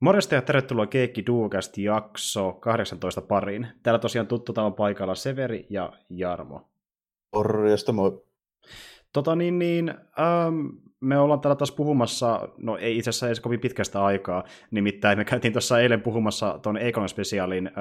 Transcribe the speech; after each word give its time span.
Morjesta 0.00 0.34
ja 0.34 0.42
tervetuloa 0.42 0.86
Keikki 0.86 1.26
Duukast 1.26 1.78
jakso 1.78 2.52
18 2.52 3.20
pariin. 3.20 3.66
Täällä 3.82 3.98
tosiaan 3.98 4.26
tuttu 4.26 4.52
paikalla 4.76 5.14
Severi 5.14 5.66
ja 5.70 5.92
Jarmo. 6.10 6.68
Morjesta, 7.32 7.92
moi. 7.92 8.22
Tota 9.12 9.36
niin, 9.36 9.58
niin 9.58 9.88
ähm, 10.18 10.66
me 11.00 11.18
ollaan 11.18 11.40
täällä 11.40 11.56
taas 11.56 11.72
puhumassa, 11.72 12.48
no 12.58 12.76
ei 12.76 12.98
itse 12.98 13.10
asiassa 13.10 13.26
edes 13.26 13.40
kovin 13.40 13.60
pitkästä 13.60 14.04
aikaa, 14.04 14.44
nimittäin 14.70 15.18
me 15.18 15.24
käytiin 15.24 15.52
tuossa 15.52 15.80
eilen 15.80 16.00
puhumassa 16.00 16.58
tuon 16.62 16.76
Econ 16.76 17.08
Specialin 17.08 17.66
äh, 17.66 17.72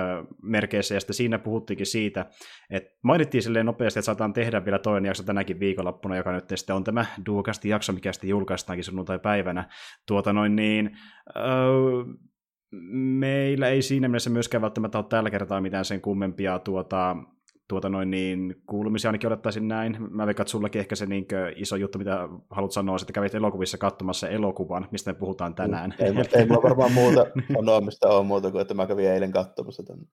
merkeissä, 0.41 0.93
ja 0.93 0.99
sitten 0.99 1.13
siinä 1.13 1.39
puhuttiinkin 1.39 1.85
siitä, 1.85 2.25
että 2.69 2.89
mainittiin 3.03 3.43
silleen 3.43 3.65
nopeasti, 3.65 3.99
että 3.99 4.05
saataan 4.05 4.33
tehdä 4.33 4.65
vielä 4.65 4.79
toinen 4.79 5.07
jakso 5.09 5.23
tänäkin 5.23 5.59
viikonloppuna, 5.59 6.17
joka 6.17 6.31
nyt 6.31 6.45
sitten 6.55 6.75
on 6.75 6.83
tämä 6.83 7.05
Duokasti 7.25 7.69
jakso, 7.69 7.93
mikä 7.93 8.13
sitten 8.13 8.29
julkaistaankin 8.29 8.83
sunnuntai-päivänä. 8.83 9.69
Tuota 10.07 10.33
noin 10.33 10.55
niin, 10.55 10.97
äh, 11.37 12.15
meillä 12.91 13.67
ei 13.67 13.81
siinä 13.81 14.07
mielessä 14.07 14.29
myöskään 14.29 14.61
välttämättä 14.61 14.97
ole 14.97 15.05
tällä 15.09 15.29
kertaa 15.29 15.61
mitään 15.61 15.85
sen 15.85 16.01
kummempia 16.01 16.59
tuota, 16.59 17.15
tuota 17.67 17.89
noin 17.89 18.11
niin, 18.11 18.55
kuulumisia 18.67 19.09
ainakin 19.09 19.27
odottaisin 19.27 19.67
näin. 19.67 19.97
Mä 20.09 20.25
veikkaan, 20.25 20.43
että 20.43 20.51
sullakin 20.51 20.79
ehkä 20.79 20.95
se 20.95 21.05
niin 21.05 21.27
iso 21.55 21.75
juttu, 21.75 21.97
mitä 21.97 22.29
haluat 22.49 22.71
sanoa, 22.71 22.97
että 23.01 23.13
kävit 23.13 23.35
elokuvissa 23.35 23.77
katsomassa 23.77 24.29
elokuvan, 24.29 24.87
mistä 24.91 25.11
me 25.11 25.19
puhutaan 25.19 25.55
tänään. 25.55 25.93
Ei, 25.99 26.07
ei, 26.07 26.25
ei 26.33 26.45
mulla 26.45 26.61
varmaan 26.63 26.91
muuta 26.91 27.25
sanoa, 27.55 27.81
mistä 27.81 28.07
on 28.07 28.25
muuta 28.25 28.51
kuin, 28.51 28.61
että 28.61 28.73
mä 28.73 28.87
kävin 28.87 29.09
eilen 29.09 29.31
katsomassa 29.31 29.83
tänne. 29.83 30.05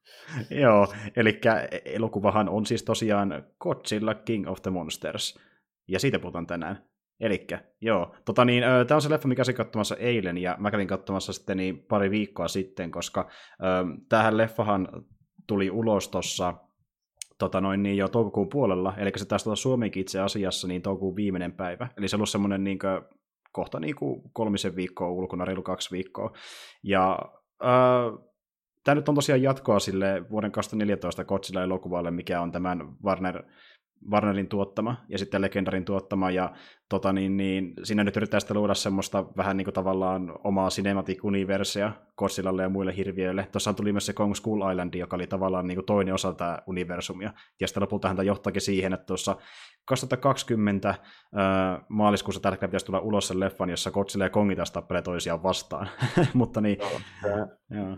Joo, 0.51 0.87
eli 1.17 1.41
elokuvahan 1.85 2.49
on 2.49 2.67
siis 2.67 2.83
tosiaan 2.83 3.45
Godzilla 3.61 4.15
King 4.15 4.49
of 4.51 4.63
the 4.63 4.71
Monsters, 4.71 5.39
ja 5.89 6.01
siitä 6.01 6.19
puhutaan 6.19 6.47
tänään. 6.47 6.85
Eli 7.21 7.47
joo, 7.81 8.15
tota 8.25 8.45
niin, 8.45 8.65
tämä 8.87 8.97
on 8.97 9.03
se 9.03 9.11
leffa, 9.11 9.29
mikä 9.29 9.45
kävin 9.45 9.53
katsomassa 9.55 9.97
eilen, 9.97 10.39
ja 10.39 10.57
mä 10.59 10.71
kävin 10.71 10.89
katsomassa 10.89 11.33
sitten 11.33 11.57
niin 11.57 11.79
pari 11.79 12.11
viikkoa 12.11 12.49
sitten, 12.49 12.91
koska 12.91 13.29
tähän 14.09 14.37
leffahan 14.37 14.89
tuli 15.47 15.71
ulos 15.71 16.09
tuossa 16.09 16.55
tota 17.43 17.61
noin, 17.61 17.83
niin 17.83 17.97
jo 17.97 18.09
toukokuun 18.09 18.49
puolella, 18.49 18.95
eli 18.97 19.13
se 19.17 19.25
taisi 19.25 19.49
olla 19.49 19.57
Suomenkin 19.57 20.01
itse 20.01 20.21
asiassa 20.21 20.69
niin 20.69 20.83
toukokuun 20.83 21.17
viimeinen 21.17 21.53
päivä. 21.53 21.89
Eli 21.97 22.09
se 22.09 22.17
on 22.17 22.19
ollut 22.19 22.29
semmoinen 22.29 22.65
niin 22.65 22.79
kuin, 22.79 23.03
kohta 23.53 23.81
niin 23.81 23.95
kuin 23.95 24.23
kolmisen 24.33 24.77
viikkoa 24.77 25.11
ulkona, 25.11 25.45
reilu 25.45 25.63
kaksi 25.63 25.91
viikkoa. 25.91 26.33
Ja 26.83 27.19
äh, 27.65 28.19
tämä 28.85 28.95
nyt 28.95 29.09
on 29.09 29.15
tosiaan 29.15 29.43
jatkoa 29.43 29.79
sille 29.79 30.31
vuoden 30.31 30.53
2014 30.53 31.25
Godzilla-elokuvalle, 31.25 32.11
mikä 32.11 32.41
on 32.41 32.53
tämän 32.53 32.79
Warner 33.05 33.43
Warnerin 34.11 34.49
tuottama 34.49 34.97
ja 35.09 35.19
sitten 35.19 35.43
Legendarin 35.43 35.85
tuottama, 35.85 36.31
ja 36.31 36.53
tota, 36.89 37.13
niin, 37.13 37.37
niin, 37.37 37.73
siinä 37.83 38.05
nyt 38.05 38.17
yrittää 38.17 38.41
sitten 38.41 38.57
luoda 38.57 38.75
semmoista 38.75 39.25
vähän 39.37 39.57
niin 39.57 39.65
kuin 39.65 39.75
tavallaan 39.75 40.33
omaa 40.45 40.69
cinematic 40.69 41.25
universea 41.25 41.93
Godzillalle 42.17 42.63
ja 42.63 42.69
muille 42.69 42.97
hirviöille. 42.97 43.49
Tuossa 43.53 43.73
tuli 43.73 43.93
myös 43.93 44.07
se 44.07 44.13
Kong 44.13 44.35
School 44.35 44.71
Island, 44.71 44.95
joka 44.95 45.17
oli 45.17 45.27
tavallaan 45.27 45.67
niin 45.67 45.77
kuin 45.77 45.87
toinen 45.87 46.15
osa 46.15 46.33
tätä 46.33 46.63
universumia, 46.67 47.33
ja 47.61 47.69
sitten 47.69 47.83
lopulta 47.83 48.09
häntä 48.09 48.23
johtaakin 48.23 48.63
siihen, 48.63 48.93
että 48.93 49.07
tuossa 49.07 49.37
2020 49.85 50.89
äh, 50.89 50.97
maaliskuussa 51.89 52.41
tällä 52.41 52.59
pitäisi 52.59 52.87
tulla 52.87 53.01
ulos 53.01 53.29
sen 53.29 53.41
leffan, 53.41 53.71
jossa 53.71 53.91
Godzilla 53.91 54.25
ja 54.25 54.31
Kongi 54.31 54.57
taas 54.57 54.71
tappelee 54.71 55.03
toisiaan 55.03 55.43
vastaan. 55.43 55.89
mutta 56.35 56.61
niin, 56.61 56.79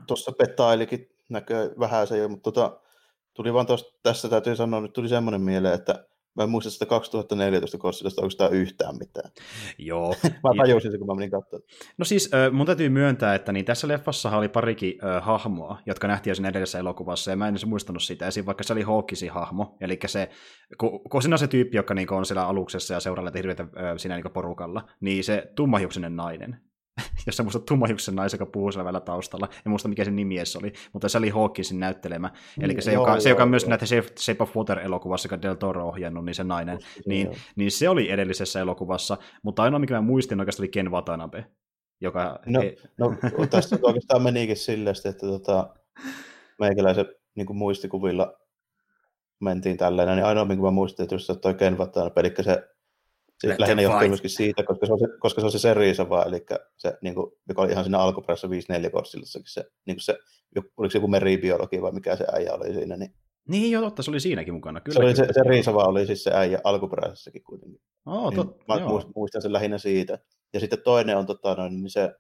Tuossa 0.07 0.33
petailikin 0.33 1.09
näkee 1.31 1.71
vähän 1.79 2.07
se 2.07 2.19
jo, 2.19 2.29
mutta 2.29 2.53
tota, 2.53 2.81
Tuli 3.35 3.53
vaan 3.53 3.67
tosta, 3.67 3.99
tässä 4.03 4.29
täytyy 4.29 4.57
sanoa, 4.57 4.81
nyt 4.81 4.93
tuli 4.93 5.09
semmoinen 5.09 5.41
mieleen, 5.41 5.75
että 5.75 6.05
mä 6.37 6.43
en 6.43 6.51
muista 6.51 6.71
sitä 6.71 6.87
2014 6.87 7.79
Godzillasta 7.79 8.23
oikeastaan 8.23 8.53
yhtään 8.53 8.99
mitään. 8.99 9.31
Joo. 9.79 10.15
mä 10.45 10.51
tajusin 10.57 10.91
sen, 10.91 11.01
kun 11.01 11.07
mä 11.07 11.15
menin 11.15 11.31
katsomaan. 11.31 11.69
No 11.99 12.05
siis 12.05 12.31
mun 12.53 12.67
täytyy 12.67 12.89
myöntää, 12.89 13.35
että 13.35 13.53
niin 13.53 13.65
tässä 13.65 13.89
leffassa 13.89 14.37
oli 14.37 14.49
parikin 14.49 14.99
äh, 15.05 15.25
hahmoa, 15.25 15.79
jotka 15.87 16.09
nähtiin 16.09 16.31
jo 16.31 16.35
siinä 16.35 16.49
edellisessä 16.49 16.79
elokuvassa, 16.79 17.31
ja 17.31 17.37
mä 17.37 17.49
en 17.49 17.53
edes 17.53 17.67
muistanut 17.67 18.03
sitä. 18.03 18.27
Esim. 18.27 18.47
vaikka 18.47 18.65
se 18.65 18.73
oli 18.73 18.83
Hawkisin 18.83 19.31
hahmo, 19.31 19.77
eli 19.81 19.99
se, 20.07 20.31
kun, 20.79 21.01
kun 21.11 21.23
siinä 21.23 21.35
on 21.35 21.39
se 21.39 21.49
tyyppi, 21.49 21.77
joka 21.77 21.95
niin 21.95 22.13
on 22.13 22.27
siellä 22.27 22.47
aluksessa 22.47 22.95
ja 22.95 23.01
seuraa 23.01 23.31
hirveitä 23.35 23.63
äh, 23.63 23.69
siinä 23.97 24.17
niin 24.17 24.33
porukalla, 24.33 24.89
niin 25.01 25.25
se 25.25 25.53
tummahiuksinen 25.57 26.17
nainen, 26.17 26.61
jos 27.27 27.37
sä 27.37 27.43
muistat 27.43 27.65
tummahiuksen 27.65 28.15
naisen, 28.15 28.39
joka 28.39 28.51
puhuu 28.53 28.73
siellä 28.73 29.01
taustalla. 29.01 29.49
En 29.67 29.71
muista, 29.71 29.89
mikä 29.89 30.05
sen 30.05 30.17
nimi 30.17 30.37
oli, 30.59 30.73
mutta 30.93 31.09
se 31.09 31.19
oli 31.19 31.29
Hawkinsin 31.29 31.81
näyttelemä. 31.81 32.31
Eli 32.61 32.83
se, 32.83 32.93
joo, 32.93 33.03
joka, 33.03 33.13
joo, 33.13 33.21
se, 33.21 33.29
joka 33.29 33.47
myös 33.47 33.67
näitä 33.67 33.87
Shape 33.87 34.43
of 34.43 34.57
Water-elokuvassa, 34.57 35.27
joka 35.27 35.43
Del 35.43 35.55
Toro 35.55 35.89
ohjannut, 35.89 36.25
niin 36.25 36.35
se 36.35 36.45
nainen, 36.45 36.75
Just, 36.75 37.07
niin, 37.07 37.31
niin, 37.57 37.71
se 37.71 37.89
oli 37.89 38.11
edellisessä 38.11 38.61
elokuvassa, 38.61 39.17
mutta 39.43 39.63
ainoa, 39.63 39.79
mikä 39.79 39.95
mä 39.95 40.01
muistin 40.01 40.41
oikeastaan 40.41 40.65
oli 40.65 40.69
Ken 40.69 40.91
Watanabe. 40.91 41.47
Joka 42.01 42.39
no, 42.47 42.63
ei... 42.63 42.77
no, 42.99 43.17
tästä 43.51 43.79
oikeastaan 43.83 44.23
menikin 44.23 44.57
silleen, 44.57 44.97
että 45.05 45.27
tota, 45.27 45.75
meikäläisen 46.59 47.07
niin 47.35 47.47
kuin 47.47 47.57
muistikuvilla 47.57 48.35
mentiin 49.41 49.77
tällainen, 49.77 50.17
niin 50.17 50.27
ainoa, 50.27 50.45
minkä 50.45 50.63
mä 50.63 50.71
muistin, 50.71 51.03
että 51.03 51.15
just 51.15 51.31
toi 51.43 51.55
Ken 51.55 51.79
Watanabe, 51.79 52.21
eli 52.21 52.35
se 52.41 52.74
se 53.45 53.57
lähinnä 53.59 53.83
johtuu 53.83 54.09
myöskin 54.09 54.31
siitä, 54.31 54.63
koska 54.63 54.87
se 54.87 54.93
on 54.93 54.99
se, 54.99 55.07
koska 55.21 55.41
se, 55.41 55.47
on 55.47 55.53
se 55.53 55.59
seriisava, 55.59 56.23
eli 56.23 56.47
se, 56.77 56.99
niin 57.03 57.15
kuin, 57.15 57.33
joka 57.49 57.63
oli 57.63 57.73
ihan 57.73 57.85
siinä 57.85 57.99
alkuperäisessä 57.99 58.49
5-4 58.87 58.91
korssillassakin 58.91 59.49
se, 59.49 59.65
niin 59.87 59.97
kuin 59.97 60.05
se, 60.05 60.19
oliko 60.77 60.91
se 60.91 60.99
joku 60.99 61.09
meribiologi 61.09 61.83
vai 61.83 61.93
mikä 61.93 62.17
se 62.17 62.25
äijä 62.33 62.53
oli 62.53 62.75
siinä, 62.75 62.97
niin 62.97 63.15
niin 63.49 63.71
joo, 63.71 63.83
totta, 63.83 64.03
se 64.03 64.11
oli 64.11 64.21
siinäkin 64.21 64.55
mukana. 64.55 64.81
Kyllä, 64.81 64.97
se, 64.97 65.05
oli 65.05 65.17
se, 65.17 65.27
se 65.33 65.43
Riisava 65.49 65.85
oli 65.85 66.07
siis 66.07 66.25
se 66.25 66.31
äijä 66.35 66.61
alkuperäisessäkin 66.65 67.45
kuitenkin. 67.45 67.81
Oh, 68.07 68.35
tot, 68.35 68.47
niin, 68.47 68.65
mä 68.69 68.75
joo. 68.75 69.03
muistan 69.17 69.43
sen 69.43 69.53
lähinnä 69.53 69.79
siitä. 69.79 70.19
Ja 70.55 70.61
sitten 70.61 70.83
toinen 70.85 71.17
on 71.17 71.27
tota, 71.27 71.55
noin, 71.55 71.73
niin 71.73 71.91
se 71.91 72.15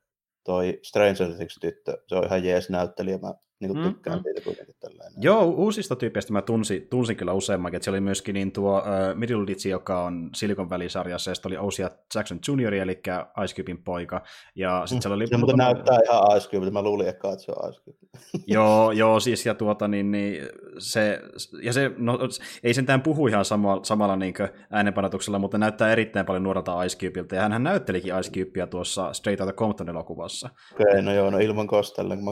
toi 0.44 0.78
Stranger 0.82 1.34
Things 1.36 1.58
tyttö, 1.60 2.02
se 2.08 2.16
on 2.16 2.24
ihan 2.24 2.44
jees 2.44 2.70
näyttelijä, 2.70 3.18
mä 3.18 3.34
niin 3.68 3.76
kuin 3.76 3.86
mm, 3.86 3.94
tykkään 3.94 4.18
mm, 4.18 4.22
siitä 4.22 4.40
kuitenkin 4.40 4.74
tällainen. 4.80 5.22
Joo, 5.22 5.44
uusista 5.44 5.96
tyypeistä 5.96 6.32
mä 6.32 6.42
tunsin, 6.42 6.86
tunsin 6.90 7.16
kyllä 7.16 7.32
useammankin, 7.32 7.76
että 7.76 7.84
se 7.84 7.90
oli 7.90 8.00
myöskin 8.00 8.34
niin 8.34 8.52
tuo 8.52 8.78
uh, 8.78 9.18
Middle 9.18 9.46
Ditch, 9.46 9.66
joka 9.66 10.04
on 10.04 10.30
Silicon 10.34 10.70
Valley-sarjassa, 10.70 11.30
ja 11.30 11.34
sitten 11.34 11.52
oli 11.52 11.66
Osia 11.66 11.90
Jackson 12.14 12.38
Jr., 12.48 12.74
eli 12.74 13.00
Ice 13.44 13.54
Cubein 13.56 13.84
poika, 13.84 14.22
ja 14.54 14.82
sitten 14.86 14.98
mm. 14.98 15.02
siellä 15.02 15.16
oli... 15.16 15.26
Se 15.26 15.36
muuten 15.36 15.56
näyttää 15.56 15.98
ihan 16.04 16.36
Ice 16.36 16.48
Cube, 16.48 16.70
mä 16.70 16.82
luulin 16.82 17.08
ehkä, 17.08 17.28
että 17.32 17.44
se 17.44 17.52
on 17.52 17.70
Ice 17.70 17.80
Cube. 17.80 17.98
joo, 18.46 18.92
joo, 18.92 19.20
siis 19.20 19.46
ja 19.46 19.54
tuota 19.54 19.88
niin, 19.88 20.10
niin 20.10 20.48
se, 20.78 21.20
ja 21.62 21.72
se, 21.72 21.90
no, 21.96 22.18
ei 22.62 22.74
sentään 22.74 23.02
puhu 23.02 23.26
ihan 23.26 23.44
sama, 23.44 23.80
samalla 23.82 24.16
niin 24.16 24.34
äänenpanatuksella, 24.70 25.38
mutta 25.38 25.58
näyttää 25.58 25.92
erittäin 25.92 26.26
paljon 26.26 26.42
nuorelta 26.42 26.82
Ice 26.82 26.98
Cubeilta, 26.98 27.34
ja 27.34 27.48
hän 27.48 27.62
näyttelikin 27.62 28.18
Ice 28.20 28.30
Cubea 28.30 28.66
tuossa 28.66 29.12
Straight 29.12 29.40
Outta 29.40 29.52
Compton 29.52 29.88
elokuvassa. 29.88 30.50
Okei, 30.72 30.86
okay, 30.88 31.02
no 31.02 31.14
joo, 31.14 31.30
no 31.30 31.38
ilman 31.38 31.66
kostelle. 31.66 32.16
Mä, 32.16 32.30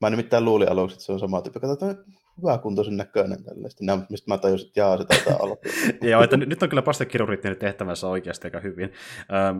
mä 0.00 0.10
nimittäin 0.10 0.44
luulin 0.44 0.55
aluksi, 0.64 0.94
että 0.94 1.04
se 1.04 1.12
on 1.12 1.20
sama 1.20 1.42
tyyppi. 1.42 1.60
Katsotaan, 1.60 1.96
hyvä 2.42 2.58
kuntoisen 2.58 2.96
näköinen 2.96 3.44
tällaista. 3.44 3.84
mistä 4.10 4.30
mä 4.30 4.38
tajusin, 4.38 4.66
että 4.66 4.80
jaa, 4.80 4.98
se 4.98 5.04
taitaa 5.04 5.36
olla. 5.36 5.56
Joo, 6.10 6.22
että 6.22 6.36
nyt 6.36 6.62
on 6.62 6.68
kyllä 6.68 6.82
pastekirurgit 6.82 7.40
tehnyt 7.40 7.58
tehtävänsä 7.58 8.08
oikeasti 8.08 8.46
aika 8.46 8.60
hyvin. 8.60 8.92
Ähm, 9.32 9.58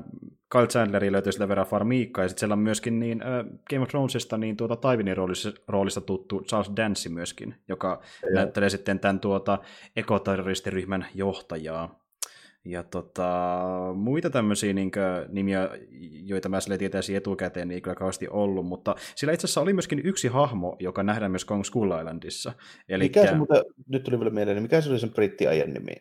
Carl 0.52 0.66
Chandleri 0.66 1.12
löytyy 1.12 1.32
sillä 1.32 1.48
verran 1.48 1.66
Farmiikka, 1.66 2.22
ja 2.22 2.28
sitten 2.28 2.40
siellä 2.40 2.52
on 2.52 2.58
myöskin 2.58 3.00
niin, 3.00 3.22
äh, 3.22 3.44
Game 3.70 3.82
of 3.82 3.88
Thronesista 3.88 4.38
niin 4.38 4.56
tuota 4.56 4.76
Taivinin 4.76 5.16
roolissa, 5.16 5.52
roolista 5.68 6.00
tuttu 6.00 6.40
Charles 6.40 6.72
Dance 6.76 7.08
myöskin, 7.08 7.54
joka 7.68 8.00
näyttelee 8.34 8.70
sitten 8.70 9.00
tämän 9.00 9.20
tuota 9.20 9.58
ekoterroristiryhmän 9.96 11.06
johtajaa. 11.14 12.05
Ja 12.66 12.82
tota, 12.82 13.68
muita 13.94 14.30
tämmöisiä 14.30 14.72
niin 14.72 14.90
kuin, 14.90 15.34
nimiä, 15.34 15.68
joita 16.24 16.48
mä 16.48 16.60
sille 16.60 16.78
tietäisin 16.78 17.16
etukäteen, 17.16 17.68
niin 17.68 17.74
ei 17.74 17.80
kyllä 17.80 17.94
kauheasti 17.94 18.28
ollut, 18.28 18.66
mutta 18.66 18.94
sillä 19.14 19.32
itse 19.32 19.46
asiassa 19.46 19.60
oli 19.60 19.72
myöskin 19.72 20.00
yksi 20.04 20.28
hahmo, 20.28 20.76
joka 20.80 21.02
nähdään 21.02 21.30
myös 21.30 21.44
Kong 21.44 21.64
Skull 21.64 21.98
Islandissa. 21.98 22.52
Elikkä... 22.88 23.20
Mikä 23.20 23.32
se 23.32 23.38
muuten, 23.38 23.62
nyt 23.88 24.04
tuli 24.04 24.18
vielä 24.18 24.30
mieleen, 24.30 24.62
mikä 24.62 24.80
se 24.80 24.90
oli 24.90 24.98
sen 24.98 25.10
brittiajan 25.10 25.72
nimi? 25.72 25.92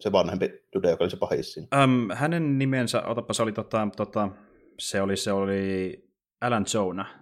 Se 0.00 0.12
vanhempi 0.12 0.50
dude, 0.74 0.90
joka 0.90 1.04
oli 1.04 1.10
se 1.10 1.16
pahissin. 1.16 1.68
Um, 1.84 2.08
hänen 2.14 2.58
nimensä, 2.58 3.02
otapa, 3.02 3.32
se 3.32 3.42
oli, 3.42 3.52
tota, 3.52 3.88
tota, 3.96 4.28
se 4.78 5.02
oli, 5.02 5.16
se 5.16 5.32
oli 5.32 6.04
Alan 6.40 6.66
Jonah. 6.74 7.14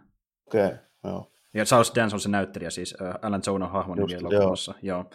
Okei, 0.47 0.67
okay, 0.67 0.79
joo. 1.05 1.33
Ja 1.55 1.65
Charles 1.65 1.93
Dance 1.95 2.17
on 2.17 2.21
se 2.21 2.29
näyttelijä, 2.29 2.71
siis 2.71 2.95
Alan 3.23 3.43
Jonah 3.47 3.73
hahmon 3.73 3.99
nimi 3.99 4.15
elokuvassa. 4.15 4.75
Joo. 4.83 4.99
joo. 4.99 5.11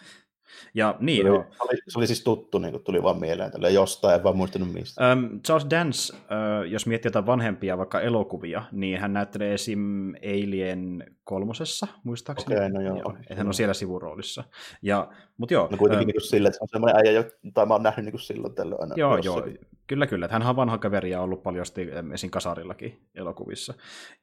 Ja, 0.73 0.95
niin, 0.99 1.25
se, 1.25 1.31
oli, 1.31 1.39
oli, 1.39 1.79
se 1.87 1.99
oli 1.99 2.07
siis 2.07 2.23
tuttu, 2.23 2.59
niin 2.59 2.71
kuin 2.71 2.83
tuli 2.83 3.03
vaan 3.03 3.19
mieleen 3.19 3.51
tälle 3.51 3.71
jostain, 3.71 4.15
en 4.15 4.23
vaan 4.23 4.37
muistanut 4.37 4.73
mistä. 4.73 5.13
Um, 5.13 5.41
Charles 5.41 5.69
Dance, 5.69 6.13
uh, 6.15 6.71
jos 6.71 6.85
miettii 6.85 7.09
jotain 7.09 7.25
vanhempia 7.25 7.77
vaikka 7.77 8.01
elokuvia, 8.01 8.63
niin 8.71 8.99
hän 8.99 9.13
näyttelee 9.13 9.53
esim. 9.53 10.13
Alien 10.15 11.15
kolmosessa, 11.23 11.87
muistaakseni. 12.03 12.55
Okei, 12.55 12.67
okay, 12.67 12.69
no 12.69 12.81
joo. 12.81 12.97
joo 12.97 13.17
että 13.19 13.35
hän 13.35 13.47
on 13.47 13.53
siellä 13.53 13.73
sivuroolissa. 13.73 14.43
Ja, 14.81 15.09
mut 15.39 15.51
joo, 15.51 15.67
no 15.71 15.77
kuitenkin 15.77 16.07
uh, 16.07 16.13
niin 16.13 16.29
sille, 16.29 16.47
että 16.47 16.57
se 16.57 16.63
on 16.63 16.67
semmoinen 16.71 16.97
äijä, 16.97 17.23
jota 17.43 17.65
mä 17.65 17.73
oon 17.73 17.83
nähnyt 17.83 18.05
niin 18.05 18.13
kuin 18.13 18.21
silloin 18.21 18.55
tällöin 18.55 18.81
aina. 18.81 18.95
Joo, 18.97 19.17
joo. 19.17 19.43
Kyllä, 19.87 20.07
kyllä. 20.07 20.27
Hän 20.31 20.43
on 20.43 20.55
vanha 20.55 20.77
kaveri 20.77 21.11
ja 21.11 21.21
ollut 21.21 21.43
paljon 21.43 21.65
esim. 22.13 22.29
Kasarillakin 22.29 22.99
elokuvissa 23.15 23.73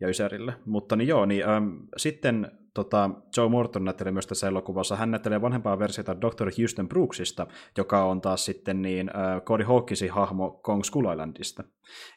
ja 0.01 0.09
Ysärillä. 0.09 0.53
Mutta 0.65 0.97
niin 0.97 1.09
joo, 1.09 1.27
niin 1.27 1.49
ähm, 1.49 1.69
sitten 1.97 2.51
tota, 2.77 3.11
Joe 3.37 3.49
Morton 3.49 3.85
näyttelee 3.85 4.13
myös 4.13 4.27
tässä 4.27 4.49
elokuvassa. 4.49 4.97
Hän 4.97 5.11
näyttelee 5.11 5.41
vanhempaa 5.41 5.79
versiota 5.79 6.21
Dr. 6.21 6.51
Houston 6.59 6.89
Brooksista, 6.89 7.47
joka 7.77 8.05
on 8.05 8.21
taas 8.21 8.45
sitten 8.45 8.83
niin 8.83 9.11
äh, 9.17 9.43
Cody 9.43 9.65
Hawkinsin 9.65 10.11
hahmo 10.11 10.51
Kong 10.51 10.83
Skull 10.85 11.11
Islandista. 11.11 11.65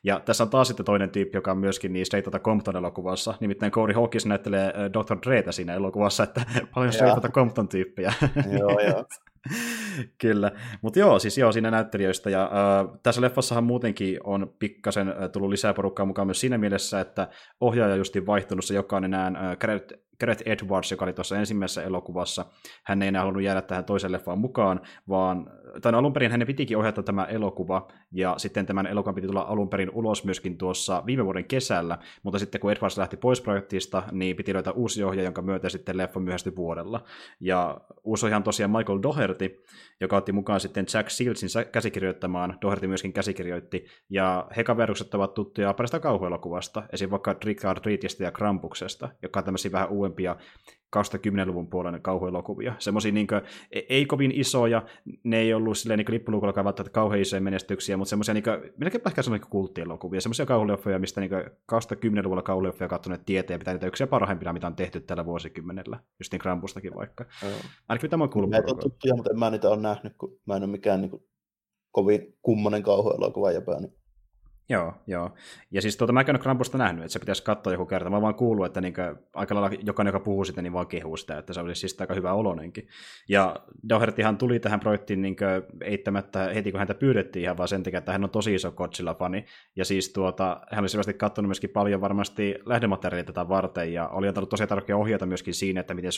Ja 0.04 0.20
tässä 0.20 0.44
on 0.44 0.50
taas 0.50 0.68
sitten 0.68 0.86
toinen 0.86 1.10
tyyppi, 1.10 1.38
joka 1.38 1.52
on 1.52 1.58
myöskin 1.58 1.94
niin 1.94 2.06
Straight 2.06 2.28
Outta 2.28 2.40
Compton-elokuvassa. 2.40 3.34
Nimittäin 3.40 3.72
Cody 3.72 3.94
Hawkins 3.94 4.26
näyttelee 4.26 4.66
äh, 4.66 4.74
Dr. 4.74 5.18
Dretä 5.26 5.52
siinä 5.52 5.74
elokuvassa, 5.74 6.24
että 6.24 6.42
paljon 6.76 6.94
Straight 6.94 7.14
Outta 7.14 7.30
Compton-tyyppejä. 7.30 8.14
Joo, 8.60 8.80
joo. 8.90 9.06
Kyllä, 10.22 10.52
mutta 10.82 11.00
joo, 11.00 11.20
siis 11.20 11.38
joo, 11.38 11.52
siinä 11.52 11.72
näyttelijöistä, 11.72 12.30
ja 12.30 12.44
äh, 12.44 13.00
tässä 13.04 13.22
leffassahan 13.22 13.64
muutenkin 13.64 14.20
on 14.24 14.54
pikkasen 14.60 15.14
tullut 15.32 15.50
lisää 15.50 15.74
porukkaa 15.74 16.06
mukaan 16.06 16.28
myös 16.28 16.40
siinä 16.40 16.58
mielessä, 16.58 17.00
että 17.00 17.28
ohjaaja 17.62 17.96
justiin 17.96 18.26
vaihtunut, 18.26 18.66
se 18.66 18.74
joka 18.74 18.98
on 18.98 19.04
enää 19.04 19.28
äh, 19.28 19.58
Edwards, 20.46 20.92
joka 20.92 21.06
oli 21.06 21.14
tuossa 21.14 21.38
ensimmäisessä 21.38 21.84
elokuvassa, 21.84 22.46
hän 22.84 23.02
ei 23.02 23.08
enää 23.08 23.22
halunnut 23.22 23.44
jäädä 23.44 23.62
tähän 23.62 23.86
toiseen 23.86 24.12
leffaan 24.12 24.40
mukaan, 24.40 24.82
vaan 25.10 25.52
tai 25.82 25.92
no, 25.92 25.98
alun 25.98 26.14
perin 26.14 26.32
hänen 26.32 26.48
pitikin 26.48 26.78
ohjata 26.78 27.04
tämä 27.04 27.26
elokuva, 27.26 27.88
ja 28.12 28.34
sitten 28.38 28.66
tämän 28.66 28.88
elokuvan 28.88 29.16
piti 29.16 29.28
tulla 29.28 29.42
alun 29.42 29.70
perin 29.70 29.90
ulos 29.94 30.26
myöskin 30.26 30.58
tuossa 30.58 31.04
viime 31.06 31.26
vuoden 31.26 31.46
kesällä, 31.46 31.98
mutta 32.24 32.40
sitten 32.40 32.62
kun 32.62 32.72
Edwards 32.72 32.98
lähti 32.98 33.18
pois 33.18 33.42
projektista, 33.42 34.04
niin 34.12 34.36
piti 34.36 34.54
löytää 34.54 34.74
uusi 34.74 35.04
ohjaaja, 35.04 35.28
jonka 35.28 35.42
myötä 35.42 35.70
sitten 35.70 35.98
leffa 35.98 36.20
myöhästyi 36.20 36.56
vuodella. 36.56 37.04
Ja 37.40 37.82
uusi 38.04 38.26
ohjaaja 38.26 38.38
on 38.38 38.44
tosiaan 38.44 38.72
Michael 38.72 39.00
Doherty, 39.40 39.64
joka 40.02 40.18
otti 40.18 40.32
mukaan 40.32 40.60
sitten 40.60 40.86
Jack 40.94 41.10
Siltsin 41.10 41.50
käsikirjoittamaan, 41.72 42.58
Doherty 42.62 42.88
myöskin 42.88 43.14
käsikirjoitti, 43.14 43.86
ja 44.10 44.48
he 44.58 44.64
kaverukset 44.64 45.14
ovat 45.14 45.34
tuttuja 45.34 45.74
parista 45.74 46.00
kauhuelokuvasta, 46.00 46.84
esim. 46.94 47.10
vaikka 47.10 47.34
Trick 47.34 47.66
or 47.66 47.80
Treatista 47.80 48.24
ja 48.24 48.32
Krampuksesta, 48.32 49.10
joka 49.22 49.40
on 49.40 49.44
tämmöisiä 49.44 49.72
vähän 49.72 49.90
uudempia 49.90 50.36
2010-luvun 50.98 51.68
puolen 51.68 52.02
kauhuelokuvia. 52.02 52.74
Semmoisia 52.80 53.12
niin 53.12 53.28
ei 53.90 54.06
kovin 54.06 54.32
isoja, 54.32 54.86
ne 55.24 55.38
ei 55.38 55.54
ollut 55.54 55.78
silleen 55.78 55.98
niin 55.98 56.08
lippulukulla 56.10 56.64
välttämättä 56.64 56.92
kauhean 56.92 57.22
isoja 57.22 57.42
menestyksiä, 57.42 57.98
mutta 57.98 58.10
semmoisia 58.10 58.34
niin 58.34 58.44
melkein 58.78 59.02
ehkä 59.08 59.22
semmoisia 59.22 59.48
kulttielokuvia, 59.50 60.22
semmoisia 60.22 60.46
kauhuleffoja, 60.46 61.00
mistä 61.00 61.22
niin 61.22 61.32
2010-luvulla 61.72 62.42
kauhuleffoja 62.42 62.88
katsoneet 62.88 63.26
tietää, 63.26 63.60
pitää 63.60 63.74
niitä 63.74 63.88
yksiä 63.88 64.08
parhaimpina, 64.08 64.54
mitä 64.54 64.68
on 64.68 64.76
tehty 64.76 65.00
tällä 65.02 65.26
vuosikymmenellä, 65.26 66.00
just 66.20 66.32
niin 66.32 66.40
Krampustakin 66.40 66.96
vaikka. 66.96 67.26
Oh. 67.44 67.50
Ainakin 67.90 68.08
mitä 68.08 68.18
mä 68.18 68.24
oon 68.24 68.30
kuullut. 68.30 68.52
Näitä 68.52 68.72
on 68.72 68.80
tuttuja, 68.80 69.16
mutta 69.16 69.32
en 69.32 69.40
mä 69.40 69.50
niitä 69.50 69.70
ole 69.70 69.82
nähnyt, 69.82 70.14
kun 70.18 70.40
mä 70.46 70.56
en 70.56 70.64
ole 70.64 70.72
mikään 70.72 71.02
niin 71.02 71.12
kuin, 71.12 71.24
kovin 71.92 72.38
kummonen 72.42 72.84
kauhuelokuva 72.84 73.52
jopa, 73.52 73.80
niin 73.80 73.94
Joo, 74.72 74.94
joo. 75.08 75.32
Ja 75.72 75.82
siis 75.82 75.98
tuota, 75.98 76.14
mä 76.14 76.22
en 76.22 76.40
Krampusta 76.40 76.78
nähnyt, 76.78 77.04
että 77.04 77.14
se 77.14 77.20
pitäisi 77.20 77.44
katsoa 77.44 77.74
joku 77.74 77.86
kerta. 77.86 78.10
Mä 78.10 78.22
vaan 78.22 78.36
kuullut, 78.36 78.66
että 78.66 78.82
niin 78.82 78.94
aika 79.34 79.56
lailla 79.56 79.78
jokainen, 79.84 80.10
joka 80.10 80.24
puhuu 80.24 80.46
sitä, 80.46 80.62
niin 80.62 80.74
vaan 80.74 80.88
kehuu 80.88 81.18
sitä, 81.18 81.38
että 81.38 81.54
se 81.54 81.60
olisi 81.60 81.80
siis 81.80 82.02
aika 82.02 82.14
hyvä 82.14 82.34
olonenkin. 82.34 82.88
Ja 83.30 83.56
Dohertyhan 83.90 84.38
tuli 84.38 84.60
tähän 84.60 84.80
projektiin 84.80 85.22
niin 85.22 85.36
eittämättä 85.82 86.40
heti, 86.40 86.72
kun 86.72 86.80
häntä 86.80 86.94
pyydettiin 86.94 87.44
ihan 87.44 87.58
vaan 87.58 87.68
sen 87.68 87.84
takia, 87.84 87.98
että 87.98 88.12
hän 88.12 88.24
on 88.24 88.30
tosi 88.30 88.56
iso 88.56 88.72
Godzilla-fani. 88.72 89.46
Ja 89.76 89.86
siis 89.86 90.14
tuota, 90.14 90.62
hän 90.72 90.80
oli 90.80 90.90
selvästi 90.90 91.14
katsonut 91.14 91.48
myöskin 91.48 91.70
paljon 91.70 92.02
varmasti 92.02 92.56
lähdemateriaalia 92.66 93.24
tätä 93.24 93.50
varten, 93.50 93.94
ja 93.94 94.08
oli 94.08 94.28
antanut 94.28 94.50
tosi 94.50 94.68
tarkkoja 94.68 94.98
ohjeita 94.98 95.26
myöskin 95.26 95.54
siinä, 95.54 95.80
että 95.82 95.94
miten 95.94 96.12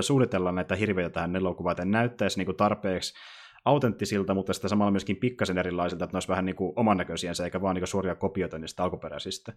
suunnitellaan 0.00 0.54
näitä 0.54 0.76
hirveitä 0.76 1.10
tähän 1.10 1.36
elokuvaan, 1.36 1.72
että 1.72 1.84
näyttäisi 1.84 2.44
niin 2.44 2.56
tarpeeksi 2.56 3.14
autenttisilta, 3.64 4.34
mutta 4.34 4.52
sitten 4.52 4.68
samalla 4.68 4.90
myöskin 4.90 5.16
pikkasen 5.16 5.58
erilaisilta, 5.58 6.04
että 6.04 6.14
ne 6.14 6.16
olisi 6.16 6.28
vähän 6.28 6.44
niin 6.44 6.56
kuin 6.56 6.72
oman 6.76 6.96
näköisiänsä, 6.96 7.44
eikä 7.44 7.62
vaan 7.62 7.74
niin 7.74 7.86
suoria 7.86 8.14
kopioita 8.14 8.58
niistä 8.58 8.82
alkuperäisistä. 8.82 9.52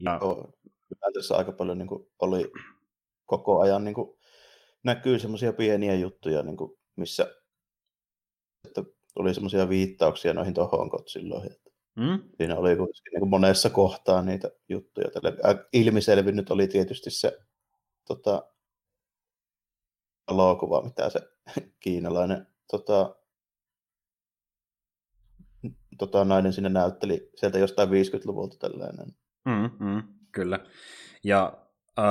Ja... 0.00 0.18
Joo, 0.20 0.52
tässä 1.14 1.36
aika 1.36 1.52
paljon 1.52 1.78
niin 1.78 1.88
kuin 1.88 2.06
oli 2.18 2.52
koko 3.26 3.60
ajan 3.60 3.84
niin 3.84 3.94
kuin 3.94 4.18
näkyy 4.82 5.18
semmoisia 5.18 5.52
pieniä 5.52 5.94
juttuja, 5.94 6.42
niin 6.42 6.56
kuin 6.56 6.78
missä 6.96 7.34
että 8.64 8.84
oli 9.16 9.34
semmoisia 9.34 9.68
viittauksia 9.68 10.34
noihin 10.34 10.54
tohon 10.54 10.90
kotsilloihin. 10.90 11.56
Mm? 11.96 12.22
Siinä 12.36 12.56
oli 12.56 12.68
niin 12.68 13.18
kuin 13.18 13.28
monessa 13.28 13.70
kohtaa 13.70 14.22
niitä 14.22 14.50
juttuja. 14.68 15.10
Tälle 15.10 15.36
ilmiselvinnyt 15.72 16.50
oli 16.50 16.68
tietysti 16.68 17.10
se 17.10 17.38
tota, 18.08 18.42
elokuva, 20.30 20.82
mitä 20.82 21.10
se 21.10 21.20
kiinalainen 21.80 22.46
tota, 22.70 23.16
tota, 25.98 26.24
nainen 26.24 26.52
sinne 26.52 26.68
näytteli 26.68 27.30
sieltä 27.36 27.58
jostain 27.58 27.88
50-luvulta 27.88 28.56
tällainen. 28.58 29.06
Mm, 29.44 29.86
mm, 29.86 30.02
kyllä. 30.32 30.58
Ja 31.24 31.58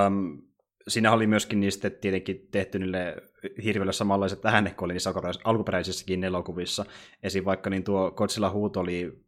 um, 0.08 0.42
siinä 0.88 1.12
oli 1.12 1.28
myöskin 1.28 1.60
niistä 1.60 1.90
tietenkin 1.90 2.48
tehty 2.52 2.80
niille 2.80 3.16
hirveällä 3.64 3.92
samanlaiset 3.92 4.46
äänet 4.46 4.74
kuin 4.74 4.86
oli 4.86 4.94
niissä 4.94 5.14
alkuperäisissäkin 5.44 6.24
elokuvissa. 6.24 6.86
Esim. 7.24 7.46
vaikka 7.46 7.70
niin 7.70 7.84
tuo 7.84 8.12
Godzilla 8.12 8.50
huuto 8.50 8.80
oli 8.80 9.24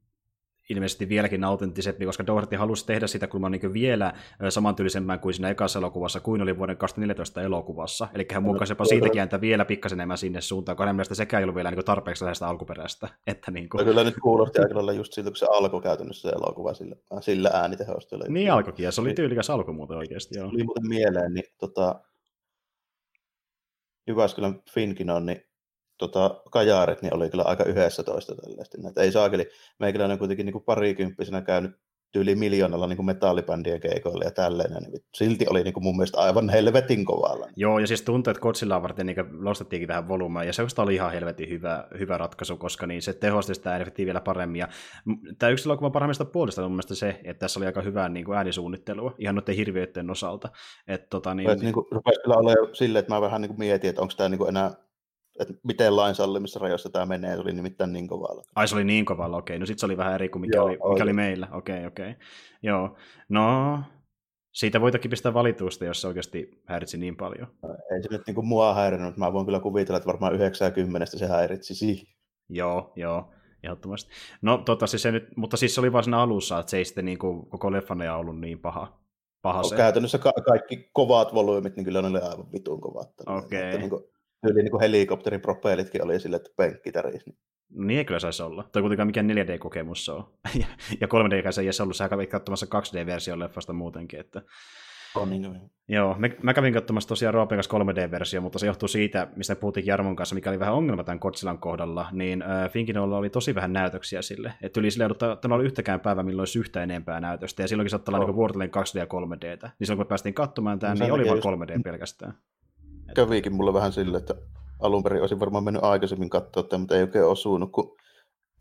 ilmeisesti 0.70 1.10
vieläkin 1.10 1.44
autenttisempi, 1.44 2.06
koska 2.06 2.28
Doherty 2.28 2.56
halusi 2.56 2.86
tehdä 2.86 3.08
sitä 3.08 3.28
kulmaa 3.28 3.50
niin 3.50 3.74
vielä 3.74 4.14
samantyylisemmän 4.50 5.20
kuin 5.20 5.34
siinä 5.34 5.50
ekassa 5.50 5.80
elokuvassa, 5.80 6.20
kuin 6.20 6.42
oli 6.42 6.58
vuoden 6.58 6.78
2014 6.78 7.42
elokuvassa. 7.42 8.08
Eli 8.14 8.28
hän 8.32 8.44
muokkasi 8.44 8.72
jopa 8.72 8.86
siitäkin 8.86 9.20
ääntä 9.20 9.42
vielä 9.42 9.66
pikkasen 9.66 10.00
enemmän 10.00 10.18
sinne 10.18 10.42
suuntaan, 10.42 10.76
kun 10.76 10.84
hänen 10.84 10.96
mielestä 10.96 11.16
sekään 11.16 11.42
ei 11.42 11.44
ollut 11.44 11.56
vielä 11.56 11.72
niin 11.72 11.86
tarpeeksi 11.86 12.24
läheistä 12.24 12.48
alkuperäistä. 12.48 13.10
Että 13.28 13.52
niin 13.52 13.70
kuin... 13.70 13.86
Kyllä 13.86 14.04
nyt 14.04 14.16
kuulosti 14.24 14.62
aika 14.62 14.76
lailla 14.76 14.94
just 14.94 15.14
siltä, 15.14 15.30
kun 15.30 15.38
se 15.38 15.48
alkoi 15.52 15.82
käytännössä 15.82 16.30
se 16.30 16.36
elokuva 16.36 16.74
sillä, 16.74 16.96
sillä 17.20 17.50
äänitehostolla. 17.54 18.26
Niin 18.28 18.52
alkoikin, 18.52 18.84
ja 18.84 18.92
se 18.92 19.02
oli 19.02 19.14
tyylikäs 19.14 19.50
alku 19.50 19.74
muuten 19.74 19.98
oikeasti. 19.98 20.38
Joo. 20.38 20.50
Tuli 20.50 20.64
muuten 20.64 20.88
mieleen, 20.88 21.34
niin 21.34 21.46
tota, 21.60 22.00
Jyväskylän 24.08 24.62
Finkin 24.72 25.10
on, 25.10 25.26
niin 25.26 25.46
tota, 25.98 26.42
kajaaret, 26.52 27.02
niin 27.02 27.16
oli 27.16 27.30
kyllä 27.30 27.44
aika 27.44 27.64
yhdessä 27.64 28.04
toista 28.04 28.36
tällaista. 28.36 28.78
Että 28.90 29.02
ei 29.02 29.12
saakeli, 29.12 29.50
meikäläinen 29.80 30.14
on 30.14 30.20
kuitenkin 30.20 30.46
niin 30.46 30.54
kuin 30.54 30.64
parikymppisenä 30.64 31.42
käynyt 31.42 31.72
tyyli 32.16 32.36
miljoonalla 32.36 32.88
niin 32.88 32.98
kuin 32.98 33.06
metallibändien 33.06 33.82
keikoilla 33.82 34.24
ja 34.24 34.32
tälleen, 34.32 34.74
niin 34.74 35.02
silti 35.16 35.46
oli 35.50 35.64
niin 35.64 35.74
kuin 35.74 35.84
mun 35.84 35.98
mielestä 35.98 36.18
aivan 36.18 36.50
helvetin 36.50 37.06
kovalla. 37.06 37.48
Joo, 37.56 37.80
ja 37.80 37.88
siis 37.88 38.02
tuntuu, 38.02 38.32
että 38.32 38.42
Godzilla 38.42 38.82
varten 38.82 39.06
niin 39.06 39.18
nostettiinkin 39.32 39.88
tähän 39.88 40.08
volyymaan, 40.08 40.48
ja 40.48 40.54
se 40.54 40.62
oli 40.78 40.96
ihan 40.96 41.12
helvetin 41.12 41.50
hyvä, 41.50 41.88
hyvä 42.00 42.18
ratkaisu, 42.18 42.58
koska 42.58 42.88
niin 42.88 43.02
se 43.02 43.14
tehosti 43.14 43.56
sitä 43.56 43.78
efektiä 43.78 44.06
vielä 44.06 44.22
paremmin. 44.22 44.60
Ja 44.60 44.68
tämä 45.40 45.50
yksi 45.50 45.70
elokuvan 45.70 45.92
parhaimmista 45.92 46.26
puolesta 46.26 46.62
on 46.62 46.72
mun 46.72 46.76
mielestä 46.76 46.96
se, 46.96 47.20
että 47.24 47.40
tässä 47.40 47.60
oli 47.60 47.66
aika 47.66 47.82
hyvää 47.82 48.10
niin 48.10 48.26
kuin 48.26 48.38
äänisuunnittelua, 48.38 49.16
ihan 49.18 49.36
noiden 49.36 49.56
hirviöiden 49.56 50.10
osalta. 50.10 50.50
Että, 50.88 51.08
tota, 51.10 51.36
niin... 51.36 51.60
niin 51.60 51.74
kuin, 51.74 51.86
rupesi 51.92 52.22
kyllä 52.22 52.36
olla 52.36 52.54
silleen, 52.74 53.00
että 53.00 53.14
mä 53.14 53.22
vähän 53.22 53.42
niin 53.42 53.50
kuin 53.50 53.60
mietin, 53.60 53.90
että 53.90 54.02
onko 54.02 54.14
tämä 54.18 54.30
niin 54.30 54.40
kuin 54.40 54.50
enää 54.50 54.72
että 55.40 55.54
miten 55.64 55.96
lain 55.96 56.16
sallimissa 56.16 56.60
rajoissa 56.60 56.90
tämä 56.90 57.06
menee, 57.06 57.36
se 57.36 57.42
oli 57.42 57.54
nimittäin 57.54 57.94
niin 57.94 58.08
kovalla. 58.08 58.44
Ai 58.56 58.68
se 58.68 58.76
oli 58.76 58.84
niin 58.84 59.06
kovalla, 59.06 59.38
okei. 59.38 59.60
No 59.60 59.66
sitten 59.66 59.80
se 59.80 59.86
oli 59.86 59.98
vähän 59.98 60.14
eri 60.14 60.30
kuin 60.30 60.42
mikä, 60.42 60.58
Joo, 60.58 60.66
oli, 60.66 60.78
mikä 60.90 61.04
oli. 61.04 61.14
meillä, 61.14 61.48
okei, 61.52 61.86
okei. 61.86 62.16
Joo, 62.64 62.96
no 63.30 63.80
siitä 64.52 64.82
voi 64.82 64.92
toki 64.92 65.10
pistää 65.10 65.34
valitusta, 65.34 65.86
jos 65.86 66.02
se 66.02 66.08
oikeasti 66.08 66.62
häiritsi 66.66 66.98
niin 66.98 67.16
paljon. 67.16 67.48
No, 67.64 67.70
ei 67.70 68.04
se 68.04 68.10
nyt 68.12 68.22
niin 68.28 68.36
kuin 68.36 68.48
mua 68.48 68.74
häirinyt, 68.74 69.06
mutta 69.06 69.20
mä 69.20 69.34
voin 69.34 69.46
kyllä 69.46 69.60
kuvitella, 69.60 69.98
että 69.98 70.08
varmaan 70.08 70.36
90 70.36 71.18
se 71.18 71.28
häiritsisi. 71.28 72.08
Joo, 72.50 72.94
joo, 72.96 73.32
ehdottomasti. 73.64 74.12
No 74.42 74.58
toivottavasti 74.58 74.98
se 74.98 75.12
nyt, 75.12 75.38
mutta 75.38 75.58
siis 75.58 75.76
se 75.76 75.82
oli 75.82 75.94
vaan 75.94 76.04
siinä 76.04 76.20
alussa, 76.22 76.60
että 76.60 76.70
se 76.70 76.78
ei 76.78 76.86
sitten 76.86 77.06
niin 77.06 77.20
kuin 77.20 77.50
koko 77.50 77.72
leffan 77.72 78.02
ei 78.02 78.10
ollut 78.10 78.40
niin 78.40 78.60
paha. 78.60 79.00
paha 79.42 79.62
no, 79.62 79.64
se. 79.64 79.76
Käytännössä 79.76 80.18
ka- 80.18 80.34
kaikki 80.46 80.90
kovat 80.94 81.34
volyymit, 81.34 81.76
niin 81.76 81.84
kyllä 81.84 82.02
ne 82.02 82.08
oli 82.08 82.20
aivan 82.20 82.52
vitun 82.52 82.82
kovat. 82.82 83.10
Okei. 83.26 83.70
Okay. 83.70 83.80
Niin 83.80 83.90
kuin, 83.90 84.04
Yli 84.44 84.64
niin 84.64 84.72
kuin 84.72 84.82
helikopterin 84.82 85.42
propellitkin 85.42 86.04
oli 86.04 86.20
sille, 86.20 86.36
että 86.36 86.50
penkki 86.58 86.92
tärisi. 86.92 87.38
Niin 87.70 87.98
ei 87.98 88.06
kyllä 88.06 88.20
saisi 88.20 88.44
olla. 88.44 88.70
Toi 88.72 88.82
kuitenkaan 88.82 89.08
mikään 89.08 89.30
4D-kokemus 89.30 90.10
on. 90.10 90.34
ja 91.02 91.08
3D 91.08 91.34
ei 91.34 91.66
edes 91.66 91.82
ollut, 91.82 91.96
sä 91.96 92.10
kävit 92.10 92.30
katsomassa 92.30 92.66
2D-version 92.66 93.40
leffasta 93.40 93.74
muutenkin. 93.74 94.20
Että... 94.20 94.42
On 95.16 95.30
niin, 95.30 95.42
niin. 95.42 95.72
Joo, 95.88 96.16
mä, 96.18 96.30
mä 96.44 96.54
kävin 96.54 96.74
katsomassa 96.74 97.08
tosiaan 97.08 97.34
Roopen 97.34 97.60
3D-versio, 97.60 98.42
mutta 98.42 98.60
se 98.60 98.66
johtuu 98.66 98.88
siitä, 98.88 99.28
mistä 99.36 99.56
puhuttiin 99.56 99.86
Jarmon 99.86 100.16
kanssa, 100.16 100.36
mikä 100.36 100.50
oli 100.50 100.60
vähän 100.60 100.74
ongelma 100.74 101.04
tämän 101.04 101.20
Godzillan 101.22 101.58
kohdalla, 101.58 102.08
niin 102.12 102.42
äh, 102.42 102.72
Finkinolla 102.72 103.18
oli 103.18 103.30
tosi 103.30 103.56
vähän 103.56 103.74
näytöksiä 103.74 104.22
sille. 104.22 104.54
Että 104.62 104.80
yli 104.80 104.92
sille 104.92 105.06
että 105.06 105.56
oli 105.56 105.66
yhtäkään 105.66 106.00
päivä, 106.00 106.24
milloin 106.24 106.42
olisi 106.42 106.60
yhtä 106.60 106.84
enempää 106.84 107.22
näytöstä, 107.22 107.64
ja 107.64 107.68
silloinkin 107.68 107.90
saattaa 107.90 108.16
olla 108.16 108.24
oh. 108.24 108.30
niin 108.30 108.36
vuorotellen 108.36 108.70
2D 108.70 109.00
ja 109.00 109.06
3D. 109.06 109.62
Niin 109.80 109.88
silloin 109.88 109.98
kun 109.98 110.06
me 110.06 110.10
päästiin 110.10 110.36
katsomaan 110.36 110.80
tämän, 110.80 110.98
no, 110.98 111.06
niin 111.06 111.14
oli 111.14 111.26
vain 111.30 111.60
3D 111.80 111.84
pelkästään 111.84 112.34
kävikin 113.16 113.54
mulle 113.54 113.74
vähän 113.74 113.94
sille, 113.94 114.18
että 114.18 114.36
alun 114.80 115.04
perin 115.04 115.22
olisin 115.22 115.40
varmaan 115.40 115.64
mennyt 115.64 115.84
aikaisemmin 115.84 116.30
katsoa 116.30 116.78
mutta 116.78 116.96
ei 116.96 117.02
oikein 117.02 117.26
osunut, 117.26 117.72
kun 117.72 117.98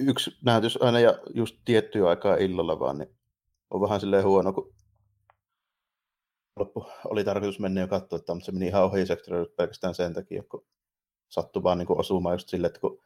yksi 0.01 0.31
näytös 0.45 0.79
aina 0.81 1.01
ja 1.01 1.19
just 1.35 1.57
tiettyä 1.65 2.09
aikaa 2.09 2.37
illalla 2.37 2.81
vaan, 2.81 2.99
niin 2.99 3.17
on 3.71 3.81
vähän 3.81 4.01
silleen 4.01 4.25
huono, 4.25 4.53
kun 4.53 4.75
loppu 6.59 6.87
oli 7.05 7.25
tarkoitus 7.25 7.61
mennä 7.61 7.81
jo 7.81 7.89
katsoa, 7.89 8.17
että, 8.17 8.35
mutta 8.35 8.47
se 8.47 8.53
meni 8.53 8.67
ihan 8.67 8.85
ohi 8.85 9.07
sektorille 9.07 9.55
pelkästään 9.57 9.95
sen 9.95 10.15
takia, 10.15 10.43
kun 10.51 10.67
sattui 11.29 11.63
vaan 11.63 11.79
niin 11.79 11.87
kuin 11.87 12.01
osumaan 12.01 12.35
just 12.35 12.49
silleen, 12.49 12.69
että 12.69 12.81
kun 12.81 13.03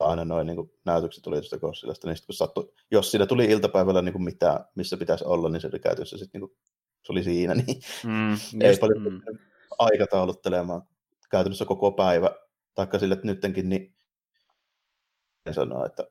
aina 0.00 0.24
noin 0.24 0.46
niin 0.46 0.70
näytökset 0.84 1.22
tuli 1.22 1.36
tuosta 1.36 1.58
Godzillasta, 1.58 2.08
niin 2.08 2.16
kun 2.26 2.34
sattui, 2.34 2.72
jos 2.90 3.10
siinä 3.10 3.26
tuli 3.26 3.44
iltapäivällä 3.44 4.02
niin 4.02 4.12
kuin 4.12 4.24
mitään, 4.24 4.64
missä 4.74 4.96
pitäisi 4.96 5.24
olla, 5.24 5.48
niin 5.48 5.60
se 5.60 5.66
oli 5.66 5.78
käytössä 5.78 6.18
sitten 6.18 6.40
niin 6.40 6.56
se 7.02 7.12
oli 7.12 7.24
siinä, 7.24 7.54
niin 7.66 7.80
mm, 8.04 8.62
ei 8.62 8.76
paljon 8.76 9.02
mm. 9.02 9.20
aikatauluttelemaan 9.78 10.82
käytännössä 11.30 11.64
koko 11.64 11.92
päivä, 11.92 12.30
taikka 12.74 12.98
sille, 12.98 13.14
että 13.14 13.26
nyttenkin, 13.26 13.68
niin 13.68 13.96
sanoa, 15.52 15.86
että 15.86 16.06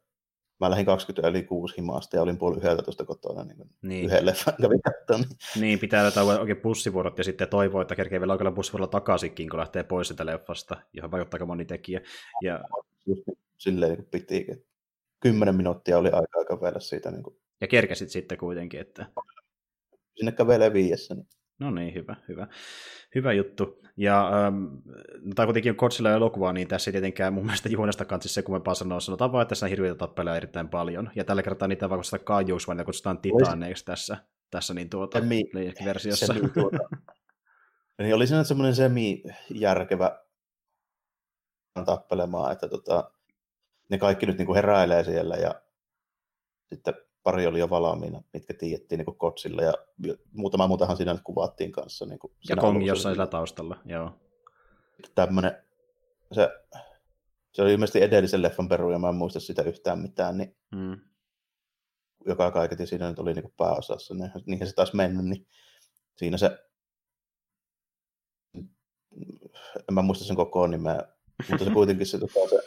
mä 0.59 0.69
lähdin 0.69 0.85
20 0.85 1.27
yli 1.27 1.43
6 1.43 1.77
himasta 1.77 2.15
ja 2.15 2.21
olin 2.21 2.37
puoli 2.37 2.57
yhdeltä 2.57 2.81
tuosta 2.81 3.05
kotona, 3.05 3.43
niin, 3.43 3.69
niin. 3.81 4.05
yhden 4.05 4.25
leffan 4.25 4.53
kävin 4.61 4.81
katsomaan. 4.81 5.29
Niin, 5.59 5.79
pitää 5.79 6.03
löytää 6.03 6.23
oikein 6.23 6.61
bussivuorot 6.61 7.17
ja 7.17 7.23
sitten 7.23 7.49
toivoa, 7.49 7.81
että 7.81 7.95
kerkee 7.95 8.19
vielä 8.19 8.33
oikealla 8.33 8.55
bussivuorolla 8.55 8.91
takaisinkin, 8.91 9.49
kun 9.49 9.59
lähtee 9.59 9.83
pois 9.83 10.07
sitä 10.07 10.25
leffasta, 10.25 10.77
johon 10.93 11.11
vaikuttaa 11.11 11.45
moni 11.45 11.65
tekijä. 11.65 12.01
Ja... 12.43 12.63
Just 13.05 13.23
silleen 13.57 13.93
niin 13.93 14.07
piti, 14.11 14.47
kymmenen 15.19 15.55
minuuttia 15.55 15.97
oli 15.97 16.09
aika 16.09 16.45
kävellä 16.55 16.79
siitä. 16.79 17.11
Niin 17.11 17.23
kuin... 17.23 17.35
Ja 17.61 17.67
kerkesit 17.67 18.09
sitten 18.09 18.37
kuitenkin, 18.37 18.79
että... 18.79 19.05
Sinne 20.19 20.31
kävelee 20.31 20.73
viiessä. 20.73 21.15
Niin. 21.15 21.27
No 21.59 21.71
niin, 21.71 21.93
hyvä, 21.93 22.15
hyvä. 22.27 22.47
Hyvä 23.15 23.33
juttu. 23.33 23.81
Ja 23.97 24.27
ähm, 24.27 24.63
no, 25.21 25.33
tai 25.35 25.45
kuitenkin 25.45 25.71
on 25.71 25.75
Godzilla 25.75 26.11
elokuva, 26.11 26.53
niin 26.53 26.67
tässä 26.67 26.89
ei 26.89 26.91
tietenkään 26.91 27.33
mun 27.33 27.45
mielestä 27.45 27.69
juonesta 27.69 28.05
kanssa 28.05 28.29
se 28.29 28.41
kummempaa 28.41 28.73
sanoa. 28.73 28.99
Sanotaan 28.99 29.31
vaan, 29.31 29.41
että 29.41 29.49
tässä 29.49 29.65
on 29.65 29.69
hirveitä 29.69 29.95
tappeleja 29.95 30.35
erittäin 30.35 30.69
paljon. 30.69 31.09
Ja 31.15 31.23
tällä 31.23 31.43
kertaa 31.43 31.67
niitä 31.67 31.89
vaikka 31.89 32.03
sitä 32.03 32.19
kaajuus, 32.19 32.67
vaan 32.67 32.85
kutsutaan 32.85 33.17
titaaneiksi 33.17 33.85
tässä, 33.85 34.17
tässä 34.51 34.73
niin 34.73 34.89
tuota, 34.89 35.19
semi, 35.19 35.43
versiossa. 35.85 36.25
Semi, 36.25 36.49
tuota. 36.49 36.77
niin 37.99 38.15
oli 38.15 38.27
siinä 38.27 38.43
semmoinen 38.43 38.75
semi-järkevä 38.75 40.19
tappelemaan, 41.85 42.51
että 42.51 42.67
tota, 42.67 43.11
ne 43.89 43.97
kaikki 43.97 44.25
nyt 44.25 44.37
niin 44.37 44.45
kuin 44.45 44.55
heräilee 44.55 45.03
siellä 45.03 45.35
ja 45.35 45.61
sitten 46.69 46.93
pari 47.31 47.47
oli 47.47 47.59
jo 47.59 47.69
valmiina, 47.69 48.21
mitkä 48.33 48.53
tiedettiin 48.53 48.99
niin 48.99 49.17
Kotsilla, 49.17 49.61
ja 49.61 49.73
muutama 50.31 50.67
muutahan 50.67 50.97
siinä 50.97 51.13
nyt 51.13 51.21
kuvattiin 51.23 51.71
kanssa. 51.71 52.05
Niin 52.05 52.19
kuin 52.19 52.33
ja 52.49 52.55
Kongi 52.55 52.85
jossain 52.85 53.15
sillä 53.15 53.27
taustalla, 53.27 53.77
joo. 53.85 54.11
Tämmöinen, 55.15 55.63
se, 56.31 56.49
se 57.53 57.61
oli 57.61 57.73
ilmeisesti 57.73 58.01
edellisen 58.01 58.41
leffan 58.41 58.69
peru, 58.69 58.91
ja 58.91 58.99
mä 58.99 59.09
en 59.09 59.15
muista 59.15 59.39
sitä 59.39 59.61
yhtään 59.61 59.99
mitään, 59.99 60.37
niin 60.37 60.57
hmm. 60.75 60.99
joka 62.25 62.51
kaiketi 62.51 62.87
siinä 62.87 63.09
nyt 63.09 63.19
oli 63.19 63.33
niin 63.33 63.43
kuin 63.43 63.53
pääosassa, 63.57 64.13
niin, 64.13 64.31
niinhän 64.45 64.67
se 64.67 64.75
taas 64.75 64.93
mennyt, 64.93 65.25
niin 65.25 65.47
siinä 66.17 66.37
se, 66.37 66.57
en 69.89 69.93
mä 69.93 70.01
muista 70.01 70.25
sen 70.25 70.35
koko 70.35 70.67
nimeä, 70.67 70.99
mutta 71.49 71.65
se 71.65 71.71
kuitenkin 71.71 72.07
se, 72.07 72.19
tota, 72.19 72.49
se 72.49 72.59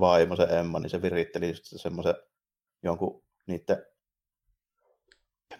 vaimo, 0.00 0.36
se 0.36 0.42
Emma, 0.42 0.78
niin 0.78 0.90
se 0.90 1.02
viritteli 1.02 1.52
semmoisen 1.62 2.14
jonkun 2.82 3.22
niiden 3.46 3.86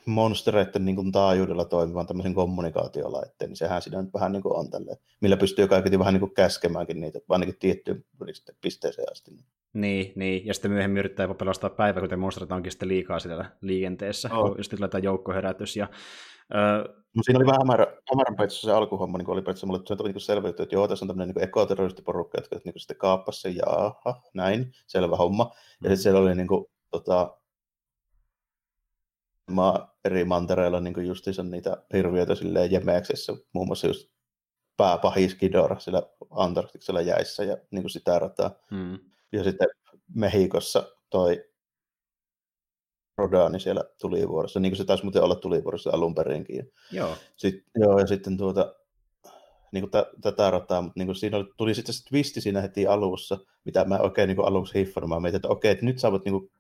monstereiden 0.07 0.85
niin 0.85 0.97
kuin 0.97 1.13
taajuudella 1.13 1.65
toimivan 1.65 2.07
tämmöisen 2.07 2.35
kommunikaatiolaitteen, 2.35 3.49
niin 3.49 3.57
sehän 3.57 3.83
siinä 3.83 4.03
nyt 4.03 4.15
vähän 4.15 4.33
niin 4.33 4.43
kuin 4.43 4.57
on 4.57 4.71
tälleen, 4.71 4.97
millä 5.21 5.37
pystyy 5.37 5.69
kaikki 5.69 5.99
vähän 5.99 6.15
niin 6.15 6.21
kuin 6.21 6.35
käskemäänkin 6.35 7.01
niitä, 7.01 7.19
ainakin 7.29 7.59
tiettyyn 7.59 8.05
pisteeseen 8.61 9.13
asti. 9.13 9.31
Niin, 9.73 10.13
niin, 10.17 10.47
ja 10.47 10.55
sitten 10.55 10.71
myöhemmin 10.71 10.99
yrittää 10.99 11.25
jopa 11.25 11.35
pelastaa 11.35 11.71
päivä, 11.71 12.01
kun 12.01 12.19
monsterit 12.19 12.53
onkin 12.53 12.73
sitten 12.73 12.89
liikaa 12.89 13.19
siellä 13.19 13.51
liikenteessä, 13.61 14.29
oh. 14.33 14.49
kun 14.49 14.59
just 14.59 14.73
laitetaan 14.73 15.03
joukkoherätys. 15.03 15.77
Ja, 15.77 15.89
öö... 16.55 16.79
no, 17.17 17.23
siinä 17.23 17.39
oli 17.39 17.47
vähän 17.47 17.61
hämärä, 17.61 17.87
hämärän 18.11 18.51
se 18.51 18.73
alkuhomma, 18.73 19.19
niin 19.19 19.31
oli 19.31 19.41
periaatteessa 19.41 19.67
mulle 19.67 19.81
se 19.87 19.97
tuli 19.97 20.13
niin 20.13 20.21
selviytyä, 20.21 20.63
että 20.63 20.75
joo, 20.75 20.89
tässä 20.89 21.05
on 21.05 21.09
tämmöinen 21.09 21.35
niin 21.35 21.45
ekoterroristiporukka, 21.45 22.39
jotka 22.39 22.57
niin 22.65 22.75
sitten 22.77 22.97
kaappasi 22.97 23.41
sen, 23.41 23.57
jaaha, 23.57 24.23
näin, 24.35 24.73
selvä 24.87 25.17
homma. 25.17 25.45
Ja 25.45 25.51
mm. 25.55 25.77
sitten 25.79 25.97
siellä 25.97 26.21
oli 26.21 26.35
niin 26.35 26.49
kuin, 26.49 26.67
tota, 26.93 27.39
maa, 29.51 29.99
eri 30.05 30.25
mantereilla 30.25 30.81
niin 30.81 31.07
justiinsa 31.07 31.43
niitä 31.43 31.83
hirviöitä 31.93 32.35
silleen 32.35 32.73
Jemeksessä, 32.73 33.33
muun 33.53 33.67
muassa 33.67 33.87
just 33.87 34.13
pääpahis 34.77 35.35
Kidora 35.35 35.79
sillä 35.79 36.03
Antarktiksella 36.31 37.01
jäissä 37.01 37.45
ja 37.45 37.57
niin 37.71 37.83
kuin 37.83 37.91
sitä 37.91 38.19
rataa. 38.19 38.51
Mm. 38.71 38.99
Ja 39.33 39.45
sitten 39.45 39.69
Mehikossa 40.15 40.89
toi 41.11 41.45
Rodani 43.19 43.61
siellä 43.61 43.85
tulivuorossa, 44.01 44.61
niin 44.61 44.73
kuin 44.73 44.77
se 44.77 44.85
taisi 44.85 45.05
muuten 45.05 45.23
olla 45.23 45.35
tulivuorossa 45.35 45.91
alun 45.93 46.15
perinkin. 46.15 46.73
Joo. 46.93 47.17
Sitten, 47.37 47.83
joo, 47.83 47.99
ja 47.99 48.07
sitten 48.07 48.37
tuota, 48.37 48.75
niin 49.73 49.91
kuin 49.91 50.05
tätä 50.21 50.51
rataa, 50.51 50.83
mutta 50.83 51.01
niin 51.01 51.07
kuin 51.07 51.17
siinä 51.17 51.37
oli, 51.37 51.53
tuli 51.57 51.75
sitten 51.75 51.95
se 51.95 52.05
twisti 52.05 52.41
siinä 52.41 52.61
heti 52.61 52.87
alussa, 52.87 53.39
mitä 53.65 53.85
mä 53.85 53.99
oikein 53.99 54.29
niin 54.29 54.37
kuin 54.37 54.49
aluksi 54.49 54.75
hiffannut. 54.75 55.09
Mä 55.09 55.21
mietin, 55.21 55.37
että 55.37 55.49
okei, 55.49 55.71
että 55.71 55.85
nyt 55.85 55.99
saavat 55.99 56.25
niin 56.25 56.33
kuin 56.33 56.51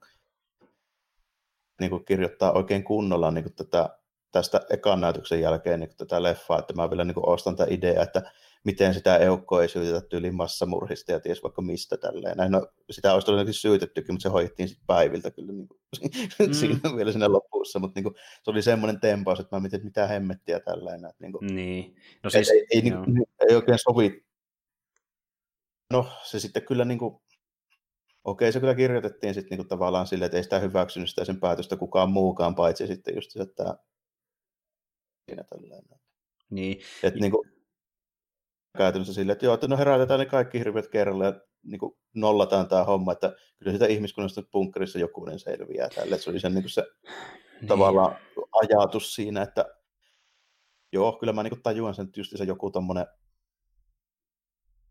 niin 1.83 1.91
kuin 1.91 2.05
kirjoittaa 2.05 2.53
oikein 2.53 2.85
kunnolla 2.85 3.31
niin 3.31 3.45
kuin 3.45 3.55
tätä, 3.55 3.99
tästä 4.33 4.61
ekan 4.71 5.01
näytöksen 5.01 5.41
jälkeen 5.41 5.81
niin 5.81 5.97
tätä 5.97 6.23
leffaa, 6.23 6.59
että 6.59 6.75
mä 6.75 6.91
vielä 6.91 7.05
niin 7.05 7.15
kuin 7.15 7.29
ostan 7.29 7.57
tätä 7.57 7.75
ideaa, 7.75 8.03
että 8.03 8.23
miten 8.65 8.95
sitä 8.95 9.17
eukkoa 9.17 9.63
ei 9.63 9.69
syytetä 9.69 10.07
tyyliin 10.09 10.35
massamurhista 10.35 11.13
ja 11.13 11.21
ties 11.21 11.43
vaikka 11.43 11.63
mistä 11.63 11.97
tälleen. 11.97 12.37
Näin, 12.37 12.53
no, 12.53 12.67
sitä 12.91 13.15
olisi 13.15 13.27
todennäköisesti 13.27 13.69
syytettykin, 13.69 14.15
mutta 14.15 14.23
se 14.23 14.29
hoidettiin 14.29 14.69
sitten 14.69 14.87
päiviltä 14.87 15.31
kyllä 15.31 15.53
niin 15.53 15.69
kuin, 15.69 15.81
mm. 16.49 16.53
siinä 16.53 16.97
vielä 16.97 17.13
siinä 17.13 17.33
lopussa, 17.33 17.79
mutta 17.79 17.99
niin 17.99 18.05
kuin, 18.05 18.15
se 18.43 18.51
oli 18.51 18.63
semmoinen 18.63 19.01
tempaus, 19.01 19.41
että 19.41 19.57
mä 19.57 19.61
mietin, 19.61 19.77
että 19.77 19.87
mitä 19.87 20.07
hemmettiä 20.07 20.61
tälleen. 20.61 21.05
Että, 21.05 21.17
niin, 21.21 21.33
kuin, 21.33 21.55
niin. 21.55 21.97
No 22.23 22.31
siis, 22.31 22.51
ei, 22.51 22.67
ei, 22.71 22.83
niin, 22.83 22.95
ei, 23.49 23.57
oikein 23.57 23.79
sovi. 23.79 24.25
No 25.91 26.07
se 26.25 26.41
sitten 26.41 26.63
kyllä 26.63 26.85
niin 26.85 26.99
kuin, 26.99 27.23
Okei, 28.25 28.53
se 28.53 28.61
kyllä 28.61 28.75
kirjoitettiin 28.75 29.35
sitten 29.35 29.51
niinku 29.51 29.69
tavallaan 29.69 30.07
silleen, 30.07 30.27
että 30.27 30.37
ei 30.37 30.45
sitä 30.45 30.59
hyväksynyt 30.59 31.11
sitä 31.11 31.25
sen 31.25 31.41
päätöstä 31.41 31.77
kukaan 31.77 32.11
muukaan, 32.11 32.55
paitsi 32.55 32.87
sitten 32.87 33.15
just 33.15 33.31
se, 33.31 33.43
että 33.43 33.79
siinä 35.29 35.45
tällainen. 35.45 36.01
Niin. 36.51 36.81
Että 37.03 37.21
niinku, 37.21 37.45
käytännössä 38.79 39.15
silleen, 39.15 39.33
että 39.33 39.47
joo, 39.47 39.55
että 39.55 39.69
no 39.69 39.77
herätetään 39.77 40.21
ne 40.21 40.27
kaikki 40.27 40.59
hirviöt 40.59 40.89
kerralla 40.89 41.25
ja 41.25 41.41
niin 41.63 41.79
kuin 41.79 41.99
nollataan 42.15 42.69
tämä 42.69 42.85
homma, 42.85 43.13
että 43.13 43.37
kyllä 43.59 43.73
sitä 43.73 43.87
ihmiskunnasta 43.87 44.43
bunkkerissa 44.53 44.99
jokunen 44.99 45.39
selviää 45.39 45.89
tälle. 45.89 46.19
Se 46.19 46.31
oli 46.31 46.41
sen 46.41 46.55
niin 46.55 46.63
kuin 46.63 46.71
se 46.71 46.87
niin. 47.61 47.69
tavallaan 47.69 48.17
ajatus 48.53 49.15
siinä, 49.15 49.43
että 49.43 49.75
joo, 50.93 51.13
kyllä 51.13 51.33
mä 51.33 51.43
niin 51.43 51.51
kuin 51.51 51.63
tajuan 51.63 51.95
sen, 51.95 52.07
että 52.07 52.21
just 52.21 52.33
se 52.37 52.45
joku 52.45 52.71
tommonen 52.71 53.07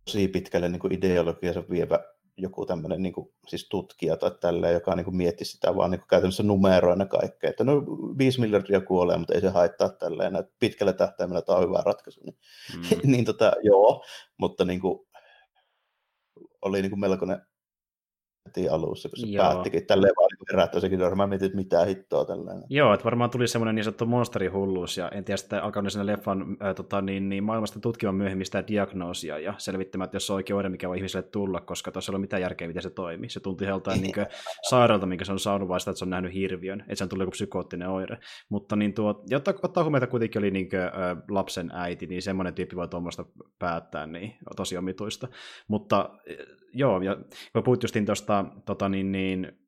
tosi 0.06 0.28
pitkälle 0.28 0.70
niin 0.70 0.80
kuin 0.80 0.94
ideologiansa 0.94 1.64
vievä 1.70 2.00
joku 2.38 2.66
tämmöinen 2.66 3.02
niin 3.02 3.14
kuin, 3.14 3.34
siis 3.48 3.70
tutkija 3.70 4.18
tai 4.18 4.32
tälleen, 4.42 4.74
joka 4.74 4.96
niin 4.96 5.06
kuin 5.06 5.16
mietti 5.16 5.46
sitä 5.46 5.76
vaan 5.76 5.92
niin 5.92 6.00
kuin 6.00 6.08
käytännössä 6.08 6.44
numeroina 6.44 7.06
kaikkea, 7.06 7.50
että 7.50 7.64
no 7.64 7.74
5 8.18 8.40
miljardia 8.42 8.82
kuolee, 8.82 9.18
mutta 9.18 9.34
ei 9.34 9.42
se 9.42 9.50
haittaa 9.50 9.90
tälleen, 9.90 10.36
että 10.36 10.54
pitkällä 10.60 10.94
tähtäimellä 10.94 11.42
tämä 11.42 11.58
on 11.58 11.68
hyvä 11.68 11.82
ratkaisu. 11.86 12.22
Niin, 12.24 12.38
mm. 12.78 13.12
niin 13.12 13.26
tota, 13.26 13.54
joo, 13.64 14.06
mutta 14.38 14.66
niin 14.66 14.80
kuin, 14.80 15.00
oli 16.62 16.82
niin 16.82 16.92
kuin 16.92 17.00
melkoinen 17.00 17.42
heti 18.46 18.70
alussa, 18.70 19.10
kun 19.10 19.20
se 19.20 19.28
Joo. 19.28 19.46
päättikin 19.46 19.86
tälleen 19.86 20.14
vaan 20.20 20.30
niin 20.40 20.48
herättää 20.52 20.82
sekin 20.82 21.00
mä 21.16 21.28
mietin, 21.28 21.46
että 21.46 21.58
mitä 21.58 21.86
hittoa 21.86 22.26
tällainen. 22.26 22.64
Joo, 22.70 22.94
että 22.94 23.04
varmaan 23.04 23.30
tuli 23.30 23.48
semmoinen 23.48 23.76
niin 23.76 23.84
sanottu 23.84 24.06
monsterihulluus, 24.06 24.98
ja 24.98 25.10
en 25.10 25.24
tiedä, 25.24 25.38
sitten 25.38 25.64
alkanut 25.64 25.92
sinne 25.92 26.06
leffan 26.06 26.58
ää, 26.60 26.74
tota, 26.74 27.02
niin, 27.02 27.30
niin 27.30 27.44
maailmasta 27.44 27.80
tutkimaan 27.80 28.16
myöhemmin 28.16 28.46
sitä 28.46 28.68
diagnoosia 28.68 29.40
ja 29.40 29.54
selvittämään, 29.58 30.06
että 30.06 30.16
jos 30.16 30.28
se 30.28 30.34
on 30.34 30.36
oikein 30.36 30.58
oire, 30.58 30.70
mikä 30.70 30.90
voi 30.90 30.98
ihmiselle 30.98 31.28
tulla, 31.32 31.62
koska 31.62 31.92
tuossa 31.92 32.12
ei 32.12 32.16
ole 32.16 32.22
mitään 32.22 32.42
järkeä, 32.42 32.68
miten 32.68 32.84
se 32.84 32.90
toimii. 32.90 33.30
Se 33.30 33.40
tunti 33.40 33.66
joltain 33.66 34.02
niin 34.02 34.14
sairaalta, 34.70 35.06
minkä 35.06 35.26
se 35.26 35.32
on 35.32 35.40
saanut, 35.40 35.70
vaan 35.70 35.80
sitä, 35.80 35.92
että 35.92 36.00
se 36.00 36.06
on 36.06 36.10
nähnyt 36.10 36.34
hirviön, 36.34 36.82
että 36.82 36.96
se 36.96 37.04
on 37.04 37.10
tullut 37.10 37.22
joku 37.22 37.32
psykoottinen 37.32 37.90
oire. 37.90 38.18
Mutta 38.50 38.76
niin 38.76 38.94
tuo, 38.94 39.24
ja 39.30 39.38
ottaa, 39.38 39.84
huomioon, 39.84 40.04
että 40.04 40.12
kuitenkin 40.12 40.40
oli 40.40 40.52
niin 40.52 40.70
kuin, 40.70 40.82
ä, 40.82 40.90
lapsen 41.30 41.72
äiti, 41.74 42.08
niin 42.08 42.22
semmoinen 42.22 42.54
tyyppi 42.54 42.76
voi 42.76 42.88
tuommoista 42.88 43.26
päättää, 43.60 44.08
niin 44.08 44.38
tosi 44.56 44.78
omituista. 44.78 45.28
Mutta 45.68 46.10
joo, 46.74 47.02
ja 47.02 47.16
kun 47.54 47.64
puhut 47.64 47.84
justiin 47.84 48.06
tuosta 48.06 48.31
tota, 48.66 48.90
niin, 48.90 49.12
niin, 49.12 49.61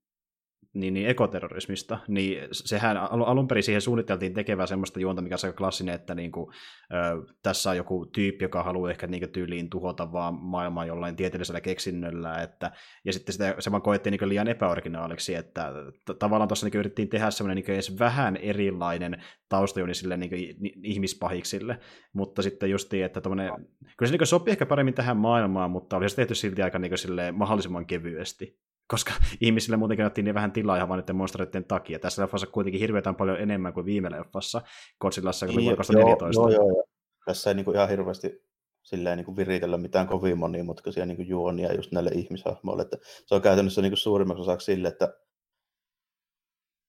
niin, 0.73 0.93
niin 0.93 1.09
ekoterrorismista, 1.09 1.99
niin 2.07 2.47
sehän 2.51 2.97
alun 2.97 3.47
perin 3.47 3.63
siihen 3.63 3.81
suunniteltiin 3.81 4.33
tekevää 4.33 4.65
semmoista 4.65 4.99
juonta, 4.99 5.21
mikä 5.21 5.35
on 5.35 5.39
aika 5.43 5.57
klassinen, 5.57 5.95
että 5.95 6.15
niin 6.15 6.31
kuin, 6.31 6.53
ö, 6.93 7.33
tässä 7.43 7.69
on 7.69 7.77
joku 7.77 8.05
tyyppi, 8.05 8.45
joka 8.45 8.63
haluaa 8.63 8.91
ehkä 8.91 9.07
niin 9.07 9.29
tyyliin 9.29 9.69
tuhota 9.69 10.11
vaan 10.11 10.33
maailmaa 10.33 10.85
jollain 10.85 11.15
tieteellisellä 11.15 11.61
keksinnöllä, 11.61 12.41
että, 12.41 12.71
ja 13.05 13.13
sitten 13.13 13.33
sitä, 13.33 13.55
se 13.59 13.71
vaan 13.71 13.81
koettiin 13.81 14.11
niin 14.11 14.29
liian 14.29 14.47
epäoriginaaliksi, 14.47 15.35
että 15.35 15.71
t- 16.05 16.19
tavallaan 16.19 16.47
tuossa 16.47 16.65
niin 16.65 16.79
yritettiin 16.79 17.09
tehdä 17.09 17.31
semmoinen 17.31 17.63
niin 17.63 17.73
edes 17.73 17.99
vähän 17.99 18.37
erilainen 18.37 19.23
taustajuoni 19.49 19.93
sille 19.93 20.17
niin 20.17 20.57
ihmispahiksille, 20.83 21.79
mutta 22.13 22.41
sitten 22.41 22.69
justiin, 22.69 23.05
että 23.05 23.21
tommonen, 23.21 23.51
kyllä 23.97 24.09
se 24.11 24.17
niin 24.17 24.27
sopii 24.27 24.51
ehkä 24.51 24.65
paremmin 24.65 24.93
tähän 24.93 25.17
maailmaan, 25.17 25.71
mutta 25.71 25.97
olisi 25.97 26.15
tehty 26.15 26.35
silti 26.35 26.61
aika 26.61 26.79
niin 26.79 26.97
silleen, 26.97 27.35
mahdollisimman 27.35 27.85
kevyesti 27.85 28.63
koska 28.87 29.13
ihmisille 29.41 29.77
muutenkin 29.77 30.05
annettiin 30.05 30.25
niin 30.25 30.35
vähän 30.35 30.51
tilaa 30.51 30.75
ihan 30.75 30.89
vain 30.89 30.99
niiden 30.99 31.15
monstereiden 31.15 31.65
takia. 31.65 31.99
Tässä 31.99 32.21
leffassa 32.21 32.47
kuitenkin 32.47 32.81
hirveetään 32.81 33.15
paljon 33.15 33.39
enemmän 33.39 33.73
kuin 33.73 33.85
viime 33.85 34.11
leffassa, 34.11 34.61
Godzillassa, 34.99 35.45
kun 35.45 35.55
niin, 35.55 35.77
2014. 35.77 36.41
Joo, 36.41 36.49
joo, 36.49 36.67
joo. 36.67 36.85
Tässä 37.25 37.49
ei 37.49 37.53
niin 37.53 37.65
kuin 37.65 37.75
ihan 37.75 37.89
hirveästi 37.89 38.43
silleen 38.83 39.17
niin 39.17 39.25
kuin 39.25 39.37
viritellä 39.37 39.77
mitään 39.77 40.07
kovin 40.07 40.37
monimutkaisia 40.37 41.05
niin 41.05 41.17
kuin 41.17 41.27
juonia 41.27 41.73
just 41.73 41.91
näille 41.91 42.11
ihmishahmoille. 42.13 42.81
Että 42.81 42.97
se 43.25 43.35
on 43.35 43.41
käytännössä 43.41 43.81
niin 43.81 43.91
kuin 43.91 43.97
suurimmaksi 43.97 44.41
osaksi 44.41 44.65
sille, 44.65 44.87
että 44.87 45.17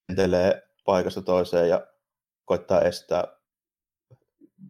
lentelee 0.09 0.63
paikasta 0.85 1.23
toiseen 1.23 1.69
ja 1.69 1.87
koittaa 2.45 2.81
estää 2.81 3.25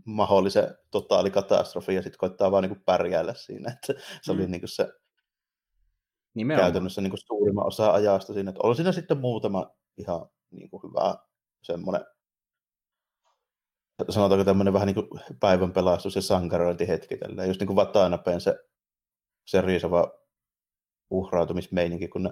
mahdollisen 0.05 0.79
totaalikatastrofi 0.91 1.95
ja 1.95 2.03
sitten 2.03 2.19
koittaa 2.19 2.51
vaan 2.51 2.63
niin 2.63 2.75
kuin 2.75 2.85
pärjäillä 2.85 3.35
siinä. 3.35 3.73
Että 3.73 4.03
se 4.23 4.33
mm. 4.33 4.39
oli 4.39 4.49
niin 4.49 4.61
kuin 4.61 4.69
se 4.69 4.93
Nimenomaan. 6.35 6.67
käytännössä 6.67 7.01
niin 7.01 7.11
kuin 7.11 7.21
suurimman 7.27 7.67
osa 7.67 7.93
ajasta 7.93 8.33
siinä. 8.33 8.49
Että 8.49 8.61
oli 8.63 8.77
siinä 8.77 8.93
sitten 8.93 9.19
muutama 9.19 9.71
ihan 9.97 10.27
niin 10.51 10.71
kuin 10.71 10.83
hyvä 10.83 11.15
semmoinen 11.63 12.05
sanotaanko 14.09 14.45
tämmöinen 14.45 14.75
vähän 14.75 14.87
niin 14.87 14.95
kuin 14.95 15.21
päivän 15.41 15.73
pelastus 15.73 16.17
ja 16.17 16.23
sankarointihetki 16.23 17.17
tälleen. 17.17 17.49
Just 17.49 17.61
niin 17.61 17.67
kuin 17.67 17.77
Vatanapen 17.77 18.41
se, 18.41 18.59
se 19.45 19.61
riisava 19.61 20.13
uhrautumismeininki, 21.11 22.09
kun 22.09 22.23
ne 22.23 22.31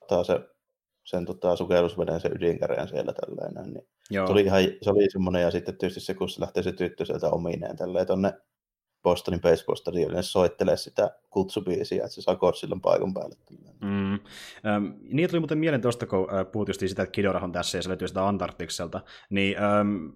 ottaa 0.00 0.24
se, 0.24 0.40
sen 1.04 1.24
tota, 1.24 1.56
sukellusveden 1.56 2.20
sen 2.20 2.32
ydinkäreän 2.36 2.88
siellä 2.88 3.12
tälleen. 3.12 3.72
Niin 3.72 3.88
Joo. 4.10 4.26
Se 4.26 4.32
oli, 4.32 4.42
ihan, 4.42 4.62
se 4.82 4.90
oli 4.90 5.10
semmoinen, 5.10 5.42
ja 5.42 5.50
sitten 5.50 5.78
tietysti 5.78 6.00
se, 6.00 6.14
kun 6.14 6.28
se 6.28 6.40
lähtee 6.40 6.62
se 6.62 6.72
tyttö 6.72 7.04
sieltä 7.04 7.30
omineen 7.30 7.76
tälleen 7.76 8.06
tonne 8.06 8.32
Bostonin 9.08 9.40
Baseball 9.40 9.76
Stadionille 9.76 10.22
soittelee 10.22 10.76
sitä 10.76 11.10
kutsubiisiä, 11.30 12.04
että 12.04 12.14
se 12.14 12.22
saa 12.22 12.52
silloin 12.52 12.80
paikan 12.80 13.14
päälle. 13.14 13.34
Mm. 13.82 14.12
Ähm, 14.12 14.86
niin 15.02 15.30
tuli 15.30 15.40
muuten 15.40 15.58
mieleen 15.58 15.82
tuosta, 15.82 16.06
kun 16.06 16.34
äh, 16.34 16.52
puhut 16.52 16.68
sitä, 16.72 17.02
että 17.02 17.12
Kidorah 17.12 17.44
on 17.44 17.52
tässä 17.52 17.78
ja 17.78 17.82
se 17.82 17.88
löytyy 17.88 18.08
sitä 18.08 18.28
Antarktikselta, 18.28 19.00
niin 19.30 19.56
ähm, 19.62 20.06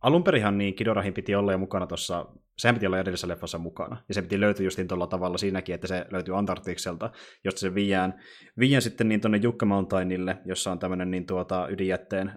alun 0.00 0.24
perinhan 0.24 0.58
niin 0.58 0.74
Kidorahin 0.74 1.14
piti 1.14 1.34
olla 1.34 1.52
jo 1.52 1.58
mukana 1.58 1.86
tuossa, 1.86 2.26
sehän 2.58 2.74
piti 2.74 2.86
olla 2.86 2.98
edellisessä 2.98 3.28
leffassa 3.28 3.58
mukana, 3.58 3.96
ja 4.08 4.14
se 4.14 4.22
piti 4.22 4.40
löytyä 4.40 4.64
justiin 4.64 4.88
tuolla 4.88 5.06
tavalla 5.06 5.38
siinäkin, 5.38 5.74
että 5.74 5.86
se 5.86 6.06
löytyy 6.10 6.38
Antarktikselta, 6.38 7.10
josta 7.44 7.60
se 7.60 7.74
viiään, 7.74 8.20
viiään 8.58 8.82
sitten 8.82 9.08
niin 9.08 9.20
tuonne 9.20 9.38
Jukka 9.42 9.66
Mountainille, 9.66 10.38
jossa 10.44 10.72
on 10.72 10.78
tämmöinen 10.78 11.10
niin 11.10 11.26
tuota, 11.26 11.68
ydinjätteen 11.68 12.28
äh, 12.28 12.36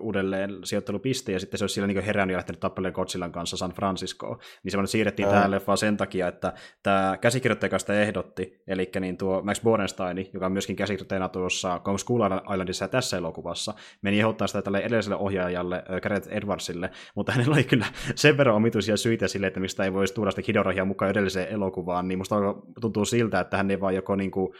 uudelleen 0.00 0.58
sijoittelupiste, 0.64 1.32
ja 1.32 1.40
sitten 1.40 1.58
se 1.58 1.64
olisi 1.64 1.74
siellä 1.74 1.86
niin 1.86 2.02
herännyt 2.02 2.32
ja 2.32 2.36
lähtenyt 2.36 2.60
tappeleen 2.60 2.94
Godzillan 2.94 3.32
kanssa 3.32 3.56
San 3.56 3.70
Franciscoon. 3.70 4.38
Niin 4.64 4.70
semmoinen 4.70 4.88
siirrettiin 4.88 5.28
tähän 5.28 5.50
leffaan 5.50 5.78
sen 5.78 5.96
takia, 5.96 6.28
että 6.28 6.52
tämä 6.82 7.18
käsikirjoittaja, 7.20 7.68
joka 7.68 7.78
sitä 7.78 8.00
ehdotti, 8.00 8.62
eli 8.66 8.90
niin 9.00 9.16
tuo 9.16 9.42
Max 9.42 9.62
Borenstein, 9.62 10.30
joka 10.32 10.46
on 10.46 10.52
myöskin 10.52 10.76
käsikirjoittajana 10.76 11.28
tuossa 11.28 11.78
Kong 11.78 11.98
School 11.98 12.20
Islandissa 12.52 12.84
ja 12.84 12.88
tässä 12.88 13.16
elokuvassa, 13.16 13.74
meni 14.02 14.18
ehdottaa 14.18 14.46
sitä 14.46 14.62
tälle 14.62 14.78
edelliselle 14.78 15.16
ohjaajalle, 15.16 15.84
Gareth 16.02 16.28
Edwardsille, 16.30 16.90
mutta 17.14 17.32
hänellä 17.32 17.54
oli 17.54 17.64
kyllä 17.64 17.86
sen 18.14 18.36
verran 18.36 18.56
omituisia 18.56 18.96
syitä 18.96 19.28
sille, 19.28 19.46
että 19.46 19.60
mistä 19.60 19.84
ei 19.84 19.92
voisi 19.92 20.14
tuoda 20.14 20.30
sitä 20.30 20.42
Hidorahia 20.48 20.84
mukaan 20.84 21.10
edelliseen 21.10 21.48
elokuvaan, 21.48 22.08
niin 22.08 22.18
musta 22.18 22.36
tuntuu 22.80 23.04
siltä, 23.04 23.40
että 23.40 23.56
hän 23.56 23.70
ei 23.70 23.80
vaan 23.80 23.94
joko 23.94 24.16
niin 24.16 24.30
kuin, 24.30 24.54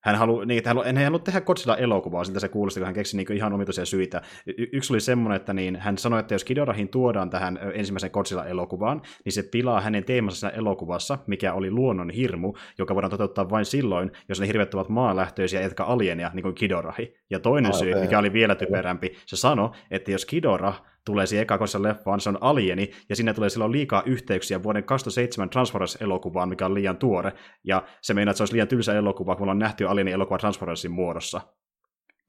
hän 0.00 0.16
halu, 0.16 0.44
niin, 0.44 0.62
hän, 0.66 0.76
hän 0.84 0.98
ei 0.98 1.04
halua 1.04 1.18
tehdä 1.18 1.40
Godzilla-elokuvaa, 1.40 2.24
siltä 2.24 2.40
se 2.40 2.48
kuulosti, 2.48 2.80
kun 2.80 2.84
hän 2.84 2.94
keksi 2.94 3.16
niin 3.16 3.32
ihan 3.32 3.52
omituisia 3.52 3.84
syitä. 3.84 4.22
Y- 4.46 4.68
yksi 4.72 4.92
oli 4.92 5.00
semmoinen, 5.00 5.36
että 5.36 5.52
niin, 5.52 5.76
hän 5.76 5.98
sanoi, 5.98 6.20
että 6.20 6.34
jos 6.34 6.44
Kidorahin 6.44 6.88
tuodaan 6.88 7.30
tähän 7.30 7.58
ensimmäiseen 7.74 8.12
Godzilla-elokuvaan, 8.12 9.02
niin 9.24 9.32
se 9.32 9.42
pilaa 9.42 9.80
hänen 9.80 10.04
teemansa 10.04 10.50
elokuvassa, 10.50 11.18
mikä 11.26 11.52
oli 11.52 11.70
luonnon 11.70 12.10
hirmu, 12.10 12.52
joka 12.78 12.94
voidaan 12.94 13.10
toteuttaa 13.10 13.50
vain 13.50 13.64
silloin, 13.64 14.12
jos 14.28 14.40
ne 14.40 14.46
hirvet 14.46 14.74
ovat 14.74 14.88
maalähtöisiä, 14.88 15.62
jotka 15.62 15.84
alienia, 15.84 16.30
niin 16.34 16.42
kuin 16.42 16.54
Kidorahi. 16.54 17.14
Ja 17.30 17.40
toinen 17.40 17.74
syy, 17.74 17.94
mikä 17.94 18.18
oli 18.18 18.32
vielä 18.32 18.54
typerämpi, 18.54 19.16
se 19.26 19.36
sanoi, 19.36 19.70
että 19.90 20.10
jos 20.10 20.26
Kidorah 20.26 20.89
tulee 21.04 21.26
siihen 21.26 21.42
eka 21.42 21.58
leffaan, 21.78 22.20
se 22.20 22.28
on 22.28 22.38
alieni, 22.40 22.90
ja 23.08 23.16
sinne 23.16 23.34
tulee 23.34 23.50
silloin 23.50 23.72
liikaa 23.72 24.02
yhteyksiä 24.06 24.62
vuoden 24.62 24.84
2007 24.84 25.50
Transformers-elokuvaan, 25.50 26.48
mikä 26.48 26.66
on 26.66 26.74
liian 26.74 26.96
tuore, 26.96 27.32
ja 27.64 27.82
se 28.02 28.14
meinaa, 28.14 28.30
että 28.30 28.36
se 28.36 28.42
olisi 28.42 28.54
liian 28.54 28.68
tylsä 28.68 28.94
elokuva, 28.94 29.36
kun 29.36 29.42
ollaan 29.42 29.58
nähty 29.58 29.86
alieni 29.86 30.12
elokuva 30.12 30.38
Transformersin 30.38 30.92
muodossa 30.92 31.40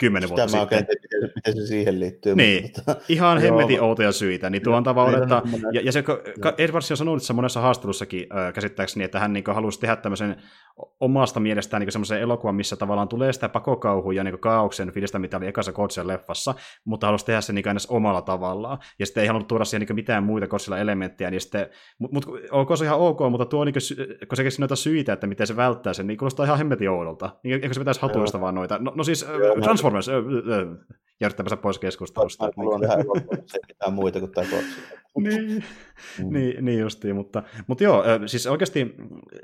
kymmenen 0.01 0.29
vuotta 0.29 0.47
Sitä 0.47 0.59
sitten. 0.59 0.87
Miten, 1.01 1.31
miten 1.35 1.55
se 1.55 1.67
siihen 1.67 1.99
liittyy. 1.99 2.35
Niin, 2.35 2.63
mutta, 2.63 2.95
ihan 3.09 3.41
hemmetin 3.41 3.81
outoja 3.81 4.11
syitä. 4.11 4.49
Niin 4.49 4.61
tuo 4.61 4.75
on 4.75 4.83
tavallaan, 4.83 5.23
että, 5.23 5.41
ja, 5.71 5.81
ja 5.81 5.91
se, 5.91 6.03
Edwards 6.57 6.91
on 6.91 6.97
sanonut 6.97 7.23
se 7.23 7.33
monessa 7.33 7.61
haastattelussakin 7.61 8.27
äh, 8.37 8.53
käsittääkseni, 8.53 9.05
että 9.05 9.19
hän 9.19 9.33
niin 9.33 9.43
halusi 9.47 9.79
tehdä 9.79 9.95
tämmöisen 9.95 10.35
omasta 10.99 11.39
mielestään 11.39 11.81
niin 11.81 11.91
semmoisen 11.91 12.21
elokuvan, 12.21 12.55
missä 12.55 12.75
tavallaan 12.75 13.07
tulee 13.07 13.33
sitä 13.33 13.49
pakokauhua 13.49 14.13
ja 14.13 14.23
niin 14.23 14.39
kaauksen 14.39 14.91
fiilistä, 14.91 15.19
mitä 15.19 15.37
oli 15.37 15.47
ekassa 15.47 15.71
Godzilla 15.71 16.07
leffassa, 16.07 16.55
mutta 16.85 17.07
halusi 17.07 17.25
tehdä 17.25 17.41
sen 17.41 17.55
niin 17.55 17.65
omalla 17.89 18.21
tavallaan. 18.21 18.77
Ja 18.99 19.05
sitten 19.05 19.21
ei 19.21 19.27
halunnut 19.27 19.47
tuoda 19.47 19.65
siihen 19.65 19.87
niin 19.87 19.95
mitään 19.95 20.23
muita 20.23 20.47
Godzilla 20.47 20.77
elementtejä, 20.77 21.31
niin 21.31 21.41
sitten, 21.41 21.69
mutta 21.99 22.13
mut, 22.13 22.39
ok, 22.51 22.69
se 22.77 22.85
ihan 22.85 22.99
ok, 22.99 23.19
mutta 23.31 23.45
tuo, 23.45 23.65
niin 23.65 23.73
kuin, 23.73 24.07
kun 24.27 24.35
se 24.35 24.43
keksi 24.43 24.61
noita 24.61 24.75
syitä, 24.75 25.13
että 25.13 25.27
miten 25.27 25.47
se 25.47 25.55
välttää 25.55 25.93
sen, 25.93 26.07
niin 26.07 26.17
kuulostaa 26.17 26.45
ihan 26.45 26.57
hemmetin 26.57 26.89
oudolta. 26.89 27.29
Niin, 27.43 27.53
eikö 27.53 27.73
se 27.73 27.79
pitäisi 27.79 28.01
hatuista 28.01 28.41
vaan 28.41 28.55
noita? 28.55 28.77
No, 28.77 28.93
no 28.95 29.03
siis 29.03 29.25
Joo, 29.39 29.55
Transformers, 29.91 30.09
äh, 30.09 30.59
äh, 30.59 30.97
järjestämässä 31.21 31.57
pois 31.57 31.79
keskustelusta. 31.79 32.49
On 32.55 32.83
ihan 32.83 32.99
se 33.45 33.59
pitää 33.67 33.89
muita 33.89 34.19
kuin 34.19 34.31
tämä 34.31 34.47
niin, 35.17 35.63
mm. 36.19 36.33
niin, 36.33 36.65
niin 36.65 36.79
justiin, 36.79 37.15
mutta, 37.15 37.43
mutta 37.67 37.83
joo, 37.83 38.03
siis 38.25 38.47
oikeasti 38.47 38.95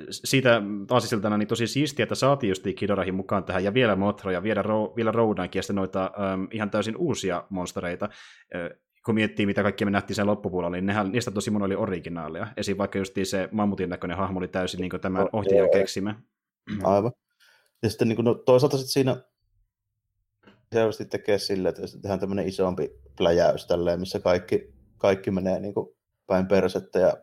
siitä 0.09 0.61
taas 0.87 1.09
siltana 1.09 1.37
niin 1.37 1.47
tosi 1.47 1.67
siistiä, 1.67 2.03
että 2.03 2.15
saatiin 2.15 2.49
justiin 2.49 2.75
Kidorahin 2.75 3.15
mukaan 3.15 3.43
tähän, 3.43 3.63
ja 3.63 3.73
vielä 3.73 3.95
Motroja, 3.95 4.43
vielä, 4.43 4.61
Ro, 4.61 4.93
vielä 4.95 5.11
Rodankin, 5.11 5.59
ja 5.59 5.63
sitten 5.63 5.75
noita 5.75 6.11
um, 6.33 6.47
ihan 6.51 6.69
täysin 6.69 6.97
uusia 6.97 7.43
monstereita, 7.49 8.09
kun 9.05 9.15
miettii, 9.15 9.45
mitä 9.45 9.63
kaikki 9.63 9.85
me 9.85 9.91
nähtiin 9.91 10.15
sen 10.15 10.27
loppupuolella, 10.27 10.75
niin 10.75 10.85
nehän, 10.85 11.11
niistä 11.11 11.31
tosi 11.31 11.51
moni 11.51 11.65
oli 11.65 11.75
originaaleja. 11.75 12.47
Esim. 12.57 12.77
vaikka 12.77 12.97
just 12.97 13.15
se 13.23 13.49
mammutin 13.51 13.89
näköinen 13.89 14.17
hahmo 14.17 14.39
oli 14.39 14.47
täysin 14.47 14.81
niin 14.81 15.01
tämän 15.01 15.29
ohjaajan 15.33 15.69
keksimä. 15.73 16.15
Aivan. 16.83 17.11
Ja 17.83 17.89
sitten 17.89 18.07
niin 18.07 18.15
kuin, 18.15 18.25
no, 18.25 18.33
toisaalta 18.33 18.77
sitten 18.77 18.91
siinä 18.91 19.17
selvästi 20.73 21.05
tekee 21.05 21.37
sille, 21.37 21.69
että 21.69 21.81
tehdään 22.01 22.19
tämmöinen 22.19 22.47
isompi 22.47 22.89
pläjäys 23.17 23.67
tälleen, 23.67 23.99
missä 23.99 24.19
kaikki, 24.19 24.73
kaikki 24.97 25.31
menee 25.31 25.59
niin 25.59 25.73
kuin 25.73 25.87
päin 26.27 26.47
persettä 26.47 26.99
ja 26.99 27.17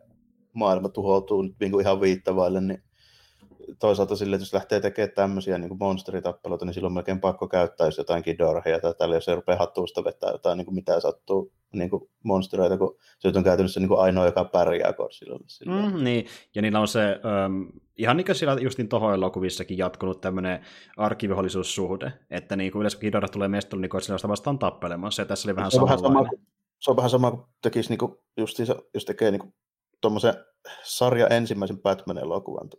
maailma 0.53 0.89
tuhoutuu 0.89 1.41
nyt 1.41 1.55
niin 1.59 1.71
kuin 1.71 1.81
ihan 1.81 2.01
viittavaille, 2.01 2.61
niin 2.61 2.83
toisaalta 3.79 4.15
sille, 4.15 4.35
että 4.35 4.41
jos 4.43 4.53
lähtee 4.53 4.79
tekemään 4.79 5.15
tämmöisiä 5.15 5.57
niin 5.57 5.77
monsteritappeluita, 5.79 6.65
niin 6.65 6.73
silloin 6.73 6.91
on 6.91 6.93
melkein 6.93 7.19
pakko 7.19 7.47
käyttää 7.47 7.87
jos 7.87 7.97
jotain 7.97 8.23
Kidorahia 8.23 8.79
tai 8.79 8.93
tällä, 8.93 9.15
jos 9.15 9.25
se 9.25 9.35
rupeaa 9.35 9.59
hattuusta 9.59 10.03
vetää 10.03 10.31
jotain, 10.31 10.57
niin 10.57 10.65
kuin 10.65 10.75
mitä 10.75 10.99
sattuu 10.99 11.51
niin 11.73 11.89
kuin 11.89 12.09
monstereita, 12.23 12.77
kun 12.77 12.97
se 13.19 13.27
on 13.35 13.43
käytännössä 13.43 13.79
niin 13.79 13.87
kuin 13.87 13.99
ainoa, 13.99 14.25
joka 14.25 14.45
pärjää 14.45 14.93
Korsilolle. 14.93 15.45
Mm, 15.65 16.03
niin, 16.03 16.25
ja 16.55 16.61
niillä 16.61 16.79
on 16.79 16.87
se, 16.87 17.19
um, 17.45 17.67
ihan 17.97 18.17
niin 18.17 18.25
kuin 18.25 18.35
siellä 18.35 18.61
justin 18.61 18.87
tohon 18.87 19.13
elokuvissakin 19.13 19.77
jatkunut 19.77 20.21
tämmöinen 20.21 20.65
arkivihollisuussuhde, 20.97 22.13
että 22.29 22.55
niin 22.55 22.71
kuin 22.71 22.79
yleensä 22.79 22.97
kun 22.99 23.29
tulee 23.31 23.47
mestolle, 23.47 23.81
niin 23.81 23.89
Korsilosta 23.89 24.27
vastaan 24.27 24.59
tappelemassa, 24.59 25.21
ja 25.21 25.25
tässä 25.25 25.49
oli 25.49 25.55
vähän 25.55 25.71
se 25.71 25.81
on 25.81 25.85
vähän 25.85 25.99
sama, 25.99 26.25
se 26.79 26.91
on 26.91 26.97
vähän 26.97 27.09
sama 27.09 27.31
kuin 27.31 27.43
tekisi, 27.61 27.89
niin 27.89 27.99
kuin, 27.99 28.15
justiinsa, 28.37 28.75
jos 28.93 29.05
tekee 29.05 29.31
niin 29.31 29.53
tuommoisen 30.01 30.33
sarja 30.83 31.27
ensimmäisen 31.27 31.81
Batman-elokuvan, 31.81 32.69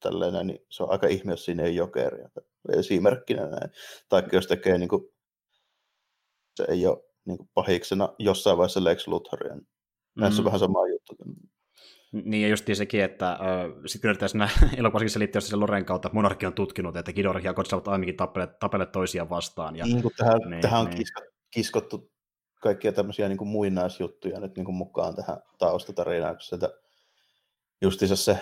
tälleen, 0.00 0.46
niin 0.46 0.58
se 0.70 0.82
on 0.82 0.90
aika 0.90 1.06
ihme, 1.06 1.32
jos 1.32 1.44
siinä 1.44 1.62
ei 1.62 1.76
jokeria. 1.76 2.28
Esimerkkinä 2.78 3.46
näin. 3.46 3.70
Tai 4.08 4.22
jos 4.32 4.46
tekee 4.46 4.78
niin 4.78 4.88
kuin, 4.88 5.02
se 6.54 6.64
ei 6.68 6.86
ole 6.86 6.98
niin 7.24 7.38
kuin 7.38 7.50
pahiksena 7.54 8.08
jossain 8.18 8.56
vaiheessa 8.56 8.84
Lex 8.84 9.08
Luthoria. 9.08 9.54
Niin 9.54 9.68
näissä 10.16 10.42
mm. 10.42 10.46
on 10.46 10.52
vähän 10.52 10.60
sama 10.60 10.88
juttu. 10.88 11.16
Niin 12.12 12.42
ja 12.42 12.48
just 12.48 12.64
sekin, 12.74 13.04
että 13.04 13.32
äh, 13.32 13.38
sitten 13.86 14.08
yritetään 14.08 14.28
siinä 14.28 14.48
elokuvassakin 14.78 15.10
selittää 15.10 15.40
se 15.40 15.56
Loren 15.56 15.84
kautta, 15.84 16.08
että 16.08 16.14
monarki 16.16 16.46
on 16.46 16.52
tutkinut, 16.52 16.96
että 16.96 17.12
Kidorah 17.12 17.44
ja 17.44 17.54
Godzilla 17.54 17.76
ovat 17.76 17.88
ainakin 17.88 18.16
tappeleet, 18.16 18.58
tappeleet 18.58 18.92
toisiaan 18.92 19.30
vastaan. 19.30 19.76
Ja, 19.76 19.84
niin, 19.84 20.02
kun 20.02 20.10
tähän, 20.16 20.40
niin, 20.50 20.60
tähän 20.60 20.80
on 20.80 20.90
niin. 20.90 21.06
kiskottu 21.50 22.10
kaikkia 22.62 22.92
tämmöisiä 22.92 23.28
niin 23.28 23.38
kuin 23.38 23.48
muinaisjuttuja 23.48 24.40
nyt 24.40 24.56
niin 24.56 24.64
kuin 24.64 24.74
mukaan 24.74 25.16
tähän 25.16 25.38
taustatarinaan, 25.58 26.34
kun 26.34 26.40
sitä 26.40 26.70
justiinsa 27.82 28.16
se 28.16 28.38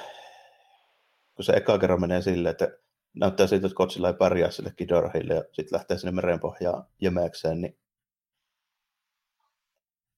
kun 1.35 1.45
se 1.45 1.53
eka 1.53 1.79
kerran 1.79 2.01
menee 2.01 2.23
silleen, 2.23 2.51
että 2.51 2.79
näyttää 3.15 3.47
siltä, 3.47 3.67
että 3.67 3.77
Godzilla 3.77 4.09
ei 4.09 4.15
pärjää 4.15 4.51
sille 4.51 4.73
Ghidorahille 4.77 5.35
ja 5.35 5.45
sitten 5.53 5.77
lähtee 5.77 5.99
sinne 5.99 6.13
merenpohjaan 6.13 6.85
jemeäkseen, 7.01 7.61
niin 7.61 7.79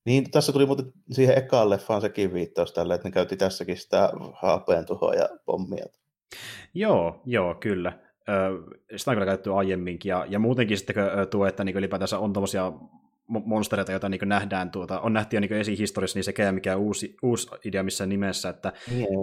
niin, 0.07 0.31
tässä 0.31 0.53
tuli 0.53 0.67
muuten 0.67 0.93
siihen 1.11 1.39
ekaan 1.39 1.71
leffaan 1.71 2.01
sekin 2.01 2.33
viittaus 2.33 2.73
tälle, 2.73 2.95
että 2.95 3.09
ne 3.09 3.13
käytti 3.13 3.37
tässäkin 3.37 3.77
sitä 3.77 4.11
haapeen 4.33 4.87
tuhoa 4.87 5.15
ja 5.15 5.29
pommia. 5.45 5.87
Joo, 6.75 7.23
joo, 7.25 7.55
kyllä. 7.55 7.93
Sitä 8.97 9.11
on 9.11 9.15
kyllä 9.15 9.27
käytetty 9.27 9.55
aiemminkin, 9.55 10.11
ja, 10.11 10.27
ja 10.29 10.39
muutenkin 10.39 10.79
sitten 10.79 10.97
tuo, 11.31 11.47
että 11.47 11.65
niin 11.65 11.77
ylipäätänsä 11.77 12.19
on 12.19 12.33
tämmöisiä 12.33 12.63
monstereita, 13.29 13.93
joita 13.93 14.09
niin 14.09 14.21
nähdään, 14.25 14.71
tuota, 14.71 15.01
on 15.01 15.13
nähty 15.13 15.37
jo 15.37 15.41
niin 15.41 15.53
esihistoriassa, 15.53 16.17
niin 16.17 16.25
sekään 16.25 16.55
mikä 16.55 16.77
uusi, 16.77 17.17
uusi 17.23 17.49
idea 17.65 17.83
missään 17.83 18.09
nimessä, 18.09 18.49
että 18.49 18.73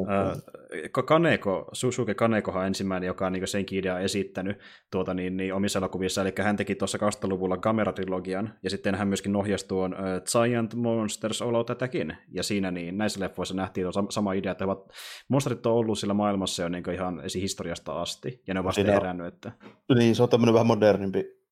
äh, 0.10 1.04
Kaneko, 1.06 1.70
Susuke 1.74 2.14
Kanekohan 2.14 2.62
on 2.62 2.68
ensimmäinen, 2.68 3.08
joka 3.08 3.28
on 3.28 3.34
niin 3.34 3.48
senkin 3.48 3.80
idea 3.80 4.00
esittänyt 4.00 4.60
tuota, 4.92 5.14
niin, 5.14 5.38
niin, 5.38 5.54
omissa 5.54 5.80
elokuvissa, 5.80 6.22
eli 6.22 6.34
hän 6.42 6.56
teki 6.56 6.76
tuossa 6.76 6.98
20-luvulla 6.98 7.58
kameratrilogian, 7.58 8.54
ja 8.64 8.70
sitten 8.70 8.96
hän 8.96 9.08
myöskin 9.08 9.36
ohjasi 9.36 9.68
tuon 9.68 9.94
uh, 9.94 10.00
Giant 10.48 10.76
Monsters 10.76 11.42
Olo 11.42 11.64
tätäkin, 11.64 12.18
ja 12.32 12.44
siinä 12.44 12.72
niin, 12.72 12.98
näissä 12.98 13.20
leffoissa 13.20 13.56
nähtiin 13.56 13.88
tuo 13.92 14.06
sama 14.10 14.34
idea, 14.34 14.52
että 14.52 14.66
ovat, 14.66 14.90
monsterit 15.28 15.66
on 15.66 15.74
ollut 15.74 16.00
sillä 16.00 16.14
maailmassa 16.14 16.64
jo 16.64 16.70
niin 16.70 16.92
ihan 16.94 17.22
esihistoriasta 17.26 18.02
asti, 18.02 18.42
ja 18.48 18.54
ne 18.54 18.60
on 18.60 18.64
vasta 18.64 18.84
herännyt. 18.84 19.28
Että... 19.28 19.52
Niin, 19.96 20.16
se 20.16 20.24
on 20.24 20.30
tämmöinen 20.30 20.54
vähän 20.54 20.68
modernimpi 20.68 21.43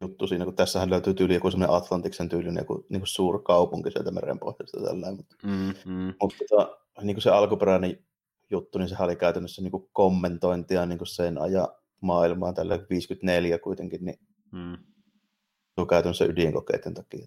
juttu 0.00 0.26
siinä, 0.26 0.44
kun 0.44 0.54
tässähän 0.54 0.90
löytyy 0.90 1.14
tyyli 1.14 1.34
joku 1.34 1.50
semmoinen 1.50 1.76
Atlantiksen 1.76 2.28
tyylinen 2.28 2.60
joku 2.60 2.86
niin 2.88 3.00
kuin 3.00 3.08
suurkaupunki 3.08 3.90
sieltä 3.90 4.10
merenpohjasta 4.10 4.80
tällä 4.80 5.12
mutta, 5.12 5.36
mm, 5.42 5.92
mm. 5.92 6.14
mutta 6.20 6.36
tota, 6.48 6.78
niin 7.02 7.14
kuin 7.16 7.22
se 7.22 7.30
alkuperäinen 7.30 7.98
juttu, 8.50 8.78
niin 8.78 8.88
sehän 8.88 9.04
oli 9.04 9.16
käytännössä 9.16 9.62
niin 9.62 9.70
kuin 9.70 9.88
kommentointia 9.92 10.86
niin 10.86 10.98
kuin 10.98 11.08
sen 11.08 11.38
ajan 11.38 11.68
maailmaan 12.00 12.54
tällä 12.54 12.78
54 12.90 13.58
kuitenkin, 13.58 14.04
niin 14.04 14.18
mm. 14.52 14.76
käytännössä 15.88 16.24
ydinkokeiden 16.24 16.94
takia. 16.94 17.26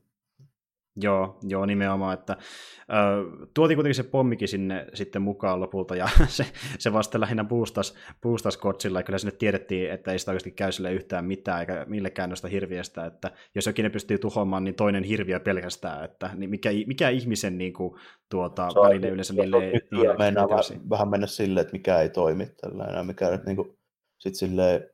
Joo, 0.95 1.37
joo, 1.43 1.65
nimenomaan, 1.65 2.13
että 2.13 2.37
ö, 2.37 3.47
tuotiin 3.53 3.77
kuitenkin 3.77 3.95
se 3.95 4.03
pommikin 4.03 4.47
sinne 4.47 4.85
sitten 4.93 5.21
mukaan 5.21 5.59
lopulta, 5.59 5.95
ja 5.95 6.09
se, 6.27 6.45
se 6.79 6.93
vasta 6.93 7.19
lähinnä 7.19 7.43
boostas, 7.43 7.95
boostas 8.21 8.57
Kotsilla, 8.57 8.99
ja 8.99 9.03
kyllä 9.03 9.19
sinne 9.19 9.35
tiedettiin, 9.39 9.91
että 9.91 10.11
ei 10.11 10.19
sitä 10.19 10.31
oikeasti 10.31 10.51
käy 10.51 10.71
sille 10.71 10.93
yhtään 10.93 11.25
mitään, 11.25 11.59
eikä 11.59 11.85
millekään 11.89 12.29
noista 12.29 12.47
hirviöstä, 12.47 13.05
että 13.05 13.31
jos 13.55 13.65
jokin 13.65 13.83
ne 13.83 13.89
pystyy 13.89 14.17
tuhoamaan, 14.17 14.63
niin 14.63 14.75
toinen 14.75 15.03
hirviö 15.03 15.39
pelkästään, 15.39 16.05
että 16.05 16.29
niin 16.35 16.49
mikä, 16.49 16.69
mikä 16.87 17.09
ihmisen 17.09 17.57
niin 17.57 17.73
kuin, 17.73 17.99
tuota, 18.29 18.69
se 18.69 18.79
välinen 18.79 19.13
yleensä 19.13 19.33
niille 19.33 19.57
ei 19.57 19.81
mennä 20.17 20.41
vähän, 20.49 20.89
vähän 20.89 21.09
mennä 21.09 21.27
silleen, 21.27 21.61
että 21.61 21.73
mikä 21.73 21.99
ei 21.99 22.09
toimi 22.09 22.45
tällainen, 22.61 23.05
mikä 23.05 23.29
nyt 23.29 23.45
niin 23.45 23.55
kuin, 23.55 23.77
sit 24.19 24.35
silleen, 24.35 24.92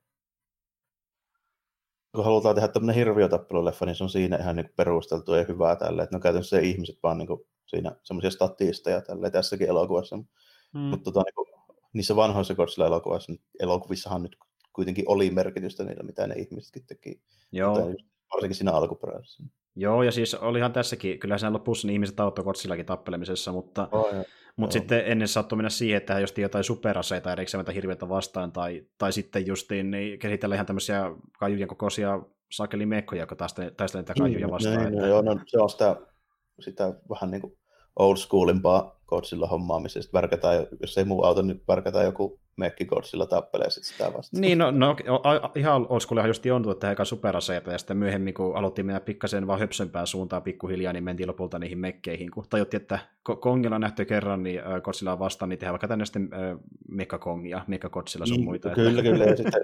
kun 2.16 2.26
halutaan 2.26 2.56
tehdä 2.56 2.68
tämmöinen 2.68 2.96
hirviötappeluleffa, 2.96 3.86
niin 3.86 3.96
se 3.96 4.04
on 4.04 4.10
siinä 4.10 4.38
ihan 4.38 4.56
niin 4.56 4.74
perusteltu 4.76 5.34
ja 5.34 5.46
hyvää 5.48 5.76
tälle, 5.76 6.04
että 6.04 6.14
ne 6.14 6.18
on 6.18 6.22
käytännössä 6.22 6.60
ihmiset 6.60 7.00
vaan 7.04 7.18
niin 7.18 7.28
kuin 7.28 7.40
siinä 7.66 7.96
semmoisia 8.04 8.32
statisteja 8.32 9.02
tälle 9.02 9.32
tässäkin 9.32 9.68
elokuvassa. 9.68 10.16
Hmm. 10.74 10.82
Mutta 10.82 11.04
tota, 11.04 11.22
niin 11.26 11.36
kuin, 11.36 11.48
niissä 11.94 12.16
vanhoissa 12.16 12.56
Godzilla-elokuvissa, 12.56 13.34
elokuvissahan 13.60 14.24
nyt 14.24 14.38
kuitenkin 14.74 15.06
oli 15.08 15.30
merkitystä 15.30 15.84
niillä, 15.84 16.04
mitä 16.04 16.28
ne 16.28 16.36
ihmisetkin 16.36 16.86
teki. 16.88 17.22
Joo. 17.52 17.76
varsinkin 18.34 18.56
siinä 18.56 18.72
alkuperäisessä. 18.72 19.44
Joo, 19.80 20.04
ja 20.04 20.12
siis 20.12 20.36
olihan 20.36 20.74
tässäkin, 20.74 21.20
kyllä 21.20 21.38
sen 21.38 21.54
lopussa 21.54 21.88
niin 21.88 21.94
ihmiset 21.94 22.20
auttoi 22.20 22.46
Godzillakin 22.46 22.86
tappelemisessa, 22.86 23.52
mutta 23.52 23.88
oh, 23.92 24.08
mutta 24.56 24.74
sitten 24.74 25.04
ennen 25.06 25.28
saattoi 25.28 25.58
mennä 25.58 25.70
siihen, 25.70 25.98
että 25.98 26.20
jos 26.20 26.34
jotain 26.38 26.64
superaseita 26.64 27.32
erikseen 27.32 27.66
hirveätä 27.74 28.10
vastaan, 28.10 28.52
tai, 28.52 28.86
tai 28.98 29.12
sitten 29.12 29.48
justiin 29.48 29.92
niin 29.92 30.20
kehitellä 30.20 30.56
ihan 30.56 30.66
tämmöisiä 30.66 31.12
kaijujen 31.40 31.68
kokoisia 31.68 32.20
sakelimekkoja, 32.52 33.22
jotka 33.22 33.36
taistelevat 33.36 33.94
niitä 33.94 34.14
kaijuja 34.20 34.46
niin, 34.46 34.52
vastaan. 34.52 34.78
Niin, 34.78 34.94
että... 34.94 35.08
joo, 35.08 35.22
no, 35.22 35.40
se 35.46 35.60
on 35.60 35.70
sitä, 35.70 35.96
sitä 36.60 36.94
vähän 37.10 37.32
niin 37.32 37.42
kuin 37.42 37.58
old 38.00 38.18
schoolimpaa 38.18 38.99
Godzilla 39.10 39.48
hommaamisesta. 39.48 40.14
Värkätään, 40.14 40.68
jos 40.82 40.98
ei 40.98 41.04
muu 41.04 41.24
auto, 41.24 41.42
niin 41.42 41.62
värkätään 41.68 42.06
joku 42.06 42.40
mekki 42.56 42.86
Godzilla 42.86 43.26
tappelee 43.26 43.70
sit 43.70 43.84
sitä 43.84 44.14
vastaan. 44.14 44.42
Niin, 44.42 44.58
no, 44.58 44.72
no 44.72 44.96
ihan 45.56 45.88
schoolihan 46.00 46.30
just 46.30 46.46
on 46.46 46.72
että 46.72 46.92
eka 46.92 47.06
superaseita, 47.06 47.72
ja 47.72 47.78
sitten 47.78 47.98
myöhemmin, 47.98 48.34
kun 48.34 48.56
aloittiin 48.56 48.86
mennä 48.86 49.00
pikkasen 49.00 49.48
vaan 49.48 49.60
höpsempään 49.60 50.08
suuntaan 50.08 50.44
pikkuhiljaa, 50.44 50.94
niin 50.94 51.04
mentiin 51.04 51.28
lopulta 51.28 51.60
niihin 51.60 51.78
mekkeihin, 51.78 52.32
kun 52.32 52.46
tajuttiin, 52.50 52.82
että 52.82 53.00
Kongilla 53.40 53.76
on 53.76 53.82
nähty 53.82 54.06
kerran, 54.06 54.44
niin 54.44 54.62
Godzilla 54.84 55.20
vastaan, 55.20 55.50
niin 55.50 55.60
tehdään 55.60 55.74
vaikka 55.74 55.88
tänne 55.88 56.06
sitten 56.06 56.30
äh, 56.34 56.58
Mekka 56.92 57.18
Kongia, 57.18 57.66
Mekka 57.68 57.90
Godzilla 57.90 58.26
sun 58.26 58.38
niin, 58.38 58.46
muita. 58.46 58.70
Kyllä, 58.70 58.90
että... 58.90 59.02
kyllä, 59.02 59.26
ja 59.26 59.36
sitten, 59.36 59.62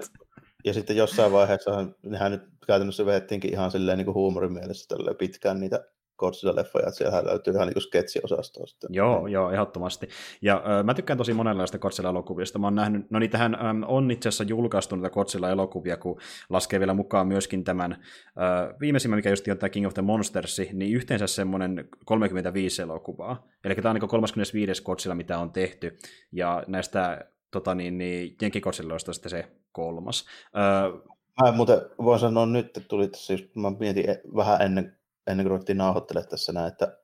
ja 0.64 0.72
sitten 0.72 0.96
jossain 0.96 1.32
vaiheessa, 1.32 1.86
nehän 2.02 2.32
nyt 2.32 2.42
käytännössä 2.66 3.06
vedettiinkin 3.06 3.52
ihan 3.52 3.70
silleen 3.70 3.98
niin 3.98 4.06
kuin 4.06 4.14
huumorin 4.14 4.52
mielessä 4.52 4.96
pitkään 5.18 5.60
niitä 5.60 5.84
Godzilla-leffoja, 6.18 6.88
että 6.88 6.98
siellä 6.98 7.24
löytyy 7.24 7.54
ihan 7.54 7.68
niin 7.68 7.82
sketsiosastoa. 7.82 8.66
Sitten. 8.66 8.90
Joo, 8.92 9.26
joo, 9.26 9.50
ehdottomasti. 9.50 10.08
Ja 10.42 10.56
äh, 10.56 10.84
mä 10.84 10.94
tykkään 10.94 11.18
tosi 11.18 11.34
monenlaista 11.34 11.78
Godzilla-elokuvista. 11.78 12.58
Mä 12.58 12.66
oon 12.66 12.74
nähnyt, 12.74 13.10
no 13.10 13.18
niitähän 13.18 13.54
ähm, 13.54 13.82
on 13.86 14.10
itse 14.10 14.28
asiassa 14.28 14.44
julkaistu 14.44 14.96
niitä 14.96 15.10
Godzilla-elokuvia, 15.10 15.96
kun 15.96 16.20
laskee 16.50 16.80
vielä 16.80 16.94
mukaan 16.94 17.28
myöskin 17.28 17.64
tämän 17.64 17.92
äh, 17.92 18.80
viimeisimmän, 18.80 19.18
mikä 19.18 19.30
just 19.30 19.48
on 19.48 19.58
tämä 19.58 19.70
King 19.70 19.86
of 19.86 19.94
the 19.94 20.02
Monsters, 20.02 20.60
niin 20.72 20.96
yhteensä 20.96 21.26
semmoinen 21.26 21.88
35 22.04 22.82
elokuvaa. 22.82 23.46
Eli 23.64 23.74
tämä 23.74 23.90
on 23.90 23.96
niin 24.00 24.08
35. 24.08 24.82
Godzilla, 24.82 25.14
mitä 25.14 25.38
on 25.38 25.52
tehty. 25.52 25.98
Ja 26.32 26.64
näistä 26.66 27.24
tota 27.50 27.74
niin, 27.74 27.98
niin 27.98 28.36
Jenkki-Godzilloista 28.42 29.12
sitten 29.12 29.30
se 29.30 29.44
kolmas. 29.72 30.24
Äh, 30.56 31.16
Mä 31.42 31.52
muuten 31.52 31.80
voin 31.98 32.20
sanoa 32.20 32.46
nyt, 32.46 32.66
että 32.66 32.80
tuli 32.80 33.08
tässä, 33.08 33.32
just, 33.32 33.44
mä 33.54 33.72
mietin 33.78 34.10
e- 34.10 34.20
vähän 34.36 34.62
ennen 34.62 34.95
ennen 35.26 35.44
kuin 35.44 35.50
ruvettiin 35.50 35.78
nauhoittelemaan 35.78 36.30
tässä 36.30 36.52
näin, 36.52 36.72
että 36.72 36.98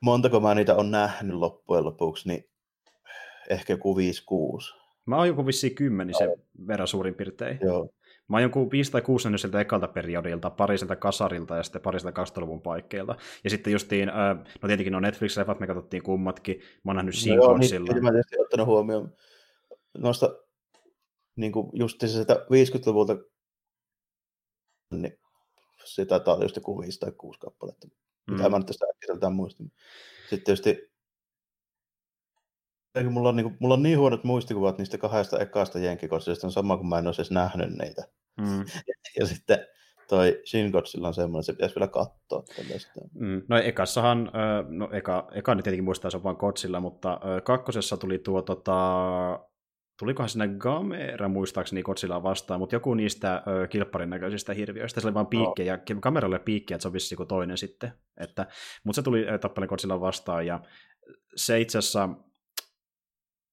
montako 0.00 0.40
mä 0.40 0.54
niitä 0.54 0.74
on 0.74 0.90
nähnyt 0.90 1.36
loppujen 1.36 1.84
lopuksi, 1.84 2.28
niin 2.28 2.50
ehkä 3.50 3.72
joku 3.72 3.96
5-6. 3.96 4.00
Mä 5.06 5.16
oon 5.16 5.26
joku 5.26 5.46
vissiin 5.46 5.74
kymmenisen 5.74 6.30
verran 6.66 6.88
suurin 6.88 7.14
piirtein. 7.14 7.58
Joo. 7.62 7.88
Mä 8.28 8.36
oon 8.36 8.42
joku 8.42 8.70
5 8.70 8.92
tai 8.92 9.02
6 9.02 9.24
nähnyt 9.24 9.40
sieltä 9.40 9.60
ekalta 9.60 9.88
periodilta, 9.88 10.50
pari 10.50 10.78
sieltä 10.78 10.96
kasarilta 10.96 11.56
ja 11.56 11.62
sitten 11.62 11.82
pari 11.82 12.00
sieltä 12.00 12.22
20-luvun 12.22 12.62
paikkeilta. 12.62 13.16
Ja 13.44 13.50
sitten 13.50 13.72
justiin, 13.72 14.08
no 14.62 14.66
tietenkin 14.66 14.94
on 14.94 15.02
Netflix-leffat, 15.02 15.60
me 15.60 15.66
katsottiin 15.66 16.02
kummatkin. 16.02 16.60
Mä 16.84 16.90
oon 16.90 16.96
nähnyt 16.96 17.14
no 17.28 17.34
joo, 17.34 17.58
niin, 17.58 18.02
mä 18.02 18.10
tietysti 18.10 18.40
ottanut 18.40 18.66
huomioon 18.66 19.12
noista 19.98 20.36
niin 21.36 21.52
kuin 21.52 21.70
just 21.72 22.00
sitä 22.06 22.34
50-luvulta 22.34 23.16
niin 24.90 25.18
se 25.84 26.04
taitaa 26.04 26.34
olla 26.34 26.44
just 26.44 26.56
joku 26.56 26.80
viisi 26.80 27.00
tai 27.00 27.12
kuusi 27.12 27.40
kappaletta, 27.40 27.86
mm. 27.86 28.36
mitä 28.36 28.48
mä 28.48 28.58
nyt 28.58 28.66
tästä 28.66 28.86
äkkiseltään 28.94 29.34
muistin. 29.34 29.72
Sitten 30.30 30.44
tietysti 30.44 30.94
mulla 33.10 33.28
on, 33.28 33.36
niin 33.36 33.44
kuin, 33.44 33.56
mulla 33.60 33.74
on 33.74 33.82
niin 33.82 33.98
huonot 33.98 34.24
muistikuvat 34.24 34.78
niistä 34.78 34.98
kahdesta 34.98 35.38
ekasta 35.38 35.78
jenkkikotsista, 35.78 36.46
on 36.46 36.52
sama 36.52 36.76
kuin 36.76 36.88
mä 36.88 36.98
en 36.98 37.06
olisi 37.06 37.22
edes 37.22 37.30
nähnyt 37.30 37.70
niitä. 37.70 38.02
Mm. 38.36 38.58
ja, 38.58 38.94
ja 39.20 39.26
sitten 39.26 39.66
toi 40.08 40.42
Shin 40.44 40.70
Godzilla 40.70 41.08
on 41.08 41.14
semmoinen, 41.14 41.44
se 41.44 41.52
pitäisi 41.52 41.74
vielä 41.74 41.88
katsoa. 41.88 42.44
Mm. 43.14 43.42
No 43.48 43.56
ekassahan, 43.56 44.30
no 44.68 44.88
eka, 44.92 45.28
eka 45.32 45.54
nyt 45.54 45.64
tietenkin 45.64 45.84
muistaa, 45.84 46.10
se 46.10 46.16
on 46.16 46.22
vain 46.22 46.36
Godzilla, 46.36 46.80
mutta 46.80 47.20
kakkosessa 47.44 47.96
tuli 47.96 48.18
tuo 48.18 48.42
tota, 48.42 48.74
tulikohan 49.98 50.28
sinne 50.28 50.48
Gamera 50.48 51.28
muistaakseni 51.28 51.82
Godzilla 51.82 52.22
vastaan, 52.22 52.60
mutta 52.60 52.74
joku 52.74 52.94
niistä 52.94 53.42
ö, 53.46 53.68
kilpparin 53.68 54.10
näköisistä 54.10 54.52
hirviöistä, 54.52 55.00
se 55.00 55.06
oli 55.06 55.14
vain 55.14 55.26
piikkejä, 55.26 55.78
no. 55.94 56.00
kameralle 56.00 56.38
piikkejä, 56.38 56.76
että 56.76 56.82
se 56.82 56.88
on 56.88 56.92
vissi 56.92 57.14
joku 57.14 57.26
toinen 57.26 57.58
sitten. 57.58 57.92
Että, 58.16 58.46
mutta 58.84 58.96
se 58.96 59.02
tuli 59.02 59.26
tappaleen 59.40 59.68
Godzilla 59.68 60.00
vastaan, 60.00 60.46
ja 60.46 60.60
se 61.36 61.60
itse 61.60 61.78
asiassa, 61.78 62.08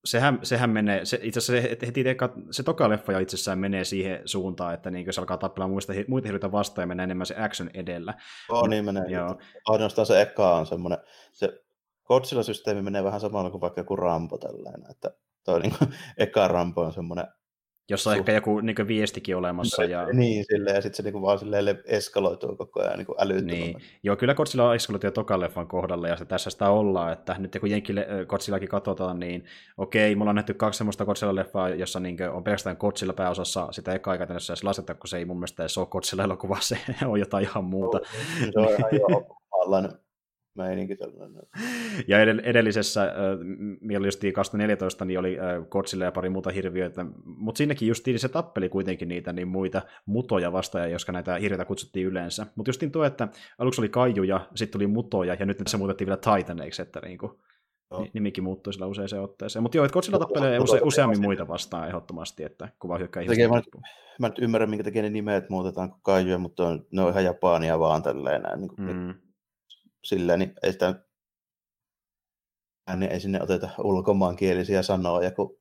sehän, 0.06 0.40
sehän 0.44 0.70
menee, 0.70 1.06
se, 1.06 1.20
itse 1.22 1.38
asiassa 1.38 1.68
se, 1.68 1.88
heti 1.88 2.10
eka, 2.10 2.34
se 2.52 2.64
toka 2.64 2.90
leffa 2.90 3.12
jo 3.12 3.20
itsessään 3.20 3.60
menee 3.60 3.84
siihen 3.84 4.22
suuntaan, 4.26 4.74
että 4.74 4.92
niin, 4.92 5.14
se 5.14 5.22
alkaa 5.22 5.38
tappella 5.38 5.68
muista, 5.68 5.94
muita 6.08 6.28
hirviöitä 6.28 6.52
vastaan 6.52 6.84
ja 6.84 6.88
menee 6.88 7.04
enemmän 7.04 7.26
se 7.26 7.36
action 7.38 7.70
edellä. 7.74 8.14
Oh, 8.50 8.68
niin 8.68 8.86
menee. 8.86 9.04
Joo. 9.08 9.38
Ainoastaan 9.66 10.06
se 10.06 10.22
eka 10.22 10.56
on 10.56 10.66
semmoinen, 10.66 11.00
se 11.32 11.64
Godzilla-systeemi 12.04 12.82
menee 12.82 13.04
vähän 13.04 13.20
samalla 13.20 13.50
kuin 13.50 13.62
vaikka 13.62 13.80
joku 13.80 13.96
Rambo 13.96 14.38
tällainen, 14.38 14.92
että 14.92 15.12
toi 15.44 15.60
niin 15.60 15.74
kuin, 15.78 15.94
eka 16.18 16.48
Rambo 16.48 16.82
on 16.82 16.94
semmoinen 16.94 17.26
jossa 17.92 18.10
on 18.10 18.16
ehkä 18.16 18.32
joku 18.32 18.60
niin 18.60 18.88
viestikin 18.88 19.36
olemassa. 19.36 19.84
Ja... 19.84 20.06
Niin, 20.14 20.46
silleen, 20.46 20.76
ja 20.76 20.82
sitten 20.82 20.98
se 20.98 21.04
niin 21.04 21.14
kuin, 21.14 21.22
vaan 21.22 21.40
silleen 21.40 21.80
eskaloituu 21.86 22.56
koko 22.56 22.82
ajan 22.82 22.98
niin 22.98 23.08
älyttömällä. 23.20 23.66
Niin. 23.66 23.82
Joo, 24.04 24.16
kyllä 24.16 24.34
Godzilla 24.34 24.70
on 24.70 24.76
eskaloitu 24.76 25.12
tokan 25.12 25.40
leffan 25.40 25.68
kohdalla, 25.68 26.08
ja 26.08 26.18
se 26.18 26.26
tässä 26.26 26.50
sitä 26.50 26.70
ollaan, 26.70 27.14
että 27.14 27.36
nyt 27.40 27.58
kun 27.60 27.70
Jenkille 27.70 28.08
Godzillakin 28.28 28.70
katsotaan, 28.70 29.20
niin 29.20 29.46
okei, 29.78 30.16
mulla 30.16 30.30
on 30.30 30.36
nähty 30.36 30.54
kaksi 30.54 30.78
semmoista 30.78 31.06
Godzilla-leffaa, 31.06 31.76
jossa 31.76 32.00
niin 32.00 32.18
on 32.32 32.44
pelkästään 32.44 32.78
Godzilla 32.80 33.14
pääosassa 33.14 33.68
sitä 33.72 33.94
eka 33.94 34.18
käytännössä 34.18 34.54
edes 34.54 34.64
laseta, 34.64 34.94
kun 34.94 35.08
se 35.08 35.18
ei 35.18 35.26
mun 35.26 35.38
mielestä 35.38 35.64
edes 35.64 35.78
ole 35.78 35.88
Godzilla-elokuva, 35.88 36.58
se 36.70 36.78
on 37.06 37.20
jotain 37.20 37.44
ihan 37.44 37.64
muuta. 37.64 38.00
Se 38.40 38.60
on 38.60 38.70
ihan 38.70 38.90
jo 38.92 39.38
meininki 40.56 40.96
tällainen. 40.96 41.44
Ja 42.08 42.22
edellisessä, 42.22 43.04
äh, 43.04 43.12
mieli 43.82 44.08
just 44.08 44.22
2014, 44.34 45.06
niin 45.06 45.20
oli 45.20 45.38
Godzilla 45.70 46.06
ja 46.06 46.12
pari 46.12 46.30
muuta 46.30 46.50
hirviöitä, 46.50 47.06
mutta 47.26 47.58
sinnekin 47.58 47.88
justiin 47.88 48.20
se 48.20 48.30
tappeli 48.30 48.70
kuitenkin 48.70 49.08
niitä 49.08 49.34
niin 49.34 49.48
muita 49.48 49.82
mutoja 50.06 50.52
vastaan, 50.52 50.92
joska 50.92 51.12
näitä 51.12 51.36
hirviöitä 51.36 51.66
kutsuttiin 51.66 52.08
yleensä. 52.08 52.48
Mutta 52.56 52.70
justiin 52.70 52.92
tuo, 52.92 53.04
että 53.04 53.28
aluksi 53.58 53.82
oli 53.82 53.90
kaijuja, 53.90 54.48
sitten 54.56 54.80
tuli 54.80 54.88
mutoja, 54.88 55.38
ja 55.40 55.46
nyt 55.46 55.62
se 55.68 55.78
muutettiin 55.78 56.06
vielä 56.06 56.38
Titaneiksi, 56.38 56.82
että 56.82 57.00
niinku, 57.00 57.40
Joo. 57.92 58.08
Nimikin 58.14 58.44
muuttui 58.44 58.74
sillä 58.74 58.86
useaseen 58.86 59.22
otteeseen. 59.22 59.64
Mutta 59.64 59.78
joo, 59.78 59.86
että 59.86 59.94
Godzilla 59.94 60.20
tappelee 60.20 60.60
use, 60.60 60.80
useammin 60.84 61.22
muita 61.22 61.48
vastaan 61.48 61.88
ehdottomasti, 61.88 62.44
että 62.44 62.70
kuva 62.80 62.98
hyökkää 62.98 63.24
ihmisiä. 63.24 63.50
Mä, 63.50 63.62
mä 64.20 64.28
nyt 64.28 64.40
ymmärrän, 64.40 64.70
minkä 64.70 64.84
takia 64.84 65.02
ne 65.02 65.10
nimet 65.10 65.50
muutetaan 65.50 65.90
kuin 65.90 66.02
kaijuja, 66.04 66.38
mutta 66.38 66.68
on, 66.68 66.86
ne 66.92 67.02
on 67.02 67.12
ihan 67.12 67.24
japania 67.24 67.80
vaan 67.80 68.04
tälleen 68.04 68.42
näin. 68.42 68.60
Niin 68.60 68.76
kuin, 68.76 68.96
mm. 68.96 69.14
Silleen, 70.04 70.40
niin 70.40 70.54
ei 70.64 70.72
sitä 70.72 70.96
niin 72.96 73.12
ei 73.12 73.20
sinne 73.20 73.42
oteta 73.42 73.70
ulkomaankielisiä 73.78 74.82
sanoja, 74.82 75.32
kun 75.32 75.58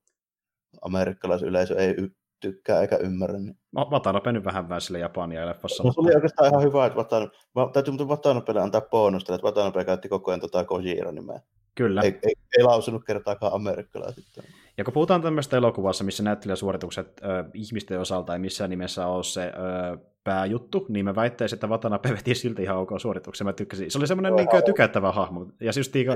amerikkalaisyleisö 0.83 1.74
ei 1.74 1.94
y- 1.98 2.14
tykkää 2.40 2.81
eikä 2.81 2.96
ymmärrä. 2.96 3.38
Niin. 3.38 3.59
No, 3.72 3.88
Watanabe 3.90 4.33
nyt 4.33 4.44
vähän 4.44 4.68
vähän 4.68 4.81
sille 4.81 4.98
Japania 4.98 5.46
leffassa. 5.46 5.83
No, 5.83 5.92
se 5.92 6.00
oli 6.00 6.14
oikeastaan 6.14 6.48
ihan 6.48 6.62
hyvä, 6.62 6.87
että 6.87 6.98
Watanabe, 6.98 7.33
täytyy 7.72 7.92
muuten 7.92 8.09
Watanabelle 8.09 8.61
antaa 8.61 8.81
bonusta, 8.81 9.35
että 9.35 9.46
Watanabe 9.46 9.85
käytti 9.85 10.09
koko 10.09 10.31
ajan 10.31 10.40
tota 10.40 10.64
Kojiro-nimeä. 10.64 11.40
Kyllä. 11.74 12.03
Ei, 12.03 12.18
ei, 12.22 12.35
ei 12.59 12.64
lausunut 12.64 13.05
kertaakaan 13.05 13.53
amerikkalaiset. 13.53 14.24
Ja 14.79 14.85
kun 14.85 14.94
puhutaan 14.94 15.22
tämmöistä 15.22 15.57
elokuvassa, 15.57 16.05
missä 16.05 16.22
näyttelijäsuoritukset 16.22 17.20
ö, 17.24 17.44
ihmisten 17.55 18.00
osalta 18.00 18.33
ei 18.33 18.38
missään 18.38 18.70
nimessä 18.70 19.07
ole 19.07 19.24
se 19.24 19.42
ö, 19.42 19.98
pääjuttu, 20.24 20.87
niin 20.88 21.04
mä 21.04 21.14
väittäisin, 21.14 21.56
että 21.56 21.66
Watanabe 21.66 22.09
veti 22.16 22.35
silti 22.35 22.62
ihan 22.62 22.76
ok 22.76 22.90
suorituksen. 22.98 23.46
Mä 23.46 23.52
tykkäsin. 23.52 23.90
Se 23.90 23.98
oli 23.98 24.06
semmoinen 24.06 24.37
niin 24.37 24.48
tykättävä 24.64 25.12
hahmo. 25.12 25.46
Ja 25.61 25.72
just, 25.76 25.94
niin, 25.94 26.06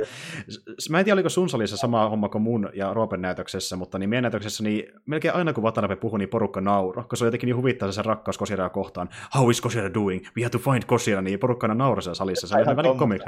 mä 0.90 0.99
en 0.99 1.05
tiedä, 1.05 1.14
oliko 1.14 1.29
sun 1.29 1.49
salissa 1.49 1.77
sama 1.77 2.09
homma 2.09 2.29
kuin 2.29 2.43
mun 2.43 2.71
ja 2.75 2.95
Roopen 2.95 3.23
näytöksessä, 3.23 3.77
mutta 3.77 3.99
niin 3.99 4.11
meidän 4.11 4.23
näytöksessä 4.23 4.64
niin 4.64 4.93
melkein 5.07 5.35
aina 5.35 5.53
kun 5.53 5.64
Watanabe 5.64 5.97
puhui, 5.97 6.19
niin 6.19 6.29
porukka 6.29 6.61
nauro, 6.61 7.03
koska 7.03 7.17
se 7.17 7.25
on 7.25 7.27
jotenkin 7.27 7.47
niin 7.47 7.57
huvittaa 7.57 7.93
se 7.93 8.03
rakkaus 8.03 8.38
Kosiraa 8.38 8.69
kohtaan. 8.69 9.09
How 9.35 9.51
is 9.51 9.61
Kosira 9.61 9.95
doing? 9.95 10.27
We 10.37 10.43
have 10.43 10.51
to 10.51 10.59
find 10.59 10.83
Kosira, 10.87 11.23
niin 11.23 11.38
porukka 11.38 11.67
aina 11.67 11.75
nauroi 11.75 12.03
siellä 12.03 12.14
salissa. 12.14 12.47
Se 12.47 12.57
oli 12.57 12.77
välin 12.77 12.99
comic 12.99 13.23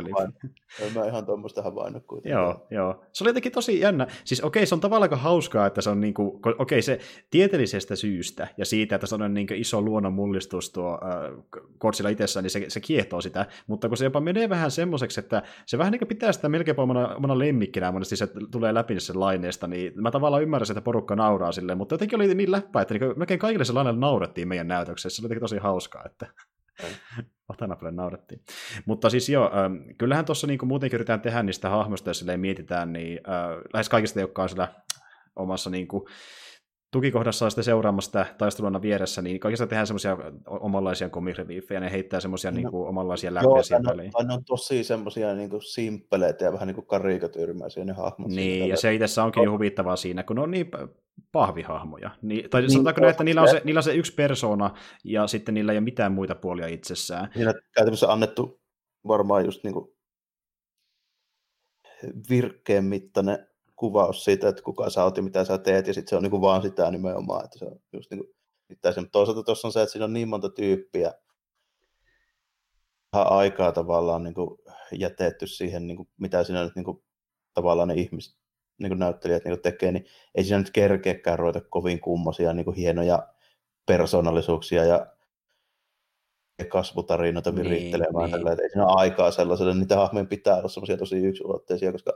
Mä 0.94 1.06
ihan 1.06 1.26
tuommoista 1.26 1.62
havainnut 1.62 2.04
kuitenkin. 2.06 2.32
Joo, 2.32 2.66
joo. 2.70 3.04
Se 3.12 3.24
oli 3.24 3.28
jotenkin 3.28 3.52
tosi 3.52 3.80
jännä. 3.80 4.06
Siis 4.24 4.40
okei, 4.40 4.60
okay, 4.60 4.66
se 4.66 4.74
on 4.74 4.80
tavallaan 4.80 5.12
aika 5.12 5.16
hauskaa, 5.16 5.66
että 5.66 5.80
se 5.80 5.90
on 5.90 6.00
niin 6.00 6.14
kuin, 6.14 6.28
okei, 6.28 6.54
okay, 6.58 6.82
se 6.82 6.98
tieteellisestä 7.30 7.96
syystä 7.96 8.48
ja 8.56 8.64
siitä, 8.64 8.94
että 8.94 9.06
se 9.06 9.14
on 9.14 9.34
niin 9.34 9.46
iso 9.54 9.82
luonnon 9.82 10.12
mullistus 10.12 10.66
tuo 10.76 11.00
äh, 11.04 11.44
Godzilla 11.80 12.10
itsessään, 12.10 12.42
niin 12.42 12.50
se, 12.50 12.64
se 12.68 12.80
kiehtoo 12.80 13.20
sitä, 13.20 13.46
mutta 13.66 13.88
kun 13.88 13.96
se 13.96 14.04
jopa 14.04 14.20
menee 14.20 14.48
vähän 14.48 14.70
semmoiseksi, 14.70 15.20
että 15.20 15.42
se 15.66 15.78
vähän 15.78 15.92
niin 15.92 16.08
pitää 16.08 16.32
sitä 16.32 16.48
melkein 16.48 16.80
omana, 16.80 17.14
omana 17.14 17.38
lemmikkinä, 17.38 17.92
monesti 17.92 18.16
se 18.16 18.28
tulee 18.50 18.74
läpi 18.74 19.00
sen 19.00 19.20
laineesta, 19.20 19.66
niin 19.66 19.92
mä 19.96 20.10
tavallaan 20.10 20.42
ymmärrän, 20.42 20.66
että 20.70 20.80
porukka 20.80 21.16
nauraa 21.16 21.52
silleen, 21.52 21.78
mutta 21.78 21.94
jotenkin 21.94 22.16
oli 22.16 22.34
niin 22.34 22.52
läppä, 22.52 22.80
että 22.80 22.94
niin 22.94 23.18
melkein 23.18 23.40
kaikille 23.40 23.64
se 23.64 23.72
lainalla 23.72 24.00
naurettiin 24.00 24.48
meidän 24.48 24.68
näytöksessä, 24.68 25.16
se 25.16 25.22
oli 25.22 25.24
jotenkin 25.24 25.40
tosi 25.40 25.58
hauskaa, 25.58 26.02
että 26.06 26.26
Watanabe 27.50 27.90
naurettiin. 28.02 28.40
Mutta 28.86 29.10
siis 29.10 29.28
joo, 29.28 29.44
äh, 29.44 29.96
kyllähän 29.98 30.24
tuossa 30.24 30.46
niin 30.46 30.58
muutenkin 30.62 30.96
yritetään 30.96 31.20
tehdä 31.20 31.42
niistä 31.42 31.70
hahmoista, 31.70 32.10
jos 32.10 32.24
mietitään, 32.36 32.92
niin 32.92 33.20
äh, 33.28 33.62
lähes 33.74 33.88
kaikista, 33.88 34.20
jotka 34.20 34.42
on 34.42 34.48
siellä 34.48 34.68
omassa 35.36 35.70
niin 35.70 35.88
kuin, 35.88 36.04
tukikohdassa 36.90 37.44
on 37.44 37.50
sitten 37.50 37.64
seuraamassa 37.64 38.26
taisteluna 38.38 38.82
vieressä, 38.82 39.22
niin 39.22 39.40
kaikista 39.40 39.66
tehdään 39.66 39.86
semmoisia 39.86 40.16
omanlaisia 40.46 41.08
comic 41.08 41.38
reliefejä, 41.38 41.80
ne 41.80 41.90
heittää 41.90 42.20
semmoisia 42.20 42.50
no, 42.50 42.54
niin 42.54 42.70
kuin, 42.70 42.88
omanlaisia 42.88 43.34
läppiä 43.34 43.62
siihen 43.62 43.84
väliin. 43.84 44.12
ne 44.26 44.34
on 44.34 44.44
tosi 44.44 44.84
semmoisia 44.84 45.34
niin 45.34 45.50
simppeleitä 45.72 46.44
ja 46.44 46.52
vähän 46.52 46.66
niin 46.66 46.74
kuin 46.74 46.86
karikatyrmäisiä 46.86 47.84
ne 47.84 47.92
hahmot. 47.92 48.28
Niin, 48.28 48.68
ja 48.68 48.76
se 48.76 48.94
itse 48.94 49.20
onkin 49.20 49.42
jo 49.42 49.52
huvittavaa 49.52 49.96
siinä, 49.96 50.22
kun 50.22 50.36
ne 50.36 50.42
on 50.42 50.50
niin 50.50 50.70
pahvihahmoja. 51.32 52.10
Niin, 52.22 52.50
tai 52.50 52.60
niin, 52.60 52.70
sanotaanko 52.70 53.00
ne, 53.00 53.08
että 53.08 53.24
niillä 53.24 53.42
on, 53.42 53.48
se, 53.48 53.62
niillä 53.64 53.78
on 53.78 53.82
se 53.82 53.94
yksi 53.94 54.14
persona, 54.14 54.70
ja 55.04 55.26
sitten 55.26 55.54
niillä 55.54 55.72
ei 55.72 55.78
ole 55.78 55.84
mitään 55.84 56.12
muita 56.12 56.34
puolia 56.34 56.66
itsessään. 56.66 57.28
Siinä 57.34 57.54
käytännössä 57.74 58.12
annettu 58.12 58.60
varmaan 59.08 59.44
just 59.44 59.64
niin 59.64 59.74
kuin 59.74 59.96
virkkeen 62.30 62.84
mittainen 62.84 63.48
kuvaus 63.76 64.24
siitä, 64.24 64.48
että 64.48 64.62
kuka 64.62 64.90
sä 64.90 65.04
oot 65.04 65.16
ja 65.16 65.22
mitä 65.22 65.44
sä 65.44 65.58
teet, 65.58 65.86
ja 65.86 65.94
sitten 65.94 66.10
se 66.10 66.16
on 66.16 66.22
niinku 66.22 66.40
vaan 66.40 66.62
sitä 66.62 66.90
nimenomaan, 66.90 67.44
että 67.44 67.58
se 67.58 67.64
on 67.64 67.80
just 67.92 68.10
niinku, 68.10 68.34
se. 68.90 69.00
Mutta 69.00 69.12
toisaalta 69.12 69.42
tuossa 69.42 69.68
on 69.68 69.72
se, 69.72 69.82
että 69.82 69.92
siinä 69.92 70.04
on 70.04 70.12
niin 70.12 70.28
monta 70.28 70.50
tyyppiä, 70.50 71.12
vähän 73.12 73.32
aikaa 73.32 73.72
tavallaan 73.72 74.22
niinku 74.22 74.62
jätetty 74.92 75.46
siihen, 75.46 75.86
niinku, 75.86 76.08
mitä 76.20 76.44
siinä 76.44 76.64
nyt 76.64 76.74
niinku, 76.74 77.04
tavallaan 77.54 77.88
ne 77.88 77.94
ihmiset, 77.94 78.36
niinku 78.78 78.94
näyttelijät 78.94 79.44
niinku 79.44 79.62
tekee, 79.62 79.92
niin 79.92 80.06
ei 80.34 80.44
siinä 80.44 80.58
nyt 80.58 80.70
kerkeäkään 80.70 81.38
ruveta 81.38 81.60
kovin 81.60 82.00
kummosia 82.00 82.52
niinku 82.52 82.72
hienoja 82.72 83.28
persoonallisuuksia 83.86 84.84
ja 84.84 85.06
kasvutarinoita 86.68 87.50
niin, 87.50 87.64
virittelemään. 87.64 88.30
Niin, 88.30 88.44
niin. 88.44 88.60
Ei 88.60 88.70
siinä 88.70 88.86
ole 88.86 89.00
aikaa 89.00 89.30
sellaiselle, 89.30 89.74
niitä 89.74 89.96
hahmojen 89.96 90.28
pitää 90.28 90.56
olla 90.56 90.68
sellaisia 90.68 90.96
tosi 90.96 91.16
yksulotteisia, 91.16 91.92
koska 91.92 92.12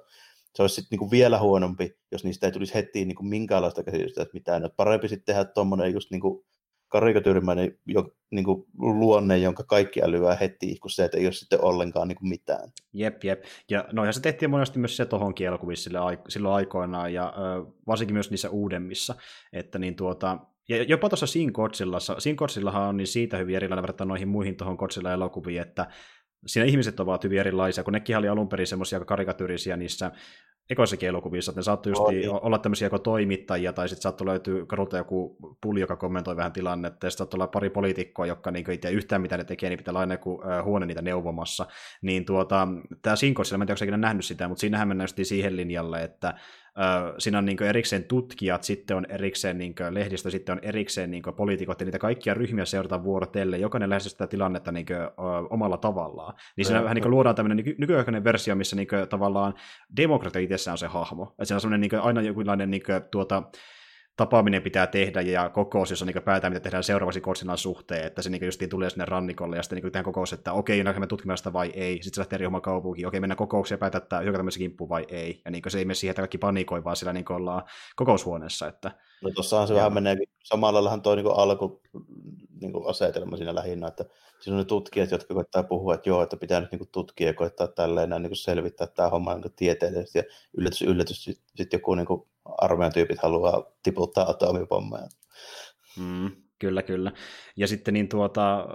se 0.55 0.63
olisi 0.63 0.75
sitten 0.75 0.99
niin 0.99 1.11
vielä 1.11 1.39
huonompi, 1.39 1.97
jos 2.13 2.25
niistä 2.25 2.47
ei 2.47 2.53
tulisi 2.53 2.75
heti 2.75 3.05
niin 3.05 3.17
kuin 3.17 3.29
minkäänlaista 3.29 3.83
käsitystä, 3.83 4.23
että 4.23 4.35
mitään. 4.35 4.65
Että 4.65 4.77
parempi 4.77 5.09
sitten 5.09 5.35
tehdä 5.35 5.45
tuommoinen 5.45 5.93
just 5.93 6.11
niin 6.11 6.21
kuin 6.21 6.45
karikatyyrimäinen 6.89 7.79
jo, 7.87 8.13
niin 8.31 8.45
kuin 8.45 8.65
luonne, 8.79 9.39
jonka 9.39 9.63
kaikki 9.63 10.03
älyää 10.03 10.35
heti, 10.35 10.79
kun 10.79 10.91
se, 10.91 11.05
että 11.05 11.19
ei 11.19 11.27
ole 11.27 11.33
sitten 11.33 11.65
ollenkaan 11.65 12.09
niin 12.09 12.17
kuin 12.17 12.29
mitään. 12.29 12.71
Jep, 12.93 13.25
jep. 13.25 13.45
Ja 13.71 13.85
noihan 13.93 14.15
se 14.15 14.21
tehtiin 14.21 14.51
monesti 14.51 14.79
myös 14.79 14.97
se 14.97 15.07
tohonkin 15.07 15.47
elokuvissa 15.47 15.91
silloin 16.29 16.55
aikoinaan, 16.55 17.13
ja 17.15 17.35
ö, 17.37 17.73
varsinkin 17.87 18.15
myös 18.15 18.31
niissä 18.31 18.51
uudemmissa, 18.51 19.15
että 19.53 19.79
niin 19.79 19.97
tuota, 19.97 20.39
ja 20.69 20.83
jopa 20.83 21.09
tuossa 21.09 21.27
Sin 21.27 21.51
Godzillassa, 21.55 22.21
Sin 22.21 22.35
Godzillahan 22.35 22.89
on 22.89 22.97
niin 22.97 23.07
siitä 23.07 23.37
hyvin 23.37 23.57
erilainen 23.57 23.83
verrattuna 23.83 24.09
noihin 24.09 24.29
muihin 24.29 24.57
tuohon 24.57 24.77
Godzilla-elokuviin, 24.77 25.63
että 25.63 25.87
siinä 26.47 26.67
ihmiset 26.67 27.01
ovat 27.01 27.25
hyvin 27.25 27.39
erilaisia, 27.39 27.85
kun 27.85 27.93
nekin 27.93 28.17
oli 28.17 28.29
alun 28.29 28.49
perin 28.49 28.67
semmoisia 28.67 29.05
karikatyyrisiä 29.05 29.77
niissä 29.77 30.11
ekoissakin 30.71 31.09
elokuvissa, 31.09 31.51
että 31.51 31.59
ne 31.59 31.63
saattoi 31.63 31.91
just 31.91 32.03
niin. 32.11 32.31
olla 32.31 32.59
tämmöisiä 32.59 32.87
joko 32.87 32.99
toimittajia, 32.99 33.73
tai 33.73 33.89
sitten 33.89 34.03
saattoi 34.03 34.27
löytyä 34.27 34.67
kadulta 34.67 34.97
joku 34.97 35.37
puli, 35.61 35.81
joka 35.81 35.97
kommentoi 35.97 36.37
vähän 36.37 36.53
tilannetta, 36.53 37.07
ja 37.07 37.11
sitten 37.11 37.19
saattoi 37.19 37.39
olla 37.39 37.47
pari 37.47 37.71
poliitikkoa, 37.71 38.27
jotka 38.27 38.51
niin 38.51 38.65
ei 38.85 38.95
yhtään 38.95 39.23
mitä 39.23 39.37
ne 39.37 39.45
tekee, 39.45 39.69
niin 39.69 39.79
pitää 39.79 39.93
olla 39.93 40.01
aina 40.01 40.15
joku 40.15 40.43
huone 40.65 40.87
niitä 40.87 41.03
neuvomassa. 41.03 41.67
Niin 42.03 42.25
tuota, 42.25 42.69
tämä 43.03 43.17
Sinkos, 43.17 43.53
mä 43.53 43.63
en 43.63 43.67
tiedä, 43.67 43.79
onko 43.83 43.97
nähnyt 43.97 44.25
sitä, 44.25 44.49
mutta 44.49 44.61
siinähän 44.61 44.89
mennään 44.89 45.09
siihen 45.23 45.57
linjalle, 45.57 46.03
että 46.03 46.35
siinä 47.19 47.39
on 47.39 47.45
niin 47.45 47.63
erikseen 47.63 48.05
tutkijat, 48.05 48.63
sitten 48.63 48.97
on 48.97 49.07
erikseen 49.09 49.59
niin 49.59 49.75
lehdistö, 49.91 50.31
sitten 50.31 50.53
on 50.53 50.59
erikseen 50.63 51.11
niin 51.11 51.23
poliitikot, 51.37 51.81
ja 51.81 51.85
niitä 51.85 51.99
kaikkia 51.99 52.35
ryhmiä 52.35 52.65
seurataan 52.65 53.05
vuorotelle, 53.05 53.59
jokainen 53.59 53.91
lähestyy 53.91 54.11
sitä 54.11 54.27
tilannetta 54.27 54.73
niin 54.73 54.87
omalla 55.51 55.77
tavallaan. 55.77 56.35
Niin 56.57 56.65
siinä 56.65 56.83
vähän 56.83 56.95
niin 56.95 57.11
luodaan 57.11 57.35
tämmöinen 57.37 57.57
nyky- 57.57 57.75
nykyaikainen 57.79 58.25
versio, 58.25 58.55
missä 58.55 58.77
niin 58.77 58.89
tavallaan 59.09 59.55
demokratia 59.97 60.43
itsessään 60.43 60.73
on 60.73 60.79
se 60.79 60.87
hahmo. 60.87 61.23
Että 61.25 61.45
siinä 61.45 61.57
on 61.57 61.61
semmoinen 61.61 61.81
niin 61.81 62.01
aina 62.01 62.23
jokinlainen 62.23 62.71
niin 62.71 62.83
tuota, 63.11 63.43
tapaaminen 64.21 64.63
pitää 64.63 64.87
tehdä 64.87 65.21
ja 65.21 65.51
kokous, 65.51 65.91
jossa 65.91 66.05
niin 66.05 66.23
päätetään, 66.23 66.53
mitä 66.53 66.63
tehdään 66.63 66.85
seuraavaksi 66.85 67.21
Godzillan 67.21 67.59
suhteen, 67.59 68.07
että 68.07 68.23
se 68.23 68.31
niin 68.31 68.45
justiin 68.45 68.71
tulee 68.71 68.91
sinne 68.91 69.05
rannikolle 69.05 69.57
ja 69.57 69.63
sitten 69.63 69.77
niin 69.77 69.83
tehdään 69.83 70.05
kokous, 70.05 70.33
että 70.33 70.53
okei, 70.53 70.81
okay, 70.81 70.99
me 70.99 71.07
tutkimaan 71.07 71.39
sitä 71.39 71.53
vai 71.53 71.71
ei. 71.75 71.95
Sitten 71.95 72.15
se 72.15 72.21
lähtee 72.21 72.37
eri 72.37 72.47
oma 72.47 72.61
kaupunkiin, 72.61 73.07
okei, 73.07 73.21
mennään 73.21 73.37
kokoukseen 73.37 73.77
ja 73.77 73.79
päätetään, 73.79 74.03
että 74.03 74.21
hyökätään 74.21 74.49
kimppu 74.59 74.89
vai 74.89 75.07
ei. 75.09 75.43
Ja 75.45 75.51
niin 75.51 75.63
se 75.69 75.79
ei 75.79 75.85
mene 75.85 75.95
siihen, 75.95 76.11
että 76.11 76.23
kaikki 76.23 76.39
panikoi, 76.39 76.85
vaan 76.85 76.97
sillä 76.97 77.13
niin 77.13 77.33
ollaan 77.33 77.63
kokoushuoneessa. 77.97 78.69
Että... 78.69 78.91
No 79.23 79.31
tuossahan 79.35 79.69
se 79.69 79.75
ja... 79.75 79.79
vähän 79.79 79.93
menee, 79.93 80.17
samalla 80.45 80.85
lailla 80.85 81.03
toi 81.03 81.17
niin 81.17 81.27
alku 81.37 81.83
niin 82.61 82.73
asetelma 82.87 83.37
siinä 83.37 83.55
lähinnä, 83.55 83.89
että 83.89 84.05
siinä 84.41 84.55
on 84.55 84.59
ne 84.59 84.65
tutkijat, 84.65 85.11
jotka 85.11 85.35
koittaa 85.35 85.63
puhua, 85.63 85.95
että 85.95 86.09
joo, 86.09 86.23
että 86.23 86.37
pitää 86.37 86.61
nyt 86.61 86.73
niin 86.73 86.89
tutkia 86.93 87.27
ja 87.27 87.35
koittaa 87.35 87.67
tälleen 87.67 88.11
niin 88.11 88.37
selvittää 88.37 88.87
tämä 88.87 89.09
homma 89.09 89.35
niin 89.35 89.53
tieteellisesti 89.57 90.19
ja 90.19 90.25
yllätys, 90.57 90.83
yllätys, 90.83 91.25
sitten 91.25 91.79
joku 91.79 91.95
niin 91.95 92.07
armeijan 92.59 92.93
tyypit 92.93 93.19
haluaa 93.19 93.65
tiputtaa 93.83 94.31
atomipommeja. 94.31 95.09
Mm, 95.99 96.31
kyllä, 96.59 96.83
kyllä. 96.83 97.13
Ja 97.57 97.67
sitten 97.67 97.95
niin 97.95 98.09
tuota, 98.09 98.67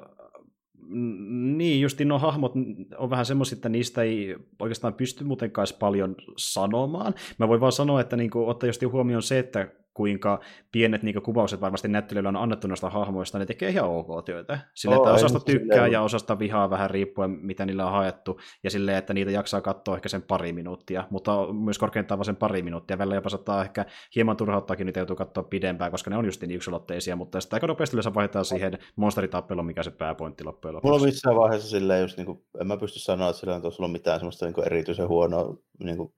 niin, 1.57 1.81
just 1.81 1.99
nuo 2.01 2.19
hahmot 2.19 2.53
on 2.97 3.09
vähän 3.09 3.25
semmoisia, 3.25 3.55
että 3.55 3.69
niistä 3.69 4.01
ei 4.01 4.35
oikeastaan 4.59 4.93
pysty 4.93 5.23
muutenkaan 5.23 5.67
paljon 5.79 6.15
sanomaan. 6.38 7.13
Mä 7.38 7.47
voin 7.47 7.61
vaan 7.61 7.71
sanoa, 7.71 8.01
että 8.01 8.17
niin 8.17 8.31
ottaa 8.35 8.67
just 8.67 8.81
huomioon 8.91 9.23
se, 9.23 9.39
että 9.39 9.67
kuinka 9.95 10.39
pienet 10.71 11.03
niin 11.03 11.23
kuvaukset 11.23 11.62
varmasti 11.62 11.88
näyttelijöillä 11.88 12.29
on 12.29 12.36
annettu 12.36 12.67
noista 12.67 12.89
hahmoista, 12.89 13.39
ne 13.39 13.45
tekee 13.45 13.69
ihan 13.69 13.89
ok 13.89 14.25
työtä. 14.25 14.60
Sille, 14.73 14.95
että 14.95 15.13
osasta 15.13 15.39
tykkää 15.39 15.75
silleen. 15.75 15.91
ja 15.91 16.01
osasta 16.01 16.39
vihaa 16.39 16.69
vähän 16.69 16.89
riippuen, 16.89 17.31
mitä 17.31 17.65
niillä 17.65 17.86
on 17.86 17.91
haettu, 17.91 18.39
ja 18.63 18.69
silleen, 18.69 18.97
että 18.97 19.13
niitä 19.13 19.31
jaksaa 19.31 19.62
katsoa 19.62 19.95
ehkä 19.95 20.10
sen 20.10 20.21
pari 20.21 20.53
minuuttia, 20.53 21.08
mutta 21.10 21.53
myös 21.53 21.77
korkeintaan 21.77 22.17
vain 22.17 22.25
sen 22.25 22.36
pari 22.36 22.62
minuuttia. 22.62 22.97
Välillä 22.97 23.15
jopa 23.15 23.29
saattaa 23.29 23.62
ehkä 23.62 23.86
hieman 24.15 24.38
turhauttaakin, 24.38 24.86
niitä 24.86 24.99
joutuu 24.99 25.15
katsoa 25.15 25.43
pidempään, 25.43 25.91
koska 25.91 26.10
ne 26.10 26.17
on 26.17 26.25
just 26.25 26.41
niin 26.41 26.51
yksilotteisia, 26.51 27.15
mutta 27.15 27.41
sitten 27.41 27.58
aika 27.58 27.67
nopeasti 27.67 27.95
yleensä 27.95 28.13
vaihdetaan 28.13 28.45
siihen 28.45 28.77
monsteritappeluun, 28.95 29.65
mikä 29.65 29.84
se 29.84 29.91
pääpointti 29.91 30.43
loppujen 30.43 30.75
lopuksi. 30.75 30.88
Mulla 30.88 31.01
on 31.01 31.08
missään 31.08 31.36
vaiheessa 31.36 31.69
silleen 31.69 32.01
just, 32.01 32.17
niin 32.17 32.25
kuin, 32.25 32.43
en 32.62 32.67
mä 32.67 32.77
pysty 32.77 32.99
sanoa, 32.99 33.29
että 33.29 33.39
sillä 33.39 33.55
on 33.55 33.62
tuossa 33.62 33.88
mitään 33.88 34.19
semmoista 34.19 34.45
niin 34.45 34.65
erityisen 34.65 35.08
huonoa 35.08 35.58
niin 35.84 35.97
kuin 35.97 36.13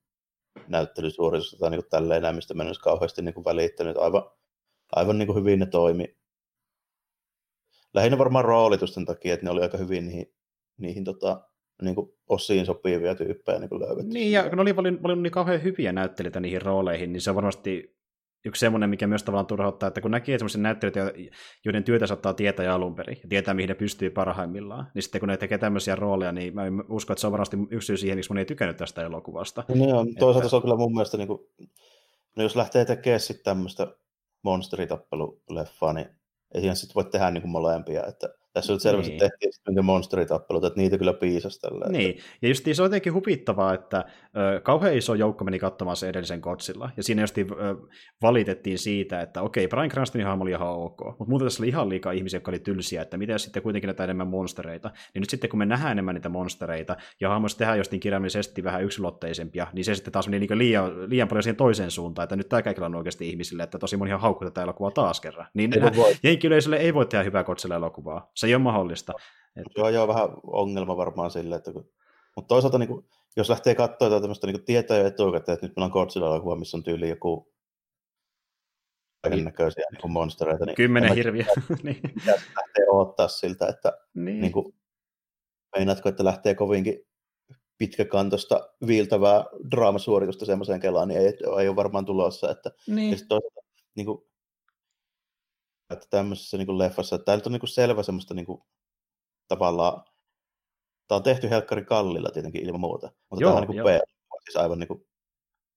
näyttelysuoritusta 0.67 1.57
tai 1.57 1.69
niin 1.69 1.81
kuin 1.81 1.89
tälleen 1.89 2.21
näin, 2.21 2.35
mistä 2.35 2.53
mä 2.53 2.63
en 2.63 2.67
olisi 2.67 2.81
kauheasti 2.81 3.21
niin 3.21 3.33
kuin 3.33 3.45
välittänyt. 3.45 3.97
Aivan, 3.97 4.23
aivan 4.95 5.17
niin 5.17 5.27
kuin 5.27 5.39
hyvin 5.39 5.59
ne 5.59 5.65
toimi. 5.65 6.17
Lähinnä 7.93 8.17
varmaan 8.17 8.45
roolitusten 8.45 9.05
takia, 9.05 9.33
että 9.33 9.45
ne 9.45 9.51
oli 9.51 9.61
aika 9.61 9.77
hyvin 9.77 10.07
niihin, 10.07 10.33
niihin 10.77 11.03
tota, 11.03 11.41
niin 11.81 11.95
kuin, 11.95 12.13
osiin 12.29 12.65
sopivia 12.65 13.15
tyyppejä 13.15 13.59
niin 13.59 13.79
löydetty. 13.79 14.13
Niin, 14.13 14.31
ja 14.31 14.49
kun 14.49 14.59
oli 14.59 14.73
paljon, 14.73 14.97
paljon 14.97 15.23
niin 15.23 15.31
kauhean 15.31 15.63
hyviä 15.63 15.91
näyttelijöitä 15.91 16.39
niihin 16.39 16.61
rooleihin, 16.61 17.13
niin 17.13 17.21
se 17.21 17.29
on 17.29 17.35
varmasti 17.35 17.96
yksi 18.47 18.59
semmoinen, 18.59 18.89
mikä 18.89 19.07
myös 19.07 19.23
tavallaan 19.23 19.47
turhauttaa, 19.47 19.87
että 19.87 20.01
kun 20.01 20.11
näkee 20.11 20.39
semmoisia 20.39 20.61
näyttelijöitä, 20.61 21.31
joiden 21.65 21.83
työtä 21.83 22.07
saattaa 22.07 22.33
tietää 22.33 22.65
jo 22.65 22.73
alun 22.73 22.95
perin, 22.95 23.17
ja 23.23 23.29
tietää, 23.29 23.53
mihin 23.53 23.67
ne 23.67 23.75
pystyy 23.75 24.09
parhaimmillaan, 24.09 24.87
niin 24.93 25.03
sitten 25.03 25.19
kun 25.19 25.29
ne 25.29 25.37
tekee 25.37 25.57
tämmöisiä 25.57 25.95
rooleja, 25.95 26.31
niin 26.31 26.55
mä 26.55 26.63
uskon, 26.89 27.13
että 27.13 27.21
se 27.21 27.27
on 27.27 27.31
varmasti 27.31 27.57
yksi 27.71 27.85
syy 27.85 27.97
siihen, 27.97 28.17
miksi 28.17 28.31
moni 28.31 28.41
ei 28.41 28.45
tykännyt 28.45 28.77
tästä 28.77 29.03
elokuvasta. 29.03 29.63
Niin 29.73 29.95
on, 29.95 30.15
toisaalta 30.15 30.39
että... 30.39 30.49
se 30.49 30.55
on 30.55 30.61
kyllä 30.61 30.75
mun 30.75 30.93
mielestä, 30.93 31.17
niin 31.17 31.27
kuin, 31.27 31.39
no 32.37 32.43
jos 32.43 32.55
lähtee 32.55 32.85
tekemään 32.85 33.19
sitten 33.19 33.43
tämmöistä 33.43 33.87
monsteritappeluleffaa, 34.43 35.93
niin 35.93 36.07
ei 36.53 36.61
siihen 36.61 36.75
sitten 36.75 36.95
voi 36.95 37.05
tehdä 37.11 37.31
niin 37.31 37.41
kuin 37.41 37.51
molempia, 37.51 38.05
että 38.05 38.29
tässä 38.53 38.73
nyt 38.73 38.81
selvästi 38.81 39.11
niin. 39.11 39.19
tehtiin 39.19 39.53
sitten 39.53 39.85
monsteritappelut, 39.85 40.65
että 40.65 40.79
niitä 40.79 40.97
kyllä 40.97 41.13
piisasi 41.13 41.61
tällä. 41.61 41.85
Niin, 41.89 42.09
että... 42.09 42.23
ja 42.41 42.47
just 42.47 42.65
se 42.73 42.81
on 42.81 42.85
jotenkin 42.85 43.13
hupittavaa, 43.13 43.73
että 43.73 44.05
ö, 44.37 44.61
kauhean 44.61 44.97
iso 44.97 45.13
joukko 45.13 45.45
meni 45.45 45.59
katsomaan 45.59 45.97
se 45.97 46.09
edellisen 46.09 46.41
kotsilla, 46.41 46.89
ja 46.97 47.03
siinä 47.03 47.23
just 47.23 47.37
ö, 47.37 47.43
valitettiin 48.21 48.79
siitä, 48.79 49.21
että 49.21 49.41
okei, 49.41 49.67
Brian 49.67 49.89
Cranstonin 49.89 50.27
hahmo 50.27 50.43
oli 50.43 50.51
ihan 50.51 50.67
ok, 50.67 50.99
mutta 51.05 51.29
muuten 51.29 51.45
tässä 51.45 51.63
oli 51.63 51.69
ihan 51.69 51.89
liikaa 51.89 52.11
ihmisiä, 52.11 52.37
jotka 52.37 52.51
oli 52.51 52.59
tylsiä, 52.59 53.01
että 53.01 53.17
miten 53.17 53.39
sitten 53.39 53.63
kuitenkin 53.63 53.87
näitä 53.87 54.03
enemmän 54.03 54.27
monstereita, 54.27 54.91
niin 55.13 55.21
nyt 55.21 55.29
sitten 55.29 55.49
kun 55.49 55.59
me 55.59 55.65
nähdään 55.65 55.91
enemmän 55.91 56.15
niitä 56.15 56.29
monstereita, 56.29 56.95
ja 57.21 57.29
hahmoista 57.29 57.57
tehdään 57.57 57.77
jostain 57.77 57.99
kirjaimellisesti 57.99 58.63
vähän 58.63 58.83
yksilotteisempia, 58.83 59.67
niin 59.73 59.85
se 59.85 59.95
sitten 59.95 60.13
taas 60.13 60.27
meni 60.27 60.47
niin 60.47 60.57
liian, 60.57 61.09
liian 61.09 61.27
paljon 61.27 61.43
siihen 61.43 61.55
toiseen 61.55 61.91
suuntaan, 61.91 62.23
että 62.23 62.35
nyt 62.35 62.49
tämä 62.49 62.85
on 62.85 62.95
oikeasti 62.95 63.29
ihmisille, 63.29 63.63
että 63.63 63.79
tosi 63.79 63.97
moni 63.97 64.09
ihan 64.09 64.21
haukku 64.21 64.45
tätä 64.45 64.63
elokuvaa 64.63 64.91
taas 64.91 65.21
kerran. 65.21 65.47
Niin 65.53 65.71
jenkiyleisölle 66.23 66.77
ei 66.77 66.93
voi 66.93 67.05
tehdä 67.05 67.23
hyvää 67.23 67.43
kotsilla 67.43 67.75
elokuvaa. 67.75 68.31
Se 68.35 68.46
ei 68.47 68.55
ole 68.55 68.63
mahdollista. 68.63 69.13
Että... 69.55 69.71
Joo, 69.79 69.89
joo, 69.89 70.07
vähän 70.07 70.29
ongelma 70.43 70.97
varmaan 70.97 71.31
sille, 71.31 71.55
että 71.55 71.73
kun... 71.73 71.89
mutta 72.35 72.47
toisaalta 72.47 72.77
niin 72.77 72.87
kuin, 72.87 73.05
jos 73.37 73.49
lähtee 73.49 73.75
katsoa 73.75 74.05
jotain 74.05 74.21
tämmöistä 74.21 74.47
niin 74.47 74.65
tietää 74.65 74.97
jo 74.97 75.07
etukäteen, 75.07 75.53
että 75.53 75.65
nyt 75.65 75.75
meillä 75.75 75.85
on 75.85 75.91
Godzilla-elokuva, 75.91 76.55
missä 76.55 76.77
on 76.77 76.83
tyyli 76.83 77.09
joku 77.09 77.53
kaiken 79.23 79.45
näköisiä 79.45 79.83
niin 79.91 80.11
monstereita. 80.11 80.65
Niin 80.65 80.75
Kymmenen 80.75 81.15
hirviä. 81.15 81.45
niin. 81.83 82.01
lähtee 82.25 82.89
odottaa 82.89 83.27
siltä, 83.27 83.67
että 83.67 83.97
niin. 84.13 84.41
Niin 84.41 84.51
kuin, 84.51 84.73
meinaatko, 85.75 86.09
että 86.09 86.25
lähtee 86.25 86.55
kovinkin 86.55 87.07
pitkäkantoista 87.77 88.69
viiltävää 88.87 89.45
draamasuoritusta 89.71 90.45
semmoiseen 90.45 90.79
kelaan, 90.79 91.07
niin 91.07 91.19
ei, 91.19 91.33
ei 91.59 91.67
ole 91.67 91.75
varmaan 91.75 92.05
tulossa. 92.05 92.51
Että, 92.51 92.71
niin. 92.87 93.11
Ja 93.11 93.17
toisaalta, 93.27 93.61
niin 93.95 94.05
kuin, 94.05 94.21
että 95.89 96.07
tämmöisessä 96.09 96.57
niin 96.57 96.65
kuin 96.65 96.77
leffassa, 96.77 97.15
että 97.15 97.25
tämä 97.25 97.35
nyt 97.35 97.45
on 97.45 97.51
niin 97.51 97.59
kuin 97.59 97.69
selvä 97.69 98.03
semmoista 98.03 98.33
niin 98.33 98.45
kuin, 98.45 98.61
tavallaan, 99.47 100.03
tämä 101.07 101.17
on 101.17 101.23
tehty 101.23 101.49
helkkari 101.49 101.85
kallilla 101.85 102.29
tietenkin 102.29 102.65
ilman 102.65 102.79
muuta, 102.79 103.11
mutta 103.29 103.43
joo, 103.43 103.51
tämä 103.51 103.61
on 103.61 103.67
niin 103.67 103.83
kuin 103.83 103.99
P, 103.99 104.09
siis 104.43 104.55
aivan 104.57 104.79
niin 104.79 104.87
kuin... 104.87 105.05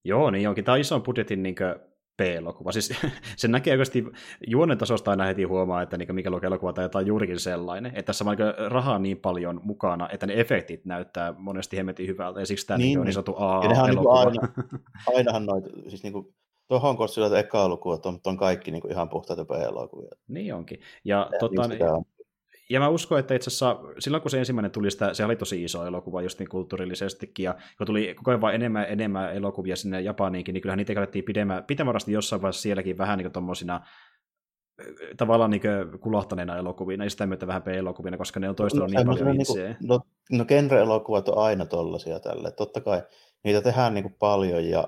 Joo, 0.03 0.31
niin 0.31 0.49
onkin. 0.49 0.65
Tämä 0.65 0.73
on 0.73 0.79
ison 0.79 1.03
budjetin 1.03 1.43
niin 1.43 1.55
kuin 1.55 1.91
B-elokuva. 2.17 2.71
Siis 2.71 2.93
se 3.37 3.47
näkee 3.47 3.73
oikeasti 3.73 4.05
juonen 4.47 4.77
tasosta 4.77 5.11
aina 5.11 5.23
heti 5.23 5.43
huomaa, 5.43 5.81
että 5.81 5.97
niin 5.97 6.15
mikä 6.15 6.29
elokuva 6.43 6.73
tai 6.73 6.85
jotain 6.85 7.07
juurikin 7.07 7.39
sellainen. 7.39 7.91
Että 7.91 8.03
tässä 8.03 8.25
on 8.25 8.37
niin 8.37 8.71
rahaa 8.71 8.99
niin 8.99 9.17
paljon 9.17 9.61
mukana, 9.63 10.09
että 10.09 10.27
ne 10.27 10.33
efektit 10.39 10.85
näyttää 10.85 11.33
monesti 11.37 11.77
hemmetin 11.77 12.07
hyvältä, 12.07 12.39
ja 12.39 12.45
siksi 12.45 12.67
tämä 12.67 12.77
niin, 12.77 12.99
on 12.99 13.05
niin 13.05 13.13
sanottu 13.13 13.35
A-elokuva. 13.37 14.29
Niin 14.31 14.41
aina, 14.41 14.53
ainahan 15.15 15.45
noita, 15.45 15.69
siis 15.87 16.03
niin 16.03 16.13
kuin 16.13 16.35
Tuohon 16.71 16.97
Kossilla 16.97 17.39
eka 17.39 17.69
luku, 17.69 17.93
että 17.93 18.09
on, 18.09 18.19
on 18.25 18.37
kaikki 18.37 18.71
niin 18.71 18.81
kuin 18.81 18.91
ihan 18.91 19.09
puhtaita 19.09 19.45
B-elokuvia. 19.45 20.11
Niin 20.27 20.55
onkin. 20.55 20.79
Ja, 21.03 21.29
ja, 21.31 21.39
tota, 21.39 21.67
niin 21.67 21.79
ja 22.69 22.79
mä 22.79 22.89
uskon, 22.89 23.19
että 23.19 23.35
itse 23.35 23.49
asiassa 23.49 23.79
silloin 23.99 24.21
kun 24.21 24.31
se 24.31 24.39
ensimmäinen 24.39 24.71
tuli, 24.71 24.91
sitä, 24.91 25.13
se 25.13 25.25
oli 25.25 25.35
tosi 25.35 25.63
iso 25.63 25.85
elokuva 25.85 26.21
just 26.21 26.39
niin 26.39 26.49
kulttuurillisestikin, 26.49 27.43
ja 27.43 27.55
kun 27.77 27.87
tuli 27.87 28.13
koko 28.17 28.31
ajan 28.31 28.41
vaan 28.41 28.55
enemmän 28.55 28.85
enemmän 28.89 29.35
elokuvia 29.35 29.75
sinne 29.75 30.01
Japaniinkin, 30.01 30.53
niin 30.53 30.61
kyllähän 30.61 30.77
niitä 30.77 30.93
katsottiin 30.93 31.25
pidemmän, 31.25 31.63
pitemmästi 31.63 32.11
jossain 32.11 32.41
vaiheessa 32.41 32.61
sielläkin 32.61 32.97
vähän 32.97 33.17
niin 33.17 33.31
tuommoisina 33.31 33.85
tavallaan 35.17 35.51
niin 35.51 35.61
kulahtaneena 35.99 36.57
elokuvina, 36.57 37.03
ja 37.03 37.09
sitä 37.09 37.27
myötä 37.27 37.47
vähän 37.47 37.63
B-elokuvina, 37.63 38.17
koska 38.17 38.39
ne 38.39 38.49
on 38.49 38.55
toistella 38.55 38.87
no, 38.87 38.91
niin 38.97 39.07
paljon 39.07 39.27
niin 39.27 39.41
itseä. 39.41 39.75
no, 39.83 40.01
no 40.31 40.45
genre-elokuvat 40.45 41.29
on 41.29 41.37
aina 41.37 41.65
tollaisia 41.65 42.19
tälle. 42.19 42.51
Totta 42.51 42.81
kai 42.81 43.03
niitä 43.43 43.61
tehdään 43.61 43.93
niin 43.93 44.03
kuin 44.03 44.15
paljon, 44.19 44.65
ja 44.65 44.87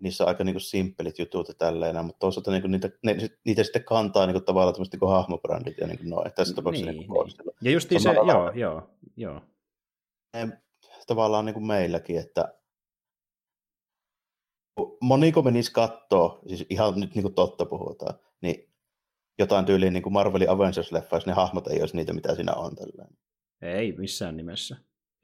niissä 0.00 0.24
on 0.24 0.28
aika 0.28 0.44
niin 0.44 0.54
kuin 0.54 0.60
simppelit 0.62 1.18
jutut 1.18 1.48
ja 1.48 1.54
tälleen, 1.54 2.04
mutta 2.04 2.18
toisaalta 2.18 2.50
niin 2.50 2.62
kuin 2.62 2.70
niitä, 2.70 2.90
ne, 3.02 3.16
niitä 3.44 3.64
sitten 3.64 3.84
kantaa 3.84 4.26
niin 4.26 4.34
kuin 4.34 4.44
tavallaan 4.44 4.74
tämmöiset 4.74 5.00
niin 5.00 5.10
hahmobrändit 5.10 5.78
ja 5.78 5.86
niin 5.86 5.98
kuin 5.98 6.10
noin. 6.10 6.32
Tässä 6.32 6.54
tapauksessa 6.54 6.90
niin, 6.92 7.00
niin, 7.00 7.10
niin. 7.10 7.54
Ja 7.62 7.70
just 7.70 7.88
se, 7.88 8.12
joo, 8.12 8.50
joo, 8.54 8.90
joo. 9.16 9.40
Tavallaan 11.06 11.44
niin 11.44 11.54
kuin 11.54 11.66
meilläkin, 11.66 12.18
että 12.18 12.54
moniko 15.00 15.42
menisi 15.42 15.72
kattoo, 15.72 16.40
siis 16.48 16.66
ihan 16.70 17.00
nyt 17.00 17.14
niin 17.14 17.22
kuin 17.22 17.34
totta 17.34 17.66
puhutaan, 17.66 18.14
niin 18.40 18.70
jotain 19.38 19.64
tyyliin 19.64 19.92
niin 19.92 20.02
kuin 20.02 20.12
Marvelin 20.12 20.50
Avengers-leffa, 20.50 21.16
jos 21.16 21.26
ne 21.26 21.32
hahmot 21.32 21.66
ei 21.66 21.80
olisi 21.80 21.96
niitä, 21.96 22.12
mitä 22.12 22.34
siinä 22.34 22.52
on. 22.52 22.76
Tällainen. 22.76 23.16
Ei 23.62 23.92
missään 23.92 24.36
nimessä. 24.36 24.76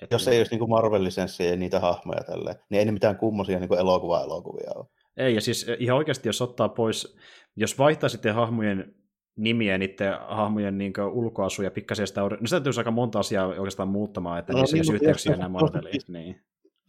Että 0.03 0.15
Jos 0.15 0.29
ei 0.29 0.39
olisi 0.39 0.57
niin 0.57 0.71
Marvel-lisenssiä 0.71 1.47
ja 1.47 1.57
niitä 1.57 1.81
hahmoja 1.81 2.25
tälleen, 2.25 2.57
niin 2.71 2.79
ei 2.79 2.85
ne 2.85 2.93
mitään 2.93 3.17
kummosia 3.17 3.61
niin 3.61 3.79
elokuva-elokuvia 3.79 4.71
ole. 4.77 4.87
Ei, 5.17 5.35
ja 5.35 5.41
siis 5.41 5.69
eh, 5.69 5.77
ihan 5.81 5.97
oikeasti, 5.97 6.29
jos 6.29 6.43
ottaa 6.43 6.69
pois, 6.69 7.17
jos 7.57 7.79
vaihtaa 7.79 8.09
sitten 8.09 8.35
hahmojen 8.35 8.95
nimiä 9.37 9.73
ja 9.73 9.79
niiden 9.79 10.15
hahmojen 10.29 10.79
niin 10.79 10.93
ulkoasuja 11.13 11.71
pikkasen 11.71 12.07
sitä, 12.07 12.21
niin 12.21 12.51
täytyisi 12.51 12.81
aika 12.81 12.91
monta 12.91 13.19
asiaa 13.19 13.47
oikeastaan 13.47 13.89
muuttamaan, 13.89 14.39
että 14.39 14.53
no, 14.53 14.59
niissä 14.59 14.77
niin, 14.77 14.95
yhteyksiä 14.95 15.35
enää 15.35 15.49
Marveliin. 15.49 16.01
Niin. 16.09 16.41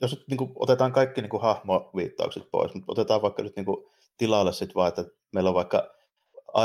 Jos 0.01 0.25
niin 0.29 0.37
kuin, 0.37 0.51
otetaan 0.55 0.91
kaikki 0.91 1.21
niin 1.21 1.29
kuin, 1.29 1.41
hahmoviittaukset 1.41 2.43
pois, 2.51 2.73
mutta 2.73 2.91
otetaan 2.91 3.21
vaikka 3.21 3.43
nyt 3.43 3.55
niin 3.55 3.65
kuin, 3.65 3.85
tilalle 4.17 4.53
sit 4.53 4.75
vaan, 4.75 4.87
että 4.89 5.05
meillä 5.33 5.49
on 5.49 5.55
vaikka 5.55 5.93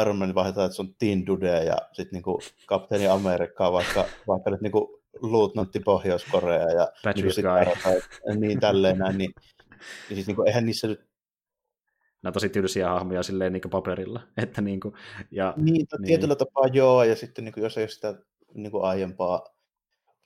Iron 0.00 0.16
Man 0.16 0.34
vaihdetaan, 0.34 0.66
että 0.66 0.76
se 0.76 0.82
on 0.82 0.94
Tin 0.98 1.26
Dude 1.26 1.64
ja 1.64 1.76
sitten 1.92 2.22
niin 2.26 2.52
Kapteeni 2.66 3.08
Amerikkaa 3.08 3.72
vaikka, 3.72 4.04
vaikka 4.28 4.50
nyt 4.50 4.60
niin 4.60 4.72
kuin, 4.72 5.01
luutnantti 5.20 5.80
Pohjois-Korea 5.80 6.68
ja 6.70 6.92
niin, 7.14 7.32
sit, 7.32 7.44
niin 8.40 8.60
tälleen 8.60 8.98
näin, 8.98 9.18
niin, 9.18 9.30
niin 10.08 10.14
siis 10.16 10.26
niin 10.26 10.36
kuin, 10.36 10.48
eihän 10.48 10.66
niissä 10.66 10.86
nyt 10.88 11.12
nämä 12.22 12.32
tosi 12.32 12.48
tylsiä 12.48 12.88
hahmoja 12.88 13.22
silleen 13.22 13.52
niin 13.52 13.70
paperilla. 13.70 14.20
Että 14.42 14.60
niin 14.60 14.80
kuin, 14.80 14.94
ja, 15.30 15.54
niin, 15.56 15.74
niin, 15.74 15.86
tietyllä 16.06 16.34
tapaa 16.34 16.66
joo, 16.72 17.04
ja 17.04 17.16
sitten 17.16 17.44
niin 17.44 17.52
kuin, 17.52 17.64
jos 17.64 17.78
ei 17.78 17.82
ole 17.82 17.88
sitä 17.88 18.14
niin 18.54 18.70
kuin 18.70 18.84
aiempaa 18.84 19.48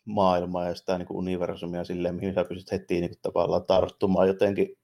maailmaa 0.04 0.68
ja 0.68 0.74
sitä 0.74 0.98
niin 0.98 1.06
kuin 1.06 1.18
universumia 1.18 1.84
silleen, 1.84 2.14
mihin 2.14 2.34
sä 2.34 2.44
pystyt 2.44 2.72
heti 2.72 3.00
niin 3.00 3.10
kuin, 3.10 3.18
tavallaan 3.22 3.64
tarttumaan 3.64 4.28
jotenkin 4.28 4.78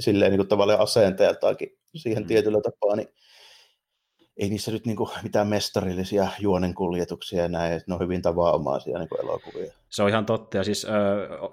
silleen 0.00 0.30
niin 0.30 0.38
kuin, 0.38 0.48
tavallaan 0.48 0.80
asenteeltaankin 0.80 1.78
siihen 1.96 2.22
mm. 2.22 2.26
tietyllä 2.26 2.60
tapaa, 2.60 2.96
niin 2.96 3.08
ei 4.36 4.48
niissä 4.48 4.70
nyt 4.70 4.86
niin 4.86 4.96
kuin 4.96 5.10
mitään 5.22 5.48
mestarillisia 5.48 6.28
juonenkuljetuksia 6.38 7.42
ja 7.42 7.48
näin, 7.48 7.82
ne 7.86 7.94
on 7.94 8.00
hyvin 8.00 8.22
tavanomaisia 8.22 8.98
niin 8.98 9.08
elokuvia. 9.20 9.72
Se 9.88 10.02
on 10.02 10.08
ihan 10.08 10.26
totta, 10.26 10.56
ja 10.56 10.64
siis 10.64 10.84
äh, 10.84 10.92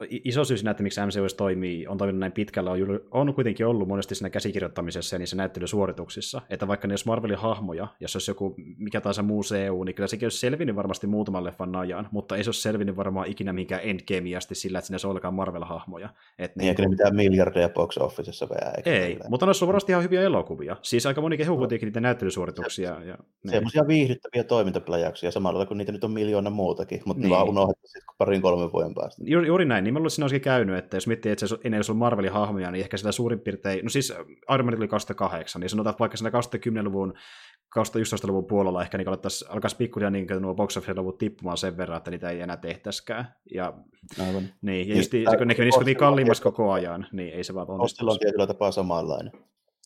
iso 0.10 0.46
syy 0.46 0.58
siinä, 0.58 0.72
että 0.72 0.84
miksi 0.84 1.02
MCU 1.02 1.36
toimii, 1.38 1.88
on 1.88 1.98
toiminut 1.98 2.20
näin 2.20 2.32
pitkällä, 2.32 2.72
on, 2.72 2.80
on 3.12 3.34
kuitenkin 3.34 3.66
ollut 3.66 3.88
monesti 3.88 4.16
siinä 4.16 4.30
käsikirjoittamisessa 4.30 5.16
ja 5.16 5.20
niissä 5.20 5.36
näyttelysuorituksissa, 5.36 6.42
että 6.50 6.68
vaikka 6.68 6.88
ne 6.88 6.92
olisi 6.92 7.08
Marvelin 7.08 7.38
hahmoja, 7.38 7.88
jos 8.00 8.16
olisi 8.16 8.32
joku 8.32 8.56
mikä 8.78 9.02
tahansa 9.02 9.24
muu 9.24 9.42
CU, 9.44 9.84
niin 9.84 9.96
kyllä 9.96 10.08
sekin 10.08 10.26
olisi 10.26 10.38
selvinnyt 10.38 10.76
varmasti 10.76 11.08
muutaman 11.08 11.44
leffan 11.44 11.76
ajan, 11.76 12.08
mutta 12.12 12.36
ei 12.36 12.44
se 12.44 12.48
olisi 12.48 12.62
selvinnyt 12.62 12.96
varmaan 12.96 13.28
ikinä 13.28 13.54
mihinkään 13.54 13.82
endgameasti 13.84 14.56
sillä, 14.56 14.80
että 14.80 14.88
sinne 14.88 15.10
olisi 15.10 15.28
Marvel-hahmoja. 15.32 16.10
Et 16.40 16.56
niin, 16.56 16.70
eikä 16.70 16.82
ne 16.82 16.88
mitään 16.88 17.16
miljardeja 17.16 17.70
box 17.70 17.98
officessa 17.98 18.50
vielä. 18.50 18.74
Eikä 18.78 18.92
ei, 18.92 19.14
mitään. 19.14 19.32
mutta 19.32 19.46
ne 19.46 19.48
olisi 19.48 19.68
varmasti 19.68 19.92
ihan 19.92 20.04
hyviä 20.04 20.22
elokuvia. 20.22 20.76
Siis 20.82 21.06
aika 21.06 21.22
moni 21.22 21.38
kehu 21.38 21.58
kuitenkin 21.58 21.88
niitä 21.88 22.02
näyttelysuorituksia. 22.02 23.04
Ja, 23.04 23.18
Semmoisia 23.52 23.88
viihdyttäviä 23.88 24.44
toimintapläjäyksiä 24.44 25.32
samalla, 25.32 25.66
kun 25.66 25.78
niitä 25.78 25.92
nyt 25.92 26.04
on 26.04 26.12
miljoona 26.12 26.50
muutakin, 26.50 27.02
mutta 27.06 27.22
niin. 27.22 27.30
ne 27.30 27.36
vaan 27.36 27.50
unohdettu 27.50 27.88
sitten, 27.88 28.16
parin 28.26 28.42
kolmen 28.42 28.72
vuoden 28.72 28.94
päästä. 28.94 29.24
Juuri, 29.26 29.48
juuri 29.48 29.66
näin, 29.66 29.84
niin 29.84 29.94
mä 29.94 30.00
luulen, 30.00 30.08
että 30.08 30.16
siinä 30.16 30.26
olisikin 30.26 30.42
käynyt, 30.42 30.78
että 30.78 30.98
jos 30.98 31.08
miettii, 31.08 31.32
että 31.32 31.48
se 31.48 31.58
ei 31.64 31.76
olisi 31.76 31.92
ollut 31.92 32.00
Marvelin 32.00 32.32
hahmoja, 32.32 32.72
niin 32.72 32.82
ehkä 32.82 32.98
sitä 32.98 33.12
suurin 33.12 33.40
piirtein, 33.40 33.84
no 33.84 33.90
siis 33.90 34.12
äh, 34.12 34.18
Iron 34.54 34.66
Man 34.66 34.76
tuli 34.76 34.88
2008, 34.88 35.60
niin 35.60 35.70
sanotaan, 35.70 35.92
että 35.92 36.00
vaikka 36.00 36.18
siinä 36.18 36.32
2010-luvun 36.82 37.14
2011-luvun 37.80 38.46
puolella 38.46 38.82
ehkä 38.82 38.98
niin 38.98 39.08
alettaisiin, 39.08 39.52
alkaisi 39.52 39.76
pikkuja 39.76 40.10
niin 40.10 40.28
nuo 40.40 40.56
box 40.56 40.78
office-luvut 40.78 41.18
tippumaan 41.18 41.58
sen 41.58 41.78
verran, 41.78 41.98
että 41.98 42.12
niitä 42.12 42.30
ei 42.30 42.42
enää 42.42 42.58
tehtäisikään. 42.58 43.36
Ja, 43.54 43.74
Aivan. 44.28 44.44
Niin, 44.62 44.90
ja 44.90 44.96
just, 44.96 45.14
niin, 45.14 45.32
se, 45.32 45.38
kun 45.38 45.48
ne 45.48 45.56
menisivät 45.58 45.86
niin 45.86 45.98
kalliimmas 45.98 46.42
koko 46.42 46.72
ajan, 46.72 47.08
niin 47.12 47.34
ei 47.34 47.44
se 47.44 47.54
vaan 47.54 47.70
onnistu. 47.70 48.10
on 48.10 48.20
tietyllä 48.20 48.48
tapaa 48.48 48.72
samanlainen. 48.72 49.32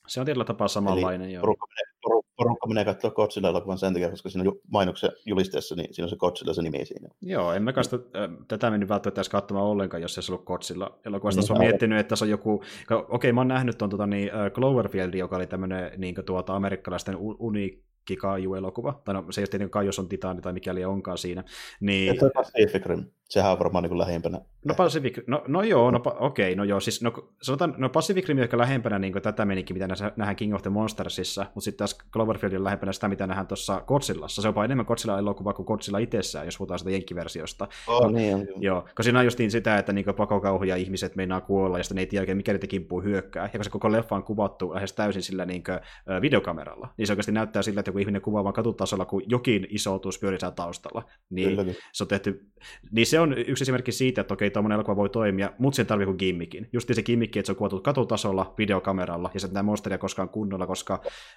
Se 0.07 0.19
on 0.19 0.25
tietyllä 0.25 0.45
tapaa 0.45 0.67
samanlainen, 0.67 1.25
Eli 1.25 1.33
joo. 1.33 1.41
Porukka 1.41 1.67
menee, 1.67 2.23
porukka 2.37 2.67
menee 2.67 2.85
katsoa 2.85 3.11
Godzilla-elokuvan 3.11 3.77
sen 3.77 3.93
takia, 3.93 4.09
koska 4.09 4.29
siinä 4.29 4.51
mainoksen 4.71 5.11
julisteessa, 5.25 5.75
niin 5.75 5.93
siinä 5.93 6.05
on 6.05 6.09
se 6.09 6.15
Godzilla 6.15 6.53
se 6.53 6.61
nimi 6.61 6.85
siinä. 6.85 7.09
Joo, 7.21 7.53
en 7.53 7.63
mä 7.63 7.73
kasta, 7.73 7.95
äh, 7.95 8.29
tätä 8.47 8.69
mennyt 8.71 8.89
välttämättä 8.89 9.19
edes 9.19 9.29
katsomaan 9.29 9.65
ollenkaan, 9.65 10.01
jos 10.01 10.13
se 10.13 10.19
olisi 10.19 10.31
ollut 10.31 10.45
Godzilla 10.45 10.99
elokuvasta. 11.05 11.41
Niin, 11.41 11.51
olen 11.51 11.61
miettinyt, 11.61 11.99
että 11.99 12.15
se 12.15 12.25
on 12.25 12.29
joku, 12.29 12.53
okei 12.89 13.05
okay, 13.09 13.31
mä 13.31 13.39
oon 13.39 13.47
nähnyt 13.47 13.77
tuon 13.77 13.89
tota, 13.89 14.07
niin, 14.07 14.31
Cloverfield, 14.53 15.13
joka 15.13 15.35
oli 15.35 15.47
tämmöinen 15.47 15.91
niin 15.97 16.15
tuota, 16.25 16.55
amerikkalaisten 16.55 17.17
uniikki 17.19 18.15
kaiju-elokuva. 18.15 19.01
Tai 19.05 19.13
no, 19.13 19.25
se 19.29 19.41
ei 19.41 19.43
ole 19.43 19.47
tietenkin 19.47 19.71
Kaijos 19.71 19.99
on 19.99 20.09
titaani 20.09 20.41
tai 20.41 20.53
mikäli 20.53 20.85
onkaan 20.85 21.17
siinä. 21.17 21.43
Niin, 21.79 22.19
se 22.19 22.25
on 22.25 22.31
Pacific 22.33 22.85
Rim. 22.85 23.05
Sehän 23.29 23.51
on 23.51 23.59
varmaan 23.59 23.83
niin 23.83 23.89
kuin 23.89 23.99
lähimpänä. 23.99 24.41
No 24.65 24.73
Pacific, 24.73 25.17
no, 25.27 25.43
no 25.47 25.63
joo, 25.63 25.91
no, 25.91 26.01
okei, 26.05 26.45
okay, 26.51 26.55
no 26.55 26.63
joo, 26.63 26.79
siis 26.79 27.01
no, 27.01 27.13
sanotaan, 27.41 27.75
no 27.77 27.89
Pacific 27.89 28.27
Rim 28.27 28.37
on 28.37 28.43
ehkä 28.43 28.57
lähempänä 28.57 28.99
niin 28.99 29.21
tätä 29.21 29.45
menikin, 29.45 29.75
mitä 29.75 29.87
nähdään 29.87 30.35
King 30.35 30.55
of 30.55 30.61
the 30.61 30.69
Monstersissa, 30.69 31.41
mutta 31.41 31.61
sitten 31.61 31.77
taas 31.77 31.97
Cloverfield 32.13 32.53
on 32.53 32.63
lähempänä 32.63 32.93
sitä, 32.93 33.07
mitä 33.07 33.27
nähdään 33.27 33.47
tuossa 33.47 33.81
Godzillassa. 33.87 34.41
Se 34.41 34.47
on 34.47 34.65
enemmän 34.65 34.85
Godzilla-elokuva 34.85 35.53
kuin 35.53 35.65
Godzilla 35.65 35.97
itsessään, 35.97 36.45
jos 36.45 36.57
puhutaan 36.57 36.79
sitä 36.79 36.91
jenkkiversiosta. 36.91 37.67
Oh, 37.87 38.01
no, 38.03 38.09
niin, 38.09 38.35
on. 38.35 38.45
Joo, 38.59 38.81
koska 38.81 39.03
siinä 39.03 39.19
on 39.19 39.25
justiin 39.25 39.51
sitä, 39.51 39.77
että 39.77 39.93
niin 39.93 40.05
pakokauhuja 40.17 40.75
ihmiset 40.75 41.15
meinaa 41.15 41.41
kuolla, 41.41 41.77
ja 41.77 41.83
sitten 41.83 41.95
ne 41.95 42.01
ei 42.01 42.07
tiedä 42.07 42.35
mikä 42.35 42.53
niitä 42.53 42.67
kimppuu 42.67 43.01
hyökkää. 43.01 43.43
Ja 43.43 43.49
koska 43.49 43.63
se 43.63 43.69
koko 43.69 43.91
leffa 43.91 44.15
on 44.15 44.23
kuvattu 44.23 44.73
lähes 44.73 44.93
täysin 44.93 45.23
sillä 45.23 45.45
niin 45.45 45.63
kuin, 45.63 45.79
videokameralla, 46.21 46.89
niin 46.97 47.07
se 47.07 47.13
oikeasti 47.13 47.31
näyttää 47.31 47.61
sillä, 47.61 47.79
että 47.79 47.89
joku 47.89 47.99
ihminen 47.99 48.21
kuvaa 48.21 48.43
vaan 48.43 48.53
katutasolla, 48.53 49.05
kun 49.05 49.21
jokin 49.27 49.67
isoutus 49.69 50.19
pyörii 50.19 50.39
taustalla. 50.55 51.03
Niin 51.29 51.49
Kylläkin. 51.49 51.75
se 51.93 52.03
on 52.03 52.07
tehty, 52.07 52.45
niin 52.91 53.05
se 53.05 53.16
on 53.19 53.37
yksi 53.37 53.63
esimerkki 53.63 53.91
siitä, 53.91 54.21
että 54.21 54.33
okei, 54.33 54.49
tuommoinen 54.49 54.75
elokuva 54.75 54.95
voi 54.95 55.09
toimia, 55.09 55.53
mutta 55.59 55.75
se 55.75 55.85
tarvii 55.85 56.05
kuin 56.05 56.17
gimmickin. 56.19 56.69
Just 56.73 56.89
se 56.93 57.03
gimmikki, 57.03 57.39
että 57.39 57.45
se 57.47 57.51
on 57.51 57.55
kuvattu 57.55 57.81
katutasolla 57.81 58.53
videokameralla, 58.57 59.29
ja 59.33 59.39
se 59.39 59.47
näe 59.51 59.63
monsteria 59.63 59.97
koskaan 59.97 60.29
kunnolla, 60.29 60.67
koska 60.67 60.93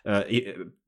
äh, 0.09 0.25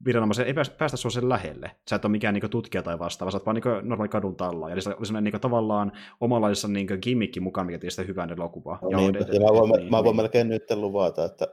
viranomaisen 0.04 0.46
ei 0.46 0.54
päästä 0.78 0.96
sua 0.96 1.10
sen 1.10 1.28
lähelle. 1.28 1.70
Sä 1.90 1.96
et 1.96 2.04
ole 2.04 2.10
mikään 2.10 2.34
niin 2.34 2.50
tutkija 2.50 2.82
tai 2.82 2.98
vastaava, 2.98 3.30
sä 3.30 3.36
oot 3.36 3.46
vaan 3.46 3.54
niin 3.54 3.88
normaali 3.88 4.08
kadun 4.08 4.36
talla. 4.36 4.70
Ja 4.70 4.82
se 4.82 4.90
oli 4.90 5.06
sellainen 5.06 5.32
niin 5.32 5.40
tavallaan 5.40 5.92
omanlaisessa 6.20 6.68
niin 6.68 6.88
gimmikki 7.02 7.40
mukaan, 7.40 7.66
mikä 7.66 7.78
tietysti 7.78 8.06
hyvän 8.06 8.30
elokuvaa. 8.30 8.78
No, 8.82 8.90
ja, 8.90 8.96
niin, 8.96 9.14
ja 9.14 9.40
mä 9.40 9.46
voin, 9.46 9.70
niin, 9.70 9.90
mä 9.90 9.96
voin 9.96 10.04
niin. 10.04 10.16
melkein 10.16 10.48
nyt 10.48 10.70
luvata, 10.74 11.24
että 11.24 11.48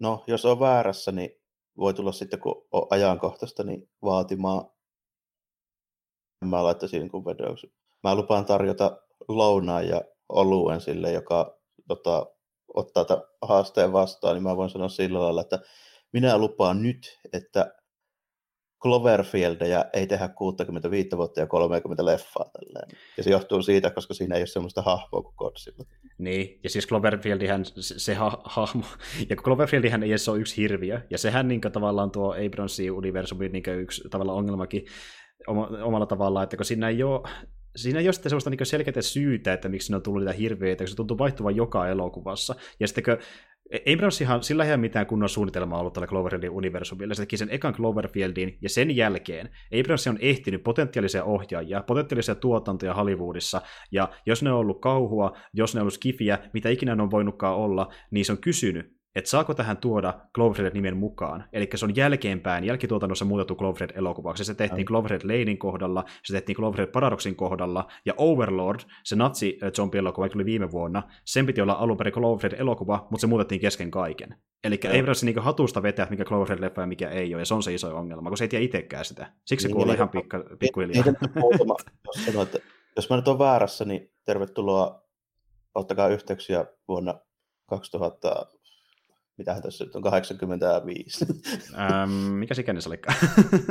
no, 0.00 0.24
jos 0.26 0.44
on 0.44 0.60
väärässä, 0.60 1.12
niin 1.12 1.30
voi 1.76 1.94
tulla 1.94 2.12
sitten, 2.12 2.40
kun 2.40 2.66
on 2.72 2.86
ajankohtaista, 2.90 3.64
niin 3.64 3.88
vaatimaan 4.02 4.64
mä 6.44 6.64
laittaisin 6.64 7.00
niin 7.00 7.24
vedoksi. 7.24 7.72
Mä 8.02 8.14
lupaan 8.14 8.44
tarjota 8.44 9.00
lounaan 9.28 9.88
ja 9.88 10.02
oluen 10.28 10.80
sille, 10.80 11.12
joka 11.12 11.58
tota, 11.88 12.26
ottaa 12.74 13.04
tämän 13.04 13.24
haasteen 13.42 13.92
vastaan, 13.92 14.34
niin 14.34 14.42
mä 14.42 14.56
voin 14.56 14.70
sanoa 14.70 14.88
sillä 14.88 15.20
lailla, 15.20 15.40
että 15.40 15.58
minä 16.12 16.38
lupaan 16.38 16.82
nyt, 16.82 17.18
että 17.32 17.74
Cloverfieldia 18.82 19.84
ei 19.92 20.06
tehdä 20.06 20.28
65 20.28 21.16
vuotta 21.16 21.40
ja 21.40 21.46
30 21.46 22.04
leffaa. 22.04 22.50
Tälleen. 22.52 22.98
Ja 23.16 23.22
se 23.22 23.30
johtuu 23.30 23.62
siitä, 23.62 23.90
koska 23.90 24.14
siinä 24.14 24.34
ei 24.34 24.40
ole 24.40 24.46
semmoista 24.46 24.82
hahmoa 24.82 25.22
kuin 25.22 25.34
Godzilla. 25.36 25.84
Niin, 26.18 26.60
ja 26.62 26.70
siis 26.70 26.86
Cloverfieldihän 26.86 27.64
se, 27.64 27.98
se 27.98 28.14
ha- 28.14 28.40
hahmo, 28.44 28.84
ja 29.30 29.36
Cloverfieldihän 29.36 30.02
ei 30.02 30.10
edes 30.10 30.28
ole 30.28 30.38
yksi 30.38 30.56
hirviö, 30.56 31.00
ja 31.10 31.18
sehän 31.18 31.48
niin 31.48 31.60
tavallaan 31.60 32.10
tuo 32.10 32.34
Abramsin 32.46 32.92
universumin 32.92 33.52
niin 33.52 33.64
yksi 33.80 34.08
tavallaan 34.10 34.38
ongelmakin 34.38 34.86
omalla 35.82 36.06
tavallaan, 36.06 36.44
että 36.44 36.56
kun 36.56 36.66
siinä 36.66 36.88
ei 36.88 37.02
ole 37.02 37.20
siinä 37.76 37.98
ei 37.98 38.06
ole 38.06 38.12
sitten 38.12 38.30
sellaista 38.30 38.50
niin 38.50 38.66
selkeää 38.66 39.02
syytä, 39.02 39.52
että 39.52 39.68
miksi 39.68 39.92
ne 39.92 39.96
on 39.96 40.02
tullut 40.02 40.20
niitä 40.20 40.32
hirveitä, 40.32 40.84
kun 40.84 40.88
se 40.88 40.96
tuntuu 40.96 41.18
vaihtuvan 41.18 41.56
joka 41.56 41.88
elokuvassa. 41.88 42.54
Ja 42.80 42.88
sitten 42.88 43.04
kun 43.04 43.16
Abramsihan, 43.94 44.42
sillä 44.42 44.64
ei 44.64 44.70
ole 44.70 44.76
mitään 44.76 45.06
kunnon 45.06 45.28
suunnitelmaa 45.28 45.80
ollut 45.80 45.92
tällä 45.92 46.06
Cloverfieldin 46.06 46.50
universumilla. 46.50 47.14
Se 47.14 47.22
teki 47.22 47.36
sen 47.36 47.50
ekan 47.50 47.74
Cloverfieldin, 47.74 48.58
ja 48.62 48.68
sen 48.68 48.96
jälkeen 48.96 49.50
Abrams 49.80 50.06
on 50.06 50.18
ehtinyt 50.20 50.62
potentiaalisia 50.62 51.24
ohjaajia, 51.24 51.82
potentiaalisia 51.82 52.34
tuotantoja 52.34 52.94
Hollywoodissa, 52.94 53.62
ja 53.92 54.08
jos 54.26 54.42
ne 54.42 54.52
on 54.52 54.58
ollut 54.58 54.80
kauhua, 54.80 55.36
jos 55.54 55.74
ne 55.74 55.80
on 55.80 55.82
ollut 55.82 55.94
skifiä, 55.94 56.38
mitä 56.52 56.68
ikinä 56.68 56.96
ne 56.96 57.02
on 57.02 57.10
voinutkaan 57.10 57.56
olla, 57.56 57.92
niin 58.10 58.24
se 58.24 58.32
on 58.32 58.38
kysynyt, 58.38 58.99
että 59.14 59.30
saako 59.30 59.54
tähän 59.54 59.76
tuoda 59.76 60.14
Cloverfield 60.34 60.74
nimen 60.74 60.96
mukaan. 60.96 61.44
Eli 61.52 61.68
se 61.74 61.84
on 61.84 61.96
jälkeenpäin, 61.96 62.64
jälkituotannossa 62.64 63.24
muutettu 63.24 63.56
Cloverfield 63.56 63.90
elokuvaksi. 63.94 64.44
Se 64.44 64.54
tehtiin 64.54 64.86
Cloverfield 64.86 65.22
Lanein 65.24 65.58
kohdalla, 65.58 66.04
se 66.24 66.32
tehtiin 66.32 66.56
Cloverfield 66.56 66.90
Paradoxin 66.90 67.36
kohdalla, 67.36 67.86
ja 68.06 68.14
Overlord, 68.16 68.80
se 69.04 69.16
natsi 69.16 69.58
zombie 69.76 69.98
elokuva 69.98 70.28
tuli 70.28 70.44
viime 70.44 70.70
vuonna, 70.70 71.02
sen 71.24 71.46
piti 71.46 71.60
olla 71.60 71.72
alun 71.72 71.96
perin 71.96 72.12
Cloverfield 72.12 72.60
elokuva, 72.60 73.06
mutta 73.10 73.20
se 73.20 73.26
muutettiin 73.26 73.60
kesken 73.60 73.90
kaiken. 73.90 74.36
Eli 74.64 74.80
ei 74.84 75.02
pitäisi 75.02 75.26
niinku 75.26 75.40
hatusta 75.40 75.82
vetää, 75.82 76.06
mikä 76.10 76.24
Cloverfield 76.24 76.60
leffa 76.60 76.80
ja 76.80 76.86
mikä 76.86 77.10
ei 77.10 77.34
ole, 77.34 77.42
ja 77.42 77.46
se 77.46 77.54
on 77.54 77.62
se 77.62 77.74
iso 77.74 77.96
ongelma, 77.96 78.30
kun 78.30 78.36
se 78.36 78.44
ei 78.44 78.48
tiedä 78.48 78.64
itsekään 78.64 79.04
sitä. 79.04 79.32
Siksi 79.44 79.66
niin, 79.66 79.74
se 79.74 79.76
kuulee 79.76 79.94
ihan 79.94 80.08
pikka, 80.08 80.44
pikkuhiljaa. 80.58 81.04
jos, 82.96 83.10
mä 83.10 83.16
nyt 83.16 83.28
olen 83.28 83.38
väärässä, 83.38 83.84
niin 83.84 84.12
tervetuloa, 84.24 85.02
ottakaa 85.74 86.08
yhteyksiä 86.08 86.64
vuonna 86.88 87.14
2000 87.66 88.46
mitähän 89.40 89.62
tässä 89.62 89.84
nyt 89.84 89.96
on, 89.96 90.02
85. 90.02 91.26
Ähm, 91.78 92.10
mikä 92.10 92.54
se 92.54 92.60
ikäinen 92.60 92.82
olikaan? 92.86 93.16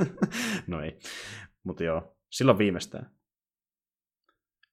no 0.67 0.82
ei, 0.82 0.99
mutta 1.63 1.84
joo, 1.84 2.15
silloin 2.30 2.57
viimeistään. 2.57 3.11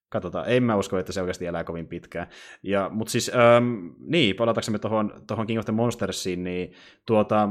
Katsotaan, 0.09 0.45
en 0.47 0.63
mä 0.63 0.75
usko, 0.75 0.97
että 0.97 1.11
se 1.11 1.21
oikeasti 1.21 1.45
elää 1.45 1.63
kovin 1.63 1.87
pitkään. 1.87 2.27
Ja, 2.63 2.89
mutta 2.89 3.11
siis, 3.11 3.31
ähm, 3.35 3.87
niin, 3.99 4.35
palataksemme 4.35 4.79
tuohon 4.79 5.47
King 5.47 5.59
of 5.59 5.65
the 5.65 5.73
Monstersiin, 5.73 6.43
niin 6.43 6.73
tuota, 7.05 7.49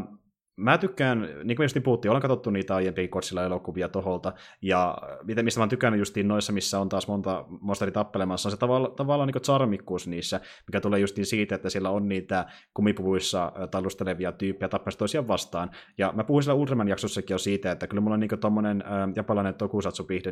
mä 0.57 0.79
tykkään, 0.79 1.29
niin 1.45 1.57
kuin 1.57 1.65
just 1.65 1.77
puhuttiin, 1.85 2.11
olen 2.11 2.23
katsottu 2.23 2.51
niitä 2.51 2.75
aiempia 2.75 3.09
Godzilla-elokuvia 3.09 3.89
toholta, 3.89 4.33
ja 4.63 4.99
mistä 5.43 5.61
mä 5.61 5.63
oon 5.63 5.69
tykännyt 5.69 5.99
justiin 5.99 6.29
noissa, 6.29 6.53
missä 6.53 6.81
on 6.81 6.89
taas 6.89 7.09
monta 7.09 7.45
monsteri 7.49 7.93
tappelemassa, 7.93 8.49
on 8.49 8.51
se 8.51 8.57
tavalla, 8.57 8.89
tavallaan 8.89 9.27
niin 9.27 9.43
charmikkuus 9.43 10.07
niissä, 10.07 10.41
mikä 10.67 10.81
tulee 10.81 11.01
justiin 11.01 11.27
siitä, 11.27 11.55
että 11.55 11.71
siellä 11.71 11.91
on 11.91 12.09
niitä 12.09 12.47
kumipuvuissa 12.75 13.53
tallustelevia 13.71 14.33
tyyppejä 14.33 14.69
tappamassa 14.69 14.99
toisiaan 14.99 15.29
vastaan. 15.29 15.71
Ja 15.99 16.13
mä 16.17 16.25
puhuin 16.25 16.43
siellä 16.43 16.61
Ultraman-jaksossakin 16.61 17.35
jo 17.35 17.39
siitä, 17.39 17.73
että 17.73 17.87
kyllä 17.87 18.01
mulla 18.01 18.15
on 18.15 18.21
niin 18.21 18.41
tommonen 18.41 18.85
äh, 18.87 19.09
japalainen 19.17 19.55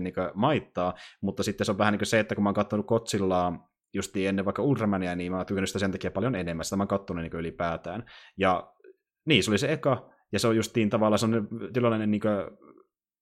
niin 0.00 0.14
maittaa, 0.34 0.94
mutta 1.20 1.42
sitten 1.42 1.64
se 1.64 1.72
on 1.72 1.78
vähän 1.78 1.92
niin 1.94 2.06
se, 2.06 2.20
että 2.20 2.34
kun 2.34 2.44
mä 2.44 2.48
oon 2.48 2.54
katsonut 2.54 2.86
Godzillaa 2.86 3.70
justiin 3.94 4.28
ennen 4.28 4.44
vaikka 4.44 4.62
Ultramania, 4.62 5.16
niin 5.16 5.32
mä 5.32 5.36
oon 5.36 5.46
tykännyt 5.46 5.68
sitä 5.68 5.78
sen 5.78 5.92
takia 5.92 6.10
paljon 6.10 6.34
enemmän, 6.34 6.64
sitä 6.64 6.76
mä 6.76 6.82
oon 6.82 6.88
katsonut 6.88 7.22
niin 7.22 7.32
ylipäätään. 7.34 8.04
Ja 8.36 8.72
niin, 9.26 9.44
se 9.44 9.50
oli 9.50 9.58
se 9.58 9.72
eka, 9.72 10.13
ja 10.34 10.38
se 10.38 10.48
on 10.48 10.56
justiin 10.56 10.90
tavallaan 10.90 11.18
sellainen 11.18 11.48
tilanne 11.72 12.06
niin 12.06 12.22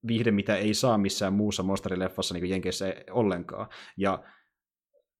viihde, 0.07 0.31
mitä 0.31 0.57
ei 0.57 0.75
saa 0.75 0.99
missään 0.99 1.33
muussa 1.33 1.63
monsterileffassa 1.63 2.35
niin 2.35 2.51
Jenkeissä 2.51 2.95
ollenkaan. 3.11 3.69
Ja 3.97 4.25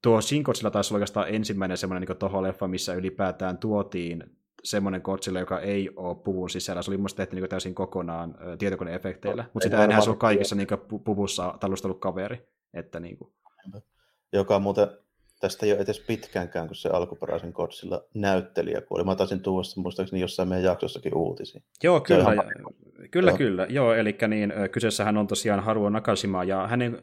tuo 0.03 0.20
Shin 0.20 0.43
Godzilla 0.43 0.70
taisi 0.70 0.95
olla 0.95 0.97
oikeastaan 0.97 1.28
ensimmäinen 1.28 1.76
semmoinen 1.76 2.09
niin 2.09 2.18
toho 2.18 2.43
leffa, 2.43 2.68
missä 2.68 2.95
ylipäätään 2.95 3.59
tuotiin 3.59 4.24
semmoinen 4.64 5.01
Godzilla, 5.05 5.38
joka 5.38 5.61
ei 5.61 5.90
ole 5.97 6.16
puvun 6.24 6.51
sisällä. 6.51 6.82
Se 6.82 6.90
oli 6.90 6.99
mun 6.99 7.09
tehty 7.16 7.36
niin 7.36 7.49
täysin 7.49 7.74
kokonaan 7.74 8.34
tietokoneefekteillä, 8.59 9.45
mutta 9.53 9.64
sitä 9.64 9.84
enää 9.84 10.01
se 10.01 10.11
on 10.11 10.18
kaikissa 10.18 10.55
niin 10.55 10.68
puvussa 11.05 11.55
tallustellut 11.61 12.01
kaveri. 12.01 12.49
Että, 12.74 13.01
niin 13.01 13.16
kuin. 13.16 13.32
Joka 14.32 14.59
muuten 14.59 14.88
tästä 15.43 15.66
ei 15.66 15.72
ole 15.72 15.80
edes 15.80 16.01
pitkäänkään, 16.01 16.66
kun 16.66 16.76
se 16.76 16.88
alkuperäisen 16.88 17.53
Godzilla 17.55 18.05
näyttelijä 18.14 18.80
kuoli. 18.80 19.05
Mä 19.05 19.14
taisin 19.14 19.40
tuoda 19.40 19.66
muistaakseni 19.76 20.20
jossain 20.20 20.49
meidän 20.49 20.64
jaksossakin 20.64 21.14
uutisia. 21.14 21.61
Joo, 21.82 22.01
kyllä. 22.01 22.22
Ihan... 22.22 22.45
Kyllä, 23.11 23.30
joo. 23.30 23.38
kyllä. 23.38 23.66
Joo, 23.70 23.95
eli 23.95 24.16
niin, 24.28 24.53
kyseessähän 24.72 25.16
on 25.16 25.26
tosiaan 25.26 25.61
Haruo 25.61 25.90
Nakashima, 25.90 26.45
ja 26.45 26.66
hänen 26.66 26.95
ö, 26.95 26.99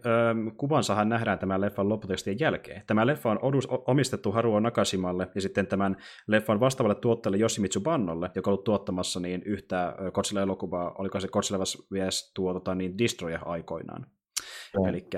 kuvansa 0.58 0.96
hän 0.96 1.10
nähdään 1.10 1.40
tämän 1.40 1.62
leffan 1.62 1.90
lopputekstien 1.90 2.40
jälkeen. 2.40 2.82
Tämä 2.88 3.08
leffa 3.08 3.32
on 3.32 3.40
odus, 3.42 3.68
omistettu 3.70 4.32
Haruo 4.32 4.60
Nakashimalle, 4.60 5.28
ja 5.36 5.42
sitten 5.42 5.68
tämän 5.68 5.98
leffan 6.28 6.60
vastaavalle 6.60 6.96
tuottajalle 6.96 7.38
Yoshimitsu 7.38 7.82
Bannolle, 7.82 8.32
joka 8.36 8.50
on 8.50 8.52
ollut 8.52 8.64
tuottamassa 8.64 9.20
niin 9.20 9.44
yhtä 9.46 9.96
Godzilla-elokuvaa, 10.14 10.96
oliko 10.98 11.20
se 11.20 11.28
Godzilla 11.28 11.64
vs. 11.94 12.32
Tuo, 12.34 12.54
tota, 12.54 12.76
niin 12.76 12.98
Destroyer 12.98 13.40
aikoinaan. 13.46 14.06
Eli 14.88 15.10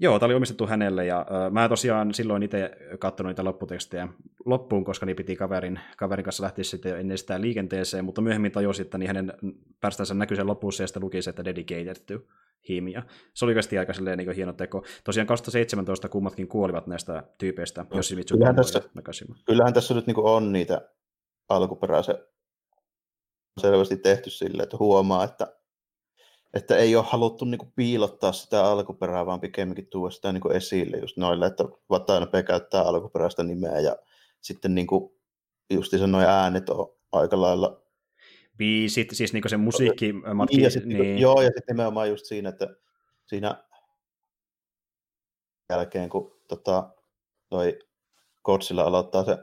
Joo, 0.00 0.18
tämä 0.18 0.26
oli 0.26 0.34
omistettu 0.34 0.66
hänelle 0.66 1.06
ja 1.06 1.18
äh, 1.20 1.52
mä 1.52 1.68
tosiaan 1.68 2.14
silloin 2.14 2.42
itse 2.42 2.70
katsonut 2.98 3.30
niitä 3.30 3.44
lopputekstejä 3.44 4.08
loppuun, 4.44 4.84
koska 4.84 5.06
niin 5.06 5.16
piti 5.16 5.36
kaverin, 5.36 5.80
kaverin 5.96 6.24
kanssa 6.24 6.42
lähteä 6.42 6.64
sitten 6.64 7.00
ennen 7.00 7.18
sitä 7.18 7.40
liikenteeseen, 7.40 8.04
mutta 8.04 8.20
myöhemmin 8.20 8.52
tajusin, 8.52 8.84
että 8.84 8.98
niin 8.98 9.06
hänen 9.06 9.32
päästänsä 9.80 10.14
näkyy 10.14 10.36
sen 10.36 10.46
lopussa 10.46 10.82
ja 10.82 10.86
sitten 10.86 11.02
luki 11.02 11.22
se, 11.22 11.30
että 11.30 11.44
dedicated 11.44 11.96
to 12.06 12.24
him. 12.68 12.88
Ja 12.88 13.02
se 13.34 13.44
oli 13.44 13.50
oikeasti 13.50 13.78
aika 13.78 13.92
silleen, 13.92 14.18
niin 14.18 14.32
hieno 14.32 14.52
teko. 14.52 14.84
Tosiaan 15.04 15.26
2017 15.26 16.08
kummatkin 16.08 16.48
kuolivat 16.48 16.86
näistä 16.86 17.22
tyypeistä, 17.38 17.86
no, 17.90 17.96
jos 17.96 18.14
kyllähän, 18.32 18.56
tässä, 18.56 18.82
kyllähän 19.44 19.74
tässä 19.74 19.94
nyt 19.94 20.06
niin 20.06 20.16
on 20.18 20.52
niitä 20.52 20.80
alkuperäisen 21.48 22.18
selvästi 23.60 23.96
tehty 23.96 24.30
silleen, 24.30 24.62
että 24.62 24.76
huomaa, 24.76 25.24
että 25.24 25.57
että 26.54 26.76
ei 26.76 26.96
ole 26.96 27.04
haluttu 27.08 27.44
niin 27.44 27.58
kuin, 27.58 27.72
piilottaa 27.76 28.32
sitä 28.32 28.64
alkuperää, 28.64 29.26
vaan 29.26 29.40
pikemminkin 29.40 29.86
tuoda 29.86 30.10
sitä 30.10 30.32
niin 30.32 30.40
kuin, 30.40 30.56
esille 30.56 30.96
just 30.96 31.16
noille, 31.16 31.46
että 31.46 31.64
Watanabe 31.90 32.42
käyttää 32.42 32.82
alkuperäistä 32.82 33.42
nimeä 33.42 33.80
ja 33.80 33.96
sitten 34.40 34.74
niin 34.74 34.86
kuin, 34.86 35.12
justi 35.70 36.06
noin 36.06 36.26
äänet 36.26 36.68
on 36.70 36.94
aika 37.12 37.40
lailla 37.40 37.82
biisit, 38.56 39.08
siis 39.12 39.32
niin 39.32 39.48
se 39.48 39.56
musiikki. 39.56 40.12
Niin, 40.12 40.62
ja 40.62 40.70
sit, 40.70 40.84
niinku- 40.84 41.02
niin. 41.02 41.18
Joo, 41.18 41.42
ja 41.42 41.46
sitten 41.48 41.76
nimenomaan 41.76 42.08
just 42.08 42.24
siinä, 42.24 42.48
että 42.48 42.76
siinä 43.26 43.64
jälkeen, 45.70 46.08
kun 46.08 46.40
tota, 46.48 46.90
toi 47.48 47.78
Godzilla 48.44 48.82
aloittaa 48.82 49.24
se 49.24 49.36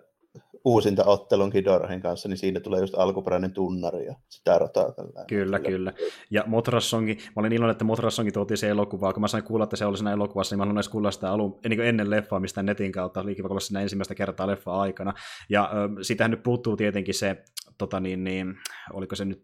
uusinta 0.65 1.03
ottelun 1.05 1.51
Kidorhin 1.51 2.01
kanssa, 2.01 2.29
niin 2.29 2.37
siinä 2.37 2.59
tulee 2.59 2.79
just 2.79 2.95
alkuperäinen 2.95 3.53
tunnari 3.53 4.05
ja 4.05 4.15
sitä 4.29 4.59
rataa 4.59 4.91
tällä. 4.91 5.25
Kyllä, 5.27 5.59
kyllä. 5.59 5.93
Ja 6.31 6.43
Motrassongi, 6.47 7.15
mä 7.15 7.39
olin 7.39 7.53
iloinen, 7.53 7.71
että 7.71 7.83
Motrassongi 7.83 8.31
tuotiin 8.31 8.57
se 8.57 8.69
elokuvaa, 8.69 9.13
kun 9.13 9.21
mä 9.21 9.27
sain 9.27 9.43
kuulla, 9.43 9.63
että 9.63 9.75
se 9.75 9.85
oli 9.85 9.97
siinä 9.97 10.11
elokuvassa, 10.11 10.53
niin 10.53 10.57
mä 10.57 10.63
haluan 10.63 10.77
edes 10.77 10.89
kuulla 10.89 11.11
sitä 11.11 11.31
alun, 11.31 11.59
niin 11.69 11.81
ennen 11.81 12.09
leffaa, 12.09 12.39
mistä 12.39 12.63
netin 12.63 12.91
kautta, 12.91 13.25
liikivakolla 13.25 13.59
siinä 13.59 13.81
ensimmäistä 13.81 14.15
kertaa 14.15 14.47
leffa 14.47 14.81
aikana. 14.81 15.13
Ja 15.49 15.63
äh, 15.63 15.71
siitähän 16.01 16.31
nyt 16.31 16.43
puuttuu 16.43 16.77
tietenkin 16.77 17.13
se, 17.13 17.43
tota 17.77 17.99
niin, 17.99 18.23
niin, 18.23 18.55
oliko 18.93 19.15
se 19.15 19.25
nyt 19.25 19.43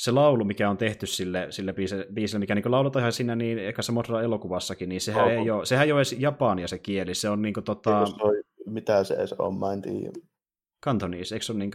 se 0.00 0.10
laulu, 0.10 0.44
mikä 0.44 0.70
on 0.70 0.76
tehty 0.76 1.06
sille, 1.06 1.46
sille 1.50 1.74
biisille, 2.14 2.40
mikä 2.40 2.54
niin 2.54 2.70
lauletaan 2.70 3.00
ihan 3.00 3.12
siinä 3.12 3.36
niin 3.36 3.58
ekassa 3.58 3.92
Motra 3.92 4.22
elokuvassakin, 4.22 4.88
niin 4.88 5.00
sehän, 5.00 5.30
ei 5.30 5.50
ole, 5.50 5.66
sehän 5.66 5.86
ei 5.86 5.92
ole 5.92 5.98
edes 5.98 6.12
japania 6.12 6.68
se 6.68 6.78
kieli, 6.78 7.14
se 7.14 7.28
on 7.30 7.42
niin 7.42 7.54
kuin, 7.54 7.64
tota... 7.64 8.04
Mitä 8.70 9.04
se 9.04 9.14
edes 9.14 9.32
on, 9.32 9.58
mä 9.58 9.72
en 9.72 9.82
tiedä. 9.82 10.12
Kantonis, 10.80 11.32
eikö 11.32 11.44
se 11.44 11.52
ole 11.52 11.58
niin 11.58 11.70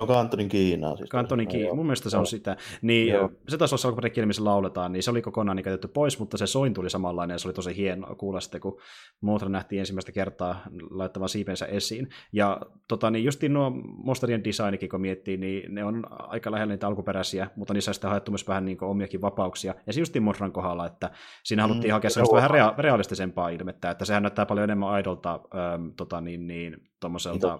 No 0.00 0.06
Kantonin 0.06 0.48
Kiinaa. 0.48 0.96
Siis 0.96 1.10
Kantonin 1.10 1.48
Kiina, 1.48 1.74
mun 1.74 1.86
mielestä 1.86 2.10
se 2.10 2.16
on 2.16 2.26
sitä. 2.26 2.56
Niin, 2.82 3.08
joo. 3.08 3.30
se 3.48 3.58
taas 3.58 3.72
olisi 3.72 3.86
alkuperäinen 3.86 4.14
kieli, 4.14 4.26
missä 4.26 4.44
lauletaan, 4.44 4.92
niin 4.92 5.02
se 5.02 5.10
oli 5.10 5.22
kokonaan 5.22 5.56
niin 5.56 5.64
käytetty 5.64 5.88
pois, 5.88 6.18
mutta 6.18 6.36
se 6.36 6.46
soin 6.46 6.74
tuli 6.74 6.90
samanlainen 6.90 7.34
ja 7.34 7.38
se 7.38 7.48
oli 7.48 7.54
tosi 7.54 7.76
hienoa 7.76 8.14
kuulla 8.14 8.40
sitten, 8.40 8.60
kun 8.60 8.80
Motra 9.20 9.48
nähtiin 9.48 9.80
ensimmäistä 9.80 10.12
kertaa 10.12 10.62
laittavan 10.90 11.28
siipensä 11.28 11.66
esiin. 11.66 12.08
Ja 12.32 12.60
tota, 12.88 13.10
niin 13.10 13.24
justiin 13.24 13.52
nuo 13.52 13.70
monsterien 14.04 14.44
designikin, 14.44 14.88
kun 14.88 15.00
miettii, 15.00 15.36
niin 15.36 15.74
ne 15.74 15.84
on 15.84 16.04
aika 16.10 16.50
lähellä 16.50 16.74
niitä 16.74 16.86
alkuperäisiä, 16.86 17.50
mutta 17.56 17.74
niissä 17.74 17.90
on 17.90 17.94
sitten 17.94 18.10
haettu 18.10 18.30
myös 18.30 18.48
vähän 18.48 18.64
niin 18.64 18.84
omiakin 18.84 19.20
vapauksia. 19.20 19.74
Ja 19.86 19.92
se 19.92 20.00
justiin 20.00 20.22
Motran 20.22 20.52
kohdalla, 20.52 20.86
että 20.86 21.10
siinä 21.44 21.62
haluttiin 21.62 21.90
mm, 21.90 21.92
hakea 21.92 22.10
sellaista 22.10 22.36
vähän 22.36 22.50
rea- 22.50 22.74
realistisempaa 22.78 23.48
ilmettä, 23.48 23.90
että 23.90 24.04
sehän 24.04 24.22
näyttää 24.22 24.46
paljon 24.46 24.64
enemmän 24.64 24.88
aidolta 24.88 25.32
ähm, 25.32 25.88
tota, 25.96 26.20
niin, 26.20 26.46
niin, 26.46 26.76
tuommoiselta... 27.00 27.58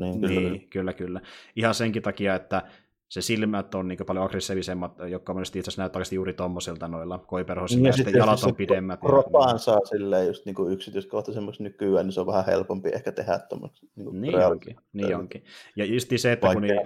Niin, 0.00 0.20
kyllä. 0.20 0.40
Niin, 0.40 0.68
kyllä, 0.70 0.92
kyllä. 0.92 1.20
Ihan 1.56 1.74
senkin 1.74 2.02
takia, 2.02 2.34
että 2.34 2.62
se 3.12 3.20
silmät 3.20 3.74
on 3.74 3.88
niin 3.88 3.98
paljon 4.06 4.24
aggressiivisemmat, 4.24 4.92
jotka 5.10 5.34
monesti 5.34 5.58
itse 5.58 5.68
asiassa 5.68 5.82
näyttää 5.82 6.02
juuri 6.12 6.32
tuommoisilta 6.32 6.88
noilla 6.88 7.18
koiperhosilla, 7.18 7.88
ja, 7.88 7.88
ja 7.88 7.92
sitten 7.92 8.14
jalat 8.14 8.42
on 8.42 8.54
pidemmät. 8.54 9.00
Kropaan 9.00 9.58
saa 9.58 9.80
silleen 9.84 10.26
just 10.26 10.46
niin 10.46 10.72
yksityiskohtaisemmaksi 10.72 11.62
nykyään, 11.62 12.06
niin 12.06 12.12
se 12.12 12.20
on 12.20 12.26
vähän 12.26 12.46
helpompi 12.46 12.88
ehkä 12.88 13.12
tehdä 13.12 13.38
tuommoiksi. 13.38 13.90
Niin, 13.96 14.20
niin 14.20 14.46
onkin, 14.46 14.76
niin 14.92 15.16
onkin. 15.16 15.44
Ja 15.76 15.84
just 15.84 16.10
se, 16.16 16.32
että 16.32 16.52
kun... 16.52 16.62
Niin... 16.62 16.80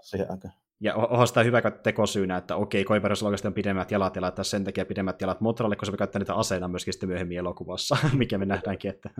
siihen 0.00 0.30
aikaan. 0.30 0.54
Ja 0.80 0.94
onhan 0.94 1.28
sitä 1.28 1.42
hyvä 1.42 1.62
tekosyynä, 1.70 2.36
että 2.36 2.56
okei, 2.56 2.84
koiperhosilla 2.84 3.28
oikeasti 3.28 3.48
on 3.48 3.54
pidemmät 3.54 3.90
jalat 3.90 4.16
ja 4.16 4.22
laittaa 4.22 4.44
sen 4.44 4.64
takia 4.64 4.86
pidemmät 4.86 5.20
jalat 5.20 5.40
Motralle, 5.40 5.76
koska 5.76 5.92
se 5.92 5.98
käyttää 5.98 6.18
niitä 6.18 6.34
aseina 6.34 6.68
myöskin 6.68 6.92
sitten 6.92 7.08
myöhemmin 7.08 7.38
elokuvassa, 7.38 7.96
mikä 8.18 8.38
me 8.38 8.46
nähdäänkin. 8.46 8.90
Että... 8.90 9.10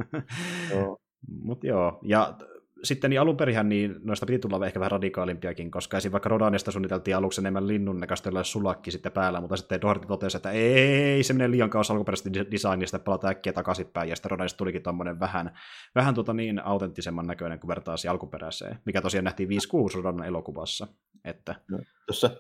Joo. 0.75 0.97
Mutta 1.43 1.67
joo, 1.67 1.99
ja 2.03 2.35
sitten 2.85 3.11
niin 3.11 3.21
alun 3.21 3.37
perin 3.37 3.69
niin 3.69 3.97
noista 4.05 4.27
piti 4.27 4.39
tulla 4.39 4.67
ehkä 4.67 4.81
vähän 4.81 4.91
radikaalimpiakin, 4.91 5.71
koska 5.71 5.97
esim. 5.97 6.13
vaikka 6.13 6.29
Rodanista 6.29 6.71
suunniteltiin 6.71 7.17
aluksi 7.17 7.41
enemmän 7.41 7.69
linnun 7.69 8.01
näköistä 8.01 8.31
sulakki 8.43 8.91
sitten 8.91 9.13
päällä, 9.13 9.41
mutta 9.41 9.57
sitten 9.57 9.81
Doherty 9.81 10.07
totesi, 10.07 10.37
että 10.37 10.51
ei, 10.51 11.23
se 11.23 11.33
menee 11.33 11.51
liian 11.51 11.71
kauas 11.71 11.91
alkuperäisestä 11.91 12.51
designista, 12.51 12.99
palata 12.99 13.29
äkkiä 13.29 13.53
takaisinpäin, 13.53 14.09
ja 14.09 14.17
sitten 14.17 14.31
Rodanista 14.31 14.57
tulikin 14.57 14.83
tuommoinen 14.83 15.21
vähän, 15.21 15.59
vähän 15.95 16.15
tota 16.15 16.35
niin 16.35 16.65
autenttisemman 16.65 17.27
näköinen, 17.27 17.61
kuin 17.61 17.69
vertaa 17.69 17.97
alkuperäiseen, 18.11 18.79
mikä 18.85 19.03
tosiaan 19.03 19.25
nähtiin 19.25 19.49
5-6 19.49 19.53
Rodan 19.95 20.25
elokuvassa. 20.25 20.87
Että... 21.25 21.55
No, 21.71 21.79
tuossa 22.07 22.31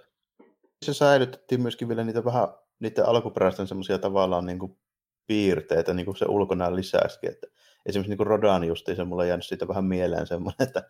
se 0.84 0.94
säilytettiin 0.94 1.62
myöskin 1.62 1.88
vielä 1.88 2.04
niitä 2.04 2.24
vähän, 2.24 2.48
niiden 2.80 3.06
alkuperäisten 3.06 3.66
semmoisia 3.66 3.98
tavallaan 3.98 4.46
niin 4.46 4.58
kuin 4.58 4.78
piirteitä, 5.26 5.94
niin 5.94 6.06
kuin 6.06 6.16
se 6.16 6.24
ulkonäön 6.28 6.76
lisäskin, 6.76 7.30
että 7.30 7.46
esimerkiksi 7.86 8.10
niin 8.10 8.16
kuin 8.16 8.26
Rodan 8.26 8.64
justiinsa, 8.64 9.04
mulla 9.04 9.22
on 9.22 9.28
jäänyt 9.28 9.46
siitä 9.46 9.68
vähän 9.68 9.84
mieleen 9.84 10.26
semmoinen, 10.26 10.68
että 10.68 10.82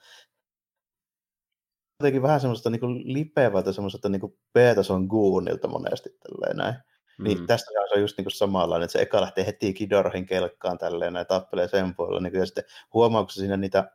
jotenkin 2.00 2.22
vähän 2.22 2.40
semmoista 2.40 2.70
niin 2.70 3.14
lipevältä, 3.14 3.72
semmoista 3.72 4.08
niin 4.08 4.36
B-tason 4.52 5.04
guunilta 5.06 5.68
monesti 5.68 6.10
tälleen 6.10 6.56
näin. 6.56 6.74
Mm. 7.18 7.24
Niin 7.24 7.46
tästä 7.46 7.70
se 7.88 7.94
on 7.94 8.00
just 8.00 8.18
niin 8.18 8.24
kuin 8.24 8.32
samanlainen, 8.32 8.84
että 8.84 8.92
se 8.92 9.02
eka 9.02 9.20
lähtee 9.20 9.46
heti 9.46 9.74
Kidorhin 9.74 10.26
kelkkaan 10.26 10.78
tälleen 10.78 11.12
näin, 11.12 11.26
tappelee 11.26 11.68
sen 11.68 11.94
puolella, 11.94 12.20
niin 12.20 12.34
ja 12.34 12.46
sitten 12.46 12.64
huomaako 12.94 13.30
siinä 13.30 13.56
niitä 13.56 13.90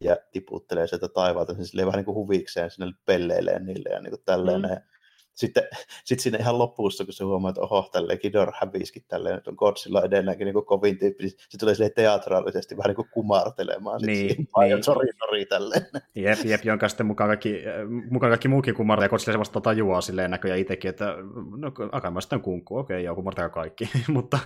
ja 0.00 0.16
tiputtelee 0.32 0.86
sieltä 0.86 1.08
taivaalta, 1.08 1.52
niin 1.52 1.66
silleen 1.66 1.86
vähän 1.86 1.98
niin 1.98 2.04
kuin 2.04 2.14
huvikseen 2.14 2.70
sinne 2.70 2.92
pelleilee 3.04 3.58
niille 3.58 3.88
ja 3.88 4.00
niin 4.00 4.10
kuin 4.10 4.22
tälleen 4.24 4.60
mm 4.62 4.97
sitten 5.38 5.62
sit 6.04 6.20
siinä 6.20 6.38
ihan 6.38 6.58
lopussa, 6.58 7.04
kun 7.04 7.12
se 7.12 7.24
huomaa, 7.24 7.48
että 7.48 7.60
oho, 7.60 7.88
tälleen 7.92 8.18
Kidor 8.18 8.52
häviskin 8.60 9.04
tälleen, 9.08 9.36
että 9.36 9.50
on 9.50 9.56
Godzilla 9.58 10.02
edelleenkin 10.02 10.44
niin 10.44 10.64
kovin 10.64 10.98
tyyppi, 10.98 11.24
niin 11.24 11.34
se 11.48 11.58
tulee 11.58 11.74
sille 11.74 11.90
teatraalisesti 11.90 12.76
vähän 12.76 12.88
niin 12.88 12.96
kuin 12.96 13.08
kumartelemaan. 13.10 14.00
Niin, 14.02 14.48
niin. 14.60 14.84
Sori, 14.84 15.08
sori, 15.18 15.46
tälleen. 15.46 15.86
Jep, 16.14 16.38
jep, 16.44 16.64
jonka 16.64 16.88
sitten 16.88 17.06
mukaan 17.06 17.28
kaikki, 17.28 17.62
mukaan 18.10 18.30
kaikki 18.30 18.48
muukin 18.48 18.74
kumartaa, 18.74 19.04
ja 19.04 19.08
Godzilla 19.08 19.32
se 19.32 19.38
vasta 19.38 19.60
tajuaa 19.60 20.00
silleen 20.00 20.30
näköjään 20.30 20.60
itsekin, 20.60 20.88
että 20.88 21.14
no, 21.56 21.72
akamaa 21.92 22.20
sitten 22.20 22.40
kunkku, 22.40 22.78
okei, 22.78 22.96
okay, 22.96 23.04
joo, 23.04 23.14
kumartaa 23.14 23.48
kaikki. 23.48 23.90
Mutta 24.08 24.38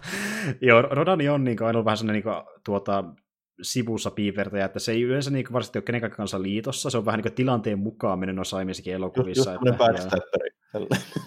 joo, 0.61 0.83
Rodani 0.83 1.29
on 1.29 1.45
niin 1.45 1.57
kuin, 1.57 1.67
aina 1.67 1.85
vähän 1.85 1.97
sellainen 1.97 2.25
niin 2.25 2.35
kuin, 2.35 2.59
tuota, 2.65 3.05
sivussa 3.63 4.11
piipertäjä, 4.11 4.65
että 4.65 4.79
se 4.79 4.93
ei 4.93 5.03
yleensä 5.03 5.31
niin 5.31 5.45
varsinaisesti 5.53 5.79
ole 5.79 5.85
kenenkään 5.85 6.13
kanssa 6.13 6.43
liitossa, 6.43 6.91
se 6.91 6.99
on 6.99 7.07
vähän 7.07 7.19
niin 7.19 7.23
kuin 7.23 7.33
tilanteen 7.33 7.79
mukaan 7.79 8.19
mennyt 8.19 8.37
noissa 8.37 8.57
aiemmissakin 8.57 8.95
elokuvissa. 8.95 9.53
Just, 9.53 9.67
just 9.67 10.15
että, 10.15 10.39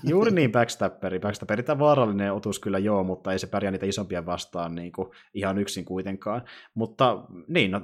Juuri 0.03 0.31
niin, 0.31 0.51
backstapperi. 0.51 1.19
Backstapperi 1.19 1.63
tämä 1.63 1.79
vaarallinen 1.79 2.33
otus 2.33 2.59
kyllä 2.59 2.79
joo, 2.79 3.03
mutta 3.03 3.31
ei 3.31 3.39
se 3.39 3.47
pärjää 3.47 3.71
niitä 3.71 3.85
isompia 3.85 4.25
vastaan 4.25 4.75
niin 4.75 4.91
kuin, 4.91 5.09
ihan 5.33 5.57
yksin 5.57 5.85
kuitenkaan. 5.85 6.41
Mutta 6.73 7.23
niin, 7.47 7.71
no, 7.71 7.81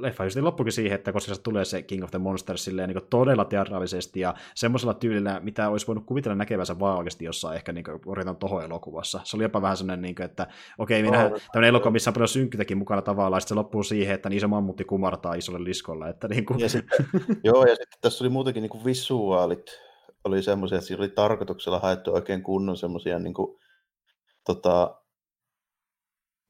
leffa 0.00 0.24
just 0.24 0.36
loppukin 0.36 0.72
siihen, 0.72 0.94
että 0.94 1.12
koska 1.12 1.34
se 1.34 1.42
tulee 1.42 1.64
se 1.64 1.82
King 1.82 2.04
of 2.04 2.10
the 2.10 2.18
Monsters 2.18 2.64
silleen, 2.64 2.88
niin 2.88 2.98
kuin, 2.98 3.10
todella 3.10 3.44
teatraalisesti 3.44 4.20
ja 4.20 4.34
semmoisella 4.54 4.94
tyylillä, 4.94 5.40
mitä 5.40 5.68
olisi 5.68 5.86
voinut 5.86 6.06
kuvitella 6.06 6.34
näkevänsä 6.34 6.78
vaan 6.78 6.98
oikeasti 6.98 7.24
jossain 7.24 7.56
ehkä 7.56 7.72
niin 7.72 7.84
kuin, 7.84 8.00
toho 8.38 8.60
elokuvassa. 8.60 9.20
Se 9.24 9.36
oli 9.36 9.44
jopa 9.44 9.62
vähän 9.62 9.76
sellainen, 9.76 10.02
niin 10.02 10.14
kuin, 10.14 10.24
että 10.24 10.46
okei, 10.78 11.00
okay, 11.00 11.10
minä 11.10 11.30
tämmöinen 11.52 11.68
elokuva, 11.68 11.90
missä 11.90 12.10
on 12.10 12.14
paljon 12.14 12.28
synkkyytäkin 12.28 12.78
mukana 12.78 13.02
tavallaan, 13.02 13.36
ja 13.36 13.40
sitten 13.40 13.54
se 13.54 13.58
loppuu 13.58 13.82
siihen, 13.82 14.14
että 14.14 14.28
niin 14.28 14.36
iso 14.36 14.48
mammutti 14.48 14.84
kumartaa 14.84 15.34
isolle 15.34 15.64
liskolla. 15.64 16.08
Että, 16.08 16.28
niin 16.28 16.46
kuin... 16.46 16.60
ja 16.60 16.68
sitten, 16.68 17.06
joo, 17.44 17.64
ja 17.64 17.74
sitten 17.74 17.98
tässä 18.00 18.24
oli 18.24 18.28
muutenkin 18.28 18.62
niin 18.62 18.70
kuin 18.70 18.84
visuaalit 18.84 19.89
oli 20.24 20.42
semmoisia, 20.42 20.78
että 20.78 20.86
siinä 20.86 21.02
oli 21.02 21.08
tarkoituksella 21.08 21.78
haettu 21.78 22.14
oikein 22.14 22.42
kunnon 22.42 22.76
semmoisia 22.76 23.18
niin 23.18 23.34
kuin, 23.34 23.58
tota, 24.46 25.00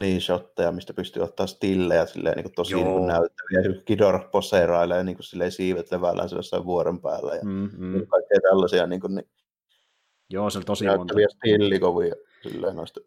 niin 0.00 0.20
shotteja, 0.20 0.72
mistä 0.72 0.94
pystyy 0.94 1.22
ottaa 1.22 1.46
stillejä 1.46 2.06
silleen, 2.06 2.36
niin 2.36 2.44
kuin 2.44 2.54
tosi 2.54 2.74
niin 2.74 2.86
kuin 2.86 3.06
näyttäviä. 3.06 3.82
Kidor 3.84 4.28
poseerailee 4.32 5.04
niin 5.04 5.16
kuin, 5.16 5.24
silleen, 5.24 5.52
siivet 5.52 5.90
levällään 5.90 6.28
jossain 6.32 6.64
vuoren 6.64 7.00
päällä 7.00 7.34
ja 7.34 7.44
mm-hmm. 7.44 7.92
niin 7.92 8.06
kaikkea 8.06 8.38
tällaisia 8.42 8.86
niin 8.86 9.00
kuin, 9.00 9.14
niin, 9.14 9.28
Joo, 10.30 10.50
se 10.50 10.58
on 10.58 10.64
tosi 10.64 10.86
monta. 10.86 11.14
stillikovia 11.38 12.14
silleen 12.42 12.76
noista 12.76 13.00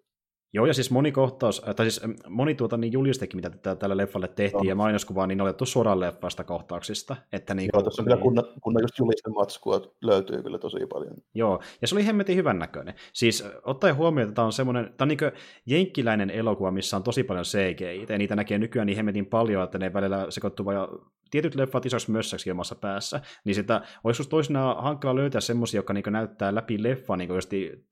Joo, 0.53 0.65
ja 0.65 0.73
siis 0.73 0.91
moni 0.91 1.11
kohtaus, 1.11 1.61
äh, 1.67 1.75
tai 1.75 1.91
siis 1.91 2.03
ähm, 2.03 2.11
moni 2.29 2.55
tuota, 2.55 2.77
niin 2.77 2.93
julistekin, 2.93 3.37
mitä 3.37 3.49
tätä, 3.49 3.75
tälle 3.75 3.97
leffalle 3.97 4.27
tehtiin, 4.27 4.63
no. 4.63 4.69
ja 4.69 4.75
mainoskuvaa, 4.75 5.27
niin 5.27 5.37
ne 5.37 5.43
on 5.43 5.49
otettu 5.49 5.65
suoraan 5.65 5.99
leffasta 5.99 6.43
kohtauksista. 6.43 7.15
Että 7.31 7.53
niin, 7.53 7.69
Joo, 7.73 7.83
tässä 7.83 8.01
on 8.01 8.05
niin... 8.05 8.17
kyllä 8.17 8.23
kunnon, 8.23 8.45
kunnon 8.61 8.83
just 8.83 8.99
julistematskua 8.99 9.81
löytyy 10.01 10.43
kyllä 10.43 10.57
tosi 10.57 10.85
paljon. 10.93 11.13
Joo, 11.33 11.61
ja 11.81 11.87
se 11.87 11.95
oli 11.95 12.05
hemmetin 12.05 12.35
hyvän 12.35 12.59
näköinen. 12.59 12.93
Siis 13.13 13.41
äh, 13.41 13.51
ottaen 13.63 13.95
huomioon, 13.95 14.29
että 14.29 14.35
tämä 14.35 14.45
on 14.45 14.53
semmoinen, 14.53 14.93
tämä 14.97 15.05
on 15.05 15.07
niin 15.07 15.31
jenkkiläinen 15.65 16.29
elokuva, 16.29 16.71
missä 16.71 16.97
on 16.97 17.03
tosi 17.03 17.23
paljon 17.23 17.45
CGI, 17.45 18.05
ja 18.09 18.17
niitä 18.17 18.35
näkee 18.35 18.57
nykyään 18.57 18.85
niin 18.85 18.97
hemmetin 18.97 19.25
paljon, 19.25 19.63
että 19.63 19.77
ne 19.77 19.93
välillä 19.93 20.25
sekoittuvat 20.29 20.89
tietyt 21.33 21.55
leffat 21.55 21.85
isoksi 21.85 22.11
mössäksi 22.11 22.51
omassa 22.51 22.75
päässä, 22.75 23.21
niin 23.45 23.55
sitä 23.55 23.81
olisi 24.03 24.29
toisinaan 24.29 24.83
hankala 24.83 25.15
löytää 25.15 25.41
semmoisia, 25.41 25.77
jotka 25.77 25.93
niin 25.93 26.03
näyttää 26.07 26.55
läpi 26.55 26.83
leffa 26.83 27.17
niin 27.17 27.29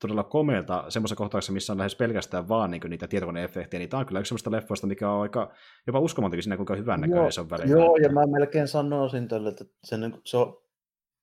todella 0.02 0.24
komeilta 0.24 0.86
semmoisessa 0.90 1.16
kohtauksessa, 1.16 1.54
missä 1.54 1.74
on 1.74 1.78
lähes 1.78 1.96
pelkästään 1.96 2.48
vaan 2.48 2.72
niin 2.72 2.82
niitä 2.90 3.08
tietokoneefektejä, 3.08 3.80
niin 3.80 3.90
tämä 3.90 4.00
on 4.00 4.06
kyllä 4.06 4.20
yksi 4.20 4.30
semmoista 4.30 4.52
leffoista, 4.52 4.88
mikä 4.88 5.12
on 5.12 5.22
aika 5.22 5.54
jopa 5.88 6.00
uskomatonkin 6.00 6.44
siinä, 6.44 6.56
kuinka 6.56 6.76
hyvän 6.76 7.02
näköinen 7.02 7.32
se 7.32 7.42
on 7.42 7.50
välillä. 7.50 7.72
Joo, 7.72 7.96
ja 7.96 8.10
mä 8.10 8.28
melkein 8.28 8.68
sanoisin 8.68 9.28
tälle, 9.28 9.50
että 9.50 9.66
se, 9.84 9.96
se 10.26 10.38
on 10.38 10.62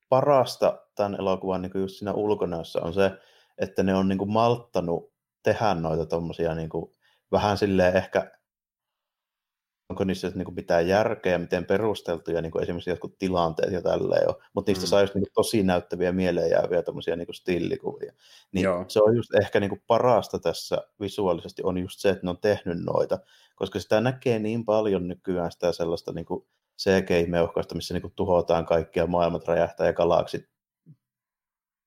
parasta 0.08 0.78
tämän 0.96 1.14
elokuvan 1.18 1.62
niin 1.62 1.72
just 1.74 1.94
siinä 1.94 2.12
ulkonäössä 2.12 2.80
on 2.82 2.94
se, 2.94 3.12
että 3.58 3.82
ne 3.82 3.94
on 3.94 4.08
niin 4.08 4.18
kuin 4.18 4.32
malttanut 4.32 5.12
tehdä 5.42 5.74
noita 5.74 6.06
tommosia 6.06 6.54
niin 6.54 6.68
kuin, 6.68 6.92
vähän 7.32 7.56
silleen 7.56 7.96
ehkä 7.96 8.37
onko 9.98 10.04
niissä 10.04 10.32
niin 10.34 10.44
kuin 10.44 10.54
mitään 10.54 10.88
järkeä 10.88 11.32
ja 11.32 11.38
miten 11.38 11.64
perusteltuja 11.64 12.42
niin 12.42 12.52
kuin 12.52 12.62
esimerkiksi 12.62 12.90
jotkut 12.90 13.18
tilanteet 13.18 13.72
ja 13.72 13.82
tälleen 13.82 14.28
on, 14.28 14.34
mutta 14.54 14.70
niistä 14.70 14.84
mm. 14.84 14.88
saa 14.88 15.00
just 15.00 15.14
niin 15.14 15.22
kuin 15.22 15.32
tosi 15.34 15.62
näyttäviä 15.62 16.12
mieleenjääviä 16.12 16.82
tämmöisiä 16.82 17.16
niin 17.16 17.26
kuin 17.26 17.34
stillikuvia. 17.34 18.12
Niin 18.52 18.64
Joo. 18.64 18.84
se 18.88 19.00
on 19.02 19.16
just 19.16 19.34
ehkä 19.34 19.60
niin 19.60 19.68
kuin 19.68 19.82
parasta 19.86 20.38
tässä 20.38 20.78
visuaalisesti 21.00 21.62
on 21.64 21.78
just 21.78 22.00
se, 22.00 22.08
että 22.08 22.26
ne 22.26 22.30
on 22.30 22.38
tehnyt 22.38 22.78
noita, 22.78 23.18
koska 23.56 23.80
sitä 23.80 24.00
näkee 24.00 24.38
niin 24.38 24.64
paljon 24.64 25.08
nykyään 25.08 25.52
sitä 25.52 25.72
sellaista 25.72 26.12
niin 26.12 26.26
kuin 26.26 26.46
CGI-meuhkoista, 26.82 27.74
missä 27.74 27.94
niin 27.94 28.02
kuin 28.02 28.14
tuhotaan 28.16 28.66
kaikkia, 28.66 29.06
maailmat 29.06 29.48
räjähtää 29.48 29.86
ja 29.86 29.92
galaksit 29.92 30.44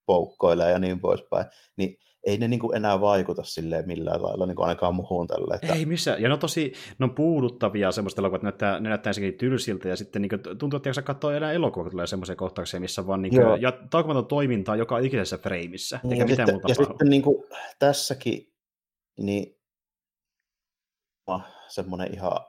poukkoilee 0.05 0.71
ja 0.71 0.79
niin 0.79 0.99
poispäin, 0.99 1.45
niin 1.77 1.97
ei 2.23 2.37
ne 2.37 2.47
niin 2.47 2.59
kuin 2.59 2.75
enää 2.75 3.01
vaikuta 3.01 3.43
silleen 3.43 3.87
millään 3.87 4.23
lailla 4.23 4.45
niin 4.45 4.55
kuin 4.55 4.67
ainakaan 4.67 4.95
muhun 4.95 5.27
tällä. 5.27 5.55
Että... 5.55 5.73
Ei 5.73 5.85
missään, 5.85 6.21
ja 6.21 6.27
ne 6.27 6.33
on 6.33 6.39
tosi 6.39 6.73
ne 6.99 7.03
on 7.03 7.15
puuduttavia 7.15 7.91
semmoista 7.91 8.21
elokuvat, 8.21 8.37
että 8.39 8.45
näyttää, 8.45 8.79
ne 8.79 8.89
näyttää 8.89 9.09
ensinnäkin 9.09 9.37
tylsiltä, 9.37 9.89
ja 9.89 9.95
sitten 9.95 10.21
niin 10.21 10.29
kuin, 10.29 10.57
tuntuu, 10.57 10.77
että 10.77 10.89
jaksa 10.89 11.01
katsoa 11.01 11.35
enää 11.35 11.51
elokuvaa, 11.51 11.83
kun 11.83 11.91
tulee 11.91 12.07
semmoisia 12.07 12.35
kohtauksia, 12.35 12.79
missä 12.79 13.07
vaan 13.07 13.21
niin 13.21 13.35
kuin, 13.35 13.61
ja 13.61 13.71
taukomaton 13.71 14.25
toimintaa 14.25 14.75
joka 14.75 14.99
ikisessä 14.99 15.37
freimissä, 15.37 15.99
eikä 16.03 16.15
ja 16.15 16.25
mitään 16.25 16.47
sitten, 16.47 16.55
muuta 16.55 16.69
Ja 16.69 16.75
sitten 16.75 17.09
niin 17.09 17.21
kuin, 17.21 17.43
tässäkin, 17.79 18.53
niin 19.17 19.57
semmoinen 21.67 22.13
ihan 22.13 22.39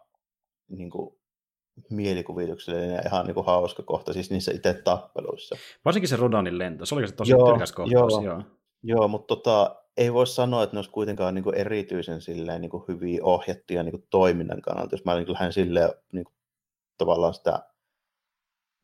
niin 0.68 0.90
kuin, 0.90 1.16
mielikuvituksellinen 1.90 2.94
ja 2.94 3.02
ihan 3.06 3.26
niin 3.26 3.34
kuin 3.34 3.46
hauska 3.46 3.82
kohta 3.82 4.12
siis 4.12 4.30
niissä 4.30 4.52
itse 4.52 4.74
tappeluissa. 4.74 5.56
Varsinkin 5.84 6.08
se 6.08 6.16
Rodanin 6.16 6.58
lento, 6.58 6.86
se 6.86 6.94
oli 6.94 7.08
se 7.08 7.14
tosi 7.14 7.30
joo, 7.30 7.58
kohtaus. 7.74 7.90
Joo, 7.90 8.22
joo. 8.24 8.42
Joo 8.83 9.09
mutta 9.09 9.37
tota, 9.37 9.76
ei 9.97 10.12
voi 10.12 10.26
sanoa, 10.26 10.62
että 10.62 10.76
ne 10.76 10.78
olisi 10.78 10.91
kuitenkaan 10.91 11.35
niin 11.35 11.45
kuin 11.45 11.57
erityisen 11.57 12.20
silleen, 12.20 12.61
niin 12.61 12.70
kuin 12.70 12.85
hyvin 12.89 13.22
ohjattuja 13.22 13.83
niin 13.83 13.93
kuin 13.93 14.07
toiminnan 14.11 14.62
kannalta, 14.62 14.95
jos 14.95 15.05
mä 15.05 15.14
niin 15.14 15.26
kuin 15.26 15.35
lähden 15.35 15.53
silleen 15.53 15.91
niin 16.12 16.24
kuin, 16.24 16.35
tavallaan 16.99 17.35
sitä 17.35 17.62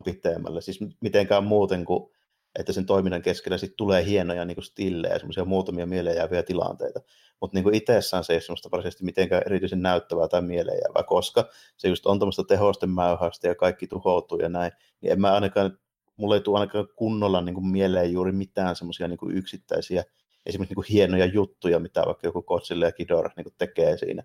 pitemmälle. 0.05 0.61
Siis 0.61 0.81
mitenkään 1.01 1.45
muuten 1.45 1.85
kuin 1.85 2.11
että 2.59 2.73
sen 2.73 2.87
toiminnan 2.87 3.23
keskellä 3.23 3.59
sitten 3.59 3.77
tulee 3.77 4.05
hienoja 4.05 4.45
niin 4.45 4.63
stillejä 4.63 5.13
ja 5.13 5.19
semmoisia 5.19 5.45
muutamia 5.45 5.87
mieleenjääviä 5.87 6.43
tilanteita. 6.43 7.01
Mutta 7.41 7.59
niin 7.59 7.75
itsessään 7.75 8.25
se 8.25 8.33
ei 8.33 8.41
semmoista 8.41 8.71
varsinaisesti 8.71 9.05
mitenkään 9.05 9.43
erityisen 9.47 9.83
näyttävää 9.83 10.29
tai 10.29 10.43
mieleenjäävää, 10.43 11.03
koska 11.03 11.49
se 11.77 11.89
just 11.89 12.07
on 12.07 12.19
tämmöistä 12.19 12.45
tehosten 12.49 12.91
mäyhästä 12.91 13.49
ja 13.49 13.55
kaikki 13.55 13.87
tuhoutuu 13.87 14.39
ja 14.39 14.49
näin, 14.49 14.73
niin 15.01 15.13
en 15.13 15.21
mä 15.21 15.33
ainakaan, 15.33 15.79
mulle 16.19 16.37
ei 16.37 16.41
tule 16.41 16.59
ainakaan 16.61 16.89
kunnolla 16.97 17.41
niin 17.41 17.55
kuin 17.55 17.67
mieleen 17.67 18.13
juuri 18.13 18.33
mitään 18.33 18.77
semmoisia 18.77 19.09
niin 19.09 19.19
yksittäisiä 19.33 20.05
esimerkiksi 20.47 20.71
niin 20.71 20.85
kuin 20.85 20.93
hienoja 20.93 21.27
juttuja, 21.27 21.79
mitä 21.79 22.03
vaikka 22.07 22.27
joku 22.27 22.43
Kotsille 22.43 22.85
ja 22.85 22.93
Kidor 22.93 23.31
niin 23.37 23.45
kuin 23.45 23.55
tekee 23.59 23.99
siinä. 23.99 24.23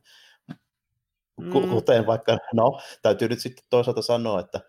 Mm. 1.37 1.51
Kuten 1.69 2.07
vaikka, 2.07 2.37
no, 2.53 2.79
täytyy 3.01 3.27
nyt 3.27 3.39
sitten 3.39 3.65
toisaalta 3.69 4.01
sanoa, 4.01 4.39
että 4.39 4.61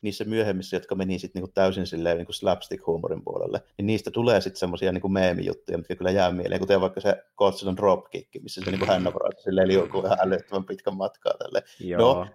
niissä 0.00 0.24
myöhemmissä, 0.24 0.76
jotka 0.76 0.94
meni 0.94 1.18
sitten 1.18 1.40
niinku 1.40 1.52
täysin 1.54 1.86
silleen 1.86 2.16
niinku 2.16 2.32
slapstick-huumorin 2.32 3.24
puolelle, 3.24 3.62
niin 3.78 3.86
niistä 3.86 4.10
tulee 4.10 4.40
sitten 4.40 4.58
semmoisia 4.58 4.92
niinku 4.92 5.08
meemijuttuja, 5.08 5.78
mitkä 5.78 5.96
kyllä 5.96 6.10
jää 6.10 6.32
mieleen, 6.32 6.60
kuten 6.60 6.80
vaikka 6.80 7.00
se 7.00 7.24
Godzilla 7.36 7.76
dropkick, 7.76 8.30
missä 8.42 8.60
se 8.64 8.70
niinku 8.70 8.86
hännävaraisi 8.86 9.42
silleen 9.42 9.68
liukuu 9.68 10.04
ihan 10.04 10.18
älyttömän 10.20 10.64
pitkän 10.64 10.96
matkaa 10.96 11.34
tälle. 11.38 11.62
Joo. 11.80 12.00
No, 12.00 12.26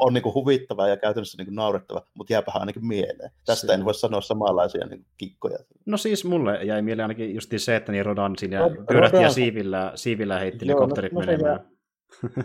on 0.00 0.14
niinku 0.14 0.34
huvittava 0.34 0.88
ja 0.88 0.96
käytännössä 0.96 1.38
niinku 1.38 1.54
naurettava, 1.54 2.02
mutta 2.14 2.32
jääpähän 2.32 2.62
ainakin 2.62 2.86
mieleen. 2.86 3.30
Tästä 3.46 3.66
se... 3.66 3.74
en 3.74 3.84
voi 3.84 3.94
sanoa 3.94 4.20
samanlaisia 4.20 4.86
niinku 4.86 5.06
kikkoja. 5.16 5.58
No 5.86 5.96
siis 5.96 6.24
mulle 6.24 6.64
jäi 6.64 6.82
mieleen 6.82 7.04
ainakin 7.04 7.34
just 7.34 7.52
se, 7.56 7.76
että 7.76 7.92
niin 7.92 8.06
Rodan 8.06 8.38
siinä 8.38 8.60
pyörähti 8.88 9.16
ja 9.16 9.30
siivillä, 9.30 9.92
siivillä 9.94 10.38
heitti 10.38 10.64
ne 10.64 10.74
kopterit 10.74 11.12
no, 11.12 11.20
no 11.20 11.26
menemään. 11.26 11.60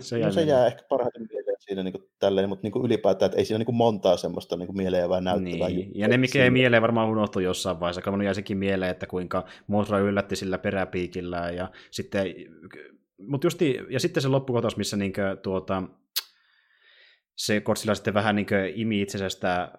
se, 0.00 0.18
no, 0.18 0.32
se 0.32 0.42
jää 0.42 0.66
ehkä 0.66 0.82
parhaiten 0.88 1.26
mieleen 1.30 1.56
siinä 1.60 1.82
niin 1.82 1.92
kuin, 1.92 2.04
tälleen, 2.18 2.48
mutta 2.48 2.62
niin 2.62 2.72
kuin 2.72 2.84
ylipäätään, 2.84 3.26
että 3.26 3.38
ei 3.38 3.44
siinä 3.44 3.58
niin 3.58 3.66
kuin 3.66 3.76
montaa 3.76 4.16
semmoista 4.16 4.56
niin 4.56 4.76
mieleen 4.76 5.08
vai 5.08 5.22
näyttävää 5.22 5.68
niin. 5.68 5.78
juttua. 5.78 6.00
Ja 6.00 6.08
ne, 6.08 6.16
mikä 6.16 6.44
ei 6.44 6.50
mieleen, 6.50 6.82
varmaan 6.82 7.08
unohtui 7.08 7.44
jossain 7.44 7.80
vaiheessa. 7.80 8.02
Kamanu 8.02 8.22
jäi 8.22 8.34
sekin 8.34 8.58
mieleen, 8.58 8.90
että 8.90 9.06
kuinka 9.06 9.44
Mothra 9.66 9.98
yllätti 9.98 10.36
sillä 10.36 10.58
peräpiikillä. 10.58 11.50
Ja 11.50 11.68
sitten, 11.90 12.26
mutta 13.28 13.46
justi, 13.46 13.78
ja 13.90 14.00
sitten 14.00 14.22
se 14.22 14.28
loppukotaus, 14.28 14.76
missä 14.76 14.96
niin 14.96 15.12
kuin, 15.12 15.38
tuota, 15.42 15.82
se 17.36 17.60
Godzilla 17.60 17.94
sitten 17.94 18.14
vähän 18.14 18.36
niin 18.36 18.46
kuin 18.46 18.72
imi 18.74 19.02
itsestä 19.02 19.72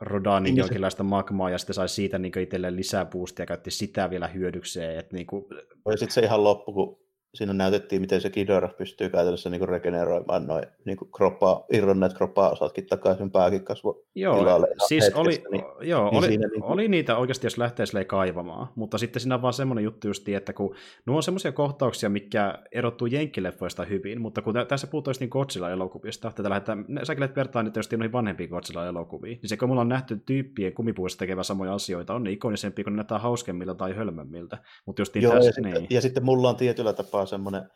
Rodanin 0.00 0.44
niin 0.44 0.56
jonkinlaista 0.56 1.02
magmaa 1.02 1.50
ja 1.50 1.58
sitten 1.58 1.74
sai 1.74 1.88
siitä 1.88 2.18
niin 2.18 2.38
itselleen 2.38 2.76
lisää 2.76 3.04
boostia 3.04 3.42
ja 3.42 3.46
käytti 3.46 3.70
sitä 3.70 4.10
vielä 4.10 4.28
hyödykseen. 4.28 4.98
Että 4.98 5.16
niin 5.16 5.26
kuin... 5.26 5.44
Ja 5.90 5.96
sitten 5.96 6.10
se 6.10 6.20
ihan 6.20 6.44
loppu, 6.44 6.72
kun 6.72 7.02
siinä 7.34 7.52
näytettiin, 7.52 8.02
miten 8.02 8.20
se 8.20 8.30
Kidora 8.30 8.68
pystyy 8.68 9.08
käytännössä 9.08 9.50
niin 9.50 9.68
regeneroimaan 9.68 10.46
noin 10.46 10.64
niin 10.84 10.98
kroppaa, 11.16 11.64
irronneet 11.72 12.14
kroppaa-osatkin 12.14 12.86
takaisin 12.86 13.30
pääkin 13.30 13.64
kasvu 13.64 14.04
Joo, 14.14 14.38
tilalle 14.38 14.66
siis 14.88 15.04
hetkessä, 15.04 15.20
oli, 15.20 15.42
niin, 15.50 15.64
joo, 15.80 16.10
niin 16.10 16.18
oli, 16.18 16.26
siinä 16.26 16.48
niin 16.48 16.60
kuin... 16.60 16.72
oli 16.72 16.88
niitä 16.88 17.16
oikeasti, 17.16 17.46
jos 17.46 17.58
lähtee 17.58 17.86
silleen 17.86 18.06
kaivamaan, 18.06 18.68
mutta 18.74 18.98
sitten 18.98 19.20
siinä 19.20 19.34
on 19.34 19.42
vaan 19.42 19.54
semmoinen 19.54 19.84
juttu 19.84 20.06
just, 20.06 20.28
että 20.28 20.52
kun 20.52 20.74
nuo 21.06 21.16
on 21.16 21.22
semmoisia 21.22 21.52
kohtauksia, 21.52 22.08
mikä 22.08 22.58
erottuu 22.72 23.06
jenkkileffoista 23.06 23.84
hyvin, 23.84 24.20
mutta 24.20 24.42
kun 24.42 24.54
tässä 24.68 24.86
puhutaan 24.86 25.14
niin 25.20 25.30
Godzilla-elokuvista, 25.30 26.32
tätä 26.34 26.50
lähdetään, 26.50 26.84
säkin 27.02 27.20
lähdet 27.20 27.36
vertaan 27.36 27.64
nyt 27.64 27.76
just 27.76 27.92
noihin 27.92 28.12
vanhempiin 28.12 28.50
Godzilla-elokuviin, 28.50 29.38
niin 29.42 29.48
se 29.48 29.56
kun 29.56 29.68
mulla 29.68 29.80
on 29.80 29.88
nähty 29.88 30.16
tyyppien 30.26 30.74
kumipuista 30.74 31.18
tekevä 31.18 31.42
samoja 31.42 31.74
asioita, 31.74 32.14
on 32.14 32.22
ne 32.22 32.30
ikonisempia, 32.30 32.84
kun 32.84 32.92
ne 32.92 32.96
näyttää 32.96 33.18
hauskemmilta 33.18 33.74
tai 33.74 33.94
hölmömmiltä. 33.94 34.58
Mutta 34.86 35.02
just 35.02 35.14
niin 35.14 35.22
joo, 35.22 35.34
tässä, 35.34 35.60
ja, 35.60 35.62
niin. 35.62 35.76
sitten, 35.76 35.94
ja 35.94 36.00
sitten 36.00 36.24
mulla 36.24 36.48
on 36.48 36.56
tietyllä 36.56 36.92
tapaa 36.92 37.21
on 37.22 37.28
semmoinen, 37.28 37.70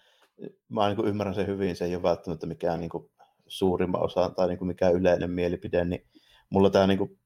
mä 0.68 0.86
niin 0.86 0.96
kuin 0.96 1.08
ymmärrän 1.08 1.34
sen 1.34 1.46
hyvin, 1.46 1.76
se 1.76 1.84
ei 1.84 1.94
ole 1.94 2.02
välttämättä 2.02 2.46
mikään 2.46 2.80
niin 2.80 2.90
kuin 2.90 3.10
suurimman 3.46 4.02
osa 4.02 4.30
tai 4.30 4.48
niin 4.48 4.58
kuin 4.58 4.68
mikään 4.68 4.94
yleinen 4.94 5.30
mielipide, 5.30 5.84
niin 5.84 6.06
mulla 6.50 6.70
tämä 6.70 6.86
niin 6.86 6.98
kuin, 6.98 7.18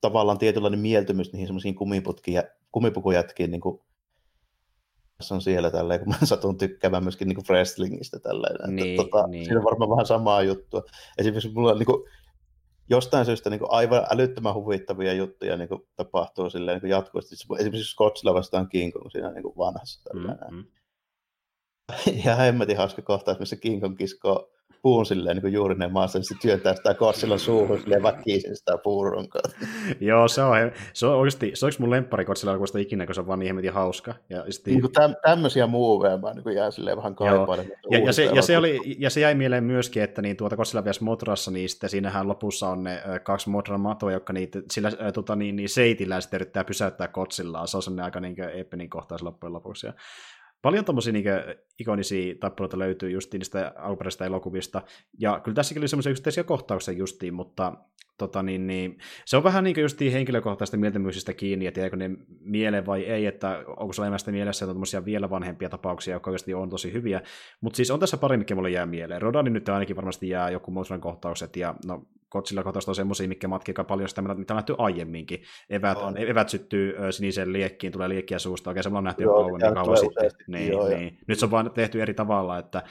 tavallaan 0.00 0.38
tietynlainen 0.38 0.80
mieltymys 0.80 1.32
niihin 1.32 1.46
semmoisiin 1.46 1.74
kumipukujätkiin 2.72 3.50
niin 3.50 3.60
kuin, 3.60 3.80
se 5.20 5.34
on 5.34 5.42
siellä 5.42 5.70
tälleen, 5.70 6.00
kun 6.00 6.08
mä 6.08 6.26
satun 6.26 6.58
tykkäämään 6.58 7.02
myöskin 7.02 7.28
niin 7.28 7.46
wrestlingistä 7.48 8.18
tälleen. 8.18 8.76
Niin, 8.76 8.90
että, 8.90 9.02
tota, 9.02 9.26
niin. 9.26 9.44
Siinä 9.44 9.58
on 9.58 9.64
varmaan 9.64 9.90
vähän 9.90 10.06
samaa 10.06 10.42
juttua. 10.42 10.82
Esimerkiksi 11.18 11.52
mulla 11.54 11.70
on 11.70 11.78
niin 11.78 11.86
kuin, 11.86 12.02
jostain 12.90 13.26
syystä 13.26 13.50
niin 13.50 13.58
kuin 13.58 13.70
aivan 13.70 14.06
älyttömän 14.10 14.54
huvittavia 14.54 15.12
juttuja 15.12 15.56
niin 15.56 15.68
kuin, 15.68 15.82
tapahtuu 15.96 16.50
silleen, 16.50 16.74
niin 16.74 16.80
kuin 16.80 16.90
jatkuvasti. 16.90 17.34
Esimerkiksi 17.58 17.92
Scotsilla 17.92 18.34
vastaan 18.34 18.68
King 18.68 18.92
Kong 18.92 19.10
siinä 19.10 19.32
niin 19.32 19.42
kuin 19.42 19.56
vanhassa. 19.56 20.14
Mm-hmm. 20.14 20.64
ja 22.24 22.34
hemmetin 22.34 22.76
hauska 22.76 23.02
kohtaus, 23.02 23.38
missä 23.38 23.56
King 23.56 23.80
Kong 23.80 23.96
kiskoo 23.96 24.56
puun 24.86 25.06
silleen 25.06 25.36
niin 25.36 25.52
juuri 25.52 25.74
ne 25.74 25.88
maassa, 25.88 26.18
niin 26.18 26.24
se 26.24 26.34
työntää 26.42 26.74
sitä 26.74 26.94
Godzillan 26.94 27.38
suuhun 27.38 27.78
silleen 27.80 28.02
väkisin 28.02 28.56
sitä 28.56 28.78
puurunkoa. 28.78 29.42
Joo, 30.00 30.28
se 30.28 30.42
on, 30.42 30.56
se 30.92 31.06
on 31.06 31.16
oikeasti, 31.16 31.50
se 31.54 31.66
on 31.66 31.72
mun 31.78 31.90
lemppari 31.90 32.24
Godzilla 32.24 32.52
elokuvasta 32.52 32.78
ikinä, 32.78 33.06
kun 33.06 33.14
se 33.14 33.20
on 33.20 33.26
vaan 33.26 33.38
niin 33.38 33.46
hemmetin 33.46 33.72
hauska. 33.72 34.14
Ja 34.30 34.52
sitten... 34.52 34.74
niin 34.74 34.92
täm, 34.92 35.14
tämmöisiä 35.22 35.66
muuveja 35.66 36.16
mä 36.16 36.34
niin 36.34 36.56
jää 36.56 36.70
silleen 36.70 36.96
vähän 36.96 37.14
kaipaan. 37.14 37.58
Ja, 37.90 37.98
ja, 37.98 38.12
se, 38.12 38.24
ja, 38.24 38.42
se 38.42 38.58
oli, 38.58 38.80
ja 38.98 39.10
se 39.10 39.20
jäi 39.20 39.34
mieleen 39.34 39.64
myöskin, 39.64 40.02
että 40.02 40.22
niin 40.22 40.36
tuota 40.36 40.56
Godzilla 40.56 40.84
vs. 40.84 41.00
Motrassa, 41.00 41.50
niin 41.50 41.68
sitten 41.68 41.90
siinähän 41.90 42.28
lopussa 42.28 42.68
on 42.68 42.82
ne 42.82 43.02
kaksi 43.22 43.50
Motran 43.50 43.80
matoa, 43.80 44.12
jotka 44.12 44.32
niitä, 44.32 44.62
sillä 44.70 44.88
äh, 44.88 45.12
tota, 45.12 45.36
niin, 45.36 45.56
niin 45.56 45.68
seitillä 45.68 46.20
sitten 46.20 46.38
yrittää 46.38 46.64
pysäyttää 46.64 47.08
Godzillaa. 47.08 47.66
Se 47.66 47.76
on 47.76 47.82
sellainen 47.82 48.04
aika 48.04 48.20
niin 48.20 48.40
eeppinen 48.54 48.90
kohtaus 48.90 49.22
loppujen 49.22 49.52
lopuksi. 49.52 49.86
Ja 49.86 49.92
paljon 50.66 50.84
tommosia 50.84 51.12
niin 51.12 51.24
ikonisia 51.80 52.34
tappeluita 52.40 52.78
löytyy 52.78 53.10
just 53.10 53.32
niistä 53.32 53.72
alkuperäisistä 53.76 54.24
elokuvista, 54.24 54.82
ja 55.18 55.40
kyllä 55.40 55.54
tässäkin 55.54 55.80
oli 55.80 55.88
semmoisia 55.88 56.10
yksittäisiä 56.10 56.44
kohtauksia 56.44 56.94
justiin, 56.94 57.34
mutta 57.34 57.72
tota, 58.18 58.42
niin, 58.42 58.66
niin, 58.66 58.98
se 59.24 59.36
on 59.36 59.44
vähän 59.44 59.64
niin 59.64 59.80
justiin 59.80 60.12
henkilökohtaisista 60.12 60.76
mieltymyksistä 60.76 61.32
kiinni, 61.32 61.66
että 61.66 61.80
jääkö 61.80 61.96
ne 61.96 62.10
mieleen 62.40 62.86
vai 62.86 63.04
ei, 63.04 63.26
että 63.26 63.64
onko 63.66 63.92
se 63.92 64.02
elämästä 64.02 64.32
mielessä 64.32 64.64
että 64.64 64.98
on 64.98 65.04
vielä 65.04 65.30
vanhempia 65.30 65.68
tapauksia, 65.68 66.14
jotka 66.14 66.30
oikeasti 66.30 66.54
on 66.54 66.70
tosi 66.70 66.92
hyviä, 66.92 67.22
mutta 67.60 67.76
siis 67.76 67.90
on 67.90 68.00
tässä 68.00 68.16
pari, 68.16 68.36
mikä 68.36 68.54
mulle 68.54 68.70
jää 68.70 68.86
mieleen. 68.86 69.22
Rodani 69.22 69.50
nyt 69.50 69.68
ainakin 69.68 69.96
varmasti 69.96 70.28
jää 70.28 70.50
joku 70.50 70.70
Motran 70.70 71.00
kohtaukset, 71.00 71.56
ja 71.56 71.74
no 71.86 72.06
Godzilla 72.30 72.62
kotosta 72.62 72.90
on 72.90 72.94
semmoisia, 72.94 73.28
mikä 73.28 73.48
matkii 73.48 73.74
paljon 73.88 74.08
sitä, 74.08 74.22
mitä 74.22 74.54
on 74.54 74.56
nähty 74.56 74.74
aiemminkin. 74.78 75.42
Evät, 75.70 75.98
on, 75.98 76.16
evät 76.16 76.48
syttyy 76.48 76.94
sinisen 77.10 77.52
liekkiin, 77.52 77.92
tulee 77.92 78.08
liekkiä 78.08 78.38
suusta, 78.38 78.70
oikein 78.70 78.82
semmoinen 78.82 78.98
on 78.98 79.04
nähty 79.04 79.22
joo, 79.22 79.58
jo 79.58 79.74
kauan, 79.74 79.94
niin 79.94 80.00
sitten. 80.00 80.44
Niin, 80.48 80.72
joo, 80.72 80.88
niin. 80.88 81.18
Nyt 81.28 81.38
se 81.38 81.44
on 81.44 81.50
vaan 81.50 81.70
tehty 81.70 82.02
eri 82.02 82.14
tavalla, 82.14 82.58
että 82.58 82.82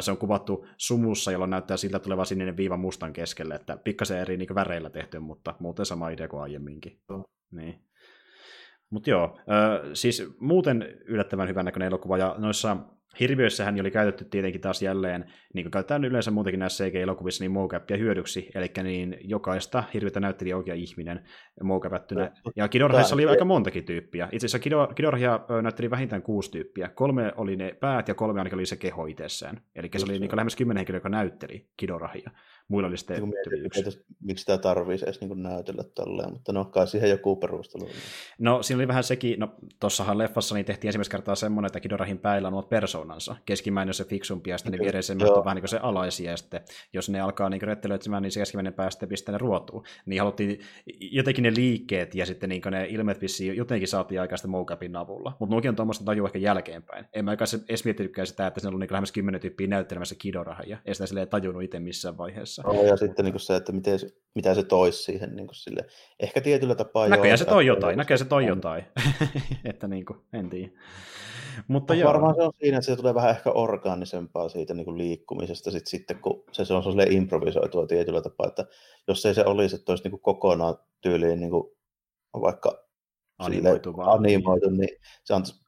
se 0.00 0.10
on 0.10 0.16
kuvattu 0.16 0.66
sumussa, 0.76 1.32
jolloin 1.32 1.50
näyttää 1.50 1.76
siltä 1.76 1.98
tuleva 1.98 2.24
sininen 2.24 2.56
viiva 2.56 2.76
mustan 2.76 3.12
keskelle, 3.12 3.54
että 3.54 3.76
pikkasen 3.76 4.18
eri 4.18 4.36
niin 4.36 4.54
väreillä 4.54 4.90
tehty, 4.90 5.18
mutta 5.18 5.54
muuten 5.60 5.86
sama 5.86 6.08
idea 6.08 6.28
kuin 6.28 6.42
aiemminkin. 6.42 7.00
Joo. 7.08 7.24
Niin. 7.50 7.82
Mutta 8.90 9.10
joo, 9.10 9.38
siis 9.92 10.36
muuten 10.40 10.98
yllättävän 11.04 11.48
hyvän 11.48 11.64
näköinen 11.64 11.86
elokuva, 11.86 12.18
ja 12.18 12.34
noissa 12.38 12.76
Hirviöissähän 13.20 13.80
oli 13.80 13.90
käytetty 13.90 14.24
tietenkin 14.24 14.60
taas 14.60 14.82
jälleen, 14.82 15.24
niin 15.54 15.64
kuin 15.64 15.70
käytetään 15.70 16.04
yleensä 16.04 16.30
muutenkin 16.30 16.60
näissä 16.60 16.84
CG-elokuvissa, 16.84 17.44
niin 17.44 17.50
mocappia 17.50 17.96
hyödyksi, 17.96 18.50
eli 18.54 18.70
niin 18.82 19.16
jokaista 19.20 19.84
hirviötä 19.94 20.20
näytteli 20.20 20.52
oikea 20.52 20.74
ihminen 20.74 21.24
mocapättynä. 21.62 22.30
Ja 22.56 22.68
Kidorhassa 22.68 23.14
oli 23.14 23.26
aika 23.26 23.44
montakin 23.44 23.84
tyyppiä. 23.84 24.28
Itse 24.32 24.46
asiassa 24.46 24.88
Kidorhia 24.94 25.40
näytteli 25.62 25.90
vähintään 25.90 26.22
kuusi 26.22 26.50
tyyppiä. 26.50 26.88
Kolme 26.88 27.32
oli 27.36 27.56
ne 27.56 27.76
päät 27.80 28.08
ja 28.08 28.14
kolme 28.14 28.40
ainakin 28.40 28.58
oli 28.58 28.66
se 28.66 28.76
keho 28.76 29.06
itsessään. 29.06 29.60
Eli 29.74 29.90
se 29.96 30.04
oli 30.04 30.18
niin 30.18 30.30
lähemmäs 30.36 30.56
kymmenen 30.56 30.78
henkilöä, 30.78 30.96
joka 30.96 31.08
näytteli 31.08 31.68
Kidorahia. 31.76 32.30
Muilla 32.68 32.88
oli 32.88 32.96
sitten 32.98 33.22
Niin 33.22 33.34
tyyli 33.44 33.60
mietin, 33.60 33.86
yksi. 33.86 34.04
miksi 34.20 34.42
sitä 34.42 34.58
tarvitsisi 34.58 35.04
edes 35.04 35.20
niin 35.20 35.42
näytellä 35.42 35.84
tolleen, 35.94 36.32
mutta 36.32 36.52
no 36.52 36.64
kai 36.64 36.86
siihen 36.86 37.10
joku 37.10 37.36
perustelu. 37.36 37.88
No 38.38 38.62
siinä 38.62 38.78
oli 38.78 38.88
vähän 38.88 39.04
sekin, 39.04 39.40
no 39.40 39.54
tossahan 39.80 40.18
leffassa 40.18 40.54
niin 40.54 40.64
tehtiin 40.66 40.88
ensimmäistä 40.88 41.12
kertaa 41.12 41.34
semmoinen, 41.34 41.66
että 41.66 41.80
Kidorahin 41.80 42.18
päillä 42.18 42.48
on 42.48 42.54
omat 42.54 42.68
persoonansa. 42.68 43.36
Keskimmäinen 43.46 43.90
on 43.90 43.94
se 43.94 44.04
fiksumpi 44.04 44.50
ja 44.50 44.58
sitten 44.58 44.72
ne 44.72 44.78
viereisemmät 44.84 45.28
on 45.28 45.44
vähän 45.44 45.56
niin 45.56 45.62
kuin 45.62 45.68
se 45.68 45.78
alaisia 45.82 46.30
ja 46.30 46.36
sitten 46.36 46.60
jos 46.92 47.08
ne 47.08 47.20
alkaa 47.20 47.48
niin 47.48 47.62
rettelöitsemään, 47.62 48.22
niin 48.22 48.32
se 48.32 48.40
keskimmäinen 48.40 48.72
pää 48.72 48.90
sitten 48.90 49.08
pistää 49.08 49.32
ne 49.32 49.38
ruotuun. 49.38 49.84
Niin 50.06 50.20
haluttiin 50.20 50.60
jotenkin 51.00 51.42
ne 51.42 51.52
liikkeet 51.54 52.14
ja 52.14 52.26
sitten 52.26 52.48
niin 52.48 52.62
ne 52.70 52.86
ilmeet 52.86 53.20
vissiin 53.20 53.56
jotenkin 53.56 53.88
saatiin 53.88 54.20
aikaista 54.20 54.48
mocapin 54.48 54.96
avulla. 54.96 55.36
Mutta 55.40 55.54
nuokin 55.54 55.68
on 55.68 55.76
tuommoista 55.76 56.04
tajua 56.04 56.28
ehkä 56.28 56.38
jälkeenpäin. 56.38 57.04
En 57.12 57.24
mä 57.24 57.32
edes 57.32 57.84
miettinytkään 57.84 58.26
sitä, 58.26 58.46
että 58.46 58.60
siinä 58.60 58.74
on 58.74 58.80
niin 58.80 58.88
lähemmäs 58.90 59.12
kymmenen 59.12 59.40
tyyppiä 59.40 59.66
näyttelemässä 59.66 60.14
Kidoraha 60.18 60.62
ja 60.62 60.78
ei 60.84 60.94
sitä 60.94 61.06
silleen 61.06 61.28
tajunnut 61.28 61.62
itse 61.62 61.80
missään 61.80 62.18
vaiheessa. 62.18 62.57
No, 62.64 62.82
ja 62.82 62.96
sitten 62.96 63.24
niin 63.24 63.40
se, 63.40 63.56
että 63.56 63.72
miten, 63.72 63.98
se- 63.98 64.10
mitä 64.34 64.54
se 64.54 64.62
toisi 64.62 65.02
siihen. 65.02 65.36
Niin 65.36 65.48
sille. 65.52 65.86
Ehkä 66.20 66.40
tietyllä 66.40 66.74
tapaa 66.74 67.08
Näköjään 67.08 67.38
se 67.38 67.44
joo, 67.44 67.50
toi 67.54 67.62
että- 67.64 67.76
jotain, 67.76 67.98
näköjään 67.98 68.18
se 68.18 68.24
toi 68.24 68.42
on. 68.42 68.48
jotain. 68.48 68.84
että 69.64 69.88
niin 69.88 70.04
kuin, 70.04 70.18
en 70.32 70.50
tiedä. 70.50 70.72
Mutta 71.68 71.94
No, 71.94 72.00
joo. 72.00 72.08
varmaan 72.12 72.34
se 72.34 72.42
on 72.42 72.52
siinä, 72.60 72.76
että 72.78 72.86
se 72.86 72.96
tulee 72.96 73.14
vähän 73.14 73.30
ehkä 73.30 73.50
orgaanisempaa 73.50 74.48
siitä 74.48 74.74
niin 74.74 74.84
kuin 74.84 74.98
liikkumisesta 74.98 75.70
sit, 75.70 75.86
sitten, 75.86 76.18
kun 76.18 76.44
se, 76.52 76.64
se 76.64 76.74
on 76.74 76.82
silleen 76.82 77.12
improvisoitua 77.12 77.86
tietyllä 77.86 78.22
tapaa, 78.22 78.46
että 78.46 78.66
jos 79.08 79.26
ei 79.26 79.34
se 79.34 79.44
olisi, 79.44 79.76
että 79.76 79.92
olisi 79.92 80.04
niin 80.04 80.10
kuin 80.10 80.20
kokonaan 80.22 80.76
tyyliin 81.00 81.40
niin 81.40 81.50
kuin 81.50 81.64
vaikka 82.40 82.84
Animoitu 83.38 83.90
sille 83.90 83.96
vaan. 83.96 84.18
animoitu, 84.18 84.70
niin 84.70 84.98
se 85.24 85.34
antaisi 85.34 85.60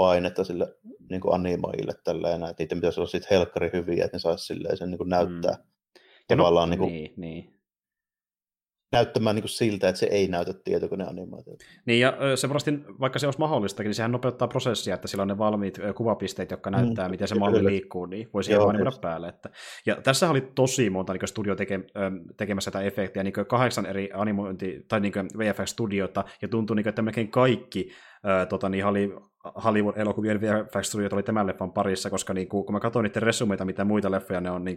painetta 0.00 0.44
sille 0.44 0.74
niin 1.10 1.20
kuin 1.20 1.34
animoijille 1.34 1.92
tälleen, 2.04 2.42
että 2.42 2.54
niiden 2.62 2.78
pitäisi 2.78 3.00
olla 3.00 3.08
sitten 3.10 3.36
helkkari 3.36 3.70
hyviä, 3.72 4.04
että 4.04 4.16
ne 4.16 4.20
saisi 4.20 4.44
silleen 4.44 4.76
sen 4.76 4.90
niin 4.90 4.98
kuin 4.98 5.08
näyttää 5.08 5.54
Mm. 5.54 5.64
Ja 6.30 6.36
no, 6.36 6.42
tavallaan 6.42 6.70
niin 6.70 6.78
kuin, 6.78 6.92
niin, 6.92 7.12
niin. 7.16 7.54
näyttämään 8.92 9.36
niin 9.36 9.42
kuin 9.42 9.50
siltä, 9.50 9.88
että 9.88 9.98
se 9.98 10.06
ei 10.06 10.28
näytä 10.28 10.52
tietokoneanimaatiota. 10.64 11.64
Niin, 11.86 12.00
ja 12.00 12.12
se 12.36 12.48
varmasti, 12.48 12.70
vaikka 13.00 13.18
se 13.18 13.26
olisi 13.26 13.38
mahdollistakin, 13.38 13.88
niin 13.88 13.94
sehän 13.94 14.12
nopeuttaa 14.12 14.48
prosessia, 14.48 14.94
että 14.94 15.08
sillä 15.08 15.22
on 15.22 15.28
ne 15.28 15.38
valmiit 15.38 15.78
kuvapisteet, 15.96 16.50
jotka 16.50 16.70
näyttää, 16.70 17.08
Mm, 17.08 17.10
miten 17.10 17.28
se 17.28 17.34
malli 17.34 17.58
kyllä. 17.58 17.70
liikkuu, 17.70 18.06
niin 18.06 18.28
voi 18.34 18.44
siihen 18.44 18.56
Joo, 18.56 18.64
vaan 18.64 18.76
animoida 18.76 18.88
just. 18.88 19.00
päälle. 19.00 19.28
Että. 19.28 19.50
Ja 19.86 19.96
tässä 20.02 20.30
oli 20.30 20.40
tosi 20.54 20.90
monta 20.90 21.12
niin 21.12 21.28
studio 21.28 21.56
teke, 21.56 21.80
tekemässä 22.36 22.70
tätä 22.70 22.84
efektiä, 22.84 23.22
niin 23.22 23.32
kahdeksan 23.48 23.86
eri 23.86 24.10
animointi- 24.14 24.84
tai 24.88 25.00
niin 25.00 25.12
VFX-studiota, 25.38 26.24
ja 26.42 26.48
tuntui, 26.48 26.76
niin 26.76 26.84
kuin, 26.84 26.90
että 26.90 27.02
melkein 27.02 27.30
kaikki 27.30 27.90
tota, 28.48 28.68
niin 28.68 28.84
Holly- 28.84 29.29
Hollywood-elokuvien 29.44 30.40
VFX-studiot 30.40 31.12
oli 31.12 31.22
tämän 31.22 31.46
leffan 31.46 31.72
parissa, 31.72 32.10
koska 32.10 32.34
niin 32.34 32.48
kuin, 32.48 32.64
kun 32.64 32.74
mä 32.74 32.80
katsoin 32.80 33.04
niiden 33.04 33.22
resumeita, 33.22 33.64
mitä 33.64 33.84
muita 33.84 34.10
leffoja 34.10 34.40
ne 34.40 34.50
on 34.50 34.64
niin 34.64 34.76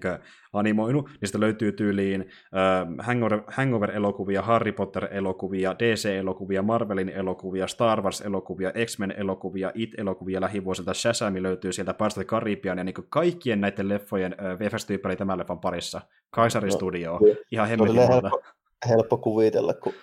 animoinut, 0.53 1.09
niin 1.21 1.27
sitä 1.27 1.39
löytyy 1.39 1.71
tyyliin 1.71 2.21
äh, 2.21 3.05
Hangover, 3.05 3.41
Hangover-elokuvia, 3.47 4.41
Harry 4.41 4.71
Potter-elokuvia, 4.71 5.75
DC-elokuvia, 5.79 6.61
Marvelin 6.61 7.09
elokuvia, 7.09 7.67
Star 7.67 8.01
Wars-elokuvia, 8.01 8.71
X-Men-elokuvia, 8.85 9.71
It-elokuvia 9.73 10.41
lähivuosilta, 10.41 10.93
Shazam 10.93 11.33
löytyy 11.37 11.73
sieltä 11.73 11.93
Pirates 11.93 12.17
of 12.17 12.25
the 12.25 12.25
Caribbean, 12.25 12.77
ja 12.77 12.83
niin 12.83 12.95
kuin 12.95 13.07
kaikkien 13.09 13.61
näiden 13.61 13.89
leffojen 13.89 14.35
äh, 14.39 14.59
VFX-tyyppi 14.59 15.07
oli 15.07 15.15
tämän 15.15 15.39
leffan 15.39 15.59
parissa. 15.59 16.01
Kaisari 16.29 16.67
No, 16.67 16.75
Studio, 16.75 17.17
kyllä. 17.19 17.35
ihan 17.51 17.67
hemmetin 17.67 17.95
helppo, 17.95 18.41
helppo 18.89 19.17
kuvitella, 19.17 19.73
kun 19.73 19.93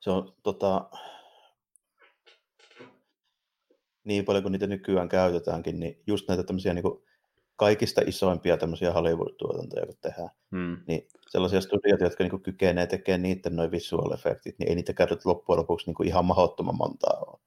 se 0.00 0.10
on 0.10 0.32
tota, 0.42 0.90
niin 4.06 4.24
paljon 4.24 4.42
kuin 4.42 4.52
niitä 4.52 4.66
nykyään 4.66 5.08
käytetäänkin, 5.08 5.80
niin 5.80 6.02
just 6.06 6.28
näitä 6.28 6.42
tämmöisiä 6.42 6.74
niin 6.74 6.82
kuin 6.82 7.02
kaikista 7.56 8.02
isoimpia 8.06 8.56
tämmöisiä 8.56 8.92
Hollywood-tuotantoja, 8.92 9.86
kun 9.86 9.94
tehdään, 10.00 10.30
Hmm. 10.50 10.76
niin 10.86 11.08
sellaisia 11.28 11.60
studioita, 11.60 12.04
jotka 12.04 12.24
niin 12.24 12.30
kuin 12.30 12.42
kykenee 12.42 12.86
tekemään 12.86 13.22
niiden 13.22 13.56
noin 13.56 13.70
visual 13.70 14.12
effektit, 14.12 14.58
niin 14.58 14.68
ei 14.68 14.74
niitä 14.74 14.92
käytetä 14.92 15.22
loppujen 15.24 15.58
lopuksi 15.58 15.86
niin 15.86 15.94
kuin 15.94 16.08
ihan 16.08 16.24
mahdottoman 16.24 16.76
montaa 16.76 17.24
ole. 17.26 17.40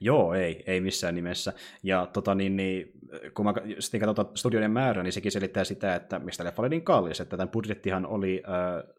Joo, 0.00 0.34
ei, 0.34 0.64
ei 0.66 0.80
missään 0.80 1.14
nimessä. 1.14 1.52
Ja 1.82 2.06
tota, 2.12 2.34
niin, 2.34 2.56
niin, 2.56 2.92
kun 3.34 3.44
mä 3.44 3.54
sitten 3.78 4.00
katsotaan 4.00 4.36
studioiden 4.36 4.70
määrä, 4.70 5.02
niin 5.02 5.12
sekin 5.12 5.32
selittää 5.32 5.64
sitä, 5.64 5.94
että 5.94 6.18
mistä 6.18 6.44
leffa 6.44 6.62
oli 6.62 6.68
niin 6.68 6.82
kallis, 6.82 7.20
että 7.20 7.36
tämän 7.36 7.48
budjettihan 7.48 8.06
oli 8.06 8.42
äh, 8.48 8.94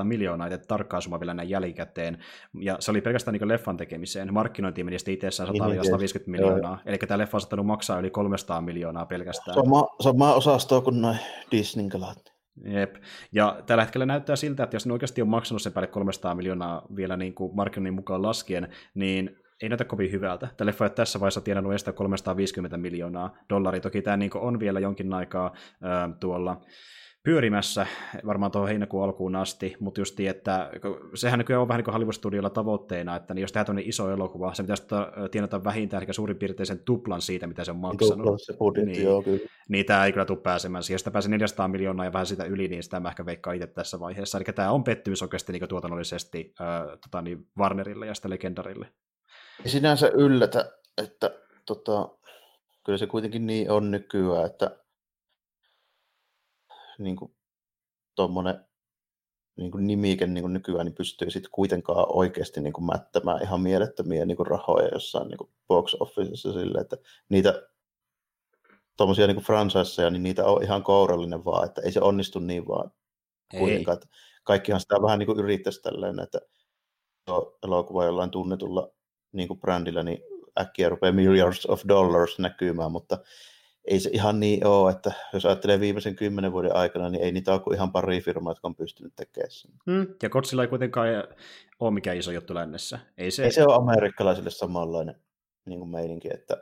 170-200 0.00 0.04
miljoonaa, 0.04 0.46
että 0.46 0.66
tarkkaa 0.66 1.00
summa 1.00 1.20
vielä 1.20 1.34
näin 1.34 1.48
jälkikäteen, 1.48 2.18
ja 2.60 2.76
se 2.80 2.90
oli 2.90 3.00
pelkästään 3.00 3.32
niin 3.32 3.48
leffan 3.48 3.76
tekemiseen. 3.76 4.34
Markkinointiin 4.34 4.84
meni 4.84 4.98
sitten 4.98 5.14
itsessään 5.14 5.50
Niin, 5.50 5.64
niin, 5.64 5.80
100-150 5.80 5.82
tietysti. 5.98 6.30
miljoonaa, 6.30 6.78
eli 6.86 6.98
tämä 6.98 7.18
leffa 7.18 7.36
on 7.36 7.40
saattanut 7.40 7.66
maksaa 7.66 7.98
yli 7.98 8.10
300 8.10 8.60
miljoonaa 8.60 9.06
pelkästään. 9.06 9.54
Sama, 9.54 9.88
samaa 10.00 10.34
osastoa 10.34 10.80
kuin 10.80 11.02
noin 11.02 11.18
Disneyn 11.50 11.88
kalat. 11.88 12.32
Jep. 12.64 12.96
Ja 13.32 13.62
tällä 13.66 13.84
hetkellä 13.84 14.06
näyttää 14.06 14.36
siltä, 14.36 14.62
että 14.62 14.76
jos 14.76 14.86
ne 14.86 14.92
oikeasti 14.92 15.22
on 15.22 15.28
maksanut 15.28 15.62
sen 15.62 15.72
päälle 15.72 15.86
300 15.86 16.34
miljoonaa 16.34 16.82
vielä 16.96 17.16
niin 17.16 17.34
kuin 17.34 17.56
markkinoinnin 17.56 17.94
mukaan 17.94 18.22
laskien, 18.22 18.68
niin 18.94 19.36
ei 19.62 19.68
näytä 19.68 19.84
kovin 19.84 20.12
hyvältä. 20.12 20.48
Tämä 20.56 20.66
leffa 20.66 20.84
ei 20.84 20.90
tässä 20.90 21.20
vaiheessa 21.20 21.40
tienannut 21.40 21.74
estä 21.74 21.92
350 21.92 22.76
miljoonaa 22.76 23.36
dollaria. 23.50 23.80
Toki 23.80 24.02
tämä 24.02 24.16
niin 24.16 24.30
on 24.34 24.60
vielä 24.60 24.80
jonkin 24.80 25.14
aikaa 25.14 25.52
ää, 25.82 26.10
tuolla 26.20 26.60
pyörimässä 27.24 27.86
varmaan 28.26 28.52
tuohon 28.52 28.68
heinäkuun 28.68 29.04
alkuun 29.04 29.36
asti, 29.36 29.76
mutta 29.80 30.00
just 30.00 30.20
että 30.20 30.70
kun- 30.82 31.10
sehän 31.14 31.38
nykyään 31.38 31.62
on 31.62 31.68
vähän 31.68 31.78
niin 31.78 31.84
kuin 31.84 31.92
Hollywood-studiolla 31.92 32.50
tavoitteena, 32.50 33.16
että 33.16 33.34
niin 33.34 33.40
jos 33.40 33.52
tehdään 33.52 33.66
tämmöinen 33.66 33.88
iso 33.88 34.10
elokuva, 34.10 34.54
se 34.54 34.62
pitäisi 34.62 34.82
tienata 35.30 35.64
vähintään 35.64 36.02
eli 36.02 36.14
suurin 36.14 36.36
piirtein 36.36 36.66
sen 36.66 36.78
tuplan 36.84 37.22
siitä, 37.22 37.46
mitä 37.46 37.64
se 37.64 37.70
on 37.70 37.76
maksanut. 37.76 38.16
Tupla 38.24 38.38
se 38.38 38.52
budjetti, 38.52 38.86
Niin. 38.86 38.96
niin. 38.96 39.04
joo 39.04 39.22
kyllä. 39.22 39.38
Niin 39.68 39.86
tämä 39.86 40.06
ei 40.06 40.12
kyllä 40.12 40.24
tule 40.26 40.38
pääsemään 40.38 40.82
siihen. 40.84 40.94
Jos 40.94 41.02
tämä 41.02 41.12
pääsee 41.12 41.30
400 41.30 41.68
miljoonaa 41.68 42.04
ja 42.06 42.12
vähän 42.12 42.26
sitä 42.26 42.44
yli, 42.44 42.68
niin 42.68 42.82
sitä 42.82 43.00
mä 43.00 43.08
ehkä 43.08 43.26
veikkaan 43.26 43.56
itse 43.56 43.66
tässä 43.66 44.00
vaiheessa. 44.00 44.38
Eli 44.38 44.44
tämä 44.44 44.70
on 44.70 44.84
pettymys 44.84 45.22
oikeasti 45.22 45.52
niin 45.52 45.68
tuotannollisesti 45.68 46.54
ää, 46.60 46.84
tota, 46.86 47.22
niin 47.22 47.46
Warnerille 47.58 48.06
ja 48.06 48.14
sitä 48.14 48.30
Legendarille. 48.30 48.86
Ei 49.64 49.70
sinänsä 49.70 50.08
yllätä, 50.08 50.72
että 51.02 51.30
tota, 51.66 52.08
kyllä 52.86 52.98
se 52.98 53.06
kuitenkin 53.06 53.46
niin 53.46 53.70
on 53.70 53.90
nykyään, 53.90 54.46
että 54.46 54.70
niin 57.02 57.16
kuin, 57.16 57.34
tuommoinen 58.14 58.64
niin 59.56 59.70
kuin 59.70 59.86
nimike 59.86 60.26
niin 60.26 60.42
kuin 60.42 60.52
nykyään 60.52 60.86
niin 60.86 60.94
pystyy 60.94 61.30
sitten 61.30 61.50
kuitenkaan 61.52 62.06
oikeasti 62.08 62.60
niin 62.60 62.72
kuin 62.72 62.84
mättämään 62.84 63.42
ihan 63.42 63.60
mielettömiä 63.60 64.26
niin 64.26 64.36
kuin 64.36 64.46
rahoja 64.46 64.88
jossain 64.88 65.28
niin 65.28 65.38
kuin 65.38 65.50
box 65.68 65.94
officessa 66.00 66.52
sille, 66.52 66.80
että 66.80 66.96
niitä 67.28 67.62
tuommoisia 68.96 69.26
niin 69.26 69.36
franchiseja, 69.36 70.10
niin 70.10 70.22
niitä 70.22 70.46
on 70.46 70.62
ihan 70.62 70.82
kourallinen 70.82 71.44
vaan, 71.44 71.66
että 71.66 71.82
ei 71.82 71.92
se 71.92 72.00
onnistu 72.00 72.38
niin 72.38 72.68
vaan 72.68 72.90
kuitenkaan. 73.58 73.94
Että 73.94 74.08
kaikkihan 74.44 74.80
sitä 74.80 75.02
vähän 75.02 75.18
niin 75.18 75.26
kuin 75.26 75.38
yrittäisi 75.38 75.82
tälleen, 75.82 76.20
että 76.20 76.40
tuo 77.24 77.58
elokuva 77.64 78.04
jollain 78.04 78.30
tunnetulla 78.30 78.92
niin 79.32 79.48
kuin 79.48 79.60
brändillä, 79.60 80.02
niin 80.02 80.18
äkkiä 80.60 80.88
rupeaa 80.88 81.12
milliards 81.12 81.66
of 81.66 81.82
dollars 81.88 82.38
näkymään, 82.38 82.92
mutta 82.92 83.18
ei 83.84 84.00
se 84.00 84.10
ihan 84.12 84.40
niin 84.40 84.66
ole, 84.66 84.90
että 84.90 85.12
jos 85.32 85.46
ajattelee 85.46 85.80
viimeisen 85.80 86.16
kymmenen 86.16 86.52
vuoden 86.52 86.76
aikana, 86.76 87.08
niin 87.08 87.24
ei 87.24 87.32
niitä 87.32 87.52
ole 87.52 87.60
kuin 87.60 87.74
ihan 87.74 87.92
pari 87.92 88.20
firmaa, 88.20 88.50
jotka 88.50 88.68
on 88.68 88.74
pystynyt 88.74 89.12
tekemään 89.16 89.50
sen. 89.50 89.70
Mm, 89.86 90.06
ja 90.22 90.30
Godzilla 90.30 90.62
ei 90.62 90.68
kuitenkaan 90.68 91.08
ole 91.80 91.90
mikään 91.90 92.16
iso 92.16 92.30
juttu 92.30 92.54
lännessä. 92.54 92.98
Ei 93.18 93.30
se, 93.30 93.44
Ei 93.44 93.52
se 93.52 93.64
ole 93.64 93.74
amerikkalaisille 93.74 94.50
samanlainen 94.50 95.14
niin 95.66 95.78
kuin 95.78 95.90
meininki, 95.90 96.28
että 96.34 96.56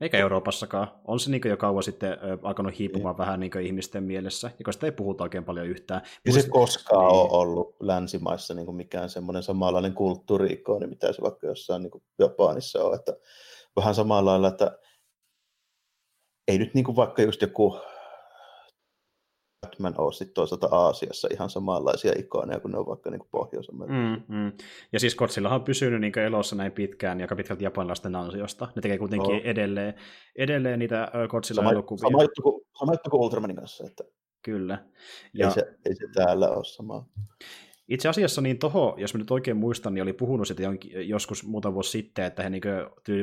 eikä 0.00 0.18
Euroopassakaan. 0.18 0.88
On 1.04 1.20
se 1.20 1.30
niin 1.30 1.40
jo 1.44 1.56
kauan 1.56 1.82
sitten 1.82 2.18
alkanut 2.42 2.78
hiipumaan 2.78 3.18
vähän 3.18 3.40
niin 3.40 3.60
ihmisten 3.60 4.02
mielessä, 4.02 4.50
ja 4.58 4.64
kun 4.64 4.72
sitä 4.72 4.86
ei 4.86 4.92
puhuta 4.92 5.24
oikein 5.24 5.44
paljon 5.44 5.66
yhtään. 5.66 6.02
ei 6.26 6.32
se 6.32 6.48
koskaan 6.48 7.00
niin. 7.00 7.20
ole 7.20 7.28
ollut 7.30 7.76
länsimaissa 7.80 8.54
niin 8.54 8.66
kuin 8.66 8.76
mikään 8.76 9.10
semmoinen 9.10 9.42
samanlainen 9.42 9.94
kulttuuri-ikoni, 9.94 10.86
mitä 10.86 11.12
se 11.12 11.22
vaikka 11.22 11.46
jossain 11.46 11.82
niin 11.82 12.02
Japanissa 12.18 12.84
on, 12.84 12.94
että 12.94 13.12
vähän 13.76 13.94
samalla 13.94 14.30
lailla, 14.30 14.48
että 14.48 14.78
ei 16.48 16.58
nyt 16.58 16.74
niin 16.74 16.84
kuin 16.84 16.96
vaikka 16.96 17.22
just 17.22 17.42
joku 17.42 17.80
Batman 19.66 19.94
ole 19.98 20.12
sitten 20.12 20.34
toisaalta 20.34 20.68
Aasiassa 20.70 21.28
ihan 21.32 21.50
samanlaisia 21.50 22.12
ikoneja 22.18 22.60
kuin 22.60 22.72
ne 22.72 22.78
on 22.78 22.86
vaikka 22.86 23.10
niin 23.10 23.18
kuin 23.18 23.28
Pohjois-Amerikassa. 23.30 24.24
Mm, 24.28 24.36
mm. 24.36 24.52
Ja 24.92 25.00
siis 25.00 25.16
Godzillahan 25.16 25.60
on 25.60 25.64
pysynyt 25.64 26.00
niin 26.00 26.18
elossa 26.18 26.56
näin 26.56 26.72
pitkään, 26.72 27.20
ja 27.20 27.24
aika 27.24 27.36
pitkälti 27.36 27.64
japanilaisten 27.64 28.16
ansiosta. 28.16 28.68
Ne 28.76 28.82
tekee 28.82 28.98
kuitenkin 28.98 29.30
Joo. 29.30 29.40
edelleen, 29.44 29.94
edelleen 30.38 30.78
niitä 30.78 31.02
ö, 31.02 31.06
Sama, 31.12 31.26
Godzilla-elokuvia. 31.28 32.00
sama, 32.00 32.22
juttu 32.22 32.42
kuin, 32.42 32.62
sama 32.78 32.92
juttu 32.92 33.10
kuin 33.10 33.20
Ultramanin 33.20 33.56
kanssa, 33.56 33.84
että 33.86 34.04
Kyllä. 34.42 34.84
ja. 35.34 35.46
ei, 35.46 35.52
se, 35.52 35.74
ei 35.86 35.94
se 35.94 36.06
täällä 36.14 36.50
ole 36.50 36.64
sama. 36.64 37.06
Itse 37.88 38.08
asiassa 38.08 38.40
niin 38.40 38.58
toho, 38.58 38.94
jos 38.98 39.14
mä 39.14 39.18
nyt 39.18 39.30
oikein 39.30 39.56
muistan, 39.56 39.94
niin 39.94 40.02
oli 40.02 40.12
puhunut 40.12 40.48
sitä 40.48 40.62
joskus 41.06 41.46
muutama 41.46 41.74
vuosi 41.74 41.90
sitten, 41.90 42.24
että 42.24 42.42
he 42.42 42.50
niin 42.50 42.62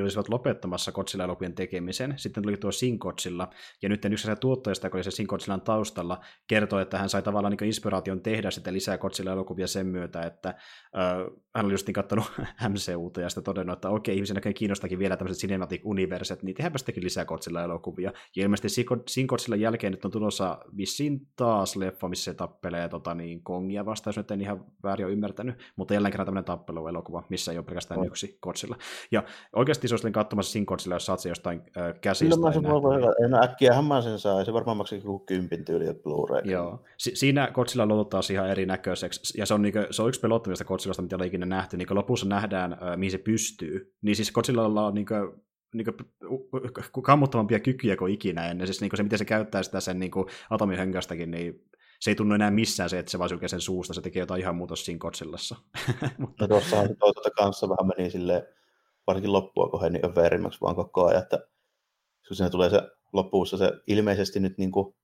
olisivat 0.02 0.30
lopettamassa 0.30 0.92
Kotsilla 0.92 1.24
elokuvien 1.24 1.56
tekemisen. 1.56 2.14
Sitten 2.18 2.44
tuli 2.44 2.58
tuo 2.58 2.72
Sinkotsilla, 2.72 3.50
ja 3.82 3.90
nyt 3.90 4.06
yksi 4.06 4.26
se 4.26 4.36
tuottajista, 4.36 4.88
joka 4.88 4.98
oli 4.98 5.04
se 5.04 5.12
Sinkotsillan 5.12 5.62
taustalla, 5.62 6.22
kertoi, 6.48 6.82
että 6.82 6.98
hän 6.98 7.10
sai 7.10 7.22
tavallaan 7.22 7.52
niin 7.60 7.68
inspiraation 7.68 8.22
tehdä 8.22 8.52
sitten 8.52 8.74
lisää 8.74 8.98
Kotsilla 8.98 9.32
elokuvia 9.32 9.68
sen 9.68 9.88
myötä, 9.88 10.22
että 10.22 10.50
äh, 10.50 10.56
hän 11.56 11.66
oli 11.66 11.74
just 11.74 11.88
niin 11.88 11.94
katsonut 11.94 12.32
MCUta 12.70 13.22
ja 13.22 13.30
sitten 13.30 13.44
todennut, 13.44 13.78
että 13.78 13.90
okei, 13.90 14.16
ihmisen 14.16 14.36
näköjään 14.36 14.54
kiinnostakin 14.54 15.00
vielä 15.00 15.18
tämmöiset 15.18 15.42
cinematic 15.42 15.82
universet, 15.86 16.44
niin 16.44 16.56
tehdäänpä 16.56 16.78
sittenkin 16.78 17.04
lisää 17.04 17.26
Kotsilla 17.26 17.64
elokuvia. 17.64 18.12
Ja 18.36 18.44
ilmeisesti 18.44 18.86
Sinkotsillan 19.08 19.60
jälkeen 19.60 19.92
nyt 19.92 20.06
on 20.06 20.12
tulossa 20.12 20.60
vissiin 20.78 21.28
taas 21.36 21.76
leffa, 21.76 22.10
missä 22.10 22.32
se 22.32 22.34
tappelee 22.34 22.90
tota, 22.90 23.14
niin, 23.14 23.44
Kongia 23.44 23.86
vastaan, 23.86 24.12
jos 24.12 24.18
nyt 24.18 24.32
en 24.32 24.42
ihan 24.42 24.53
väärin 24.84 25.06
ole 25.06 25.14
ymmärtänyt, 25.14 25.56
mutta 25.76 25.94
jälleen 25.94 26.12
kerran 26.12 26.26
tämmöinen 26.26 26.46
tappeluelokuva, 26.46 27.24
missä 27.30 27.52
ei 27.52 27.58
ole 27.58 27.66
pelkästään 27.66 28.00
oh. 28.00 28.06
yksi 28.06 28.38
Kotsilla. 28.42 28.78
Ja 29.12 29.24
oikeasti 29.56 29.88
se 29.88 29.94
olisi 29.94 30.12
katsomassa 30.12 30.52
Sin 30.52 30.66
Kotsilla, 30.66 30.96
jos 30.96 31.06
saat 31.06 31.20
se 31.20 31.30
jostain 31.30 31.62
äh, 31.78 31.94
käsistä. 32.02 32.36
Kyllä 32.36 32.48
mä 32.48 32.54
sen 32.54 32.64
voi, 32.64 33.02
no 33.30 33.44
äkkiähän 33.44 33.86
mä 33.86 34.02
sen 34.02 34.20
saa, 34.20 34.46
se 34.46 34.54
varmaan 34.54 34.78
maksaa 34.78 34.98
joku 34.98 35.20
kympin 35.20 35.66
tyyli 35.66 35.86
Blu-ray. 35.86 36.52
Joo, 36.52 36.84
si- 36.98 37.16
siinä 37.16 37.50
Kotsilla 37.54 37.86
luottaa 37.86 38.22
ihan 38.32 38.50
erinäköiseksi, 38.50 39.38
ja 39.38 39.46
se 39.46 39.54
on, 39.54 39.62
niinku, 39.62 39.80
se 39.92 40.02
on 40.02 40.10
yksi 40.10 40.22
pelottavista 40.22 40.66
Kotsilasta, 40.66 41.02
mitä 41.02 41.16
olen 41.16 41.28
ikinä 41.28 41.46
nähty, 41.46 41.78
niin 41.78 41.88
lopussa 41.92 42.28
nähdään, 42.28 42.74
äh, 42.74 42.98
mihin 42.98 43.12
se 43.12 43.18
pystyy. 43.18 43.94
Niin 44.02 44.16
siis 44.16 44.32
Kotsilla 44.32 44.66
on 44.66 44.94
niinku, 44.94 45.14
niin 45.74 45.86
kuin, 45.86 47.04
kammottavampia 47.04 47.60
kykyjä 47.60 47.98
kuin 47.98 48.14
ikinä 48.14 48.48
ennen. 48.48 48.68
Siis 48.68 48.82
niin 48.82 48.90
kuin 48.90 48.98
se, 48.98 49.04
miten 49.04 49.20
se 49.20 49.26
käyttää 49.26 49.64
sitä 49.64 49.80
sen 49.80 50.00
niin 50.00 50.12
atomihöngästäkin, 50.50 51.32
niin 51.32 51.66
se 52.04 52.12
ei 52.12 52.16
tunnu 52.16 52.36
enää 52.36 52.52
missään 52.52 52.90
se, 52.90 53.00
että 53.00 53.12
se 53.12 53.20
vaan 53.20 53.30
sen 53.50 53.62
suusta, 53.62 53.94
se 53.94 54.02
tekee 54.02 54.20
jotain 54.20 54.42
ihan 54.42 54.56
muuta 54.56 54.76
siinä 54.76 54.98
Godzillassa. 54.98 55.56
no 56.40 56.48
tuossahan 56.48 56.88
se 56.88 56.96
toisaalta 56.96 57.30
kanssa 57.30 57.70
vähän 57.70 57.88
meni 57.98 58.10
sille 58.10 58.54
varsinkin 59.08 59.34
loppua 59.34 59.70
kohden 59.70 59.94
niin 59.94 60.06
överimmäksi 60.06 60.62
vaan 60.62 60.76
koko 60.76 61.06
ajan, 61.06 61.24
että 61.24 61.40
kun 62.28 62.36
siinä 62.36 62.50
tulee 62.50 62.70
se 62.70 62.82
lopussa 63.14 63.58
se 63.58 63.72
ilmeisesti 63.88 64.40
nyt 64.40 64.58
niin 64.58 64.72
kuin 64.72 64.96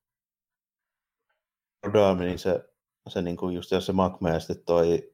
niin 2.19 2.39
se, 2.39 2.63
se 3.09 3.21
niin 3.21 3.37
kuin 3.37 3.55
just 3.55 3.69
se 3.79 3.91
Magma 3.91 4.29
ja 4.29 4.39
sitten 4.39 4.65
toi 4.65 5.11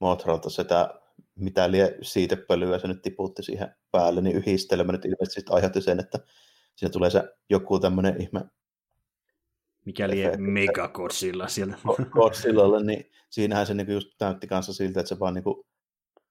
Mothralta 0.00 0.50
sitä 0.50 1.00
mitä 1.34 1.70
lie 1.70 1.98
siitepölyä 2.02 2.78
se 2.78 2.88
nyt 2.88 3.02
tiputti 3.02 3.42
siihen 3.42 3.74
päälle, 3.90 4.20
niin 4.20 4.36
yhdistelmä 4.36 4.92
nyt 4.92 5.04
ilmeisesti 5.04 5.50
aiheutti 5.50 5.80
sen, 5.80 6.00
että 6.00 6.18
siinä 6.76 6.92
tulee 6.92 7.10
se 7.10 7.22
joku 7.50 7.80
tämmöinen 7.80 8.22
ihme 8.22 8.40
Mikäli 9.88 10.22
Mega 10.36 10.88
Godzilla 10.88 11.48
siellä. 11.48 11.78
Godzillalle, 12.10 12.84
niin 12.84 13.10
siinähän 13.30 13.66
se 13.66 13.74
niinku 13.74 13.92
just 13.92 14.08
näytti 14.20 14.46
kanssa 14.46 14.72
siltä, 14.72 15.00
että 15.00 15.08
se 15.08 15.18
vaan 15.18 15.34
niinku 15.34 15.66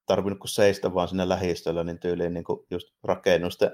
tarvinnut 0.06 0.40
kuin 0.40 0.50
seistä 0.50 0.94
vaan 0.94 1.08
sinne 1.08 1.30
lähistöllä, 1.30 1.84
niin 1.84 2.00
tyyliin 2.00 2.34
niinku 2.34 2.68
just 2.72 2.88
rakennusten 3.04 3.72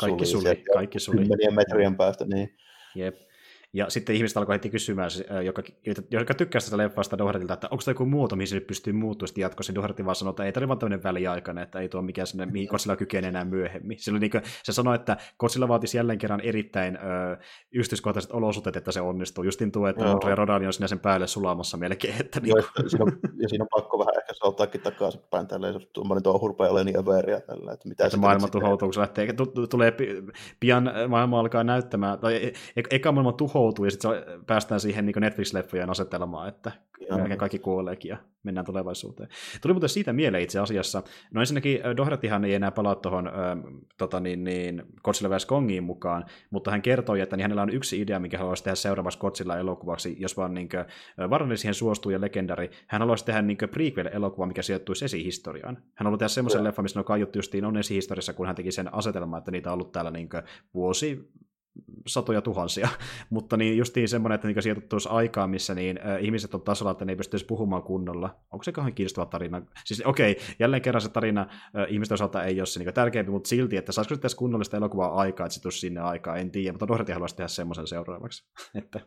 kaikki 0.00 0.26
suli, 0.26 0.64
kaikki 0.74 1.00
suli. 1.00 1.16
Kymmenien 1.16 1.54
metrien 1.54 1.96
päästä, 1.96 2.24
niin. 2.24 2.56
Jep. 2.94 3.16
Ja 3.74 3.90
sitten 3.90 4.16
ihmiset 4.16 4.36
alkoi 4.36 4.54
heti 4.54 4.70
kysymään, 4.70 5.10
joka, 5.44 5.62
joka 6.10 6.34
tykkää 6.34 6.60
sitä 6.60 6.76
leffasta 6.76 7.18
Dohertilta, 7.18 7.54
että 7.54 7.68
onko 7.70 7.82
tämä 7.84 7.92
joku 7.92 8.06
muoto, 8.06 8.36
mihin 8.36 8.48
se 8.48 8.54
nyt 8.54 8.66
pystyy 8.66 8.92
muuttumaan 8.92 9.28
sitten 9.28 9.42
jatkossa. 9.42 9.74
Doherty 9.74 10.04
vaan 10.04 10.16
sanoi, 10.16 10.30
että 10.30 10.44
ei 10.44 10.52
tämä 10.52 10.68
vaan 10.68 10.78
tämmöinen 10.78 11.02
väliaikainen, 11.02 11.64
että 11.64 11.80
ei 11.80 11.88
tuo 11.88 12.02
mikään 12.02 12.26
sinne, 12.26 12.46
mihin 12.46 12.68
Godzilla 12.70 12.96
kykenee 12.96 13.28
enää 13.28 13.44
myöhemmin. 13.44 13.98
Se, 14.00 14.10
oli 14.10 14.18
niin 14.18 14.30
kuin, 14.30 14.42
se 14.62 14.72
sanoi, 14.72 14.94
että 14.94 15.16
Godzilla 15.38 15.68
vaatisi 15.68 15.96
jälleen 15.96 16.18
kerran 16.18 16.40
erittäin 16.40 16.96
ö, 16.96 17.00
yksityiskohtaiset 17.72 18.32
olosuhteet, 18.32 18.76
että 18.76 18.92
se 18.92 19.00
onnistuu. 19.00 19.44
Justin 19.44 19.72
tuo, 19.72 19.88
että 19.88 20.04
Montreal 20.04 20.36
Rodani 20.36 20.66
on 20.66 20.72
sinne 20.72 20.88
sen 20.88 21.00
päälle 21.00 21.26
sulamassa 21.26 21.76
melkein. 21.76 22.14
Että 22.20 22.40
niin 22.40 22.52
kuin... 22.52 22.88
siinä 22.88 23.04
on, 23.04 23.12
ja 23.42 23.48
siinä 23.48 23.64
on 23.64 23.68
pakko 23.82 23.98
vähän 23.98 24.14
ehkä 24.18 24.32
soltaakin 24.34 24.80
takaisinpäin 24.80 25.46
tällä, 25.46 25.68
jos 25.68 25.88
tuommoinen 25.92 26.22
tuo 26.22 26.38
hurpea 26.38 26.70
ole 26.70 26.84
niin 26.84 26.98
överiä 26.98 27.40
tällä. 27.40 27.72
Että, 27.72 27.88
mitä 27.88 28.04
että 28.04 28.16
maailman 28.16 28.50
tuhoutuu, 28.50 28.88
kun 28.88 28.94
se 28.94 29.00
lähtee, 29.00 29.28
tulee 29.70 29.94
pian 30.60 30.90
maailma 31.08 31.40
alkaa 31.40 31.64
näyttämään, 31.64 32.18
tai 32.18 32.36
e-, 32.36 32.52
e- 32.76 32.82
eka 32.90 33.12
maailma 33.12 33.32
tuhoutuu, 33.62 33.84
ja 33.84 33.90
sitten 33.90 34.10
päästään 34.46 34.80
siihen 34.80 35.06
niin 35.06 35.14
Netflix-leffojen 35.16 35.90
asetelmaan, 35.90 36.48
että 36.48 36.72
melkein 37.10 37.38
kaikki 37.38 37.58
kuoleekin 37.58 38.08
ja 38.08 38.16
mennään 38.42 38.66
tulevaisuuteen. 38.66 39.28
Tuli 39.60 39.72
muuten 39.72 39.88
siitä 39.88 40.12
mieleen 40.12 40.42
itse 40.42 40.58
asiassa. 40.58 41.02
No 41.30 41.40
ensinnäkin 41.40 41.80
Dohertyhan 41.96 42.44
ei 42.44 42.54
enää 42.54 42.70
palaa 42.70 42.94
tuohon 42.94 43.28
äh, 43.28 43.34
tota 43.98 44.20
niin, 44.20 44.44
niin, 44.44 44.82
Godzilla 45.04 45.36
vs. 45.36 45.46
Kongiin 45.46 45.84
mukaan, 45.84 46.24
mutta 46.50 46.70
hän 46.70 46.82
kertoi, 46.82 47.20
että 47.20 47.36
niin 47.36 47.42
hänellä 47.42 47.62
on 47.62 47.70
yksi 47.70 48.00
idea, 48.00 48.18
mikä 48.18 48.38
haluaisi 48.38 48.64
tehdä 48.64 48.74
seuraavaksi 48.74 49.18
Godzilla 49.18 49.58
elokuvaksi, 49.58 50.16
jos 50.18 50.36
vaan 50.36 50.54
niin 50.54 50.68
Varnari 51.30 51.56
siihen 51.56 51.74
suostuu 51.74 52.12
ja 52.12 52.20
legendari. 52.20 52.70
Hän 52.86 53.02
haluaisi 53.02 53.24
tehdä 53.24 53.42
niin 53.42 53.58
prequel-elokuva, 53.70 54.46
mikä 54.46 54.62
sijoittuisi 54.62 55.04
esihistoriaan. 55.04 55.76
Hän 55.76 56.04
haluaa 56.04 56.18
tehdä 56.18 56.28
semmoisen 56.28 56.64
leffan, 56.64 56.84
missä 56.84 57.00
on 57.00 57.04
kaiuttu 57.04 57.38
justiin 57.38 57.64
on 57.64 57.76
esihistoriassa, 57.76 58.32
kun 58.32 58.46
hän 58.46 58.56
teki 58.56 58.72
sen 58.72 58.94
asetelman, 58.94 59.38
että 59.38 59.50
niitä 59.50 59.70
on 59.70 59.74
ollut 59.74 59.92
täällä 59.92 60.10
niin 60.10 60.28
vuosi 60.74 61.32
satoja 62.06 62.42
tuhansia, 62.42 62.88
mutta 63.30 63.56
niin 63.56 63.76
justiin 63.76 64.08
semmoinen, 64.08 64.34
että 64.34 64.48
niin 64.48 64.62
sijoitettuisi 64.62 65.08
aikaa, 65.08 65.46
missä 65.46 65.74
niin, 65.74 66.00
äh, 66.06 66.24
ihmiset 66.24 66.54
on 66.54 66.62
tasolla, 66.62 66.90
että 66.90 67.04
ne 67.04 67.12
ei 67.12 67.16
pystyisi 67.16 67.46
puhumaan 67.46 67.82
kunnolla. 67.82 68.36
Onko 68.52 68.62
se 68.62 68.72
kauhean 68.72 68.94
kiinnostava 68.94 69.26
tarina? 69.26 69.62
Siis 69.84 70.02
okei, 70.06 70.32
okay, 70.32 70.44
jälleen 70.58 70.82
kerran 70.82 71.00
se 71.00 71.08
tarina 71.08 71.40
äh, 71.40 71.86
ihmisten 71.88 72.14
osalta 72.14 72.44
ei 72.44 72.60
ole 72.60 72.66
se 72.66 72.80
niin 72.80 72.94
tärkeämpi, 72.94 73.32
mutta 73.32 73.48
silti, 73.48 73.76
että 73.76 73.92
saisiko 73.92 74.16
tässä 74.16 74.38
kunnollista 74.38 74.76
elokuvaa 74.76 75.14
aikaa, 75.14 75.46
että 75.46 75.70
se 75.70 75.70
sinne 75.70 76.00
aikaa, 76.00 76.36
en 76.36 76.50
tiedä, 76.50 76.72
mutta 76.72 76.88
Doherty 76.88 77.12
haluaisi 77.12 77.36
tehdä 77.36 77.48
semmoisen 77.48 77.86
seuraavaksi. 77.86 78.44
että... 78.82 79.00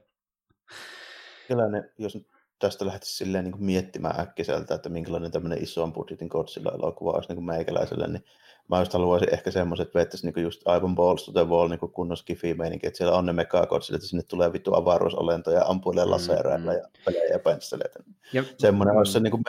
Kyllä 1.47 1.67
ne, 1.69 1.89
jos 1.97 2.17
tästä 2.59 2.85
lähtisi 2.85 3.15
silleen 3.15 3.43
niin 3.43 3.51
kuin 3.51 3.65
miettimään 3.65 4.19
äkkiseltä, 4.19 4.75
että 4.75 4.89
minkälainen 4.89 5.31
tämmöinen 5.31 5.63
ison 5.63 5.93
budjetin 5.93 6.27
Godzilla-elokuva 6.27 7.11
olisi 7.11 7.29
niin 7.29 7.35
kuin 7.35 7.45
meikäläiselle, 7.45 8.07
niin 8.07 8.23
mä 8.67 8.79
just 8.79 8.93
haluaisin 8.93 9.33
ehkä 9.33 9.51
semmoiset, 9.51 9.87
että 9.87 9.99
vettäisi 9.99 10.31
niin 10.31 10.43
just 10.43 10.67
aivan 10.67 10.95
balls 10.95 11.25
to 11.25 11.31
the 11.31 11.47
wall 11.49 11.69
niin 11.69 11.79
kunnon 11.79 12.17
skifi 12.17 12.55
että 12.83 12.97
siellä 12.97 13.17
on 13.17 13.25
ne 13.25 13.33
megakotsille, 13.33 13.95
että 13.95 14.07
sinne 14.07 14.23
tulee 14.23 14.53
vittu 14.53 14.75
avaruusolentoja, 14.75 15.65
ampuille 15.65 16.05
lasereilla 16.05 16.71
mm, 16.71 16.77
mm. 16.77 16.83
ja 16.83 16.87
pelejä 17.05 17.33
ja 17.33 17.39
pensseleitä. 17.39 17.99
Ja, 18.33 18.43
semmoinen 18.57 18.95
mm. 18.95 18.97
olisi 18.97 19.11
se 19.11 19.19
niin 19.19 19.31
kuin 19.31 19.43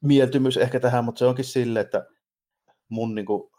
mieltymys 0.00 0.56
ehkä 0.56 0.80
tähän, 0.80 1.04
mutta 1.04 1.18
se 1.18 1.26
onkin 1.26 1.44
sille, 1.44 1.80
että 1.80 2.06
mun 2.88 3.14
niin 3.14 3.26
kuin, 3.26 3.50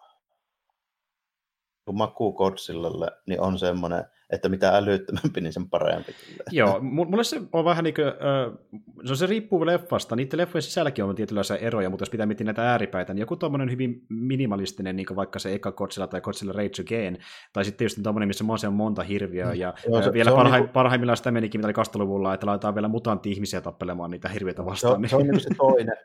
maku 1.91 2.33
Godzillalle 2.33 3.11
niin 3.25 3.41
on 3.41 3.59
semmoinen, 3.59 4.05
että 4.29 4.49
mitä 4.49 4.69
älyttömämpi, 4.69 5.41
niin 5.41 5.53
sen 5.53 5.69
parempi. 5.69 6.15
Joo, 6.51 6.79
mulle 7.09 7.23
se 7.23 7.41
on 7.53 7.65
vähän 7.65 7.83
niin 7.83 7.93
kuin, 7.93 8.07
äh, 8.07 9.15
se 9.17 9.25
riippuu 9.25 9.65
leffasta, 9.65 10.15
niiden 10.15 10.37
leffojen 10.37 10.61
sisälläkin 10.61 11.03
on 11.03 11.15
tietynlaisia 11.15 11.57
eroja, 11.57 11.89
mutta 11.89 12.01
jos 12.01 12.09
pitää 12.09 12.25
miettiä 12.25 12.45
näitä 12.45 12.71
ääripäitä, 12.71 13.13
niin 13.13 13.19
joku 13.19 13.35
tuommoinen 13.35 13.71
hyvin 13.71 14.05
minimalistinen, 14.09 14.95
niin 14.95 15.05
kuin 15.05 15.15
vaikka 15.15 15.39
se 15.39 15.53
eka 15.53 15.71
Godzilla 15.71 16.07
tai 16.07 16.21
Godzilla 16.21 16.53
Rage 16.53 16.81
Again, 16.81 17.17
tai 17.53 17.65
sitten 17.65 17.85
just 17.85 17.99
tuommoinen, 18.03 18.27
missä 18.27 18.67
on 18.67 18.73
monta 18.73 19.03
hirviöä, 19.03 19.53
mm. 19.53 19.59
ja 19.59 19.73
Joo, 19.87 20.03
se, 20.03 20.13
vielä 20.13 20.29
se 20.29 20.35
parhaim, 20.35 20.61
niin 20.61 20.67
kuin... 20.67 20.73
parhaimmillaan 20.73 21.17
sitä 21.17 21.31
menikin, 21.31 21.59
mitä 21.59 21.67
oli 21.67 21.73
kasteluvulla, 21.73 22.33
että 22.33 22.45
laitetaan 22.45 22.75
vielä 22.75 22.87
mutantti-ihmisiä 22.87 23.61
tappelemaan 23.61 24.11
niitä 24.11 24.29
hirviöitä 24.29 24.65
vastaan. 24.65 24.95
Se, 24.95 24.99
niin. 25.01 25.09
se 25.09 25.15
on 25.15 25.27
niin 25.27 25.39
se 25.39 25.49
toinen, 25.57 25.97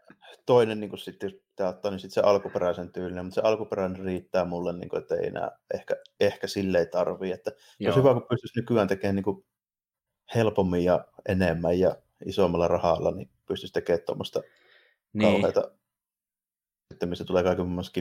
toinen 0.46 0.80
niin 0.80 0.90
kuin 0.90 1.00
sitten, 1.00 1.30
jos 1.30 1.40
pitää 1.48 1.68
ottaa, 1.68 1.90
niin 1.90 2.00
sitten 2.00 2.22
se 2.22 2.28
alkuperäisen 2.28 2.92
tyylinen, 2.92 3.24
mutta 3.24 3.34
se 3.34 3.48
alkuperäinen 3.48 4.04
riittää 4.04 4.44
mulle, 4.44 4.72
niin 4.72 4.88
kuin, 4.88 5.02
että 5.02 5.14
ei 5.14 5.26
enää 5.26 5.50
ehkä, 5.74 5.96
ehkä 6.20 6.46
silleen 6.46 6.88
tarvii, 6.88 7.32
että 7.32 7.50
Joo. 7.78 7.96
hyvä, 7.96 8.11
kun 8.14 8.26
pystyisi 8.30 8.60
nykyään 8.60 8.88
tekemään 8.88 9.16
niin 9.16 9.24
kuin 9.24 9.44
helpommin 10.34 10.84
ja 10.84 11.04
enemmän 11.28 11.78
ja 11.78 11.96
isommalla 12.26 12.68
rahalla, 12.68 13.10
niin 13.10 13.30
pystyisi 13.46 13.72
tekemään 13.72 14.02
tuommoista 14.06 14.42
niin. 15.12 15.32
kauheita, 15.32 15.70
sitten 16.92 17.08
missä 17.08 17.24
tulee 17.24 17.42
kaiken 17.42 17.64
muun 17.64 17.74
muassa 17.74 17.92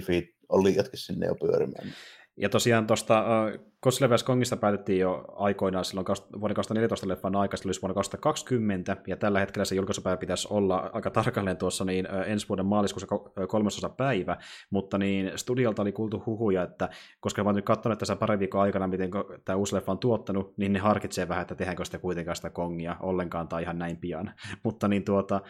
on 0.50 0.64
liiatkin 0.64 1.00
sinne 1.00 1.26
jo 1.26 1.36
pyörimään. 1.36 1.94
Ja 2.38 2.50
tosiaan 2.50 2.88
tuosta 2.88 3.24
uh, 3.24 3.72
Ghost 3.84 4.26
Kongista 4.26 4.58
päätettiin 4.58 5.00
jo 5.00 5.26
aikoinaan 5.36 5.86
silloin 5.86 6.06
vuoden 6.42 6.56
2014 6.56 7.08
leffan 7.08 7.36
aikasta, 7.36 7.68
olisi 7.68 7.82
vuonna 7.82 7.94
2020, 7.94 8.98
ja 9.08 9.18
tällä 9.18 9.40
hetkellä 9.40 9.66
se 9.66 9.76
julkaisupäivä 9.76 10.18
pitäisi 10.18 10.48
olla 10.52 10.90
aika 10.94 11.10
tarkalleen 11.10 11.58
tuossa 11.58 11.86
niin 11.86 12.08
uh, 12.12 12.30
ensi 12.32 12.50
vuoden 12.50 12.66
maaliskuussa 12.66 13.08
kolmasosa 13.48 13.90
päivä, 13.90 14.38
mutta 14.70 14.98
niin 14.98 15.32
studiolta 15.36 15.82
oli 15.82 15.92
kuultu 15.92 16.24
huhuja, 16.26 16.64
että 16.64 16.90
koska 17.20 17.42
olen 17.42 17.56
nyt 17.56 17.66
katsonut 17.66 18.00
tässä 18.00 18.16
pari 18.16 18.40
viikon 18.40 18.62
aikana, 18.62 18.88
miten 18.88 19.12
tämä 19.46 19.56
uusi 19.56 19.76
leffa 19.76 19.92
on 19.92 20.00
tuottanut, 20.00 20.58
niin 20.58 20.74
ne 20.74 20.80
harkitsee 20.80 21.28
vähän, 21.28 21.42
että 21.42 21.56
tehdäänkö 21.56 21.86
sitä 21.86 22.00
kuitenkaan 22.00 22.36
sitä 22.36 22.50
Kongia 22.50 22.96
ollenkaan 23.00 23.48
tai 23.48 23.64
ihan 23.64 23.80
näin 23.80 23.98
pian. 23.98 24.34
mutta 24.64 24.88
niin 24.88 25.04
tuota, 25.04 25.42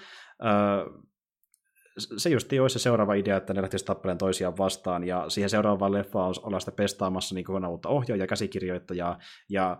uh, 0.44 1.11
se 1.98 2.30
just 2.30 2.54
olisi 2.62 2.80
se 2.80 2.84
seuraava 2.84 3.14
idea, 3.14 3.38
että 3.38 3.54
ne 3.54 3.62
lähtisivät 3.62 3.88
tappeleen 3.88 4.18
toisiaan 4.18 4.58
vastaan, 4.58 5.04
ja 5.04 5.30
siihen 5.30 5.50
seuraavaan 5.50 5.94
leffaan 5.94 6.34
ollaan 6.44 6.62
sitä 6.62 6.72
pestaamassa 6.72 7.36
niin 7.36 7.46
kokonaan 7.46 7.72
uutta 7.72 7.90
ohjaajaa 7.90 8.24
ja 8.24 8.28
käsikirjoittajaa, 8.28 9.20
ja 9.50 9.78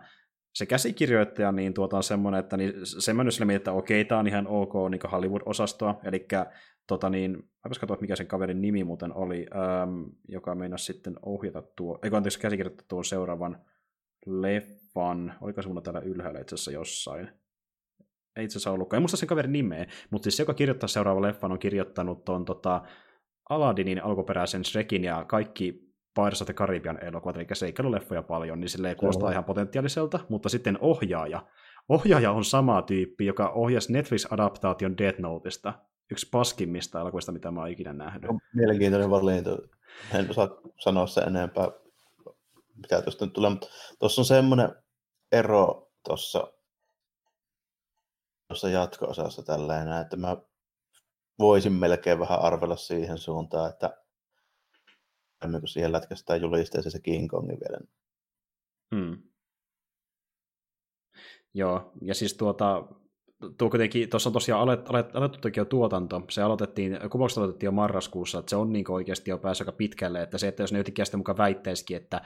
se 0.54 0.66
käsikirjoittaja 0.66 1.52
niin 1.52 1.74
tuota 1.74 1.96
on 1.96 2.02
semmoinen, 2.02 2.40
että 2.40 2.56
niin, 2.56 2.72
semmoinen 2.84 3.32
sille 3.32 3.54
että 3.54 3.72
okei, 3.72 4.04
tämä 4.04 4.18
on 4.18 4.26
ihan 4.26 4.46
ok 4.46 4.72
niin 4.90 5.10
Hollywood-osastoa, 5.12 6.00
eli 6.04 6.26
tota 6.86 7.10
niin, 7.10 7.32
mä 7.36 7.70
katsoa, 7.80 7.96
mikä 8.00 8.16
sen 8.16 8.26
kaverin 8.26 8.60
nimi 8.60 8.84
muuten 8.84 9.14
oli, 9.14 9.46
ähm, 9.54 10.02
joka 10.28 10.54
meinasi 10.54 10.84
sitten 10.84 11.14
ohjata 11.22 11.62
tuo, 11.76 11.98
eikö 12.02 12.16
anteeksi 12.16 12.40
käsikirjoittaa 12.40 12.86
tuon 12.88 13.04
seuraavan 13.04 13.64
leffan, 14.26 15.34
oliko 15.40 15.62
se 15.62 15.68
mulla 15.68 15.80
täällä 15.80 16.00
ylhäällä 16.00 16.40
itse 16.40 16.54
asiassa 16.54 16.70
jossain, 16.70 17.41
ei 18.36 18.44
itse 18.44 18.58
asiassa 18.58 18.70
ollutkaan. 18.70 18.98
En 18.98 19.02
muista 19.02 19.16
sen 19.16 19.28
kaverin 19.28 19.52
nimeä, 19.52 19.86
mutta 20.10 20.24
siis 20.24 20.36
se, 20.36 20.42
joka 20.42 20.54
kirjoittaa 20.54 20.88
seuraava 20.88 21.22
leffan, 21.22 21.52
on 21.52 21.58
kirjoittanut 21.58 22.24
tuon 22.24 22.44
tota, 22.44 22.82
Aladdinin 23.50 24.04
alkuperäisen 24.04 24.64
Shrekin 24.64 25.04
ja 25.04 25.24
kaikki 25.24 25.92
Pirates 26.14 26.42
of 26.42 26.46
the 26.46 26.54
Caribbean 26.54 27.04
elokuvat, 27.04 27.36
eli 27.36 27.46
seikkailuleffoja 27.52 28.22
paljon, 28.22 28.60
niin 28.60 28.68
sille 28.68 28.94
kuulostaa 28.94 29.30
ihan 29.30 29.44
potentiaaliselta, 29.44 30.20
mutta 30.28 30.48
sitten 30.48 30.78
ohjaaja. 30.80 31.46
Ohjaaja 31.88 32.32
on 32.32 32.44
sama 32.44 32.82
tyyppi, 32.82 33.26
joka 33.26 33.48
ohjasi 33.48 33.92
Netflix-adaptaation 33.92 34.98
Death 34.98 35.18
Noteista, 35.18 35.72
yksi 36.10 36.28
paskimmista 36.32 37.00
elokuvista, 37.00 37.32
mitä 37.32 37.50
mä 37.50 37.60
oon 37.60 37.70
ikinä 37.70 37.92
nähnyt. 37.92 38.30
On 38.30 38.38
mielenkiintoinen 38.54 39.10
valinta. 39.10 39.58
En 40.14 40.30
osaa 40.30 40.48
sanoa 40.78 41.06
se 41.06 41.20
enempää, 41.20 41.68
mitä 42.76 43.02
tuosta 43.02 43.24
nyt 43.24 43.34
tulee, 43.34 43.50
mutta 43.50 43.68
tuossa 43.98 44.20
on 44.20 44.26
semmoinen 44.26 44.68
ero 45.32 45.90
tuossa 46.04 46.52
tuossa 48.52 48.68
jatko-osassa 48.68 49.42
tällainen, 49.42 50.00
että 50.00 50.16
mä 50.16 50.36
voisin 51.38 51.72
melkein 51.72 52.18
vähän 52.18 52.40
arvella 52.40 52.76
siihen 52.76 53.18
suuntaan, 53.18 53.70
että 53.70 53.96
kun 55.60 55.68
siihen 55.68 55.92
lätkästään 55.92 56.40
julisteeseen 56.40 56.92
se 56.92 57.00
King 57.00 57.30
Kongin 57.30 57.58
vielä. 57.60 57.78
Hmm. 58.94 59.22
Joo, 61.54 61.92
ja 62.02 62.14
siis 62.14 62.34
tuota, 62.34 62.84
tuo 63.58 63.70
kuitenkin, 63.70 64.10
tuossa 64.10 64.28
on 64.28 64.32
tosiaan 64.32 64.62
alet, 64.62 64.90
alet, 64.90 65.16
alettu 65.16 65.48
jo 65.56 65.64
tuotanto, 65.64 66.22
se 66.30 66.42
aloitettiin, 66.42 66.98
kuvaukset 67.10 67.38
aloitettiin 67.38 67.68
jo 67.68 67.72
marraskuussa, 67.72 68.38
että 68.38 68.50
se 68.50 68.56
on 68.56 68.72
niin 68.72 68.90
oikeasti 68.90 69.30
jo 69.30 69.38
päässyt 69.38 69.68
aika 69.68 69.76
pitkälle, 69.76 70.22
että 70.22 70.38
se, 70.38 70.48
että 70.48 70.62
jos 70.62 70.72
ne 70.72 70.78
jotenkin 70.78 71.06
sitä 71.06 71.16
mukaan 71.16 71.38
väittäisikin, 71.38 71.96
että 71.96 72.20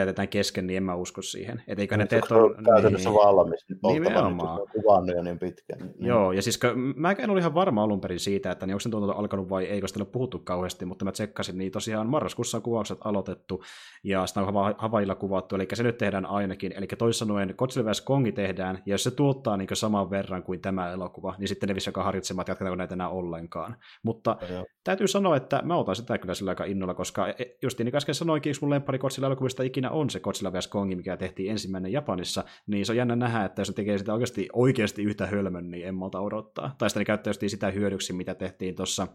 jätetään 0.00 0.28
kesken, 0.28 0.66
niin 0.66 0.76
en 0.76 0.82
mä 0.82 0.94
usko 0.94 1.22
siihen. 1.22 1.62
Että 1.68 1.82
eikö 1.82 1.96
ne 1.96 2.06
tee 2.06 2.20
tuon... 2.28 2.64
Käytännössä 2.64 3.08
niin, 3.10 3.18
valmis, 3.18 3.66
Nimenomaan. 3.92 4.60
kuvannut 4.72 5.16
jo 5.16 5.22
niin 5.22 5.38
pitkään. 5.38 5.80
Niin. 5.80 6.06
Joo, 6.06 6.32
ja 6.32 6.42
siis 6.42 6.60
mä 6.96 7.12
en 7.12 7.30
ollut 7.30 7.40
ihan 7.40 7.54
varma 7.54 7.82
alun 7.82 8.00
perin 8.00 8.20
siitä, 8.20 8.50
että 8.50 8.66
niin 8.66 8.74
onko 8.74 8.80
se 8.80 8.88
tuotanto 8.88 9.16
alkanut 9.16 9.50
vai 9.50 9.64
eikö 9.64 9.88
sitä 9.88 10.00
ole 10.00 10.08
puhuttu 10.12 10.38
kauheasti, 10.38 10.84
mutta 10.84 11.04
mä 11.04 11.12
tsekkasin, 11.12 11.58
niin 11.58 11.72
tosiaan 11.72 12.08
marraskuussa 12.08 12.58
on 12.58 12.62
kuvaukset 12.62 12.98
aloitettu, 13.04 13.62
ja 14.04 14.26
sitä 14.26 14.40
on 14.40 14.74
Havailla 14.78 15.14
kuvattu, 15.14 15.54
eli 15.54 15.68
se 15.74 15.82
nyt 15.82 15.98
tehdään 15.98 16.26
ainakin, 16.26 16.72
eli 16.76 16.86
toisin 16.86 17.18
sanoen 17.18 17.54
Godzilla 17.58 17.90
vs. 17.90 18.00
Kongi 18.00 18.32
tehdään, 18.32 18.82
ja 18.86 18.94
jos 18.94 19.04
se 19.04 19.10
tuottaa 19.10 19.56
niin 19.56 19.68
saman 19.72 20.10
verran 20.10 20.42
kuin 20.42 20.60
tämä 20.60 20.92
elokuva, 20.92 21.34
niin 21.38 21.48
sitten 21.48 21.68
ne 21.68 21.74
vissi 21.74 21.90
aika 21.90 22.02
harkitsemaan, 22.02 22.42
että 22.42 22.50
jatketaanko 22.50 22.76
näitä 22.76 22.94
enää 22.94 23.08
ollenkaan. 23.08 23.76
Mutta 24.02 24.36
ja 24.50 24.64
täytyy 24.84 25.08
sanoa, 25.08 25.36
että 25.36 25.62
mä 25.64 25.76
otan 25.76 25.96
sitä 25.96 26.18
kyllä 26.18 26.34
sillä 26.34 26.50
aika 26.50 26.64
innolla, 26.64 26.94
koska 26.94 27.28
e, 27.28 27.34
e, 27.38 27.56
just 27.62 27.78
niin 27.78 27.86
kuin 27.86 27.96
äsken 27.96 28.14
sanoinkin, 28.14 28.50
yksi 28.50 28.62
mun 28.62 28.70
lemppari 28.70 28.98
Godzilla 28.98 29.26
elokuvista 29.26 29.62
ikinä 29.62 29.87
on 29.90 30.10
se 30.10 30.20
Godzilla 30.20 30.52
vs. 30.52 30.68
Kongi, 30.68 30.96
mikä 30.96 31.16
tehtiin 31.16 31.50
ensimmäinen 31.50 31.92
Japanissa, 31.92 32.44
niin 32.66 32.86
se 32.86 32.92
on 32.92 32.96
jännä 32.96 33.16
nähdä, 33.16 33.44
että 33.44 33.60
jos 33.60 33.68
ne 33.68 33.74
tekee 33.74 33.98
sitä 33.98 34.12
oikeasti, 34.12 34.48
oikeasti 34.52 35.02
yhtä 35.02 35.26
hölmön, 35.26 35.70
niin 35.70 35.86
en 35.86 35.94
malta 35.94 36.20
odottaa. 36.20 36.74
Tai 36.78 36.90
sitten 36.90 37.00
ne 37.00 37.04
käyttää 37.04 37.32
sitä 37.46 37.70
hyödyksi, 37.70 38.12
mitä 38.12 38.34
tehtiin 38.34 38.74
tuossa 38.74 39.06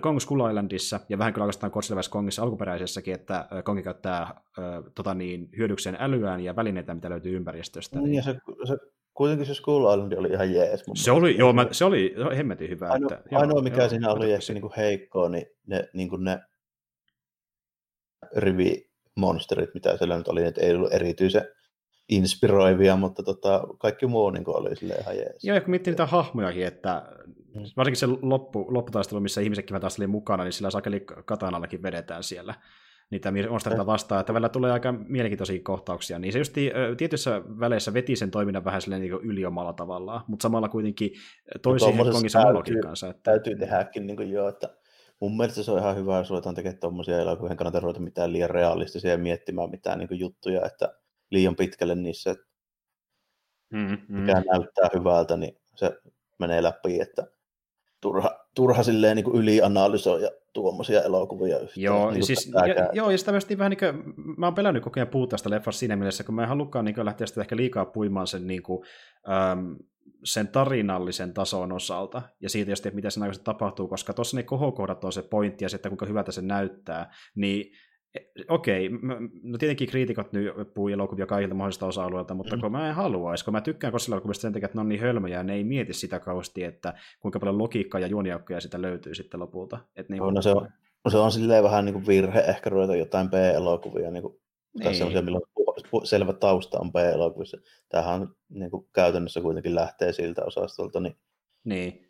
Kong 0.00 0.20
Skull 0.20 0.48
Islandissa, 0.48 1.00
ja 1.08 1.18
vähän 1.18 1.32
kyllä 1.32 1.44
oikeastaan 1.44 1.72
Godzilla 1.72 2.00
vs. 2.00 2.08
Kongissa 2.08 2.42
alkuperäisessäkin, 2.42 3.14
että 3.14 3.48
Kongi 3.64 3.82
käyttää 3.82 4.22
äh, 4.22 4.34
tota 4.94 5.14
niin, 5.14 5.48
hyödykseen 5.56 5.96
älyään 6.00 6.40
ja 6.40 6.56
välineitä, 6.56 6.94
mitä 6.94 7.10
löytyy 7.10 7.36
ympäristöstä. 7.36 8.00
Niin, 8.00 8.14
ja 8.14 8.22
se, 8.22 8.34
se 8.64 8.76
kuitenkin 9.14 9.46
se 9.46 9.54
Skull 9.54 9.94
Island 9.94 10.12
oli 10.12 10.28
ihan 10.28 10.52
jees. 10.52 10.84
Se 10.94 11.12
oli, 11.12 11.38
joo, 11.38 11.52
mä, 11.52 11.66
se 11.70 11.84
oli 11.84 12.14
hemmetin 12.36 12.70
hyvä. 12.70 12.88
Ainoa, 12.88 13.14
että, 13.14 13.28
joo, 13.30 13.40
ainoa 13.40 13.62
mikä 13.62 13.76
joo, 13.76 13.88
siinä 13.88 14.10
oli 14.10 14.32
ehkä 14.32 14.52
niin 14.52 14.62
kuin 14.62 14.72
heikkoa, 14.76 15.28
niin 15.28 15.46
ne, 15.66 15.88
niin 15.94 16.08
kuin 16.08 16.24
ne 16.24 16.40
rivi 18.36 18.89
monsterit, 19.16 19.74
mitä 19.74 19.96
siellä 19.96 20.16
nyt 20.16 20.28
oli, 20.28 20.44
että 20.44 20.60
ei 20.60 20.74
ollut 20.74 20.92
erityisen 20.92 21.44
inspiroivia, 22.08 22.96
mutta 22.96 23.22
tota, 23.22 23.66
kaikki 23.78 24.06
muu 24.06 24.30
niin 24.30 24.44
oli 24.46 24.76
sille 24.76 24.94
ihan 24.94 25.16
jees. 25.16 25.44
Joo, 25.44 25.54
ja 25.54 25.60
kun 25.60 25.70
miettii 25.70 25.90
niitä 25.90 26.06
hahmojakin, 26.06 26.66
että 26.66 27.02
mm. 27.54 27.62
varsinkin 27.76 28.00
se 28.00 28.06
loppu, 28.22 28.66
lopputaistelu, 28.68 29.20
missä 29.20 29.40
ihmisetkin 29.40 29.80
taisteli 29.80 30.06
mukana, 30.06 30.44
niin 30.44 30.52
sillä 30.52 30.70
sakeli 30.70 31.00
katanallakin 31.24 31.82
vedetään 31.82 32.22
siellä 32.22 32.54
niitä 33.10 33.32
monstereita 33.50 33.86
vastaan, 33.86 34.20
että 34.20 34.34
välillä 34.34 34.48
tulee 34.48 34.72
aika 34.72 34.92
mielenkiintoisia 34.92 35.60
kohtauksia, 35.62 36.18
niin 36.18 36.32
se 36.32 36.38
just 36.38 36.54
tietyissä 36.96 37.42
väleissä 37.60 37.94
veti 37.94 38.16
sen 38.16 38.30
toiminnan 38.30 38.64
vähän 38.64 38.82
silleen 38.82 39.02
niin 39.02 39.12
yliomalla 39.12 39.72
tavallaan, 39.72 40.24
mutta 40.28 40.42
samalla 40.42 40.68
kuitenkin 40.68 41.10
toisi 41.62 41.84
Hongkongin 41.84 42.30
sen 42.30 42.54
logiikkansa. 42.54 43.08
Että... 43.08 43.22
Täytyy 43.22 43.56
tehdäkin 43.56 44.06
niin 44.06 44.16
kuin 44.16 44.30
jo, 44.30 44.48
että 44.48 44.68
mun 45.20 45.36
mielestä 45.36 45.62
se 45.62 45.70
on 45.70 45.78
ihan 45.78 45.96
hyvä, 45.96 46.18
jos 46.18 46.30
ruvetaan 46.30 46.54
tekemään 46.54 46.80
tuommoisia 46.80 47.18
elokuvia, 47.18 47.56
kannata 47.56 47.80
ruveta 47.80 48.00
mitään 48.00 48.32
liian 48.32 48.50
realistisia 48.50 49.10
ja 49.10 49.18
miettimään 49.18 49.70
mitään 49.70 49.98
niin 49.98 50.20
juttuja, 50.20 50.66
että 50.66 50.94
liian 51.30 51.56
pitkälle 51.56 51.94
niissä, 51.94 52.30
että 52.30 52.46
mm, 53.70 53.98
mm. 54.08 54.20
mikä 54.20 54.32
näyttää 54.32 54.88
hyvältä, 54.94 55.36
niin 55.36 55.56
se 55.76 55.98
menee 56.38 56.62
läpi, 56.62 57.00
että 57.00 57.26
turha, 58.00 58.46
turha 58.54 58.82
silleen 58.82 59.16
niin 59.16 59.34
ylianalysoida 59.34 60.30
tuommoisia 60.52 61.02
elokuvia 61.02 61.58
yhtään. 61.58 61.82
Joo, 61.82 62.10
niin 62.10 62.26
siis, 62.26 62.52
ja, 62.66 62.88
joo, 62.92 63.10
ja 63.10 63.18
sitä 63.18 63.30
myös 63.32 63.48
niin 63.48 63.58
vähän 63.58 63.70
niin 63.70 63.78
kuin, 63.78 64.14
mä 64.36 64.46
oon 64.46 64.54
pelännyt 64.54 64.84
koko 64.84 65.00
ajan 65.00 65.08
puhua 65.08 65.26
tästä 65.26 65.50
leffasta 65.50 65.78
siinä 65.78 65.96
mielessä, 65.96 66.24
kun 66.24 66.34
mä 66.34 66.42
en 66.42 66.48
halukkaan 66.48 66.84
niin 66.84 67.04
lähteä 67.04 67.26
sitä 67.26 67.40
ehkä 67.40 67.56
liikaa 67.56 67.84
puimaan 67.84 68.26
sen, 68.26 68.46
niin 68.46 68.62
kuin, 68.62 68.84
äm, 69.52 69.76
sen 70.24 70.48
tarinallisen 70.48 71.34
tason 71.34 71.72
osalta, 71.72 72.22
ja 72.40 72.48
siitä 72.50 72.70
just, 72.70 72.86
että 72.86 72.94
mitä 72.94 73.10
sen 73.10 73.22
aikaisemmin 73.22 73.44
tapahtuu, 73.44 73.88
koska 73.88 74.12
tuossa 74.12 74.36
ne 74.36 74.42
kohokohdat 74.42 75.04
on 75.04 75.12
se 75.12 75.22
pointti, 75.22 75.64
ja 75.64 75.68
se, 75.68 75.76
että 75.76 75.88
kuinka 75.88 76.06
hyvältä 76.06 76.32
se 76.32 76.42
näyttää, 76.42 77.12
niin 77.34 77.72
okei, 78.48 78.86
okay, 78.86 78.98
no 79.42 79.58
tietenkin 79.58 79.88
kriitikot 79.88 80.32
nyt 80.32 80.74
puhuu 80.74 80.88
elokuvia 80.88 81.26
kaikilta 81.26 81.54
mahdollisista 81.54 81.86
osa-alueilta, 81.86 82.34
mutta 82.34 82.56
mm. 82.56 82.60
kun 82.60 82.72
mä 82.72 82.88
en 82.88 82.94
haluaisi, 82.94 83.44
kun 83.44 83.52
mä 83.52 83.60
tykkään 83.60 83.92
kosilla 83.92 84.16
elokuvista 84.16 84.42
sen 84.42 84.52
takia, 84.52 84.66
että 84.66 84.78
ne 84.78 84.80
on 84.80 84.88
niin 84.88 85.00
hölmöjä, 85.00 85.36
ja 85.36 85.44
ne 85.44 85.54
ei 85.54 85.64
mieti 85.64 85.92
sitä 85.92 86.20
kausti, 86.20 86.64
että 86.64 86.94
kuinka 87.20 87.40
paljon 87.40 87.58
logiikkaa 87.58 88.00
ja 88.00 88.06
juoniaukkoja 88.06 88.60
sitä 88.60 88.82
löytyy 88.82 89.14
sitten 89.14 89.40
lopulta. 89.40 89.78
Et 89.96 90.08
niin 90.08 90.18
no, 90.18 90.30
no, 90.30 90.42
se, 90.42 90.50
on, 90.50 90.68
no, 91.04 91.10
se 91.10 91.16
on 91.16 91.32
silleen 91.32 91.64
vähän 91.64 91.84
niin 91.84 91.94
kuin 91.94 92.06
virhe 92.06 92.40
ehkä 92.40 92.70
ruveta 92.70 92.96
jotain 92.96 93.30
B-elokuvia, 93.30 94.10
niin 94.10 94.22
kuin, 94.22 94.34
tai 94.82 94.94
semmoisia, 94.94 95.22
millä 95.22 95.36
on 95.36 95.59
selvä 96.04 96.32
tausta 96.32 96.80
on 96.80 96.92
B-elokuvissa. 96.92 97.56
Tämähän 97.88 98.28
niin 98.48 98.70
kuin 98.70 98.86
käytännössä 98.92 99.40
kuitenkin 99.40 99.74
lähtee 99.74 100.12
siltä 100.12 100.44
osastolta, 100.44 101.00
niin 101.00 101.16
niin. 101.64 102.06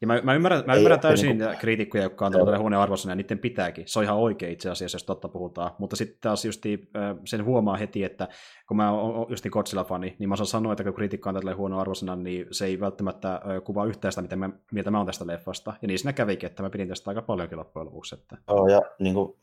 Ja 0.00 0.06
mä, 0.06 0.20
mä 0.22 0.34
ymmärrän, 0.34 0.62
mä 0.66 0.74
ymmärrän 0.74 1.00
täysin 1.00 1.38
niin 1.38 1.48
kuin... 1.48 1.58
kriitikkoja, 1.58 2.02
jotka 2.02 2.26
on 2.26 2.32
tälle 2.32 2.58
huoneen 2.58 2.80
arvosana, 2.80 3.12
ja 3.12 3.16
niiden 3.16 3.38
pitääkin. 3.38 3.88
Se 3.88 3.98
on 3.98 4.04
ihan 4.04 4.16
oikein 4.16 4.52
itse 4.52 4.70
asiassa, 4.70 4.96
jos 4.96 5.04
totta 5.04 5.28
puhutaan. 5.28 5.70
Mutta 5.78 5.96
sitten 5.96 6.18
taas 6.20 6.44
justi, 6.44 6.90
sen 7.24 7.44
huomaa 7.44 7.76
heti, 7.76 8.04
että 8.04 8.28
kun 8.68 8.76
mä 8.76 8.90
oon 8.90 9.26
justi 9.30 9.48
Godzilla-fani, 9.48 10.16
niin 10.18 10.28
mä 10.28 10.32
osaan 10.32 10.46
sanoa, 10.46 10.72
että 10.72 10.84
kun 10.84 10.94
kriitikko 10.94 11.28
on 11.28 11.34
tälle 11.34 11.52
huono 11.52 11.80
arvosana, 11.80 12.16
niin 12.16 12.46
se 12.50 12.66
ei 12.66 12.80
välttämättä 12.80 13.40
kuvaa 13.64 13.86
yhtään 13.86 14.12
sitä, 14.12 14.22
mitä 14.22 14.36
mä, 14.36 14.50
mieltä 14.72 14.90
mä 14.90 14.98
oon 14.98 15.06
tästä 15.06 15.26
leffasta. 15.26 15.74
Ja 15.82 15.88
niin 15.88 15.98
siinä 15.98 16.12
kävikin, 16.12 16.46
että 16.46 16.62
mä 16.62 16.70
pidin 16.70 16.88
tästä 16.88 17.10
aika 17.10 17.22
paljonkin 17.22 17.58
loppujen 17.58 17.86
lopuksi. 17.86 18.14
Että... 18.14 18.36
Joo, 18.48 18.68
ja 18.68 18.80
niin 18.98 19.14
kuin, 19.14 19.36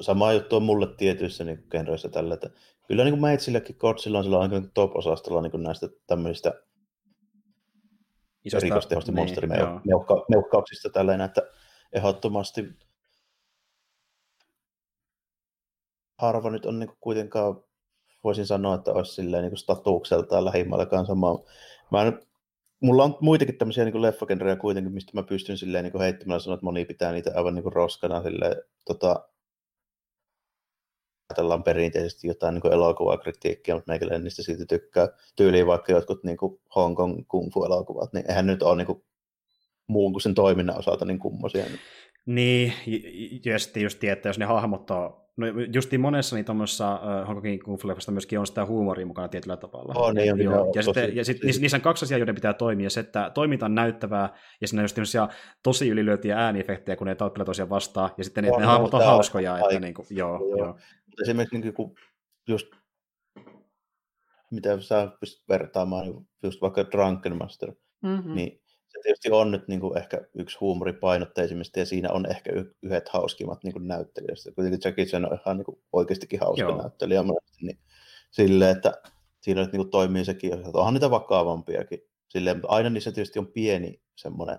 sama 0.00 0.32
juttu 0.32 0.56
on 0.56 0.62
mulle 0.62 0.86
tietyissä 0.96 1.44
niin 1.44 1.66
genreissä 1.70 2.08
tällä, 2.08 2.34
että 2.34 2.50
kyllä 2.88 3.04
niin 3.04 3.12
kuin 3.12 3.22
meitsillekin 3.22 3.76
Godzilla 3.78 4.18
on 4.18 4.24
sillä 4.24 4.48
niin 4.48 4.70
top-osastolla 4.74 5.42
niin 5.42 5.62
näistä 5.62 5.88
tämmöisistä 6.06 6.54
isosta 8.44 8.64
rikostehosta 8.64 9.12
niin, 9.12 9.20
monsterimeuhkauksista 9.20 10.90
tällainen, 10.90 11.24
että 11.24 11.42
ehdottomasti 11.92 12.64
harva 16.18 16.50
nyt 16.50 16.66
on 16.66 16.78
niin 16.78 16.90
kuitenkaan, 17.00 17.64
voisin 18.24 18.46
sanoa, 18.46 18.74
että 18.74 18.92
olisi 18.92 19.14
silleen 19.14 19.44
niin 19.44 19.56
statukseltaan 19.56 20.44
lähimmällä 20.44 21.06
samaa. 21.06 21.38
Mä 21.90 22.02
en, 22.02 22.20
mulla 22.80 23.04
on 23.04 23.16
muitakin 23.20 23.58
tämmöisiä 23.58 23.84
niin 23.84 24.02
leffagenrejä 24.02 24.56
kuitenkin, 24.56 24.92
mistä 24.92 25.12
mä 25.14 25.22
pystyn 25.22 25.58
silleen 25.58 25.84
niin 25.84 26.00
heittämään 26.00 26.40
sanoa, 26.40 26.54
että 26.54 26.64
moni 26.64 26.84
pitää 26.84 27.12
niitä 27.12 27.30
aivan 27.34 27.54
niin 27.54 27.72
roskana 27.72 28.22
silleen, 28.22 28.56
tota, 28.84 29.28
ajatellaan 31.30 31.62
perinteisesti 31.62 32.28
jotain 32.28 32.54
niin 32.54 32.72
elokuvakritiikkiä, 32.72 33.74
mutta 33.74 33.92
meikäläinen 33.92 34.24
niistä 34.24 34.42
silti 34.42 34.66
tykkää. 34.66 35.08
Tyyliin 35.36 35.66
vaikka 35.66 35.92
jotkut 35.92 36.24
niin 36.24 36.36
kuin 36.36 36.60
Hong 36.76 36.96
Kong 36.96 37.24
kung 37.28 37.52
fu 37.52 37.64
elokuvat, 37.64 38.12
niin 38.12 38.24
eihän 38.28 38.46
nyt 38.46 38.62
ole 38.62 38.76
niin 38.76 38.86
kuin 38.86 39.02
muun 39.86 40.12
kuin 40.12 40.22
sen 40.22 40.34
toiminnan 40.34 40.78
osalta 40.78 41.04
niin 41.04 41.18
kummosia. 41.18 41.64
Niin, 42.26 42.72
ja 43.44 43.58
sitten 43.58 43.82
just 43.82 44.04
että 44.04 44.28
jos 44.28 44.38
ne 44.38 44.44
hahmot 44.44 44.90
on, 44.90 45.20
no 45.36 45.46
justiin 45.74 46.00
monessa 46.00 46.36
niin 46.36 46.44
tuommoisessa 46.44 46.94
uh, 46.94 47.28
Hong 47.28 47.40
Kongin 47.40 47.64
kung 47.64 47.78
fu 47.80 47.88
myöskin 48.10 48.38
on 48.38 48.46
sitä 48.46 48.66
huumoria 48.66 49.06
mukana 49.06 49.28
tietyllä 49.28 49.56
tavalla. 49.56 49.94
Oh, 49.96 50.12
niin, 50.12 50.38
Joo. 50.38 50.54
Joo. 50.54 50.72
Ja, 50.74 50.82
sitten, 50.82 51.16
ja 51.16 51.24
sitten 51.24 51.46
niissä, 51.46 51.60
niissä 51.60 51.76
on 51.76 51.80
kaksi 51.80 52.04
asiaa, 52.04 52.18
joiden 52.18 52.34
pitää 52.34 52.52
toimia. 52.52 52.90
Se, 52.90 53.00
että 53.00 53.30
toiminta 53.34 53.66
on 53.66 53.74
näyttävää, 53.74 54.34
ja 54.60 54.68
siinä 54.68 54.80
on 54.80 54.84
just 54.84 54.96
tosi 55.62 55.88
ylilyötiä 55.88 56.38
ääniefektejä, 56.38 56.96
kun 56.96 57.06
ne 57.06 57.14
tappelevat 57.14 57.46
tosiaan 57.46 57.70
vastaan, 57.70 58.10
ja 58.18 58.24
sitten 58.24 58.44
ne, 58.44 58.50
ne 58.58 58.64
hahmot 58.64 58.94
on 58.94 59.04
hauskoja. 59.04 59.58
Että, 59.58 59.80
niin 59.80 59.94
kuin, 59.94 60.06
joo, 60.10 60.38
joo. 60.38 60.56
joo. 60.56 60.78
Mutta 61.10 61.22
esimerkiksi 61.22 61.58
niin 61.58 61.74
kuin 61.74 61.94
just, 62.48 62.66
mitä 64.50 64.80
sä 64.80 65.12
pystyt 65.20 65.48
vertaamaan, 65.48 66.06
niin 66.06 66.28
just 66.42 66.60
vaikka 66.62 66.90
Drunken 66.90 67.36
Master, 67.36 67.72
mm-hmm. 68.02 68.34
niin 68.34 68.62
se 68.88 68.98
tietysti 69.02 69.30
on 69.30 69.50
nyt 69.50 69.68
niin 69.68 69.80
kuin 69.80 69.98
ehkä 69.98 70.20
yksi 70.34 70.58
huumoripainotteisimmista, 70.60 71.78
ja 71.78 71.86
siinä 71.86 72.12
on 72.12 72.26
ehkä 72.30 72.52
yhdet 72.82 73.08
hauskimmat 73.08 73.64
niin 73.64 73.72
kuin 73.72 73.88
näyttelijöistä. 73.88 74.52
Kuitenkin 74.52 74.80
Jackie 74.84 75.04
Chan 75.04 75.32
on 75.32 75.38
ihan 75.44 75.56
niin 75.56 75.64
kuin 75.64 75.82
oikeastikin 75.92 76.40
hauska 76.40 76.62
Joo. 76.62 76.82
näyttelijä, 76.82 77.22
niin 77.60 77.78
sille, 78.30 78.70
että 78.70 79.02
siinä 79.40 79.60
nyt 79.60 79.72
niin 79.72 79.80
kuin 79.80 79.90
toimii 79.90 80.24
sekin, 80.24 80.52
että 80.52 80.68
onhan 80.74 80.94
niitä 80.94 81.10
vakavampiakin 81.10 82.10
Silleen, 82.30 82.56
mutta 82.56 82.68
aina 82.68 82.90
niissä 82.90 83.12
tietysti 83.12 83.38
on 83.38 83.46
pieni 83.46 84.02
semmoinen, 84.16 84.58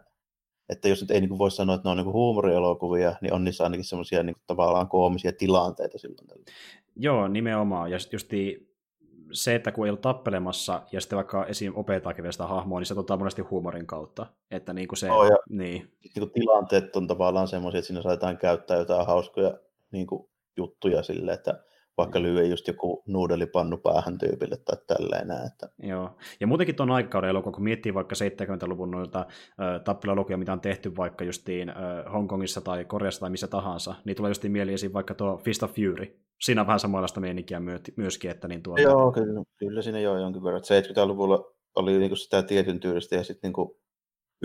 että 0.71 0.87
jos 0.87 1.01
nyt 1.01 1.11
ei 1.11 1.21
niin 1.21 1.37
voi 1.37 1.51
sanoa, 1.51 1.75
että 1.75 1.89
ne 1.89 1.91
on 1.91 1.97
niin 1.97 2.13
huumorielokuvia, 2.13 3.15
niin 3.21 3.33
on 3.33 3.43
niissä 3.43 3.63
ainakin 3.63 3.85
semmoisia 3.85 4.23
niin 4.23 4.35
tavallaan 4.47 4.87
koomisia 4.87 5.31
tilanteita 5.33 5.97
silloin. 5.97 6.45
Joo, 6.95 7.27
nimenomaan. 7.27 7.91
Ja 7.91 7.97
justi 8.11 8.71
se, 9.31 9.55
että 9.55 9.71
kun 9.71 9.85
ei 9.85 9.91
ole 9.91 9.97
tappelemassa 9.97 10.81
ja 10.91 11.01
sitten 11.01 11.15
vaikka 11.15 11.45
esim. 11.45 11.73
opetaakin 11.75 12.23
vielä 12.23 12.31
sitä 12.31 12.47
hahmoa, 12.47 12.79
niin 12.79 12.85
se 12.85 12.93
tuottaa 12.93 13.17
monesti 13.17 13.41
huumorin 13.41 13.87
kautta. 13.87 14.25
Että 14.51 14.73
niin 14.73 14.87
kuin 14.87 14.97
se, 14.97 15.11
oh, 15.11 15.25
ja 15.25 15.37
niin. 15.49 15.91
niin 16.03 16.19
kuin 16.19 16.31
tilanteet 16.31 16.95
on 16.95 17.07
tavallaan 17.07 17.47
semmoisia, 17.47 17.79
että 17.79 17.87
siinä 17.87 18.01
saadaan 18.01 18.37
käyttää 18.37 18.77
jotain 18.77 19.07
hauskoja 19.07 19.57
niin 19.91 20.07
kuin 20.07 20.29
juttuja 20.57 21.03
sille, 21.03 21.33
että 21.33 21.63
vaikka 21.97 22.21
lyö 22.21 22.43
just 22.43 22.67
joku 22.67 23.03
nuudelipannu 23.07 23.77
päähän 23.77 24.17
tyypille 24.17 24.57
tai 24.65 24.77
tälleen 24.87 25.27
näin. 25.27 25.47
Että... 25.47 25.69
Joo, 25.83 26.17
ja 26.39 26.47
muutenkin 26.47 26.75
tuon 26.75 26.91
aikakauden 26.91 27.29
elokuva, 27.29 27.53
kun 27.53 27.63
miettii 27.63 27.93
vaikka 27.93 28.15
70-luvun 28.15 28.91
noita 28.91 29.19
äh, 29.19 29.81
tappeluelokuja, 29.83 30.37
mitä 30.37 30.53
on 30.53 30.61
tehty 30.61 30.95
vaikka 30.97 31.23
justiin 31.23 31.69
äh, 31.69 31.75
Hongkongissa 32.13 32.61
tai 32.61 32.85
Koreassa 32.85 33.19
tai 33.19 33.29
missä 33.29 33.47
tahansa, 33.47 33.95
niin 34.05 34.15
tulee 34.15 34.29
justiin 34.29 34.51
mieli 34.51 34.73
esiin 34.73 34.93
vaikka 34.93 35.13
tuo 35.13 35.37
Fist 35.37 35.63
of 35.63 35.73
Fury. 35.75 36.19
Siinä 36.41 36.61
on 36.61 36.67
vähän 36.67 36.79
samanlaista 36.79 37.19
meininkiä 37.19 37.61
myöskin, 37.97 38.31
että 38.31 38.47
niin 38.47 38.63
tuota... 38.63 38.81
Joo, 38.81 39.11
kyllä, 39.11 39.43
kyllä 39.57 39.81
siinä 39.81 39.99
joo 39.99 40.19
jonkin 40.19 40.43
verran. 40.43 40.61
70-luvulla 40.61 41.53
oli 41.75 41.97
niinku 41.97 42.15
sitä 42.15 42.43
tietyn 42.43 42.79
tyylistä 42.79 43.15
ja 43.15 43.23
sitten 43.23 43.49
niinku 43.49 43.81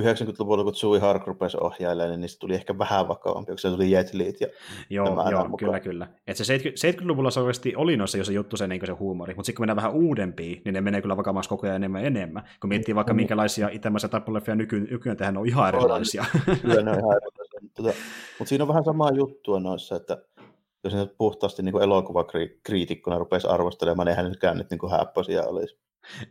90-luvulla, 0.01 0.65
kun 0.65 0.75
Sui 0.75 0.99
Hark 0.99 1.27
rupesi 1.27 1.57
ohjailemaan, 1.61 2.11
niin 2.11 2.21
niistä 2.21 2.41
tuli 2.41 2.55
ehkä 2.55 2.79
vähän 2.79 3.09
vakavampi, 3.09 3.53
kun 3.53 3.59
se 3.59 3.71
tuli 3.71 3.91
Jet 3.91 4.15
Lead 4.15 4.35
ja 4.41 4.47
Joo, 4.91 5.31
joo 5.31 5.49
kyllä, 5.59 5.81
kyllä. 5.81 6.09
Et 6.27 6.37
se 6.37 6.57
70-luvulla 6.57 7.31
se 7.31 7.41
oikeasti 7.41 7.77
oli 7.77 7.97
noissa 7.97 8.19
jo 8.19 8.25
se 8.25 8.33
juttu, 8.33 8.57
se, 8.57 8.67
niin 8.67 8.87
se 8.87 8.93
huumori, 8.93 9.35
mutta 9.35 9.47
sitten 9.47 9.57
kun 9.57 9.63
mennään 9.63 9.77
vähän 9.77 9.93
uudempiin, 9.93 10.63
niin 10.65 10.73
ne 10.73 10.81
menee 10.81 11.03
kyllä 11.03 11.17
vakavammaksi 11.17 11.49
koko 11.49 11.67
ajan 11.67 11.77
enemmän 11.77 12.05
enemmän. 12.05 12.43
Kun 12.61 12.69
miettii 12.69 12.95
vaikka 12.95 13.13
mm. 13.13 13.17
minkälaisia 13.17 13.69
itämäisiä 13.69 14.09
tappoleffia 14.09 14.55
nyky, 14.55 14.81
nykyään 14.81 15.17
tehdään, 15.17 15.35
ne 15.35 15.41
on 15.41 15.47
ihan 15.47 15.69
erilaisia. 15.69 16.25
Kyllä 16.63 16.83
ne 16.83 16.91
on 16.91 16.99
ihan 16.99 17.17
erilaisia. 17.17 17.47
Tota, 17.77 17.93
mutta 18.39 18.49
siinä 18.49 18.65
on 18.65 18.69
vähän 18.69 18.85
samaa 18.85 19.11
juttua 19.11 19.61
noissa, 19.61 19.97
että 19.97 20.19
jos 20.85 20.95
ne 20.95 21.07
puhtaasti 21.19 21.63
niin 21.63 21.83
elokuvakriitikkona 21.83 23.19
rupesi 23.19 23.47
arvostelemaan, 23.47 24.07
niin 24.07 24.11
eihän 24.11 24.25
nytkään 24.25 24.57
nyt 24.59 24.71
niin 24.71 24.91
häppäisiä 24.91 25.43
olisi. 25.43 25.79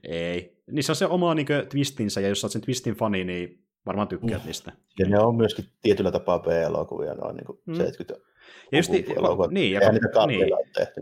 Ei. 0.04 0.56
Niissä 0.72 0.92
on 0.92 0.96
se 0.96 1.06
oma 1.06 1.36
niin 1.36 1.46
kuin, 1.46 1.68
twistinsä, 1.68 2.22
ja 2.22 2.30
jos 2.30 2.44
olet 2.44 2.52
sen 2.52 2.62
twistin 2.62 2.96
fani, 2.96 3.24
niin 3.24 3.64
varmaan 3.86 4.08
tykkäät 4.08 4.42
mm. 4.42 4.46
niistä. 4.46 4.72
Ja 5.00 5.10
ne 5.10 5.20
on 5.20 5.36
myöskin 5.36 5.66
tietyllä 5.82 6.12
tapaa 6.12 6.40
B-elokuvia, 6.40 7.14
noin 7.14 7.36
niin 7.36 7.46
kuin 7.46 7.60
mm. 7.66 7.76
70 7.76 8.26
ja 8.72 8.80
just, 8.80 8.92
niin, 8.92 9.06
niin, 9.50 9.72
ja, 9.72 9.82
kun, 9.82 10.28
niin, 10.28 10.48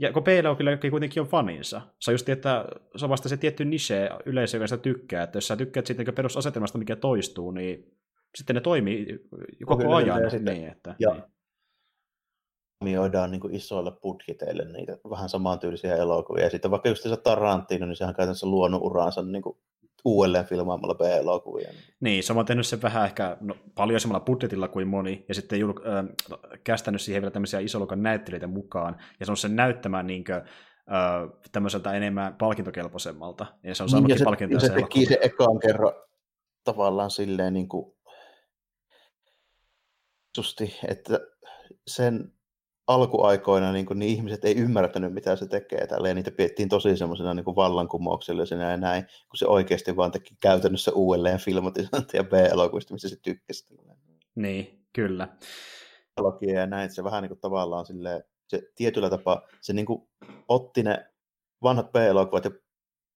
ja 0.02 0.14
kun 0.14 0.24
B-elokuvilla 0.24 0.78
kuitenkin 0.90 1.22
on 1.22 1.28
faninsa. 1.28 1.82
Se 2.00 2.12
on 2.12 2.14
just, 2.14 2.30
että 2.30 2.66
se 2.96 3.06
on 3.06 3.10
vasta 3.10 3.30
se 3.30 3.38
tietty 3.38 3.66
niche 3.66 4.10
yleisö, 4.26 4.58
joka 4.58 4.68
sitä 4.68 4.82
tykkää. 4.82 5.24
Että 5.24 5.38
jos 5.38 5.48
sä 5.48 5.56
tykkäät 5.56 5.88
siitä 5.88 6.04
niin 6.04 6.16
perusasetelmasta, 6.16 6.78
mikä 6.78 6.96
toistuu, 6.96 7.52
niin 7.52 7.94
sitten 8.36 8.54
ne 8.56 8.62
toimii 8.62 9.20
koko 9.66 9.84
Kyllä, 9.84 9.96
ajan. 9.96 10.24
Ja, 10.24 10.54
niin, 10.54 10.68
että, 10.68 10.96
ja 11.00 11.14
niin 11.14 11.24
huomioidaan 12.82 13.32
niin 13.32 13.42
kuin 13.42 13.56
isoilla 13.56 13.92
budjeteille 13.92 14.66
niitä 14.66 14.98
vähän 15.10 15.30
samantyylisiä 15.30 15.96
elokuvia. 15.96 16.44
Ja 16.44 16.50
sitten 16.50 16.72
vaikka 16.72 16.90
just 16.90 17.04
se 17.04 17.18
Tarantino, 17.18 17.86
niin 17.86 17.96
sehän 17.96 18.10
on 18.10 18.16
käytännössä 18.16 18.48
luonut 18.48 18.82
uraansa 18.84 19.22
niin 19.22 19.42
kuin 19.42 19.58
uudelleen 20.06 20.46
filmaamalla 20.46 20.96
B-elokuvia. 20.96 21.72
Niin, 22.00 22.24
se 22.24 22.34
on 22.34 22.46
tehnyt 22.46 22.68
sen 22.68 22.82
vähän 22.82 23.06
ehkä 23.06 23.38
no, 23.42 23.56
paljon 23.76 24.00
samalla 24.00 24.26
budjetilla 24.26 24.68
kuin 24.68 24.88
moni, 24.88 25.26
ja 25.28 25.34
sitten 25.36 25.60
jul- 25.60 25.88
äh, 25.88 26.06
kästänyt 26.64 27.02
siihen 27.02 27.22
vielä 27.22 27.32
tämmöisiä 27.32 27.60
isoluokan 27.60 28.04
näyttelijöitä 28.04 28.48
mukaan, 28.48 28.96
ja 29.20 29.26
se 29.26 29.32
on 29.32 29.38
sen 29.38 29.56
näyttämään 29.56 30.08
niin 30.08 30.24
kuin, 30.24 30.36
äh, 30.36 30.44
tämmöiseltä 31.52 31.94
enemmän 31.94 32.36
palkintokelpoisemmalta, 32.36 33.46
ja 33.64 33.76
se 33.76 33.84
on 33.84 33.90
saanutkin 33.90 34.16
niin, 34.16 34.26
palkintoja 34.26 34.60
se, 34.60 34.68
se 34.68 34.74
teki 34.74 35.06
se 35.06 35.20
ekaan 35.22 35.60
kerran 35.60 35.94
tavallaan 36.64 37.12
silleen 37.12 37.54
niin 37.54 37.70
kuin, 37.70 37.96
justi, 40.38 40.76
että 40.88 41.20
sen 41.88 42.34
alkuaikoina 42.88 43.72
niin, 43.72 43.86
kuin, 43.86 44.00
niin 44.00 44.12
ihmiset 44.12 44.46
ei 44.46 44.58
ymmärtänyt, 44.58 45.14
mitä 45.14 45.36
se 45.36 45.48
tekee 45.48 45.88
tällä, 45.88 46.08
ja 46.08 46.14
niitä 46.14 46.32
piettiin 46.32 46.70
tosi 46.70 46.98
semmoisena 46.98 47.34
niin 47.34 47.46
vallankumouksellisena 47.46 48.72
ja 48.72 48.78
näin, 48.78 49.04
kun 49.04 49.38
se 49.38 49.48
oikeasti 49.48 49.96
vaan 49.96 50.12
teki 50.12 50.36
käytännössä 50.40 50.92
uudelleen 50.92 51.40
filmatisointia 51.40 52.24
B-elokuvista, 52.32 52.94
missä 52.94 53.10
se 53.10 53.16
tykkäsi. 53.22 53.76
Niin, 54.36 54.86
kyllä. 54.94 55.28
Logia 56.20 56.60
ja 56.60 56.68
näin, 56.68 56.92
se 56.92 57.04
vähän 57.04 57.22
niin 57.22 57.30
kuin 57.30 57.40
tavallaan 57.40 57.86
silleen, 57.86 58.24
se 58.48 58.62
tietyllä 58.76 59.10
tapaa, 59.10 59.42
se 59.62 59.74
niin 59.74 59.86
kuin 59.86 60.10
otti 60.48 60.84
ne 60.84 61.06
vanhat 61.64 61.92
B-elokuvat 61.92 62.46
ja 62.46 62.52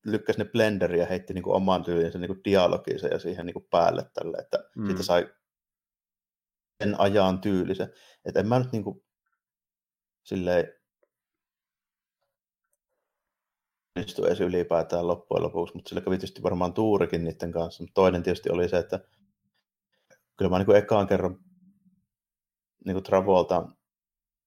lykkäsi 0.06 0.40
ne 0.40 0.46
blenderiä 0.46 1.04
ja 1.04 1.08
heitti 1.08 1.34
niin 1.34 1.44
kuin 1.44 1.56
oman 1.56 1.84
tyylinsä 1.84 2.20
niin 2.20 2.28
kuin 2.28 2.42
dialogiinsa 2.46 3.08
ja 3.08 3.20
siihen 3.20 3.46
niin 3.46 3.54
kuin 3.54 3.68
päälle 3.72 4.06
tälle, 4.14 4.38
että 4.38 4.70
mm. 4.76 4.86
siitä 4.88 5.04
sai 5.04 5.30
sen 6.84 7.00
ajan 7.00 7.42
tyylisen. 7.42 7.94
Että 8.26 8.40
en 8.40 8.48
mä 8.48 8.60
nyt 8.60 8.72
niin 8.72 8.84
kuin 8.84 9.04
silleen 10.28 10.74
onnistu 13.96 14.26
edes 14.26 14.42
ylipäätään 14.42 15.08
loppujen 15.08 15.44
lopuksi, 15.44 15.76
mutta 15.76 15.90
sillä 15.90 16.02
kävi 16.02 16.16
tietysti 16.16 16.44
varmaan 16.44 16.74
tuurikin 16.74 17.24
niiden 17.24 17.52
kanssa. 17.52 17.84
Mutta 17.84 17.94
toinen 17.94 18.24
tietysti 18.24 18.50
oli 18.52 18.70
se, 18.70 18.78
että 18.78 19.00
kyllä 20.38 20.52
mä 20.52 20.58
niin 20.58 20.66
kuin 20.66 20.78
ekaan 20.78 21.08
kerran 21.08 21.40
niin 22.86 22.96
kuin 22.96 23.04
Travolta 23.04 23.68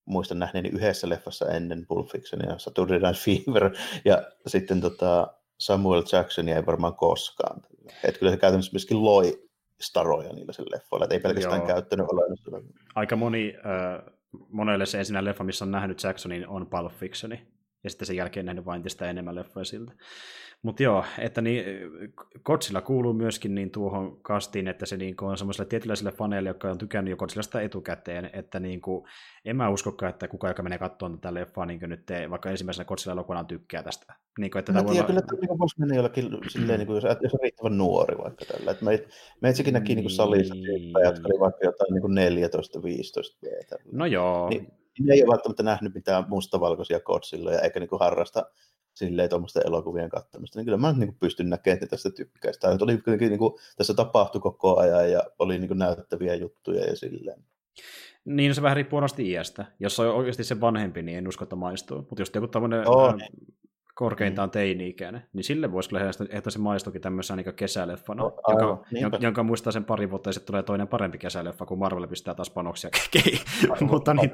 muistan 0.05 0.39
nähneeni 0.39 0.69
yhdessä 0.69 1.09
leffassa 1.09 1.49
ennen 1.49 1.87
Pulp 1.89 2.09
Fictionia, 2.09 2.59
Saturday 2.59 2.99
Night 2.99 3.25
Fever, 3.25 3.71
ja 4.05 4.23
sitten 4.47 4.81
tota 4.81 5.35
Samuel 5.59 6.03
Jacksonia 6.13 6.57
ei 6.57 6.67
varmaan 6.67 6.95
koskaan. 6.95 7.63
Että 8.05 8.19
kyllä 8.19 8.33
se 8.33 8.39
käytännössä 8.39 8.73
myöskin 8.73 9.05
loi 9.05 9.49
staroja 9.81 10.33
niillä 10.33 10.53
sen 10.53 10.67
leffoilla, 10.71 11.07
ei 11.11 11.21
pelkästään 11.21 11.59
Joo. 11.61 11.67
käyttänyt 11.67 12.07
ole. 12.09 12.63
Aika 12.95 13.17
moni 13.17 13.55
äh, 13.57 14.20
monelle 14.51 14.87
se 14.87 14.99
ensinnä 14.99 15.25
leffa, 15.25 15.45
missä 15.45 15.65
on 15.65 15.71
nähnyt 15.71 16.03
Jacksonin, 16.03 16.49
on 16.49 16.67
Pulp 16.67 16.93
Fictioni. 16.93 17.47
Ja 17.85 17.91
sitten 17.91 18.07
sen 18.07 18.17
jälkeen 18.17 18.47
nähnyt 18.47 18.65
vain 18.65 18.91
sitä 18.91 19.11
enemmän 19.11 19.35
leffoja 19.35 19.65
siltä. 19.65 19.93
Mutta 20.63 20.83
joo, 20.83 21.05
että 21.19 21.41
niin, 21.41 21.65
Godzilla 22.45 22.81
kuuluu 22.81 23.13
myöskin 23.13 23.55
niin 23.55 23.71
tuohon 23.71 24.23
kastiin, 24.23 24.69
että 24.69 24.87
se 24.87 24.97
niin 24.97 25.15
on 25.21 25.39
semmoiselle 25.39 25.69
tietynlaisille 25.69 26.13
faneille, 26.13 26.49
jotka 26.49 26.71
on 26.71 26.79
tykännyt 26.79 27.11
jo 27.11 27.17
Godzillasta 27.17 27.61
etukäteen, 27.61 28.31
että 28.33 28.61
niin 28.61 28.81
kuin, 28.81 29.05
en 29.45 29.57
mä 29.57 29.69
uskokaan, 29.69 30.11
että 30.11 30.29
kuka, 30.29 30.49
joka 30.49 30.63
menee 30.63 30.79
katsomaan 30.79 31.21
tätä 31.21 31.35
leffaa, 31.35 31.67
niin 31.67 31.81
nyt 31.83 32.07
te, 32.07 32.31
vaikka 32.31 32.51
ensimmäisenä 32.51 32.85
Godzilla 32.85 33.13
elokuvana 33.13 33.45
tykkää 33.45 33.83
tästä. 33.83 34.15
Niin 34.39 34.51
kuin, 34.51 34.61
että 34.61 34.73
mä 34.73 34.85
tiedän, 34.85 35.07
kyllä 35.07 35.21
tämä 35.21 35.59
voisi 35.59 35.81
mennä 35.81 35.95
jollakin 35.95 36.29
silleen, 36.49 36.79
niin 36.79 36.87
kuin, 36.87 36.95
jos, 36.95 37.05
jos 37.21 37.35
on 37.35 37.41
riittävän 37.43 37.79
nuori 37.79 38.19
vaikka 38.19 38.45
tällä. 38.45 38.71
Että 38.71 38.85
me, 38.85 39.05
me 39.41 39.51
itsekin 39.51 39.75
näki 39.75 39.95
niin 39.95 40.11
salissa 40.11 40.55
tyyppejä, 40.55 41.07
jotka 41.07 41.29
oli 41.29 41.41
vaikka 41.41 41.65
jotain 41.65 41.95
niin 41.95 42.51
14-15 43.77 43.83
No 43.93 44.07
joo. 44.07 44.49
Niin, 44.49 44.80
ne 45.01 45.15
ei 45.15 45.23
ole 45.23 45.31
välttämättä 45.31 45.63
nähnyt 45.63 45.95
mitään 45.95 46.25
mustavalkoisia 46.29 47.01
Godzilla, 47.01 47.53
eikä 47.53 47.81
niin 47.81 47.89
kuin 47.89 48.01
harrasta 48.01 48.47
silleen 48.95 49.29
tuommoisten 49.31 49.67
elokuvien 49.67 50.11
katsomista, 50.11 50.59
niin 50.59 50.65
kyllä 50.65 50.79
mä 50.79 50.93
niin 50.93 51.17
pystyn 51.21 51.51
näkemään, 51.51 51.75
että 51.75 51.87
tästä 51.87 52.11
tykkää. 52.11 52.53
Tämä 52.61 52.77
oli 52.81 52.99
kuitenkin, 52.99 53.29
niin 53.29 53.39
kuin, 53.39 53.55
tässä 53.77 53.95
tapahtui 53.95 54.41
koko 54.41 54.77
ajan 54.79 55.13
ja 55.13 55.23
oli 55.39 55.59
niin 55.59 55.69
kuin 55.69 55.79
näyttäviä 55.79 56.35
juttuja 56.35 56.85
ja 56.85 56.97
silleen. 56.97 57.45
Niin, 58.25 58.49
no 58.49 58.55
se 58.55 58.63
vähän 58.63 58.77
riippuu 58.77 59.01
iästä. 59.19 59.67
Jos 59.81 60.01
on 60.01 60.15
oikeasti 60.15 60.45
se 60.45 60.61
vanhempi, 60.61 61.03
niin 61.03 61.19
en 61.19 61.29
usko, 61.29 61.45
että 61.45 61.57
maistuu. 61.57 61.99
Mutta 61.99 62.23
jos 62.23 62.31
joku 62.35 62.49
tämmöinen 62.49 62.89
oh, 62.89 63.15
korkeintaan 64.01 64.49
mm. 64.49 64.51
teini-ikäinen, 64.51 65.23
niin 65.33 65.45
sille 65.45 65.73
voisi 65.73 65.89
kyllä 65.89 66.11
että 66.31 66.51
se 66.51 66.59
maistukin 66.59 67.01
tämmöisenä 67.01 67.43
niin 67.43 67.55
kesäleffana, 67.55 68.23
no, 68.23 68.37
joka, 68.49 68.85
jonka, 68.91 69.19
jonka, 69.21 69.43
muistaa 69.43 69.73
sen 69.73 69.85
pari 69.85 70.11
vuotta 70.11 70.29
ja 70.29 70.33
sitten 70.33 70.47
tulee 70.47 70.63
toinen 70.63 70.89
parempi 70.89 71.19
kesäleffa, 71.19 71.67
kun 71.67 71.79
Marvel 71.79 72.07
pistää 72.07 72.35
taas 72.35 72.51
panoksia 72.51 72.91
mutta 73.91 74.15
niin, 74.15 74.33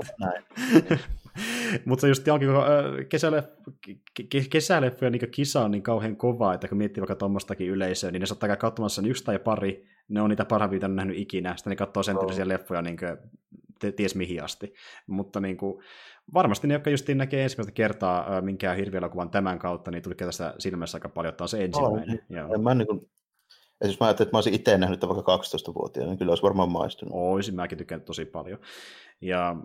mutta 1.87 2.09
just 2.09 2.27
jonkin 2.27 2.49
kesäleff, 3.09 3.49
kesäleffoja 4.51 5.11
niin 5.11 5.31
kisa 5.31 5.65
on 5.65 5.71
niin 5.71 5.83
kauhean 5.83 6.17
kova, 6.17 6.55
että 6.55 6.69
kun 6.69 6.79
miettii 6.79 7.01
vaikka 7.01 7.15
tuommoistakin 7.15 7.69
yleisöä, 7.69 8.11
niin 8.11 8.21
ne 8.21 8.27
saattaa 8.27 8.49
käydä 8.49 8.61
katsomassa 8.61 9.03
yksi 9.07 9.25
tai 9.25 9.39
pari, 9.39 9.87
ne 10.09 10.21
on 10.21 10.31
niitä 10.31 10.45
parhaimpia 10.45 10.89
nähnyt 10.89 11.19
ikinä, 11.19 11.57
sitten 11.57 11.71
ne 11.71 11.77
katsoo 11.77 12.03
sen 12.03 12.19
tyylisiä 12.19 12.49
leffoja 12.49 12.83
niin 12.83 12.97
kuin, 12.97 13.17
ties 13.97 14.15
mihin 14.15 14.45
asti. 14.45 14.75
Mutta 15.07 15.41
niin 15.41 15.57
kuin, 15.57 15.85
varmasti 16.35 16.67
ne, 16.67 16.75
jotka 16.75 16.91
just 16.91 17.09
näkee 17.09 17.43
ensimmäistä 17.43 17.73
kertaa 17.73 18.41
minkään 18.41 18.77
hirvielokuvan 18.77 19.31
tämän 19.31 19.59
kautta, 19.59 19.91
niin 19.91 20.03
tuli 20.03 20.15
tästä 20.15 20.55
silmässä 20.59 20.97
aika 20.97 21.09
paljon, 21.09 21.31
että 21.31 21.45
on 21.45 21.49
se 21.49 21.65
ensimmäinen. 21.65 22.21
Oh, 22.31 22.37
Joo. 22.37 22.59
Mä 22.59 22.75
niin 22.75 22.87
kuin, 22.87 23.11
jos 23.85 24.01
mä 24.01 24.07
ajattelin, 24.07 24.27
että 24.27 24.35
mä 24.35 24.39
olisin 24.39 24.55
itse 24.55 24.79
nähnyt 24.79 25.01
vaikka 25.01 25.37
12-vuotiaana, 25.37 26.11
niin 26.11 26.19
kyllä 26.19 26.31
olisi 26.31 26.43
varmaan 26.43 26.71
maistunut. 26.71 27.15
Oisin, 27.17 27.55
mäkin 27.55 27.79
tykkään 27.79 28.01
tosi 28.01 28.25
paljon. 28.25 28.59
Ja 29.21 29.57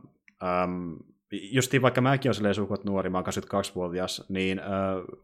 ähm, 0.43 0.93
justiin 1.31 1.81
vaikka 1.81 2.01
mäkin 2.01 2.29
olen 2.29 2.35
silleen 2.35 2.55
suhkot 2.55 2.85
nuori, 2.85 3.09
mä 3.09 3.17
oon 3.17 3.25
22-vuotias, 3.25 4.23
niin 4.29 4.59
äh, 4.59 4.65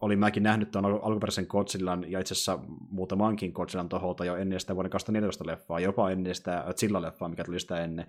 olin 0.01 0.19
mäkin 0.19 0.43
nähnyt 0.43 0.71
tuon 0.71 0.85
alkuperäisen 0.85 1.45
Godzillan 1.49 2.11
ja 2.11 2.19
itse 2.19 2.33
asiassa 2.33 2.59
muutamankin 2.89 3.51
Godzillan 3.51 3.89
toholta 3.89 4.25
jo 4.25 4.35
ennen 4.35 4.59
sitä 4.59 4.75
vuoden 4.75 4.91
2014 4.91 5.47
leffaa, 5.47 5.79
jopa 5.79 6.11
ennen 6.11 6.35
sitä 6.35 6.65
Zilla-leffaa, 6.75 7.29
mikä 7.29 7.43
tuli 7.43 7.59
sitä 7.59 7.83
ennen. 7.83 8.07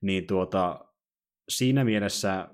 Niin 0.00 0.26
tuota, 0.26 0.84
siinä 1.56 1.84
mielessä 1.84 2.48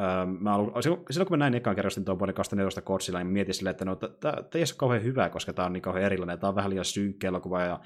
Öö, 0.00 0.26
mä 0.26 0.54
alu, 0.54 0.72
silloin 0.82 1.28
kun 1.28 1.30
mä 1.30 1.36
näin 1.36 1.54
ekan 1.54 1.76
kerran 1.76 2.04
tuon 2.04 2.18
vuoden 2.18 2.34
2014 2.34 2.82
Godzilla, 2.82 3.18
niin 3.18 3.32
mietin 3.32 3.54
silleen, 3.54 3.70
että 3.70 3.84
no, 3.84 3.96
tämä 3.96 4.34
ei 4.54 4.60
ole 4.60 4.76
kauhean 4.76 5.02
hyvä, 5.02 5.28
koska 5.28 5.52
tämä 5.52 5.66
on 5.66 5.72
niin 5.72 5.82
kauhean 5.82 6.04
erilainen. 6.06 6.38
Tämä 6.38 6.48
on 6.48 6.54
vähän 6.54 6.70
liian 6.70 6.84
synkkä 6.84 7.28
elokuva 7.28 7.62
ja 7.62 7.80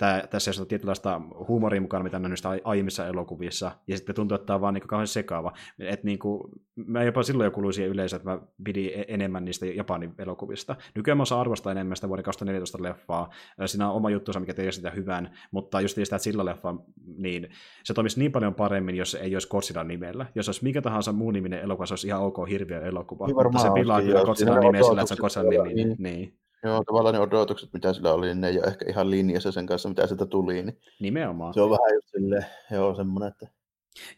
Tää, 0.00 0.26
tässä 0.26 0.50
on 0.60 0.66
tietynlaista 0.66 1.20
huumoria 1.48 1.80
mukana, 1.80 2.04
mitä 2.04 2.18
nähnyt 2.18 2.38
aiemmissa 2.64 3.06
elokuvissa, 3.06 3.70
ja 3.86 3.96
sitten 3.96 4.14
tuntuu, 4.14 4.34
että 4.34 4.46
tämä 4.46 4.54
on 4.54 4.60
vaan 4.60 4.74
niin 4.74 4.88
kauhean 4.88 5.06
sekaava. 5.06 5.52
Et 5.78 6.04
niin 6.04 6.18
kuin, 6.18 6.42
mä 6.74 7.02
jopa 7.02 7.22
silloin 7.22 7.46
jo 7.46 7.50
kuluin 7.50 7.72
siihen 7.72 7.90
yleisöön, 7.90 8.20
että 8.20 8.30
mä 8.30 8.40
pidin 8.64 8.90
e- 8.94 9.04
enemmän 9.08 9.44
niistä 9.44 9.66
Japanin 9.66 10.14
elokuvista. 10.18 10.76
Nykyään 10.94 11.18
mä 11.18 11.22
osaan 11.22 11.40
arvostaa 11.40 11.72
enemmän 11.72 11.96
sitä 11.96 12.08
vuoden 12.08 12.24
2014 12.24 12.82
leffaa. 12.82 13.30
Siinä 13.66 13.88
on 13.90 13.96
oma 13.96 14.10
juttu, 14.10 14.32
mikä 14.40 14.54
tekee 14.54 14.72
sitä 14.72 14.90
hyvän, 14.90 15.30
mutta 15.50 15.80
just 15.80 15.94
sitä, 15.94 16.16
että 16.16 16.24
sillä 16.24 16.44
leffa, 16.44 16.74
niin 17.16 17.48
se 17.84 17.94
toimisi 17.94 18.18
niin 18.18 18.32
paljon 18.32 18.54
paremmin, 18.54 18.96
jos 18.96 19.14
ei 19.14 19.34
olisi 19.34 19.48
Godzilla 19.48 19.84
nimellä. 19.84 20.26
Jos 20.34 20.48
olisi 20.48 20.64
mikä 20.64 20.82
tahansa 20.82 21.12
muu 21.12 21.30
niminen 21.30 21.60
elokuva, 21.60 21.86
se 21.86 21.92
olisi 21.92 22.06
ihan 22.06 22.22
ok 22.22 22.48
hirviö 22.48 22.80
elokuva. 22.80 23.26
Niin 23.26 23.36
mutta 23.36 23.58
se 23.58 23.68
pilaa 23.74 24.02
kyllä 24.02 24.24
Godzilla 24.24 24.58
nimeä 24.58 24.82
sillä, 24.82 25.02
että 25.02 25.14
se 25.14 25.40
on 25.40 25.46
Godzilla 25.46 25.64
nimi. 25.64 25.84
Niin. 25.84 25.96
niin. 25.98 26.40
Joo, 26.64 26.84
tavallaan 26.84 27.14
ne 27.14 27.20
odotukset, 27.20 27.72
mitä 27.72 27.92
sillä 27.92 28.12
oli, 28.12 28.26
niin 28.26 28.40
ne 28.40 28.48
ei 28.48 28.58
ole 28.58 28.66
ehkä 28.66 28.84
ihan 28.88 29.10
linjassa 29.10 29.52
sen 29.52 29.66
kanssa, 29.66 29.88
mitä 29.88 30.06
sieltä 30.06 30.26
tuli. 30.26 30.62
Niin 30.62 30.78
Nimenomaan. 31.00 31.54
Se 31.54 31.60
on 31.60 31.70
vähän 31.70 31.94
just 31.94 32.08
silleen, 32.08 32.46
joo, 32.70 32.94
semmoinen, 32.94 33.28
että 33.28 33.59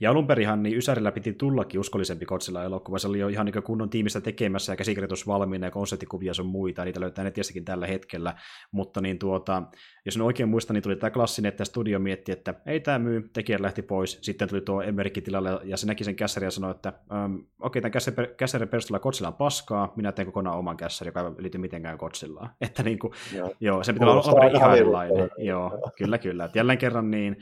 ja 0.00 0.10
alunperinhan 0.10 0.62
niin 0.62 0.76
Ysärillä 0.76 1.12
piti 1.12 1.32
tullakin 1.32 1.80
uskollisempi 1.80 2.26
Godzilla 2.26 2.64
elokuva. 2.64 2.98
Se 2.98 3.08
oli 3.08 3.18
jo 3.18 3.28
ihan 3.28 3.46
niin 3.46 3.62
kunnon 3.62 3.90
tiimistä 3.90 4.20
tekemässä 4.20 4.72
ja 4.72 4.76
käsikirjoitus 4.76 5.26
valmiina 5.26 5.66
ja 5.66 5.70
konseptikuvia 5.70 6.34
sun 6.34 6.46
muita. 6.46 6.84
Niitä 6.84 7.00
löytää 7.00 7.24
netistäkin 7.24 7.64
tällä 7.64 7.86
hetkellä. 7.86 8.34
Mutta 8.72 9.00
niin 9.00 9.18
tuota, 9.18 9.62
jos 10.04 10.16
en 10.16 10.22
oikein 10.22 10.48
muista, 10.48 10.72
niin 10.72 10.82
tuli 10.82 10.96
tämä 10.96 11.10
klassinen, 11.10 11.48
että 11.48 11.64
studio 11.64 11.98
mietti, 11.98 12.32
että 12.32 12.54
ei 12.66 12.80
tämä 12.80 12.98
myy, 12.98 13.30
tekijät 13.32 13.60
lähti 13.60 13.82
pois. 13.82 14.18
Sitten 14.22 14.48
tuli 14.48 14.60
tuo 14.60 14.82
Emmerikki 14.82 15.20
tilalle 15.20 15.60
ja 15.64 15.76
se 15.76 15.86
näki 15.86 16.04
sen 16.04 16.16
kässärin 16.16 16.46
ja 16.46 16.50
sanoi, 16.50 16.70
että 16.70 16.92
um, 17.24 17.46
okei, 17.60 17.80
okay, 17.80 17.90
tämän 17.90 18.28
kässärin 18.36 18.68
perusteella 18.68 19.00
Godzilla 19.00 19.28
on 19.28 19.34
paskaa, 19.34 19.92
minä 19.96 20.12
teen 20.12 20.26
kokonaan 20.26 20.58
oman 20.58 20.76
kässärin, 20.76 21.08
joka 21.08 21.20
ei 21.20 21.42
liity 21.42 21.58
mitenkään 21.58 21.96
Godzillaan. 21.96 22.50
Että 22.60 22.82
niin 22.82 22.98
kuin, 22.98 23.12
joo. 23.36 23.54
joo, 23.60 23.84
se 23.84 23.92
pitää 23.92 24.08
olla 24.08 24.46
ihan 24.56 24.76
erilainen. 24.76 25.30
Joo, 25.38 25.92
kyllä, 25.98 26.18
kyllä. 26.18 26.44
Et 26.44 26.56
jälleen 26.56 26.78
kerran 26.78 27.10
niin 27.10 27.36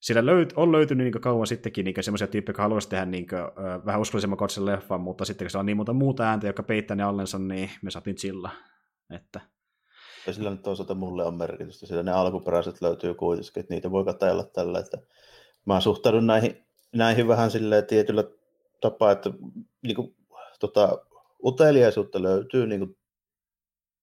sillä 0.00 0.26
löyt, 0.26 0.52
on 0.56 0.72
löytynyt 0.72 1.04
niin 1.04 1.20
kauan 1.20 1.46
sittenkin 1.46 1.84
niin 1.84 1.94
semmoisia 2.00 2.26
tyyppejä, 2.26 2.50
jotka 2.50 2.62
haluaisivat 2.62 2.90
tehdä 2.90 3.04
niin 3.04 3.26
kuin, 3.26 3.40
vähän 3.86 4.00
uskollisemman 4.00 4.36
kotsen 4.36 4.66
leffan, 4.66 5.00
mutta 5.00 5.24
sitten 5.24 5.44
kun 5.44 5.50
se 5.50 5.58
on 5.58 5.66
niin 5.66 5.76
monta 5.76 5.92
muuta 5.92 6.22
ääntä, 6.22 6.46
jotka 6.46 6.62
peittää 6.62 6.96
ne 6.96 7.02
allensa, 7.02 7.38
niin 7.38 7.70
me 7.82 7.90
saatiin 7.90 8.16
chilla. 8.16 8.50
Että... 9.10 9.40
Ja 10.26 10.32
sillä 10.32 10.50
nyt 10.50 10.62
toisaalta 10.62 10.94
mulle 10.94 11.24
on 11.24 11.34
merkitystä, 11.34 11.86
sillä 11.86 12.02
ne 12.02 12.12
alkuperäiset 12.12 12.82
löytyy 12.82 13.14
kuitenkin, 13.14 13.60
että 13.60 13.74
niitä 13.74 13.90
voi 13.90 14.04
katsella 14.04 14.44
tällä, 14.44 14.78
että 14.78 14.98
mä 15.66 15.80
suhtaudun 15.80 16.26
näihin, 16.26 16.66
näihin 16.92 17.28
vähän 17.28 17.50
silleen 17.50 17.86
tietyllä 17.86 18.24
tapaa, 18.80 19.12
että 19.12 19.30
niin 19.82 19.96
kuin, 19.96 20.16
tota, 20.60 20.98
uteliaisuutta 21.44 22.22
löytyy 22.22 22.66
niin 22.66 22.80
kuin, 22.80 22.96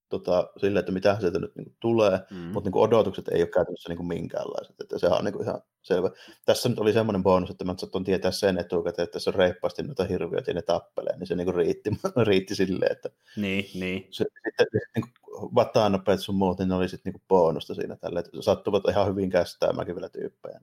tota, 0.09 0.49
sille, 0.57 0.79
että 0.79 0.91
mitä 0.91 1.17
sieltä 1.19 1.39
nyt 1.39 1.55
niin 1.55 1.75
tulee, 1.79 2.19
mm. 2.31 2.37
mutta 2.37 2.69
niin 2.69 2.83
odotukset 2.83 3.27
ei 3.27 3.41
ole 3.41 3.49
käytännössä 3.49 3.93
niin 3.93 4.07
minkäänlaiset. 4.07 4.75
Että 4.81 4.97
sehän 4.97 5.17
on 5.17 5.25
niin 5.25 5.33
kuin 5.33 5.43
ihan 5.43 5.61
selvä. 5.81 6.09
Tässä 6.45 6.69
nyt 6.69 6.79
oli 6.79 6.93
semmoinen 6.93 7.23
bonus, 7.23 7.49
että 7.49 7.65
mä 7.65 7.75
saattoi 7.77 8.03
tietää 8.03 8.31
sen 8.31 8.57
etukäteen, 8.57 9.03
että 9.03 9.13
tässä 9.13 9.29
on 9.29 9.35
reippaasti 9.35 9.83
noita 9.83 10.03
hirviöitä 10.03 10.51
ja 10.51 10.55
ne 10.55 10.61
tappelee, 10.61 11.17
niin 11.17 11.27
se 11.27 11.35
niin 11.35 11.45
kuin 11.45 11.55
riitti, 11.55 11.89
riitti 12.27 12.55
silleen, 12.55 12.91
että 12.91 13.09
niin, 13.37 13.65
niin. 13.73 14.07
Se, 14.09 14.25
sitten 14.57 14.81
niin 14.95 15.13
vataanopeet 15.33 16.19
sun 16.19 16.35
muut, 16.35 16.59
niin 16.59 16.69
ne 16.69 16.75
oli 16.75 16.89
sitten 16.89 17.13
niin 17.13 17.23
bonusta 17.27 17.73
siinä 17.73 17.95
tälle, 17.95 18.19
että 18.19 18.41
sattuvat 18.41 18.83
ihan 18.89 19.07
hyvin 19.07 19.29
kästäämäänkin 19.29 19.95
vielä 19.95 20.09
tyyppejä. 20.09 20.61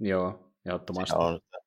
Joo, 0.00 0.50
ehdottomasti. 0.66 1.16
On, 1.18 1.36
että... 1.36 1.58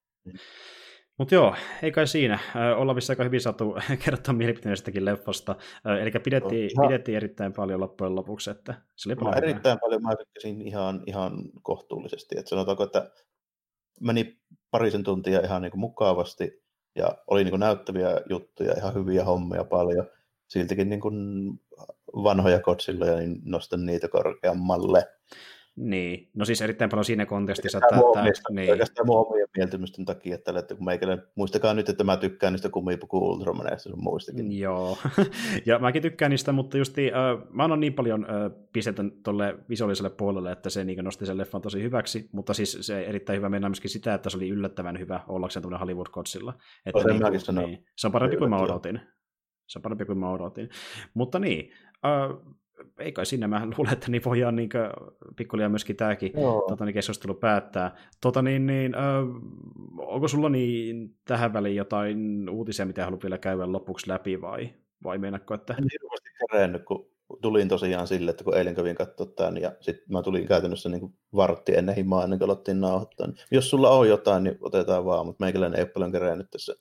Mutta 1.18 1.36
joo, 1.36 1.56
ei 1.84 1.92
kai 1.92 2.08
siinä. 2.08 2.40
Olla 2.78 2.94
missä 2.94 3.12
aika 3.12 3.24
hyvin 3.24 3.42
saatu 3.42 3.76
kertoa 4.06 4.34
mielipiteistäkin 4.34 5.06
leffasta. 5.06 5.56
Eli 6.02 6.12
pidettiin, 6.12 6.72
no, 6.78 6.88
pidettiin 6.88 7.18
erittäin 7.18 7.54
paljon 7.54 7.80
loppujen 7.80 8.16
lopuksi. 8.16 8.50
Että 8.50 8.74
se 8.96 9.10
oli 9.10 9.16
no, 9.16 9.34
erittäin 9.38 9.80
paljon. 9.80 10.04
Mä 10.04 10.16
tykkäsin 10.16 10.62
ihan, 10.62 11.04
ihan 11.08 11.32
kohtuullisesti. 11.62 12.40
Että 12.40 12.50
sanotaanko, 12.50 12.84
että 12.84 13.12
meni 14.02 14.38
parisen 14.72 15.04
tuntia 15.04 15.40
ihan 15.40 15.62
niin 15.62 15.72
kuin 15.72 15.80
mukavasti 15.80 16.64
ja 16.96 17.18
oli 17.28 17.44
niin 17.44 17.52
kuin 17.52 17.60
näyttäviä 17.60 18.22
juttuja, 18.30 18.74
ihan 18.78 18.94
hyviä 18.94 19.24
hommia 19.24 19.64
paljon. 19.64 20.08
Siltikin 20.48 20.90
niin 20.90 21.02
kuin 21.02 21.16
vanhoja 22.14 22.60
kotsilloja, 22.60 23.18
niin 23.18 23.42
nostan 23.46 23.86
niitä 23.86 24.08
korkeammalle. 24.08 25.08
Niin, 25.78 26.30
no 26.34 26.46
siis 26.46 26.62
erittäin 26.62 26.90
paljon 26.90 27.06
siinä 27.06 27.26
kontekstissa. 27.26 27.78
Että, 27.78 27.96
että, 28.30 28.54
niin. 28.54 28.72
Oikeastaan 28.72 29.08
mun 29.08 29.28
omien 29.28 29.48
mieltymysten 29.58 30.06
takia, 30.06 30.36
että, 30.36 30.60
että 30.60 30.76
kun 30.76 30.86
meikälle, 30.86 31.18
muistakaa 31.36 31.74
nyt, 31.74 31.90
että 31.90 32.04
mä 32.04 32.18
tykkään 32.18 32.54
niistä 32.54 32.70
kumipuku 32.70 33.18
Ultramaneista 33.18 33.90
sun 33.90 34.04
muistakin. 34.04 34.60
Joo, 34.60 34.98
ja 35.66 35.80
mäkin 35.80 36.02
tykkään 36.02 36.32
niistä, 36.32 36.52
mutta 36.52 36.78
justi, 36.78 37.12
äh, 37.14 37.48
mä 37.50 37.64
annan 37.64 37.80
niin 37.80 37.94
paljon 37.94 38.26
äh, 38.30 38.52
pistettä 38.74 39.04
tuolle 39.24 39.56
visuaaliselle 39.70 40.10
puolelle, 40.10 40.52
että 40.52 40.70
se 40.70 40.84
niin 40.84 41.06
nosti 41.06 41.26
sen 41.26 41.38
leffan 41.38 41.62
tosi 41.62 41.84
hyväksi, 41.84 42.30
mutta 42.32 42.54
siis 42.54 42.78
se 42.82 43.02
erittäin 43.02 43.38
hyvä 43.38 43.50
mennä 43.50 43.70
myöskin 43.70 43.92
sitä, 43.92 44.14
että 44.14 44.30
se 44.30 44.38
oli 44.38 44.50
yllättävän 44.50 45.00
hyvä 45.00 45.20
ollakseen 45.28 45.62
tuonne 45.62 45.80
hollywood 45.80 46.08
kotsilla 46.12 46.54
Että 46.86 47.04
niin, 47.04 47.68
niin, 47.68 47.86
se 47.96 48.08
on 48.08 48.12
parempi 48.12 48.38
kuin 48.38 48.50
mä 48.50 48.60
odotin. 48.60 49.02
Se 49.68 49.80
on 49.80 49.84
parempi 49.84 50.06
kuin 50.06 50.18
mä 50.18 50.32
odotin. 50.32 50.70
Mutta 51.14 51.40
niin, 51.40 51.72
äh, 52.06 52.56
ei 53.00 53.12
kai 53.12 53.26
sinne, 53.26 53.48
mä 53.48 53.68
luulen, 53.78 53.94
että 53.94 54.12
niin 54.12 54.22
voidaan 54.26 54.56
niin 54.56 54.70
pikkulia 55.36 55.70
myöskin 55.70 55.96
tämäkin 55.96 56.32
tota, 56.70 56.86
niin 56.86 56.94
keskustelu 56.94 57.34
päättää. 57.34 57.96
Tota, 58.22 58.42
niin, 58.42 58.66
niin, 58.66 58.96
ö, 58.96 59.00
onko 59.98 60.28
sulla 60.28 60.50
niin 60.50 61.16
tähän 61.26 61.54
väliin 61.54 61.76
jotain 61.76 62.50
uutisia, 62.50 62.86
mitä 62.86 63.06
haluat 63.06 63.24
vielä 63.24 63.38
käydä 63.38 63.72
lopuksi 63.72 64.10
läpi 64.10 64.42
vai, 64.42 64.70
vai 65.04 65.18
meinakko, 65.18 65.54
että... 65.54 65.74
En 65.74 65.86
hirveästi 65.92 66.30
kerennyt, 66.52 66.84
kun 66.86 67.10
tulin 67.42 67.68
tosiaan 67.68 68.08
sille, 68.08 68.32
että 68.32 68.44
kun 68.44 68.58
eilen 68.58 68.76
kävin 68.76 68.96
katsoa 68.96 69.26
tämän 69.26 69.58
ja 69.58 69.72
sitten 69.82 70.06
mä 70.10 70.24
tulin 70.24 70.48
käytännössä 70.48 70.90
niin 70.90 71.14
vartti 71.36 71.78
ennen 71.78 71.96
himaa 71.96 72.24
ennen 72.24 72.40
kuin 72.40 72.46
aloittiin 72.46 72.82
nauhoittaa. 72.82 73.28
Niin 73.28 73.38
jos 73.52 73.70
sulla 73.70 73.90
on 73.90 74.10
jotain, 74.10 74.44
niin 74.44 74.58
otetaan 74.62 75.06
vaan, 75.06 75.26
mutta 75.26 75.44
meikäläinen 75.44 75.80
ei 75.80 75.84
ole 75.84 75.92
paljon 75.94 76.12
kerennyt 76.12 76.52
tässä 76.52 76.76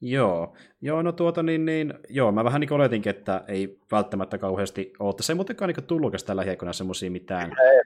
Joo, 0.00 0.56
joo 0.80 1.02
no 1.02 1.12
tuota 1.12 1.42
niin, 1.42 1.64
niin 1.64 1.94
joo, 2.08 2.32
mä 2.32 2.44
vähän 2.44 2.60
niin 2.60 2.72
oletinkin, 2.72 3.10
että 3.10 3.44
ei 3.48 3.78
välttämättä 3.92 4.38
kauheasti 4.38 4.92
ole. 4.98 5.14
Tässä 5.14 5.32
ei 5.32 5.34
muutenkaan 5.34 5.68
niin 5.68 5.84
tullut 5.86 6.14
tällä 6.26 6.44
heikona 6.44 6.72
semmoisia 6.72 7.10
mitään. 7.10 7.50
Ei, 7.50 7.80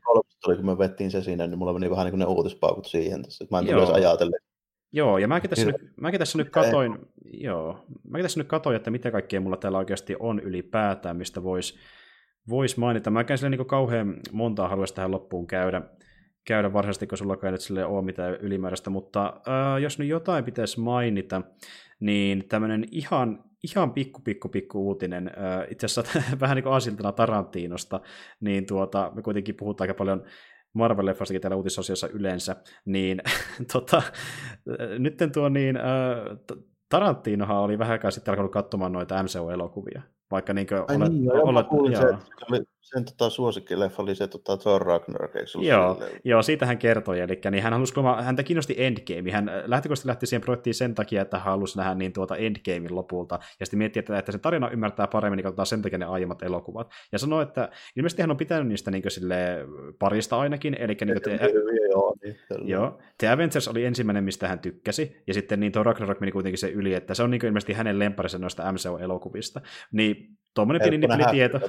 tuli, 0.45 0.57
kun 0.57 0.67
me 0.67 0.79
vettiin 0.79 1.11
se 1.11 1.23
siinä, 1.23 1.47
niin 1.47 1.59
mulla 1.59 1.73
meni 1.73 1.91
vähän 1.91 2.05
niin 2.05 2.13
kuin 2.13 2.19
ne 2.19 2.25
uutispaukut 2.25 2.87
siihen 2.87 3.23
tässä, 3.23 3.47
mä 3.51 3.59
en 3.59 3.67
joo. 3.67 3.75
tulisi 3.75 3.93
ajatella. 3.93 4.37
Joo, 4.93 5.19
ja 5.19 5.29
mäkin 5.29 5.51
tässä, 5.51 5.67
nyt, 5.67 5.77
mäkin 6.01 6.19
tässä 6.19 6.39
nyt 6.39 6.51
katoin, 6.51 6.99
joo, 7.25 7.85
mäkin 8.09 8.25
tässä 8.25 8.41
nyt 8.41 8.49
katoin, 8.49 8.77
että 8.77 8.91
mitä 8.91 9.11
kaikkea 9.11 9.41
mulla 9.41 9.57
täällä 9.57 9.79
oikeasti 9.79 10.17
on 10.19 10.41
ylipäätään, 10.41 11.17
mistä 11.17 11.43
voisi 11.43 11.79
vois 12.49 12.77
mainita. 12.77 13.11
Mä 13.11 13.25
en 13.31 13.39
sille 13.39 13.57
niin 13.57 13.67
kauhean 13.67 14.17
montaa 14.33 14.69
haluaisi 14.69 14.95
tähän 14.95 15.11
loppuun 15.11 15.47
käydä, 15.47 15.83
käydä 16.45 16.73
varsinaisesti, 16.73 17.07
kun 17.07 17.19
sulla 17.19 17.37
ei 17.43 17.53
nyt 17.53 17.61
sille 17.61 17.85
ole 17.85 18.05
mitään 18.05 18.35
ylimääräistä, 18.35 18.91
mutta 18.91 19.27
äh, 19.27 19.83
jos 19.83 19.99
nyt 19.99 20.09
jotain 20.09 20.45
pitäisi 20.45 20.81
mainita, 20.81 21.43
niin 22.01 22.49
tämmöinen 22.49 22.85
ihan, 22.91 23.45
ihan 23.63 23.93
pikku, 23.93 24.21
pikku, 24.21 24.49
pikku 24.49 24.87
uutinen, 24.87 25.31
itse 25.71 25.87
asiassa 25.87 26.23
vähän 26.41 26.55
niin 26.55 26.65
kuin 26.65 26.75
asiltana 26.75 27.13
Tarantinosta, 27.13 28.01
niin 28.41 28.67
tuota, 28.67 29.13
me 29.15 29.23
kuitenkin 29.23 29.55
puhutaan 29.55 29.85
aika 29.85 29.99
paljon 29.99 30.25
Marvel-leffastakin 30.79 31.41
täällä 31.41 31.57
uutisosiossa 31.57 32.09
yleensä, 32.09 32.57
niin 32.85 33.23
tota, 33.73 34.03
nyt 34.99 35.19
tuo 35.33 35.49
niin, 35.49 35.79
Tarantinohan 36.89 37.57
oli 37.57 37.79
vähän 37.79 37.93
aikaa 37.93 38.11
sitten 38.11 38.33
alkanut 38.33 38.53
katsomaan 38.53 38.93
noita 38.93 39.23
MCU-elokuvia. 39.23 40.03
Vaikka 40.31 40.53
niin 40.53 40.67
Ai 40.89 40.97
olet, 40.97 41.13
niin, 41.13 41.25
joo, 41.25 41.43
olet, 41.43 41.67
joo. 41.93 42.01
Se, 42.01 42.65
sen 42.81 43.05
tota, 43.05 43.31
suosikkileffa 43.31 44.03
oli 44.03 44.15
se 44.15 44.27
tota, 44.27 44.57
Thor 44.57 44.83
Ragnarok, 44.83 45.31
Joo, 45.61 46.03
joo, 46.25 46.43
siitä 46.43 46.67
hän 46.67 46.79
kertoi. 46.79 47.21
Eli 47.21 47.41
niin 47.51 47.63
hän 47.63 47.73
halusi, 47.73 47.95
häntä 48.23 48.43
kiinnosti 48.43 48.75
Endgame. 48.79 49.31
Hän 49.31 49.51
lähtökohtaisesti 49.65 50.09
lähti 50.09 50.27
siihen 50.27 50.41
projektiin 50.41 50.75
sen 50.75 50.95
takia, 50.95 51.23
että 51.23 51.39
hän 51.39 51.45
halusi 51.45 51.79
nähdä 51.79 51.95
niin 51.95 52.13
tuota 52.13 52.37
Endgamein 52.37 52.95
lopulta. 52.95 53.39
Ja 53.61 53.67
sitten 53.67 53.79
mietti, 53.79 53.99
että, 53.99 54.19
että 54.19 54.33
se 54.33 54.39
tarina 54.39 54.71
ymmärtää 54.71 55.07
paremmin, 55.07 55.37
niin 55.37 55.45
katsotaan 55.45 55.67
sen 55.67 55.83
takia 55.83 55.99
ne 55.99 56.05
aiemmat 56.05 56.43
elokuvat. 56.43 56.91
Ja 57.13 57.19
sanoi, 57.19 57.43
että 57.43 57.71
ilmeisesti 57.97 58.23
hän 58.23 58.31
on 58.31 58.37
pitänyt 58.37 58.69
niistä 58.69 58.91
niin 58.91 59.03
sille 59.09 59.37
parista 59.99 60.39
ainakin. 60.39 60.75
Eli 60.75 60.97
niin 61.01 61.23
te, 61.23 61.31
hyviä, 61.31 61.87
joo, 61.91 62.15
niin, 62.25 62.37
joo, 62.65 62.99
The 63.19 63.29
Avengers 63.29 63.69
oli 63.69 63.85
ensimmäinen, 63.85 64.25
mistä 64.25 64.49
hän 64.49 64.59
tykkäsi. 64.59 65.23
Ja 65.27 65.35
sitten 65.35 65.61
niin 65.61 65.73
Thor 65.73 65.87
Ragnarok 65.87 66.21
meni 66.21 66.33
kuitenkin 66.33 66.59
se 66.59 66.69
yli, 66.69 66.95
että 66.95 67.15
se 67.15 67.23
on 67.23 67.31
niin 67.31 67.47
ilmeisesti 67.47 67.73
hänen 67.73 67.99
lemparissa 67.99 68.39
noista 68.39 68.73
MCU-elokuvista. 68.73 69.61
Niin 69.93 70.41
Tuommoinen 70.55 70.89
pieni 70.89 71.25
tieto. 71.31 71.61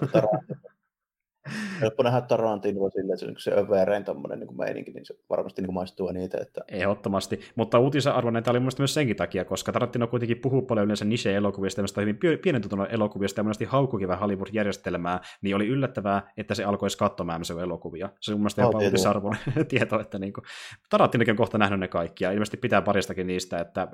Helppo 1.81 2.03
nähdä 2.03 2.21
Tarantinoa 2.21 2.89
silleen, 2.89 3.13
että 3.13 3.41
se 3.41 3.53
on 3.53 3.59
överein 3.59 4.03
tommonen 4.03 4.39
niin 4.39 4.57
meininki, 4.57 4.91
niin 4.91 5.05
se 5.05 5.15
varmasti 5.29 5.61
niin 5.61 5.73
maistuu 5.73 6.11
niitä. 6.11 6.37
Että... 6.41 6.61
Ehdottomasti, 6.67 7.39
mutta 7.55 7.79
uutisenarvon 7.79 8.33
näitä 8.33 8.51
oli 8.51 8.59
mielestäni 8.59 8.81
myös 8.81 8.93
senkin 8.93 9.15
takia, 9.15 9.45
koska 9.45 9.71
Tarantino 9.71 10.07
kuitenkin 10.07 10.37
puhuu 10.37 10.61
paljon 10.61 10.85
yleensä 10.85 11.05
niche-elokuvista 11.05 11.81
ja 11.81 12.01
hyvin 12.01 12.19
pienen 12.41 12.61
elokuvista 12.89 13.39
ja 13.39 13.43
monesti 13.43 13.65
haukukivä 13.65 14.15
Hollywood-järjestelmää, 14.15 15.19
niin 15.41 15.55
oli 15.55 15.67
yllättävää, 15.67 16.31
että 16.37 16.55
se 16.55 16.63
alkoisi 16.63 16.97
katsomaan 16.97 17.41
elokuvia. 17.61 18.09
Se 18.19 18.31
on 18.31 18.37
mun 18.37 18.41
mielestä 18.41 18.61
jopa 18.61 18.79
uutisarvon 18.79 19.35
tieto, 19.69 19.99
että 19.99 20.19
niin 20.19 20.33
kuin, 20.33 20.43
Tarantinokin 20.89 21.31
on 21.31 21.37
kohta 21.37 21.57
nähnyt 21.57 21.79
ne 21.79 21.87
kaikki, 21.87 22.23
ja 22.23 22.31
ilmeisesti 22.31 22.57
pitää 22.57 22.81
paristakin 22.81 23.27
niistä, 23.27 23.59
että 23.59 23.87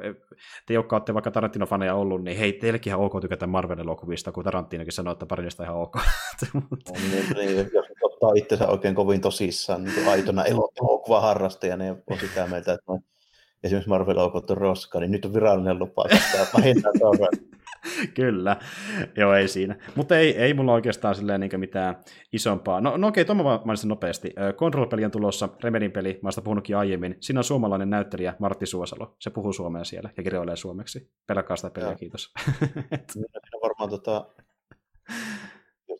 te, 0.65 0.73
jotka 0.73 0.95
olette 0.95 1.13
vaikka 1.13 1.31
Tarantino-faneja 1.31 1.93
ollut, 1.93 2.23
niin 2.23 2.37
hei, 2.37 2.53
teillekin 2.53 2.91
ihan 2.91 3.01
ok 3.01 3.21
tykätä 3.21 3.47
Marvel-elokuvista, 3.47 4.31
kun 4.31 4.43
Tarantinokin 4.43 4.93
sanoo, 4.93 5.11
että 5.11 5.25
pari 5.25 5.43
niistä 5.43 5.63
ihan 5.63 5.75
ok. 5.75 5.95
niin, 7.11 7.36
niin, 7.37 7.69
jos 7.73 7.85
ottaa 8.01 8.31
itsensä 8.35 8.67
oikein 8.67 8.95
kovin 8.95 9.21
tosissaan 9.21 9.83
niin 9.83 10.07
aitona 10.07 10.45
elokuvaharrastajana 10.45 11.85
ja 11.85 11.95
on 12.09 12.19
sitä 12.19 12.47
mieltä, 12.47 12.73
että 12.73 12.85
no, 12.87 12.99
esimerkiksi 13.63 13.89
marvel 13.89 14.17
on 14.17 14.43
roska, 14.49 14.99
niin 14.99 15.11
nyt 15.11 15.25
on 15.25 15.33
virallinen 15.33 15.79
lupa 15.79 16.05
Kyllä, 18.13 18.57
joo 19.17 19.33
ei 19.33 19.47
siinä. 19.47 19.75
Mutta 19.95 20.17
ei, 20.17 20.37
ei 20.37 20.53
mulla 20.53 20.73
oikeastaan 20.73 21.15
silleen 21.15 21.39
niin 21.39 21.59
mitään 21.59 21.95
isompaa. 22.33 22.81
No, 22.81 22.97
no 22.97 23.07
okei, 23.07 23.25
tuon 23.25 23.37
mainitsin 23.37 23.87
nopeasti. 23.87 24.33
Control-peli 24.55 25.05
on 25.05 25.11
tulossa, 25.11 25.49
Remedin 25.63 25.91
peli, 25.91 26.19
mä 26.21 26.29
oon 26.37 26.43
puhunutkin 26.43 26.77
aiemmin. 26.77 27.17
Siinä 27.19 27.39
on 27.39 27.43
suomalainen 27.43 27.89
näyttelijä 27.89 28.33
Martti 28.39 28.65
Suosalo. 28.65 29.15
Se 29.19 29.29
puhuu 29.29 29.53
suomea 29.53 29.83
siellä 29.83 30.09
ja 30.17 30.23
kirjoilee 30.23 30.55
suomeksi. 30.55 31.11
Pelkkaa 31.27 31.57
sitä 31.57 31.69
peliä, 31.69 31.95
kiitos. 31.95 32.33
Siinä 33.11 33.27
varmaan 33.63 33.89
tota, 33.89 34.25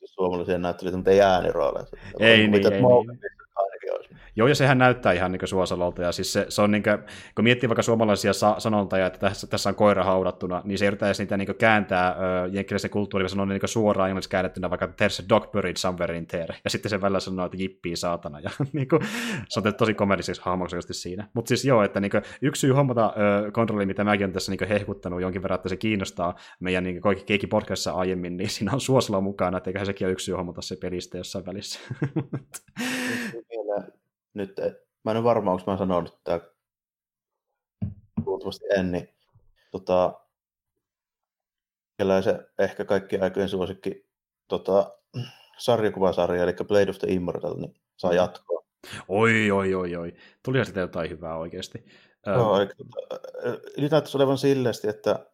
suomalaisia 0.07 0.57
näyttelijöitä, 0.57 0.97
mutta 0.97 1.11
ei 1.11 1.21
äänirooleja. 1.21 1.85
Ei 2.19 2.47
niin, 2.47 2.65
ei, 2.73 2.81
niin. 2.81 3.19
Joo, 4.37 4.47
ja 4.47 4.55
sehän 4.55 4.77
näyttää 4.77 5.13
ihan 5.13 5.31
niin 5.31 5.47
Suosalolta, 5.47 6.01
ja 6.01 6.11
siis 6.11 6.33
se, 6.33 6.45
se 6.49 6.61
on 6.61 6.71
niin 6.71 6.83
kuin, 6.83 6.97
kun 7.35 7.43
miettii 7.43 7.69
vaikka 7.69 7.81
suomalaisia 7.81 8.33
sa- 8.33 8.55
sanontoja, 8.57 9.05
että 9.05 9.19
tässä, 9.19 9.47
tässä 9.47 9.69
on 9.69 9.75
koira 9.75 10.03
haudattuna, 10.03 10.61
niin 10.65 10.77
se 10.77 10.85
yrittää 10.85 11.11
niitä 11.17 11.37
niin 11.37 11.55
kääntää 11.55 12.07
äh, 12.07 12.15
jenkkiläisen 12.51 12.89
kulttuuriin, 12.89 13.29
sanoo 13.29 13.45
niin 13.45 13.61
suoraan 13.65 14.09
englanniksi 14.09 14.29
käännettynä 14.29 14.69
vaikka 14.69 14.85
there's 14.85 15.25
a 15.25 15.29
dog 15.29 15.51
buried 15.51 15.77
somewhere 15.77 16.17
in 16.17 16.27
there, 16.27 16.55
ja 16.63 16.69
sitten 16.69 16.89
se 16.89 17.01
välillä 17.01 17.19
sanoo, 17.19 17.45
että 17.45 17.57
jippii 17.57 17.95
saatana, 17.95 18.39
ja 18.39 18.49
niin 18.73 18.87
kuin, 18.87 19.01
se 19.49 19.59
on 19.59 19.73
tosi 19.73 19.93
komediseksi 19.93 20.41
hahmoksi 20.45 20.77
siinä. 20.91 21.27
Mutta 21.33 21.49
siis 21.49 21.65
joo, 21.65 21.83
että 21.83 21.99
niin 21.99 22.11
kuin, 22.11 22.23
yksi 22.41 22.59
syy 22.59 22.73
hommata 22.73 23.13
kontrolli, 23.53 23.85
mitä 23.85 24.03
mäkin 24.03 24.25
olen 24.25 24.33
tässä 24.33 24.51
niin 24.51 24.69
hehkuttanut 24.69 25.21
jonkin 25.21 25.41
verran, 25.43 25.55
että 25.55 25.69
se 25.69 25.77
kiinnostaa 25.77 26.35
meidän 26.59 26.83
niin 26.83 27.01
Keikki 27.25 27.47
podcastissa 27.47 27.91
aiemmin, 27.91 28.37
niin 28.37 28.49
siinä 28.49 28.71
on 28.73 28.81
Suosalo 28.81 29.21
mukana, 29.21 29.57
että 29.57 29.69
eiköhän 29.69 29.85
sekin 29.85 30.07
ole 30.07 30.11
yksi 30.11 30.25
syy 30.25 30.35
hommata 30.35 30.61
se 30.61 30.75
pelistä 30.75 31.17
jossain 31.17 31.45
välissä 31.45 31.79
nyt, 34.33 34.55
mä 35.03 35.11
en 35.11 35.17
ole 35.17 35.23
varma, 35.23 35.51
onko 35.51 35.63
mä 35.71 35.77
sanonut 35.77 36.13
että 36.13 36.41
luultavasti 38.25 38.65
en, 38.75 38.91
niin 38.91 39.09
tota, 39.71 40.21
se 42.23 42.49
ehkä 42.59 42.85
kaikki 42.85 43.17
aikojen 43.19 43.49
suosikki 43.49 44.09
tota, 44.47 44.97
sarjakuvasarja, 45.57 46.43
eli 46.43 46.53
Blade 46.67 46.89
of 46.89 46.97
the 46.97 47.07
Immortal, 47.07 47.55
niin 47.57 47.75
saa 47.97 48.11
mm. 48.11 48.17
jatkoa. 48.17 48.63
Oi, 49.07 49.51
oi, 49.51 49.75
oi, 49.75 49.95
oi. 49.95 50.13
Tulihan 50.43 50.65
sitä 50.65 50.79
jotain 50.79 51.09
hyvää 51.09 51.37
oikeasti. 51.37 51.85
Joo, 52.25 52.57
um... 52.57 52.67
ylipäätänsä 53.77 54.17
olevan 54.17 54.37
silleesti, 54.37 54.87
että 54.87 55.25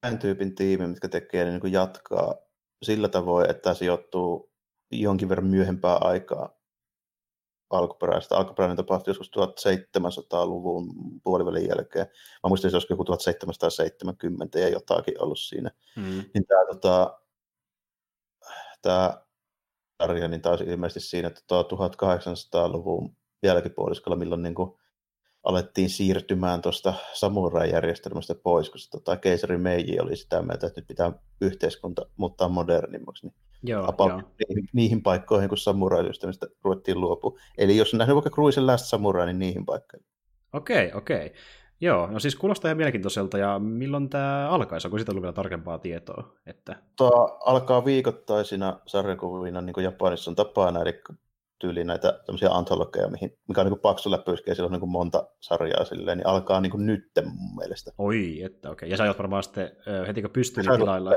tämän 0.00 0.18
tyypin 0.18 0.54
tiimi, 0.54 0.86
mitkä 0.86 1.08
tekee, 1.08 1.44
niin, 1.44 1.60
niin 1.62 1.72
jatkaa 1.72 2.34
sillä 2.82 3.08
tavoin, 3.08 3.50
että 3.50 3.74
sijoittuu 3.74 4.52
jonkin 4.90 5.28
verran 5.28 5.46
myöhempää 5.46 5.96
aikaa 5.96 6.55
alkuperäistä. 7.70 8.36
Alkuperäinen 8.36 8.76
tapahtui 8.76 9.10
joskus 9.10 9.30
1700-luvun 9.36 10.94
puolivälin 11.24 11.68
jälkeen. 11.68 12.06
Mä 12.42 12.48
muistin, 12.48 12.68
että 12.68 12.72
se 12.72 12.76
olisi 12.76 12.92
joku 12.92 13.04
1770 13.04 14.58
ja 14.58 14.68
jotakin 14.68 15.22
ollut 15.22 15.38
siinä. 15.38 15.70
Mm. 15.96 16.24
Niin 16.34 16.46
tämä, 16.48 16.66
tota, 16.72 17.20
tämä 18.82 19.26
sarja, 20.02 20.28
niin 20.28 20.42
taisi 20.42 20.64
ilmeisesti 20.64 21.00
siinä 21.00 21.28
että 21.28 21.40
1800-luvun 21.40 23.16
jälkipuoliskolla, 23.42 24.16
milloin 24.16 24.42
niin 24.42 24.54
kuin 24.54 24.78
alettiin 25.44 25.90
siirtymään 25.90 26.62
tuosta 26.62 26.94
samurai-järjestelmästä 27.12 28.34
pois, 28.34 28.70
koska 28.70 28.98
tota, 28.98 29.16
keisari 29.16 29.58
Meiji 29.58 30.00
oli 30.00 30.16
sitä 30.16 30.42
mieltä, 30.42 30.66
että 30.66 30.80
nyt 30.80 30.88
pitää 30.88 31.12
yhteiskunta 31.40 32.06
muuttaa 32.16 32.48
modernimmaksi. 32.48 33.26
Niin 33.26 33.45
Joo, 33.62 33.94
joo. 33.98 34.22
Niihin, 34.48 34.68
niihin 34.72 35.02
paikkoihin, 35.02 35.48
kun 35.48 35.58
samurai-systeemistä 35.58 36.46
ruvettiin 36.64 37.00
luopua. 37.00 37.38
Eli 37.58 37.76
jos 37.76 37.94
on 37.94 37.98
nähnyt 37.98 38.14
vaikka 38.14 38.30
Cruisen 38.30 38.66
Last 38.66 38.86
Samurai, 38.86 39.26
niin 39.26 39.38
niihin 39.38 39.66
paikkoihin. 39.66 40.06
Okei, 40.52 40.86
okay, 40.86 40.98
okei. 40.98 41.26
Okay. 41.26 41.38
Joo, 41.80 42.06
no 42.06 42.18
siis 42.18 42.36
kuulostaa 42.36 42.68
ihan 42.68 42.76
mielenkiintoiselta, 42.76 43.38
ja 43.38 43.58
milloin 43.58 44.10
tämä 44.10 44.48
alkaisi? 44.48 44.86
Onko 44.86 44.98
siitä 44.98 45.12
ollut 45.12 45.22
vielä 45.22 45.32
tarkempaa 45.32 45.78
tietoa? 45.78 46.32
Että... 46.46 46.76
Tuo 46.98 47.38
alkaa 47.44 47.84
viikoittaisina 47.84 48.80
sarjakuvina, 48.86 49.60
niin 49.60 49.74
kuin 49.74 49.84
Japanissa 49.84 50.30
on 50.30 50.34
tapana, 50.34 50.82
eli 50.82 51.00
tyyli 51.58 51.84
näitä 51.84 52.20
tämmöisiä 52.26 52.50
antologeja, 52.50 53.08
mihin, 53.08 53.38
mikä 53.48 53.60
on 53.60 53.66
niin 53.66 53.78
paksu 53.78 54.10
läppyyskä, 54.10 54.50
ja 54.50 54.54
siellä 54.54 54.74
on 54.74 54.80
niin 54.80 54.90
monta 54.90 55.28
sarjaa 55.40 55.84
silleen, 55.84 56.18
niin 56.18 56.26
alkaa 56.26 56.60
niin 56.60 56.70
kuin 56.70 56.86
nytten 56.86 57.24
mun 57.28 57.56
mielestä. 57.56 57.90
Oi, 57.98 58.42
että 58.42 58.70
okei. 58.70 58.86
Okay. 58.86 58.88
Ja 58.88 58.96
sä 58.96 59.02
aiot 59.02 59.18
varmaan 59.18 59.42
sitten 59.42 59.70
heti 60.06 60.22
kun 60.22 60.30
pystyy 60.30 60.64
tilailla. 60.64 61.10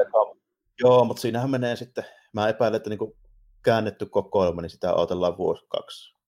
Joo, 0.83 1.05
mutta 1.05 1.21
siinähän 1.21 1.49
menee 1.49 1.75
sitten 1.75 2.05
mä 2.33 2.49
epäilen, 2.49 2.77
että 2.77 2.89
niin 2.89 3.17
käännetty 3.61 4.05
kokoelma, 4.05 4.61
niin 4.61 4.69
sitä 4.69 4.93
odotellaan 4.93 5.37
vuosi 5.37 5.65
kaksi. 5.67 6.18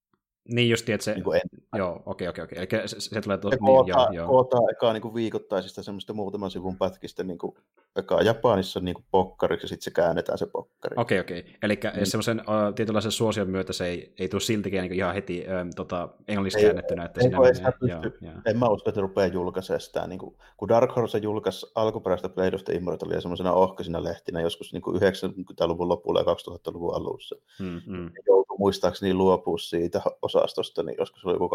Niin 0.51 0.69
just, 0.69 0.89
että 0.89 1.05
se... 1.05 1.13
Niin 1.13 1.23
kuin 1.23 1.41
joo, 1.77 2.03
okei, 2.05 2.27
okei, 2.27 2.43
okei. 2.43 2.57
Eli 2.57 2.87
se, 2.87 2.99
se 2.99 3.21
tulee 3.21 3.37
tuossa... 3.37 3.59
Niin, 3.61 3.87
joo, 3.87 4.11
joo. 4.11 4.27
kootaan 4.27 4.71
ekaa 4.71 4.93
niin 4.93 5.01
kuin 5.01 5.13
viikoittaisista 5.13 5.83
semmoista 5.83 6.13
muutaman 6.13 6.51
sivun 6.51 6.77
pätkistä 6.77 7.23
niin 7.23 7.37
kuin, 7.37 7.55
ekaa 7.95 8.21
Japanissa 8.21 8.79
niin 8.79 8.95
kuin 8.95 9.05
pokkariksi, 9.11 9.63
ja 9.63 9.67
sitten 9.67 9.83
se 9.83 9.91
käännetään 9.91 10.37
se 10.37 10.45
pokkari. 10.45 10.95
Okei, 10.97 11.19
okei. 11.19 11.45
Eli 11.63 11.75
mm. 11.75 12.05
semmoisen 12.05 12.39
uh, 12.39 12.75
tietynlaisen 12.75 13.11
suosion 13.11 13.49
myötä 13.49 13.73
se 13.73 13.85
ei, 13.85 14.13
ei 14.19 14.29
tule 14.29 14.41
siltikään 14.41 14.87
niin 14.87 14.93
ihan 14.93 15.13
heti 15.13 15.45
um, 15.61 15.69
tota, 15.75 16.09
englanniksi 16.27 16.59
käännettynä, 16.59 17.05
että 17.05 17.19
ei, 17.19 17.23
siinä 17.23 17.37
ei, 17.37 17.53
menee. 17.53 17.73
Joo, 17.81 18.31
joo. 18.31 18.41
En 18.45 18.59
mä 18.59 18.69
usko, 18.69 18.89
että 18.89 18.97
se 18.97 19.01
rupeaa 19.01 19.27
julkaisemaan 19.27 19.81
sitä. 19.81 20.07
Niin 20.07 20.19
kuin, 20.19 20.35
kun 20.57 20.67
Dark 20.69 20.95
Horse 20.95 21.17
julkaisi 21.17 21.71
alkuperäistä 21.75 22.29
Blade 22.29 22.55
of 22.55 22.63
the 22.63 22.73
Immortalia 22.73 23.21
semmoisena 23.21 23.53
ohkaisina 23.53 24.03
lehtinä 24.03 24.41
joskus 24.41 24.73
niin 24.73 24.81
kuin 24.81 25.01
90-luvun 25.01 25.89
lopulla 25.89 26.19
ja 26.19 26.25
2000-luvun 26.25 26.95
alussa, 26.95 27.35
mm, 27.59 27.81
mm. 27.85 28.11
joutui 28.27 28.57
muistaakseni 28.59 29.13
luopua 29.13 29.57
siitä 29.57 30.01
osastosta, 30.41 30.83
niin 30.83 30.95
joskus 30.99 31.25
oli 31.25 31.35
joku 31.35 31.49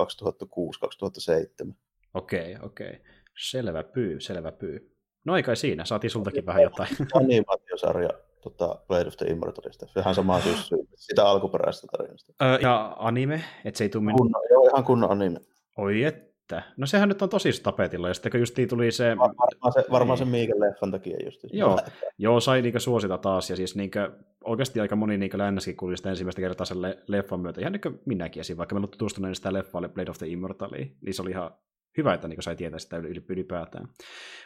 2006-2007. 1.69 1.73
Okei, 2.15 2.57
okei. 2.63 3.01
Selvä 3.39 3.83
pyy, 3.83 4.21
selvä 4.21 4.53
pyy. 4.53 4.97
No 5.25 5.37
ei 5.37 5.43
kai 5.43 5.57
siinä, 5.57 5.85
saatiin 5.85 6.11
sultakin 6.11 6.47
vähän 6.47 6.63
jotain. 6.63 6.89
Animaatiosarja 7.15 8.11
tota, 8.41 8.79
Blade 8.89 9.07
of 9.07 9.17
the 9.17 9.27
Immortalista. 9.27 9.87
Sehän 9.87 10.15
sama 10.15 10.41
syy 10.41 10.55
sitä 10.95 11.29
alkuperäisestä 11.29 11.87
tarinasta. 11.93 12.33
Öö, 12.43 12.59
ja 12.63 12.97
anime, 12.99 13.45
että 13.65 13.79
se 13.79 13.85
ei 13.85 13.89
tule 13.89 14.05
minun... 14.05 14.19
Kunno, 14.19 14.41
joo, 14.51 14.69
ihan 14.69 14.85
kunnon 14.85 15.11
anime. 15.11 15.41
Oi 15.77 16.01
että. 16.47 16.63
No 16.77 16.87
sehän 16.87 17.09
nyt 17.09 17.23
on 17.23 17.29
tosi 17.29 17.63
tapetilla, 17.63 18.09
ja 18.09 18.15
sitten 18.15 18.33
kun 18.33 18.41
justiin 18.41 18.69
tuli 18.69 18.93
se... 18.93 19.17
Varmaan 19.19 19.73
se, 19.73 19.85
varmaan 19.91 20.19
se 20.19 20.25
Miikan 20.25 20.61
leffan 20.61 20.91
takia 20.91 21.17
just. 21.25 21.41
Joo, 21.53 21.79
joo 22.19 22.41
sai 22.41 22.63
niinkö 22.63 22.81
suosita 22.81 23.19
taas, 23.19 23.51
ja 23.51 23.57
siis 23.57 23.77
niinkö, 23.77 24.13
oikeasti 24.45 24.81
aika 24.81 24.97
moni 24.97 25.19
niinkö 25.19 25.39
lännäskin 25.39 25.77
kuuli 25.77 25.97
sitä 25.97 26.11
ensimmäistä 26.11 26.41
kertaa 26.41 26.65
sen 26.65 26.79
leffan 27.07 27.41
myötä, 27.41 27.61
ihan 27.61 27.73
niinkö 27.73 27.93
minäkin 28.05 28.41
esim. 28.41 28.57
vaikka 28.57 28.75
mä 28.75 28.81
en 28.85 28.89
tutustunut 28.89 29.37
sitä 29.37 29.53
leffaa 29.53 29.89
Blade 29.89 30.11
of 30.11 30.19
the 30.19 30.27
Immortalia, 30.27 30.87
niin 31.01 31.15
se 31.15 31.23
oli 31.23 31.31
ihan 31.31 31.51
hyvä, 31.97 32.15
että 32.15 32.29
niin 32.29 32.43
sai 32.43 32.57
tietää 32.57 32.79
sitä 32.79 32.97
ylipäätään. 33.29 33.89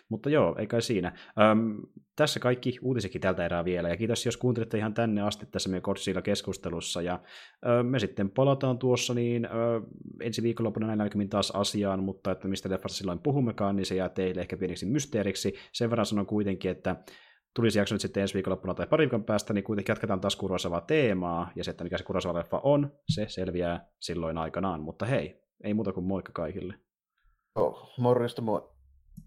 Mutta 0.08 0.30
joo, 0.30 0.56
ei 0.58 0.66
kai 0.66 0.82
siinä. 0.82 1.12
Öm, 1.40 1.76
tässä 2.16 2.40
kaikki 2.40 2.78
uutisikin 2.82 3.20
tältä 3.20 3.44
erää 3.44 3.64
vielä, 3.64 3.88
ja 3.88 3.96
kiitos 3.96 4.26
jos 4.26 4.36
kuuntelitte 4.36 4.78
ihan 4.78 4.94
tänne 4.94 5.22
asti 5.22 5.46
tässä 5.46 5.68
meidän 5.70 5.82
Kodsilla 5.82 6.22
keskustelussa, 6.22 7.02
ja 7.02 7.20
ö, 7.66 7.82
me 7.82 7.98
sitten 7.98 8.30
palataan 8.30 8.78
tuossa 8.78 9.14
niin 9.14 9.44
ö, 9.44 9.48
ensi 10.20 10.42
viikonloppuna 10.42 10.86
näin 10.86 10.98
näkymin 10.98 11.28
taas 11.28 11.50
asiaan, 11.50 12.02
mutta 12.02 12.30
että 12.30 12.48
mistä 12.48 12.70
leffasta 12.70 12.98
silloin 12.98 13.18
puhummekaan, 13.18 13.76
niin 13.76 13.86
se 13.86 13.94
jää 13.94 14.08
teille 14.08 14.40
ehkä 14.40 14.56
pieneksi 14.56 14.86
mysteeriksi. 14.86 15.54
Sen 15.72 15.90
verran 15.90 16.06
sanon 16.06 16.26
kuitenkin, 16.26 16.70
että 16.70 16.96
tulisi 17.54 17.78
jakso 17.78 17.94
nyt 17.94 18.00
sitten 18.00 18.20
ensi 18.20 18.34
viikonloppuna 18.34 18.74
tai 18.74 18.86
pari 18.86 19.04
viikon 19.04 19.24
päästä, 19.24 19.52
niin 19.52 19.64
kuitenkin 19.64 19.92
jatketaan 19.92 20.20
taas 20.20 20.36
Kurosavaa 20.36 20.80
teemaa, 20.80 21.50
ja 21.56 21.64
se, 21.64 21.70
että 21.70 21.84
mikä 21.84 21.98
se 21.98 22.04
Kurosava-leffa 22.04 22.60
on, 22.62 22.92
se 23.08 23.24
selviää 23.28 23.86
silloin 24.00 24.38
aikanaan. 24.38 24.80
Mutta 24.80 25.06
hei, 25.06 25.42
ei 25.64 25.74
muuta 25.74 25.92
kuin 25.92 26.06
moikka 26.06 26.32
kaikille. 26.32 26.74
Oh, 27.54 27.76
morjesta 27.98 28.42
moi. 28.42 28.60